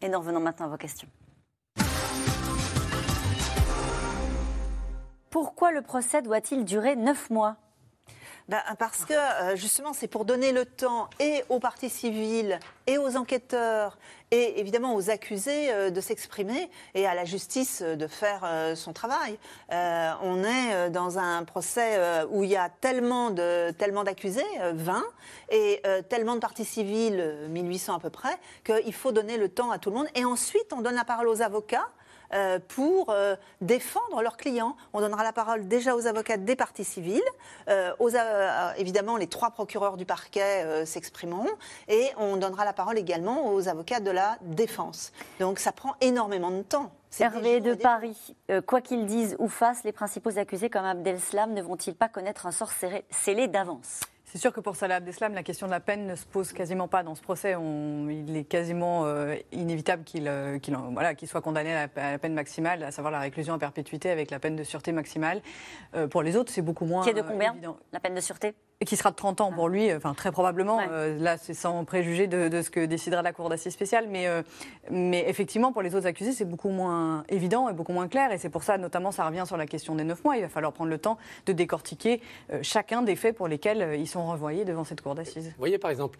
Et 0.00 0.08
nous 0.08 0.18
revenons 0.18 0.40
maintenant 0.40 0.66
à 0.66 0.68
vos 0.70 0.76
questions. 0.76 1.08
Pourquoi 5.30 5.72
le 5.72 5.82
procès 5.82 6.22
doit-il 6.22 6.64
durer 6.64 6.96
neuf 6.96 7.28
mois? 7.30 7.56
Ben, 8.48 8.62
parce 8.78 9.04
que 9.04 9.12
euh, 9.12 9.56
justement, 9.56 9.92
c'est 9.92 10.08
pour 10.08 10.24
donner 10.24 10.52
le 10.52 10.64
temps 10.64 11.10
et 11.20 11.44
aux 11.50 11.60
parties 11.60 11.90
civiles 11.90 12.58
et 12.86 12.96
aux 12.96 13.16
enquêteurs 13.16 13.98
et 14.30 14.58
évidemment 14.58 14.94
aux 14.94 15.10
accusés 15.10 15.70
euh, 15.70 15.90
de 15.90 16.00
s'exprimer 16.00 16.70
et 16.94 17.06
à 17.06 17.14
la 17.14 17.26
justice 17.26 17.82
euh, 17.82 17.94
de 17.96 18.06
faire 18.06 18.48
son 18.74 18.92
travail. 18.92 19.38
On 19.70 20.44
est 20.44 20.90
dans 20.90 21.18
un 21.18 21.44
procès 21.44 22.24
où 22.30 22.44
il 22.44 22.50
y 22.50 22.56
a 22.56 22.68
tellement 22.68 23.30
tellement 23.76 24.04
d'accusés, 24.04 24.42
euh, 24.60 24.72
20, 24.74 25.02
et 25.50 25.82
tellement 26.08 26.34
de 26.34 26.40
parties 26.40 26.64
civiles, 26.64 27.20
euh, 27.20 27.48
1800 27.48 27.96
à 27.96 28.00
peu 28.00 28.10
près, 28.10 28.36
qu'il 28.64 28.92
faut 28.92 29.12
donner 29.12 29.36
le 29.36 29.48
temps 29.48 29.70
à 29.70 29.78
tout 29.78 29.90
le 29.90 29.96
monde. 29.96 30.08
Et 30.14 30.24
ensuite, 30.24 30.72
on 30.72 30.80
donne 30.80 30.94
la 30.94 31.04
parole 31.04 31.28
aux 31.28 31.42
avocats 31.42 31.88
euh, 32.32 32.58
pour 32.68 33.10
euh, 33.10 33.36
défendre 33.60 34.22
leurs 34.22 34.36
clients. 34.36 34.76
On 34.92 35.00
donnera 35.00 35.22
la 35.24 35.32
parole 35.32 35.68
déjà 35.68 35.96
aux 35.96 36.06
avocats 36.06 36.36
des 36.36 36.56
parties 36.56 36.84
civiles. 36.84 37.22
Euh, 37.68 37.92
aux, 37.98 38.10
évidemment, 38.76 39.16
les 39.16 39.26
trois 39.26 39.50
procureurs 39.50 39.96
du 39.96 40.04
parquet 40.04 40.86
s'exprimeront. 40.86 41.48
Et 41.88 42.08
on 42.16 42.36
donnera 42.36 42.64
la 42.64 42.72
parole 42.72 42.98
également 42.98 43.52
aux 43.52 43.68
avocats 43.68 44.00
de 44.00 44.10
la 44.10 44.36
défense. 44.42 45.12
Donc 45.40 45.58
ça 45.58 45.72
prend 45.72 45.94
énormément 46.00 46.50
de 46.50 46.62
temps. 46.62 46.90
Hervé 47.20 47.60
de 47.60 47.74
Paris, 47.74 48.36
euh, 48.50 48.60
quoi 48.60 48.80
qu'ils 48.80 49.06
disent 49.06 49.34
ou 49.38 49.48
fassent, 49.48 49.82
les 49.84 49.92
principaux 49.92 50.38
accusés 50.38 50.70
comme 50.70 50.84
Abdeslam 50.84 51.52
ne 51.52 51.62
vont-ils 51.62 51.94
pas 51.94 52.08
connaître 52.08 52.46
un 52.46 52.52
sort 52.52 52.70
scellé 53.10 53.48
d'avance? 53.48 54.00
C'est 54.30 54.36
sûr 54.36 54.52
que 54.52 54.60
pour 54.60 54.76
Salah 54.76 54.96
Abdeslam, 54.96 55.32
la 55.32 55.42
question 55.42 55.66
de 55.66 55.70
la 55.72 55.80
peine 55.80 56.06
ne 56.06 56.14
se 56.14 56.26
pose 56.26 56.52
quasiment 56.52 56.86
pas 56.86 57.02
dans 57.02 57.14
ce 57.14 57.22
procès. 57.22 57.54
On- 57.56 58.08
il 58.10 58.36
est 58.36 58.44
quasiment 58.44 59.06
euh, 59.06 59.36
inévitable 59.52 60.04
qu'il 60.04 60.28
euh, 60.28 60.58
qu'il 60.58 60.76
voilà, 60.76 61.14
soit 61.24 61.40
condamné 61.40 61.72
à 61.74 61.86
la, 61.96 62.02
à 62.08 62.12
la 62.12 62.18
peine 62.18 62.34
maximale, 62.34 62.82
à 62.82 62.90
savoir 62.90 63.10
la 63.10 63.20
réclusion 63.20 63.54
à 63.54 63.58
perpétuité 63.58 64.10
avec 64.10 64.30
la 64.30 64.38
peine 64.38 64.54
de 64.54 64.64
sûreté 64.64 64.92
maximale. 64.92 65.40
Euh, 65.94 66.08
pour 66.08 66.22
les 66.22 66.36
autres, 66.36 66.52
c'est 66.52 66.60
beaucoup 66.60 66.84
moins 66.84 67.02
Qui 67.04 67.10
est 67.10 67.14
de 67.14 67.22
combien 67.22 67.52
évident. 67.54 67.78
La 67.90 68.00
peine 68.00 68.14
de 68.14 68.20
sûreté? 68.20 68.54
Et 68.80 68.84
qui 68.84 68.96
sera 68.96 69.10
de 69.10 69.16
30 69.16 69.40
ans 69.40 69.50
pour 69.50 69.68
lui, 69.68 69.92
enfin 69.92 70.14
très 70.14 70.30
probablement. 70.30 70.78
Euh, 70.92 71.18
là, 71.18 71.36
c'est 71.36 71.52
sans 71.52 71.84
préjuger 71.84 72.28
de, 72.28 72.46
de 72.46 72.62
ce 72.62 72.70
que 72.70 72.86
décidera 72.86 73.22
la 73.22 73.32
Cour 73.32 73.48
d'assises 73.48 73.72
spéciale. 73.72 74.06
Mais, 74.08 74.28
euh, 74.28 74.42
mais 74.88 75.24
effectivement, 75.28 75.72
pour 75.72 75.82
les 75.82 75.96
autres 75.96 76.06
accusés, 76.06 76.30
c'est 76.30 76.44
beaucoup 76.44 76.68
moins 76.68 77.24
évident 77.28 77.68
et 77.68 77.72
beaucoup 77.72 77.92
moins 77.92 78.06
clair. 78.06 78.30
Et 78.30 78.38
c'est 78.38 78.50
pour 78.50 78.62
ça, 78.62 78.78
notamment, 78.78 79.10
ça 79.10 79.26
revient 79.26 79.42
sur 79.48 79.56
la 79.56 79.66
question 79.66 79.96
des 79.96 80.04
9 80.04 80.22
mois. 80.22 80.36
Il 80.36 80.42
va 80.42 80.48
falloir 80.48 80.72
prendre 80.72 80.90
le 80.90 80.98
temps 80.98 81.18
de 81.46 81.52
décortiquer 81.52 82.22
euh, 82.52 82.60
chacun 82.62 83.02
des 83.02 83.16
faits 83.16 83.34
pour 83.36 83.48
lesquels 83.48 83.82
euh, 83.82 83.96
ils 83.96 84.06
sont 84.06 84.24
renvoyés 84.24 84.64
devant 84.64 84.84
cette 84.84 85.00
Cour 85.00 85.16
d'assises. 85.16 85.48
Vous 85.48 85.58
voyez, 85.58 85.78
par 85.78 85.90
exemple, 85.90 86.16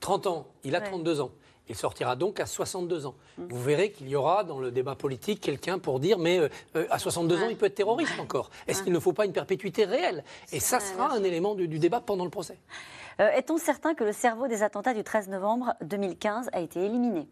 30 0.00 0.28
ans, 0.28 0.46
il 0.64 0.74
a 0.76 0.78
Ouais. 0.80 0.86
32 0.86 1.20
ans. 1.20 1.30
Il 1.68 1.76
sortira 1.76 2.16
donc 2.16 2.40
à 2.40 2.46
62 2.46 3.06
ans. 3.06 3.14
Vous 3.36 3.62
verrez 3.62 3.92
qu'il 3.92 4.08
y 4.08 4.16
aura 4.16 4.44
dans 4.44 4.58
le 4.58 4.70
débat 4.70 4.94
politique 4.94 5.40
quelqu'un 5.40 5.78
pour 5.78 6.00
dire 6.00 6.18
mais 6.18 6.38
euh, 6.38 6.48
euh, 6.76 6.86
à 6.90 6.98
62 6.98 7.42
ans, 7.42 7.48
il 7.48 7.56
peut 7.56 7.66
être 7.66 7.74
terroriste 7.74 8.18
encore. 8.18 8.50
Est-ce 8.66 8.82
qu'il 8.82 8.92
ne 8.92 9.00
faut 9.00 9.12
pas 9.12 9.26
une 9.26 9.32
perpétuité 9.32 9.84
réelle? 9.84 10.24
Et 10.52 10.60
ça 10.60 10.80
sera 10.80 11.12
un 11.12 11.22
élément 11.22 11.54
du, 11.54 11.68
du 11.68 11.78
débat 11.78 12.00
pendant 12.00 12.24
le 12.24 12.30
procès. 12.30 12.58
Euh, 13.20 13.30
Est-on 13.30 13.58
certain 13.58 13.94
que 13.94 14.04
le 14.04 14.12
cerveau 14.12 14.48
des 14.48 14.62
attentats 14.62 14.94
du 14.94 15.04
13 15.04 15.28
novembre 15.28 15.74
2015 15.82 16.50
a 16.52 16.60
été 16.60 16.84
éliminé? 16.84 17.28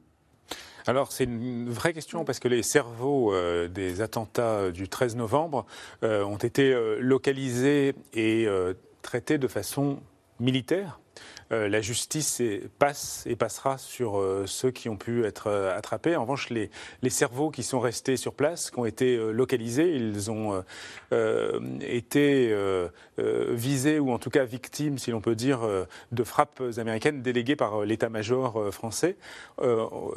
Alors 0.89 1.11
c'est 1.11 1.24
une 1.24 1.68
vraie 1.68 1.93
question 1.93 2.24
parce 2.24 2.39
que 2.39 2.47
les 2.47 2.62
cerveaux 2.62 3.34
euh, 3.34 3.66
des 3.66 4.01
attentats 4.03 4.70
du 4.70 4.89
13 4.89 5.16
novembre 5.16 5.66
euh, 6.05 6.24
ont 6.24 6.37
été 6.37 6.72
euh, 6.72 6.99
localisés 7.01 7.95
et 8.12 8.47
euh, 8.47 8.74
traités 9.03 9.39
de 9.39 9.49
façon 9.49 9.99
militaire. 10.39 11.01
Euh, 11.53 11.68
la 11.68 11.80
justice 11.80 12.42
passe 12.78 13.24
et 13.26 13.36
passera 13.36 13.78
sur 13.78 14.18
euh, 14.18 14.44
ceux 14.47 14.70
qui 14.72 14.88
ont 14.88 14.97
pu 14.97 15.24
être 15.24 15.47
euh, 15.47 15.76
attrapés. 15.76 16.16
En 16.16 16.22
revanche, 16.22 16.51
les, 16.51 16.70
cerveaux 17.09 17.51
qui 17.51 17.62
sont 17.62 17.78
restés 17.78 18.16
sur 18.16 18.34
place, 18.34 18.70
qui 18.70 18.78
ont 18.78 18.84
été 18.84 19.16
localisés, 19.32 19.94
ils 19.94 20.30
ont 20.30 20.62
été 21.80 22.55
visés 23.18 23.99
ou 23.99 24.11
en 24.11 24.18
tout 24.18 24.28
cas 24.28 24.44
victimes, 24.44 24.99
si 24.99 25.12
l'on 25.12 25.20
peut 25.22 25.34
dire, 25.34 25.61
de 26.12 26.24
frappes 26.24 26.62
américaines 26.76 27.22
déléguées 27.22 27.57
par 27.57 27.82
l'état-major 27.82 28.74
français. 28.74 29.16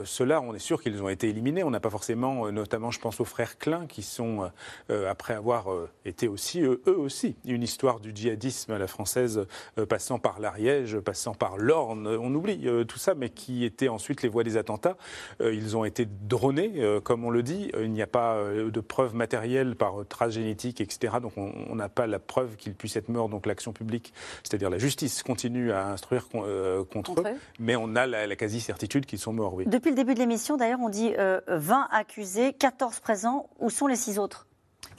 Ceux-là, 0.04 0.42
on 0.42 0.54
est 0.56 0.60
sûr 0.60 0.82
qu'ils 0.82 1.02
ont 1.02 1.08
été 1.08 1.30
éliminés. 1.30 1.64
On 1.64 1.70
n'a 1.70 1.80
pas 1.80 1.90
forcément, 1.90 2.52
notamment, 2.52 2.92
je 2.92 3.00
pense 3.00 3.22
aux 3.22 3.26
frères 3.26 3.58
Klein, 3.60 3.86
qui 3.88 4.02
sont, 4.02 4.50
après 4.90 5.36
avoir 5.36 5.68
été 6.04 6.28
aussi, 6.28 6.62
eux, 6.62 6.82
aussi, 6.86 7.36
une 7.46 7.64
histoire 7.64 8.02
du 8.02 8.12
djihadisme 8.14 8.74
à 8.74 8.80
la 8.80 8.88
française 8.88 9.46
passant 9.88 10.20
par 10.20 10.40
l'Ariège 10.40 10.60
Liège, 10.60 11.00
passant 11.20 11.34
par 11.34 11.58
l'Orne, 11.58 12.08
on 12.08 12.34
oublie 12.34 12.62
euh, 12.66 12.86
tout 12.86 12.98
ça, 12.98 13.14
mais 13.14 13.30
qui 13.30 13.66
étaient 13.66 13.90
ensuite 13.90 14.22
les 14.22 14.30
voies 14.30 14.46
des 14.46 14.56
attentats. 14.56 14.96
Euh, 15.42 15.54
ils 15.54 15.76
ont 15.76 15.84
été 15.84 16.08
dronés, 16.08 16.76
euh, 16.78 17.02
comme 17.02 17.26
on 17.26 17.30
le 17.30 17.44
dit. 17.44 17.70
Il 17.78 17.92
n'y 17.92 18.02
a 18.02 18.08
pas 18.08 18.36
euh, 18.36 18.72
de 18.72 18.80
preuves 18.80 19.14
matérielles 19.16 19.76
par 19.76 20.00
euh, 20.00 20.06
trace 20.06 20.32
génétique, 20.32 20.80
etc. 20.80 21.18
Donc 21.22 21.34
on 21.36 21.76
n'a 21.76 21.90
pas 21.90 22.08
la 22.08 22.20
preuve 22.20 22.56
qu'ils 22.56 22.74
puissent 22.74 22.96
être 22.96 23.10
morts. 23.10 23.28
Donc 23.28 23.48
l'action 23.48 23.74
publique, 23.74 24.14
c'est-à-dire 24.44 24.70
la 24.70 24.78
justice, 24.78 25.22
continue 25.24 25.74
à 25.74 25.88
instruire 25.90 26.30
con- 26.30 26.44
euh, 26.46 26.86
contre, 26.86 27.16
Contre 27.16 27.28
eux. 27.28 27.34
eux. 27.34 27.40
Mais 27.60 27.76
on 27.76 27.98
a 27.98 28.08
la, 28.08 28.26
la 28.26 28.36
quasi-certitude 28.38 29.06
qu'ils 29.06 29.20
sont 29.20 29.34
morts, 29.34 29.54
oui. 29.56 29.66
Depuis 29.68 29.90
le 29.90 29.98
début 29.98 30.14
de 30.14 30.20
l'émission, 30.20 30.56
d'ailleurs, 30.56 30.80
on 30.82 30.88
dit 30.90 31.12
euh, 31.20 31.42
20 31.50 31.90
accusés, 31.92 32.54
14 32.54 33.02
présents. 33.02 33.50
Où 33.60 33.70
sont 33.70 33.88
les 33.88 33.98
six 33.98 34.20
autres? 34.20 34.48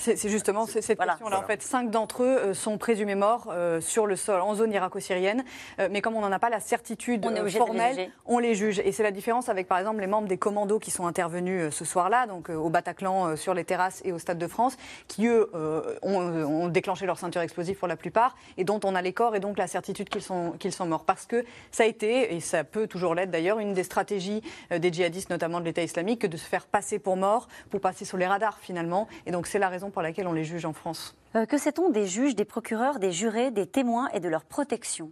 C'est 0.02 0.30
justement 0.30 0.64
cette 0.64 0.86
question-là. 0.98 1.38
En 1.38 1.42
fait, 1.42 1.62
cinq 1.62 1.90
d'entre 1.90 2.22
eux 2.22 2.38
euh, 2.38 2.54
sont 2.54 2.78
présumés 2.78 3.14
morts 3.14 3.48
euh, 3.50 3.82
sur 3.82 4.06
le 4.06 4.16
sol, 4.16 4.40
en 4.40 4.54
zone 4.54 4.72
irako-syrienne. 4.72 5.44
Euh, 5.78 5.88
mais 5.90 6.00
comme 6.00 6.16
on 6.16 6.22
n'en 6.22 6.32
a 6.32 6.38
pas 6.38 6.48
la 6.48 6.60
certitude 6.60 7.26
On 7.26 7.34
est 7.34 7.40
euh, 7.40 7.44
les 7.44 7.50
formelle, 7.50 8.10
on 8.24 8.38
les 8.38 8.54
juge. 8.54 8.78
Et 8.78 8.92
c'est 8.92 9.02
la 9.02 9.10
différence 9.10 9.50
avec, 9.50 9.68
par 9.68 9.78
exemple, 9.78 10.00
les 10.00 10.06
membres 10.06 10.26
des 10.26 10.38
commandos 10.38 10.78
qui 10.78 10.90
sont 10.90 11.06
intervenus 11.06 11.64
euh, 11.64 11.70
ce 11.70 11.84
soir-là, 11.84 12.26
donc 12.26 12.48
euh, 12.48 12.54
au 12.54 12.70
Bataclan, 12.70 13.28
euh, 13.28 13.36
sur 13.36 13.52
les 13.52 13.64
terrasses 13.64 14.00
et 14.04 14.12
au 14.12 14.18
Stade 14.18 14.38
de 14.38 14.46
France, 14.46 14.78
qui, 15.06 15.26
eux, 15.26 15.50
euh, 15.54 15.96
ont, 16.00 16.20
euh, 16.22 16.44
ont 16.44 16.68
déclenché 16.68 17.04
leur 17.04 17.18
ceinture 17.18 17.42
explosive 17.42 17.76
pour 17.76 17.88
la 17.88 17.96
plupart, 17.96 18.36
et 18.56 18.64
dont 18.64 18.80
on 18.84 18.94
a 18.94 19.02
les 19.02 19.12
corps 19.12 19.36
et 19.36 19.40
donc 19.40 19.58
la 19.58 19.66
certitude 19.66 20.08
qu'ils 20.08 20.22
sont, 20.22 20.52
qu'ils 20.58 20.72
sont 20.72 20.86
morts. 20.86 21.04
Parce 21.04 21.26
que 21.26 21.44
ça 21.70 21.82
a 21.82 21.86
été, 21.86 22.34
et 22.34 22.40
ça 22.40 22.64
peut 22.64 22.86
toujours 22.86 23.14
l'être 23.14 23.30
d'ailleurs, 23.30 23.58
une 23.58 23.74
des 23.74 23.84
stratégies 23.84 24.42
euh, 24.72 24.78
des 24.78 24.90
djihadistes, 24.90 25.28
notamment 25.28 25.60
de 25.60 25.66
l'État 25.66 25.82
islamique, 25.82 26.22
que 26.22 26.26
de 26.26 26.38
se 26.38 26.46
faire 26.48 26.66
passer 26.66 26.98
pour 26.98 27.16
morts, 27.16 27.48
pour 27.70 27.82
passer 27.82 28.06
sur 28.06 28.16
les 28.16 28.26
radars 28.26 28.58
finalement. 28.58 29.08
Et 29.26 29.30
donc 29.30 29.46
c'est 29.46 29.58
la 29.58 29.69
raison 29.70 29.90
pour 29.90 30.02
laquelle 30.02 30.26
on 30.26 30.32
les 30.32 30.44
juge 30.44 30.64
en 30.66 30.72
France. 30.72 31.14
Euh, 31.36 31.46
Que 31.46 31.56
sait-on 31.58 31.88
des 31.90 32.06
juges, 32.06 32.34
des 32.34 32.44
procureurs, 32.44 32.98
des 32.98 33.12
jurés, 33.12 33.50
des 33.50 33.66
témoins 33.66 34.08
et 34.12 34.20
de 34.20 34.28
leur 34.28 34.44
protection? 34.44 35.10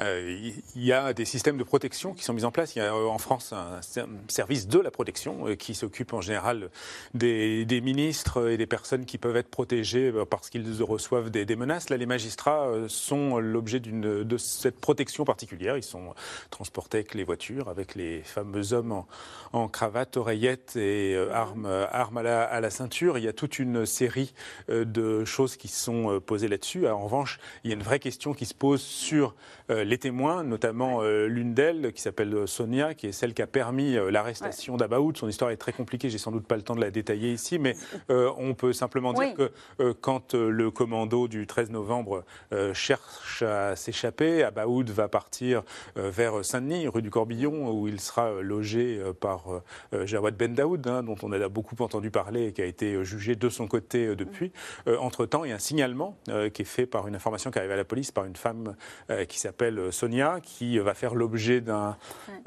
Euh, 0.00 0.50
Il 0.74 0.84
y 0.84 0.92
a 0.92 1.12
des 1.12 1.24
systèmes 1.24 1.56
de 1.56 1.62
protection 1.62 2.14
qui 2.14 2.24
sont 2.24 2.32
mis 2.32 2.44
en 2.44 2.50
place. 2.50 2.74
Il 2.74 2.80
y 2.80 2.82
a 2.82 2.92
euh, 2.92 3.06
en 3.06 3.18
France 3.18 3.52
un 3.52 3.80
ser- 3.80 4.06
service 4.28 4.66
de 4.66 4.80
la 4.80 4.90
protection 4.90 5.48
euh, 5.48 5.54
qui 5.54 5.74
s'occupe 5.74 6.12
en 6.12 6.20
général 6.20 6.70
des, 7.14 7.64
ministres 7.80 8.50
et 8.50 8.56
des 8.56 8.66
personnes 8.66 9.04
qui 9.04 9.18
peuvent 9.18 9.36
être 9.36 9.48
protégées 9.48 10.12
parce 10.30 10.50
qu'ils 10.50 10.82
reçoivent 10.82 11.30
des, 11.30 11.56
menaces. 11.56 11.90
Là, 11.90 11.96
les 11.96 12.06
magistrats 12.06 12.68
sont 12.88 13.38
l'objet 13.38 13.78
de 13.80 14.36
cette 14.38 14.80
protection 14.80 15.24
particulière. 15.24 15.76
Ils 15.76 15.82
sont 15.82 16.14
transportés 16.50 16.98
avec 16.98 17.14
les 17.14 17.24
voitures, 17.24 17.68
avec 17.68 17.94
les 17.94 18.22
fameux 18.22 18.72
hommes 18.72 19.04
en, 19.52 19.68
cravate, 19.68 20.16
oreillettes 20.16 20.76
et 20.76 21.16
armes, 21.32 21.66
à, 21.66 22.60
la, 22.60 22.70
ceinture. 22.70 23.18
Il 23.18 23.24
y 23.24 23.28
a 23.28 23.32
toute 23.32 23.58
une 23.58 23.86
série 23.86 24.34
de 24.68 25.24
choses 25.24 25.56
qui 25.56 25.68
sont 25.68 26.20
posées 26.24 26.48
là-dessus. 26.48 26.88
En 26.88 27.04
revanche, 27.04 27.38
il 27.64 27.70
y 27.70 27.72
a 27.72 27.76
une 27.76 27.82
vraie 27.82 28.00
question 28.00 28.32
qui 28.32 28.46
se 28.46 28.54
pose 28.54 28.80
sur 28.80 29.34
euh, 29.70 29.83
les 29.84 29.98
témoins, 29.98 30.42
notamment 30.44 31.02
euh, 31.02 31.26
l'une 31.26 31.54
d'elles 31.54 31.92
qui 31.92 32.00
s'appelle 32.02 32.32
euh, 32.34 32.46
Sonia, 32.46 32.94
qui 32.94 33.06
est 33.08 33.12
celle 33.12 33.34
qui 33.34 33.42
a 33.42 33.46
permis 33.46 33.96
euh, 33.96 34.10
l'arrestation 34.10 34.76
d'Abaoud. 34.76 35.16
Son 35.16 35.28
histoire 35.28 35.50
est 35.50 35.56
très 35.56 35.72
compliquée, 35.72 36.10
j'ai 36.10 36.18
sans 36.18 36.32
doute 36.32 36.46
pas 36.46 36.56
le 36.56 36.62
temps 36.62 36.74
de 36.74 36.80
la 36.80 36.90
détailler 36.90 37.32
ici, 37.32 37.58
mais 37.58 37.74
euh, 38.10 38.30
on 38.38 38.54
peut 38.54 38.72
simplement 38.72 39.12
dire 39.12 39.28
Oui. 39.28 39.34
que 39.34 39.50
euh, 39.82 39.94
quand 40.00 40.34
euh, 40.34 40.50
le 40.50 40.70
commando 40.70 41.28
du 41.28 41.46
13 41.46 41.70
novembre 41.70 42.24
euh, 42.52 42.74
cherche 42.74 43.42
à 43.42 43.76
s'échapper, 43.76 44.42
Abaoud 44.42 44.90
va 44.90 45.08
partir 45.08 45.62
euh, 45.96 46.10
vers 46.10 46.44
Saint-Denis, 46.44 46.88
rue 46.88 47.02
du 47.02 47.10
Corbillon, 47.10 47.70
où 47.70 47.88
il 47.88 48.00
sera 48.00 48.26
euh, 48.30 48.42
logé 48.42 48.98
euh, 48.98 49.12
par 49.12 49.52
euh, 49.52 49.62
euh, 49.94 50.06
Jawad 50.06 50.36
Ben 50.36 50.54
Daoud, 50.54 50.86
hein, 50.86 51.02
dont 51.02 51.16
on 51.22 51.32
a 51.32 51.48
beaucoup 51.48 51.76
entendu 51.82 52.10
parler 52.10 52.46
et 52.48 52.52
qui 52.52 52.62
a 52.62 52.66
été 52.66 52.94
euh, 52.94 53.04
jugé 53.04 53.34
de 53.36 53.48
son 53.48 53.66
côté 53.66 54.06
euh, 54.06 54.16
depuis. 54.16 54.52
Euh, 54.88 54.96
Entre-temps, 54.98 55.44
il 55.44 55.50
y 55.50 55.52
a 55.52 55.56
un 55.56 55.58
signalement 55.58 56.16
euh, 56.28 56.48
qui 56.48 56.62
est 56.62 56.66
fait 56.66 56.86
par 56.86 57.06
une 57.08 57.14
information 57.14 57.50
qui 57.50 57.58
arrive 57.58 57.70
à 57.72 57.76
la 57.76 57.84
police 57.84 58.10
par 58.10 58.24
une 58.24 58.36
femme 58.36 58.76
euh, 59.10 59.24
qui 59.24 59.38
s'appelle 59.38 59.73
euh, 59.78 59.90
Sonia, 59.90 60.38
qui 60.42 60.78
va 60.78 60.94
faire 60.94 61.14
l'objet 61.14 61.60
d'un 61.60 61.96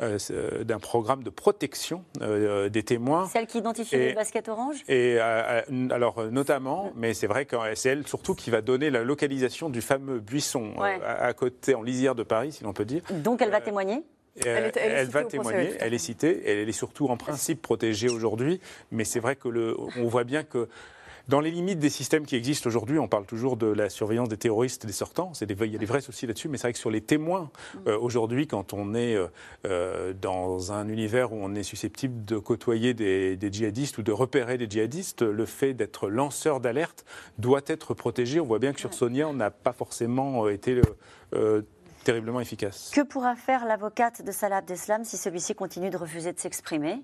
euh, 0.02 0.18
euh, 0.32 0.64
d'un 0.64 0.80
programme 0.80 1.24
de 1.24 1.30
protection 1.30 2.04
euh, 2.22 2.70
des 2.70 2.84
témoins. 2.84 3.26
Celle 3.28 3.48
qui 3.48 3.58
identifie 3.60 3.96
Et- 3.96 4.10
le 4.10 4.16
basket 4.16 4.48
orange 4.50 4.84
Et 4.88 5.18
euh, 5.20 5.62
euh, 5.72 5.90
alors 5.92 6.20
euh, 6.20 6.30
notamment, 6.30 6.92
mais 6.96 7.14
c'est 7.14 7.28
vrai 7.28 7.46
que 7.46 7.56
c'est 7.76 7.90
elle 7.90 8.08
surtout 8.08 8.36
qui 8.36 8.50
va 8.50 8.62
donner 8.62 8.90
la 8.90 9.04
localisation 9.04 9.70
du 9.70 9.82
fameux 9.82 10.20
buisson 10.20 10.74
euh, 10.78 10.82
Ouais. 10.82 11.00
à, 11.06 11.26
à 11.26 11.34
côté, 11.34 11.76
en 11.76 11.82
lisière 11.82 12.16
de 12.16 12.24
Paris, 12.24 12.52
si 12.52 12.64
l'on 12.64 12.74
peut 12.74 12.86
dire. 12.86 13.02
Donc 13.12 13.42
elle 13.42 13.52
va 13.52 13.62
témoigner? 13.62 14.04
Euh, 14.46 14.68
est- 14.68 14.78
elle 14.78 14.92
est 14.92 15.00
citée 15.06 15.12
va 15.14 15.24
témoigner, 15.24 15.74
elle 15.80 15.94
est 15.96 15.98
citée, 15.98 16.44
elle 16.46 16.70
est 16.70 16.72
surtout 16.72 17.08
en 17.08 17.18
principe 17.18 17.60
protégée 17.62 18.08
aujourd'hui, 18.10 18.62
mais 18.92 19.04
c'est 19.04 19.20
vrai 19.20 19.36
que 19.36 19.48
le, 19.50 19.76
on 19.98 20.08
voit 20.08 20.26
bien 20.26 20.44
que 20.44 20.68
dans 21.28 21.40
les 21.40 21.52
limites 21.52 21.80
des 21.80 21.90
systèmes 21.90 22.26
qui 22.26 22.36
existent 22.36 22.68
aujourd'hui, 22.68 23.00
on 23.00 23.08
parle 23.08 23.26
toujours 23.26 23.58
de 23.58 23.68
la 23.68 23.90
surveillance 23.90 24.30
des 24.30 24.38
terroristes, 24.38 24.86
des 24.86 24.94
sortants. 24.94 25.32
Des, 25.42 25.56
il 25.66 25.72
y 25.72 25.76
a 25.76 25.80
des 25.80 25.86
vrais 25.86 26.02
soucis 26.02 26.26
là-dessus, 26.28 26.48
mais 26.48 26.58
c'est 26.58 26.64
vrai 26.64 26.74
que 26.74 26.80
sur 26.80 26.92
les 26.92 27.02
témoins, 27.02 27.52
euh, 27.88 27.98
aujourd'hui, 27.98 28.48
quand 28.48 28.74
on 28.74 28.94
est 28.94 29.16
euh, 29.16 29.28
euh, 29.66 30.14
dans 30.14 30.72
un 30.72 30.88
univers 30.88 31.34
où 31.34 31.38
on 31.42 31.54
est 31.56 31.64
susceptible 31.64 32.24
de 32.26 32.38
côtoyer 32.38 32.94
des, 32.94 33.36
des 33.36 33.52
djihadistes 33.52 33.98
ou 33.98 34.04
de 34.04 34.12
repérer 34.12 34.58
des 34.58 34.70
djihadistes, 34.70 35.22
le 35.22 35.46
fait 35.46 35.74
d'être 35.74 36.10
lanceur 36.10 36.60
d'alerte 36.60 37.06
doit 37.38 37.62
être 37.68 37.94
protégé. 37.94 38.40
On 38.40 38.46
voit 38.46 38.60
bien 38.60 38.74
que 38.74 38.80
sur 38.80 38.94
Sonia, 38.94 39.28
on 39.28 39.34
n'a 39.34 39.52
pas 39.52 39.74
forcément 39.74 40.48
été 40.48 40.82
euh, 41.34 41.62
terriblement 42.04 42.40
efficace. 42.40 42.92
Que 42.94 43.02
pourra 43.02 43.36
faire 43.36 43.66
l'avocate 43.66 44.24
de 44.24 44.32
Salah 44.32 44.58
Abdeslam 44.58 45.04
si 45.04 45.18
celui-ci 45.18 45.56
continue 45.56 45.90
de 45.90 45.98
refuser 45.98 46.32
de 46.32 46.40
s'exprimer? 46.40 47.02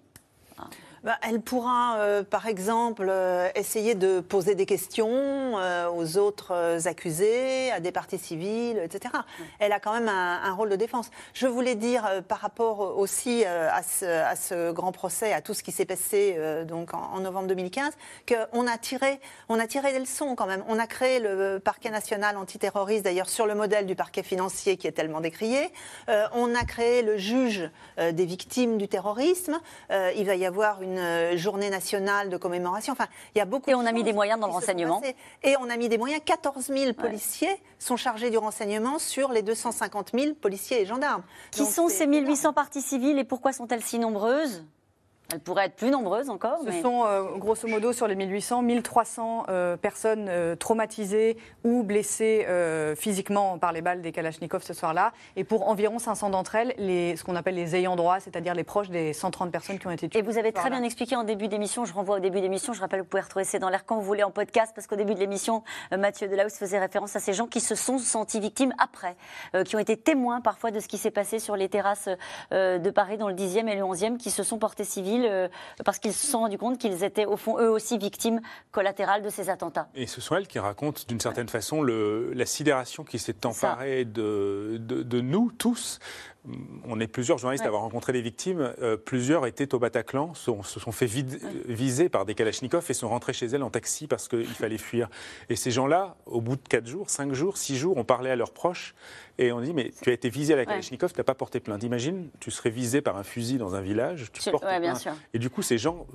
Bah, 1.04 1.18
elle 1.22 1.42
pourra, 1.42 1.98
euh, 1.98 2.24
par 2.24 2.48
exemple, 2.48 3.08
euh, 3.10 3.50
essayer 3.56 3.94
de 3.94 4.22
poser 4.22 4.56
des 4.56 4.66
questions 4.66 5.10
euh, 5.10 5.90
aux 5.90 6.18
autres 6.18 6.88
accusés, 6.88 7.72
à 7.72 7.82
des 7.82 7.92
parties 7.92 8.18
civiles, 8.18 8.80
etc. 8.82 9.14
Elle 9.60 9.74
a 9.74 9.82
quand 9.82 9.92
même 9.92 10.08
un, 10.08 10.42
un 10.42 10.54
rôle 10.54 10.70
de 10.70 10.78
défense. 10.78 11.10
Je 11.34 11.46
voulais 11.46 11.76
dire, 11.76 12.24
par 12.30 12.38
rapport 12.40 12.98
aussi 12.98 13.44
à, 13.44 13.84
ce, 13.84 14.06
à 14.06 14.38
ce 14.38 14.72
grand 14.72 14.94
procès, 14.94 15.34
à 15.34 15.42
tout 15.42 15.54
ce 15.54 15.62
qui 15.62 15.74
s'est 15.74 15.86
passé 15.86 16.38
donc 16.66 16.94
en, 16.94 17.12
en 17.14 17.20
novembre 17.20 17.48
2015, 17.48 17.94
qu'on 18.28 18.68
a 18.68 18.78
tiré, 18.78 19.20
on 19.50 19.60
a 19.60 19.68
tiré 19.68 19.92
des 19.92 20.00
leçons 20.00 20.36
quand 20.36 20.46
même. 20.46 20.64
On 20.70 20.80
a 20.80 20.88
créé 20.88 21.20
le 21.20 21.60
parquet 21.60 21.90
national 21.90 22.38
antiterroriste, 22.38 23.04
d'ailleurs 23.04 23.30
sur 23.30 23.46
le 23.46 23.56
modèle 23.56 23.86
du 23.86 23.96
parquet 23.96 24.24
financier 24.24 24.78
qui 24.78 24.88
est 24.88 24.92
tellement 24.94 25.22
décrié. 25.22 25.72
On 26.08 26.56
a 26.56 26.64
créé 26.64 27.02
le 27.02 27.18
juge 27.18 27.70
des 27.98 28.26
victimes 28.26 28.78
du 28.78 28.88
terrorisme. 28.88 29.60
Il 30.16 30.26
va 30.26 30.36
y 30.36 30.46
avoir 30.46 30.82
une 30.82 30.93
euh, 30.98 31.38
journée 31.38 31.70
nationale 31.70 32.30
de 32.30 32.38
commémoration. 32.38 32.94
Enfin, 32.94 33.08
il 33.36 33.40
y 33.40 33.42
a 33.42 33.46
beaucoup. 33.46 33.70
Et 33.70 33.76
on 33.76 33.86
a 33.86 33.92
mis 33.92 34.04
des 34.04 34.14
moyens 34.14 34.40
dans 34.40 34.48
le 34.48 34.54
renseignement. 34.54 35.02
Et 35.44 35.56
on 35.60 35.70
a 35.70 35.78
mis 35.78 35.90
des 35.90 35.98
moyens. 35.98 36.22
14 36.26 36.68
000 36.68 36.94
policiers 36.94 37.56
sont 37.80 37.98
chargés 37.98 38.30
du 38.30 38.38
renseignement 38.38 39.00
sur 39.00 39.32
les 39.32 39.42
250 39.42 40.12
000 40.14 40.34
policiers 40.36 40.82
et 40.82 40.86
gendarmes. 40.86 41.24
Qui 41.52 41.62
Donc, 41.62 41.70
sont 41.70 41.90
ces 41.90 42.08
1800 42.08 42.54
parties 42.54 42.82
civiles 42.82 43.20
et 43.20 43.24
pourquoi 43.24 43.54
sont-elles 43.54 43.84
si 43.84 44.00
nombreuses? 44.00 44.66
Elles 45.34 45.40
pourraient 45.40 45.66
être 45.66 45.76
plus 45.76 45.90
nombreuses 45.90 46.30
encore. 46.30 46.60
Ce 46.60 46.70
mais- 46.70 46.82
sont 46.84 47.06
euh, 47.06 47.24
grosso 47.38 47.68
modo 47.68 47.92
sur 47.92 48.08
les 48.08 48.16
1800, 48.16 48.62
1300 48.62 49.46
euh, 49.50 49.76
personnes 49.78 50.28
euh, 50.30 50.56
traumatisées 50.56 51.38
ou 51.64 51.82
blessées 51.82 52.46
physiquement 52.96 53.58
par 53.58 53.72
les 53.72 53.82
balles 53.82 54.02
des 54.02 54.12
Kalachnikov 54.12 54.62
ce 54.62 54.74
soir-là. 54.74 55.12
Et 55.36 55.44
pour 55.44 55.68
environ 55.68 55.98
500 55.98 56.30
d'entre 56.30 56.54
elles, 56.56 56.76
les, 56.78 57.16
ce 57.16 57.24
qu'on 57.24 57.36
appelle 57.36 57.56
les 57.56 57.76
ayants 57.76 57.96
droit, 57.96 58.20
c'est-à-dire 58.20 58.54
les 58.54 58.64
proches 58.64 58.90
des 58.90 59.14
130 59.14 59.52
personnes 59.52 59.80
qui 59.80 59.88
ont 59.88 59.92
été 59.92 60.08
tuées. 60.08 60.20
Et 60.20 60.22
vous 60.22 60.38
avez 60.38 60.52
très 60.52 60.70
bien 60.70 60.84
expliqué 60.84 61.16
en 61.16 61.24
début 61.24 61.48
d'émission, 61.48 61.86
je 61.86 61.94
renvoie 61.94 62.18
au 62.18 62.20
début 62.20 62.42
d'émission, 62.42 62.74
je 62.74 62.82
rappelle, 62.82 63.00
vous 63.00 63.08
pouvez 63.08 63.24
retrouver 63.24 63.46
C'est 63.46 63.60
dans 63.60 63.70
l'air 63.70 63.86
quand 63.86 63.96
vous 63.96 64.04
voulez 64.04 64.24
en 64.24 64.32
podcast, 64.32 64.72
parce 64.76 64.86
qu'au 64.86 64.96
début 64.96 65.16
de 65.16 65.20
l'émission, 65.20 65.64
Mathieu 65.98 66.28
Delahousse 66.28 66.58
faisait 66.58 66.80
référence 66.80 67.16
à 67.16 67.20
ces 67.20 67.34
gens 67.34 67.48
qui 67.48 67.60
se 67.62 67.76
sont 67.76 67.98
sentis 67.98 68.40
victimes 68.40 68.74
après, 68.78 69.16
qui 69.66 69.76
ont 69.76 69.80
été 69.80 69.98
témoins 69.98 70.42
parfois 70.42 70.72
de 70.72 70.80
ce 70.80 70.88
qui 70.88 70.98
s'est 70.98 71.12
passé 71.12 71.40
sur 71.40 71.56
les 71.56 71.70
terrasses 71.70 72.10
de 72.52 72.90
Paris 72.92 73.18
dans 73.18 73.30
le 73.30 73.36
10e 73.36 73.68
et 73.68 73.76
le 73.76 73.84
11e, 73.84 74.18
qui 74.18 74.30
se 74.30 74.44
sont 74.44 74.60
portés 74.60 74.84
civils 74.84 75.23
euh, 75.24 75.48
parce 75.86 76.00
qu'ils 76.00 76.14
se 76.14 76.28
sont 76.28 76.40
rendus 76.40 76.58
compte 76.58 76.78
qu'ils 76.78 77.04
étaient 77.04 77.26
au 77.26 77.38
fond 77.38 77.60
eux 77.60 77.70
aussi 77.70 77.98
victimes 77.98 78.42
collatérales 78.72 79.22
de 79.22 79.30
ces 79.30 79.50
attentats. 79.50 79.88
Et 79.96 80.08
ce 80.08 80.22
sont 80.22 80.36
elles 80.36 80.48
qui 80.48 80.60
racontent 80.60 81.02
d'une 81.08 81.20
certaine 81.20 81.50
façon 81.50 81.82
le, 81.82 82.32
la 82.34 82.46
sidération 82.46 83.04
qui 83.04 83.20
s'est 83.20 83.46
emparée 83.46 84.06
de, 84.06 84.78
de, 84.80 85.04
de 85.04 85.22
nous 85.22 85.52
tous. 85.58 86.00
On 86.86 87.00
est 87.00 87.08
plusieurs 87.08 87.38
journalistes 87.38 87.62
Ouais. 87.62 87.68
à 87.68 87.70
avoir 87.70 87.84
rencontré 87.84 88.12
les 88.12 88.22
victimes. 88.22 88.74
Euh, 88.82 88.98
plusieurs 88.98 89.46
étaient 89.48 89.74
au 89.74 89.80
Bataclan, 89.80 90.34
sont- 90.34 90.62
se 90.64 90.80
sont 90.80 90.92
fait 90.92 91.06
viser 91.06 92.10
par 92.10 92.26
des 92.26 92.36
Kalachnikovs 92.36 92.86
et 92.90 92.94
sont 92.94 93.08
rentrés 93.08 93.32
chez 93.34 93.46
elles 93.46 93.64
en 93.64 93.70
taxi 93.70 94.08
parce 94.08 94.28
qu'il 94.28 94.46
fallait 94.48 94.78
fuir. 94.78 95.10
Et 95.50 95.56
ces 95.56 95.72
gens-là, 95.72 96.18
au 96.26 96.42
bout 96.42 96.56
de 96.58 96.68
4 96.68 96.86
jours, 96.88 97.10
5 97.10 97.34
jours, 97.34 97.58
6 97.58 97.78
jours, 97.78 97.96
on 97.98 98.04
parlait 98.04 98.30
à 98.32 98.36
leurs 98.36 98.52
proches 98.52 98.94
et 99.40 99.52
on 99.54 99.62
dit 99.62 99.74
Mais 99.74 99.92
tu 100.02 100.10
as 100.10 100.14
été 100.14 100.30
visé 100.30 100.54
à 100.54 100.58
la 100.58 100.64
Ouais. 100.64 100.68
Kalachnikov, 100.68 101.14
tu 101.14 101.20
n'as 101.20 101.24
pas 101.24 101.34
porté 101.36 101.60
plainte. 101.62 101.82
Imagine, 101.84 102.30
tu 102.42 102.52
serais 102.52 102.70
visé 102.70 103.02
par 103.02 103.16
un 103.18 103.24
fusil 103.24 103.58
dans 103.58 103.74
un 103.76 103.82
village, 103.82 104.30
tu 104.34 104.42
Tu- 104.42 104.52
portes 104.52 104.64
plainte. 104.66 105.08
Et 105.34 105.40
du 105.40 105.50
coup, 105.50 105.62
ces 105.62 105.78
gens 105.78 106.06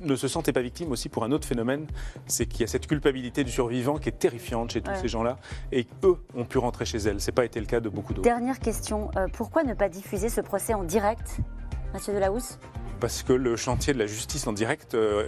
ne 0.00 0.16
se 0.16 0.26
sentaient 0.26 0.52
pas 0.52 0.62
victimes 0.62 0.90
aussi 0.90 1.08
pour 1.08 1.22
un 1.22 1.30
autre 1.30 1.46
phénomène, 1.46 1.86
c'est 2.26 2.46
qu'il 2.46 2.62
y 2.62 2.64
a 2.64 2.66
cette 2.66 2.88
culpabilité 2.88 3.44
du 3.44 3.52
survivant 3.52 3.98
qui 3.98 4.08
est 4.08 4.18
terrifiante 4.18 4.72
chez 4.72 4.80
tous 4.80 4.94
ces 5.00 5.08
gens-là, 5.08 5.38
et 5.70 5.86
eux 6.02 6.16
ont 6.34 6.44
pu 6.44 6.58
rentrer 6.58 6.84
chez 6.86 6.98
elles. 6.98 7.20
C'est 7.20 7.30
pas 7.32 7.44
été 7.44 7.60
le 7.60 7.66
cas 7.66 7.78
de 7.80 7.88
beaucoup 7.88 8.12
d'autres. 8.12 8.22
Dernière 8.28 8.58
question, 8.58 9.10
euh, 9.16 9.28
pourquoi 9.32 9.62
ne 9.62 9.74
pas 9.76 9.88
diffuser 9.88 10.28
ce 10.28 10.40
procès 10.40 10.74
en 10.74 10.82
direct 10.82 11.38
Mathieu 11.92 12.12
Delahousse 12.12 12.58
parce 13.00 13.22
que 13.22 13.32
le 13.32 13.56
chantier 13.56 13.92
de 13.92 13.98
la 13.98 14.06
justice 14.06 14.46
en 14.46 14.52
direct 14.52 14.94
euh, 14.94 15.22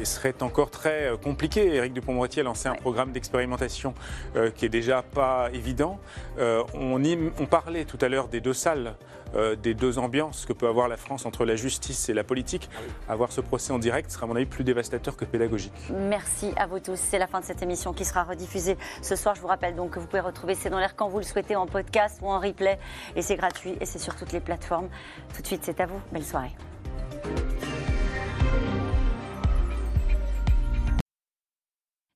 euh, 0.00 0.04
serait 0.04 0.34
encore 0.42 0.70
très 0.70 1.04
euh, 1.04 1.16
compliqué. 1.16 1.74
Éric 1.74 1.92
Dupond-Moretti 1.92 2.40
a 2.40 2.42
lancé 2.42 2.68
un 2.68 2.74
programme 2.74 3.12
d'expérimentation 3.12 3.94
qui 4.54 4.66
est 4.66 4.70
déjà 4.70 5.02
pas 5.02 5.48
évident. 5.52 5.98
On, 6.38 7.00
on, 7.38 7.46
parlait 7.46 7.84
tout 7.84 7.98
à 8.00 8.08
l'heure 8.08 8.28
des 8.28 8.40
deux 8.40 8.52
salles, 8.52 8.96
des 9.62 9.74
deux 9.74 9.98
ambiances 9.98 10.46
que 10.46 10.52
peut 10.52 10.68
avoir 10.68 10.88
la 10.88 10.96
France 10.96 11.26
entre 11.26 11.44
la 11.44 11.56
justice 11.56 12.08
et 12.08 12.14
la 12.14 12.24
politique. 12.24 12.68
Avoir 13.08 13.32
ce 13.32 13.40
procès 13.40 13.72
en 13.72 13.78
direct 13.78 14.10
sera 14.10 14.24
à 14.24 14.28
mon 14.28 14.36
avis 14.36 14.46
plus 14.46 14.64
dévastateur 14.64 15.16
que 15.16 15.24
pédagogique. 15.24 15.72
Merci 15.90 16.52
à 16.56 16.66
vous 16.66 16.80
tous. 16.80 16.96
C'est 16.96 17.18
la 17.18 17.26
fin 17.26 17.40
de 17.40 17.44
cette 17.44 17.62
émission 17.62 17.92
qui 17.92 18.04
sera 18.04 18.24
rediffusée 18.24 18.76
ce 19.02 19.16
soir. 19.16 19.34
Je 19.34 19.40
vous 19.40 19.46
rappelle 19.46 19.74
donc 19.76 19.92
que 19.92 19.98
vous 19.98 20.06
pouvez 20.06 20.20
retrouver 20.20 20.54
C'est 20.54 20.70
dans 20.70 20.78
l'air 20.78 20.96
quand 20.96 21.08
vous 21.08 21.18
le 21.18 21.24
souhaitez 21.24 21.56
en 21.56 21.66
podcast 21.66 22.18
ou 22.22 22.28
en 22.28 22.40
replay. 22.40 22.78
Et 23.14 23.22
c'est 23.22 23.36
gratuit 23.36 23.76
et 23.80 23.86
c'est 23.86 23.98
sur 23.98 24.14
toutes 24.16 24.32
les 24.32 24.40
plateformes. 24.40 24.88
Tout 25.34 25.42
de 25.42 25.46
suite, 25.46 25.62
c'est 25.64 25.80
à 25.80 25.86
vous. 25.86 26.00
Belle 26.12 26.24
soirée. 26.24 26.54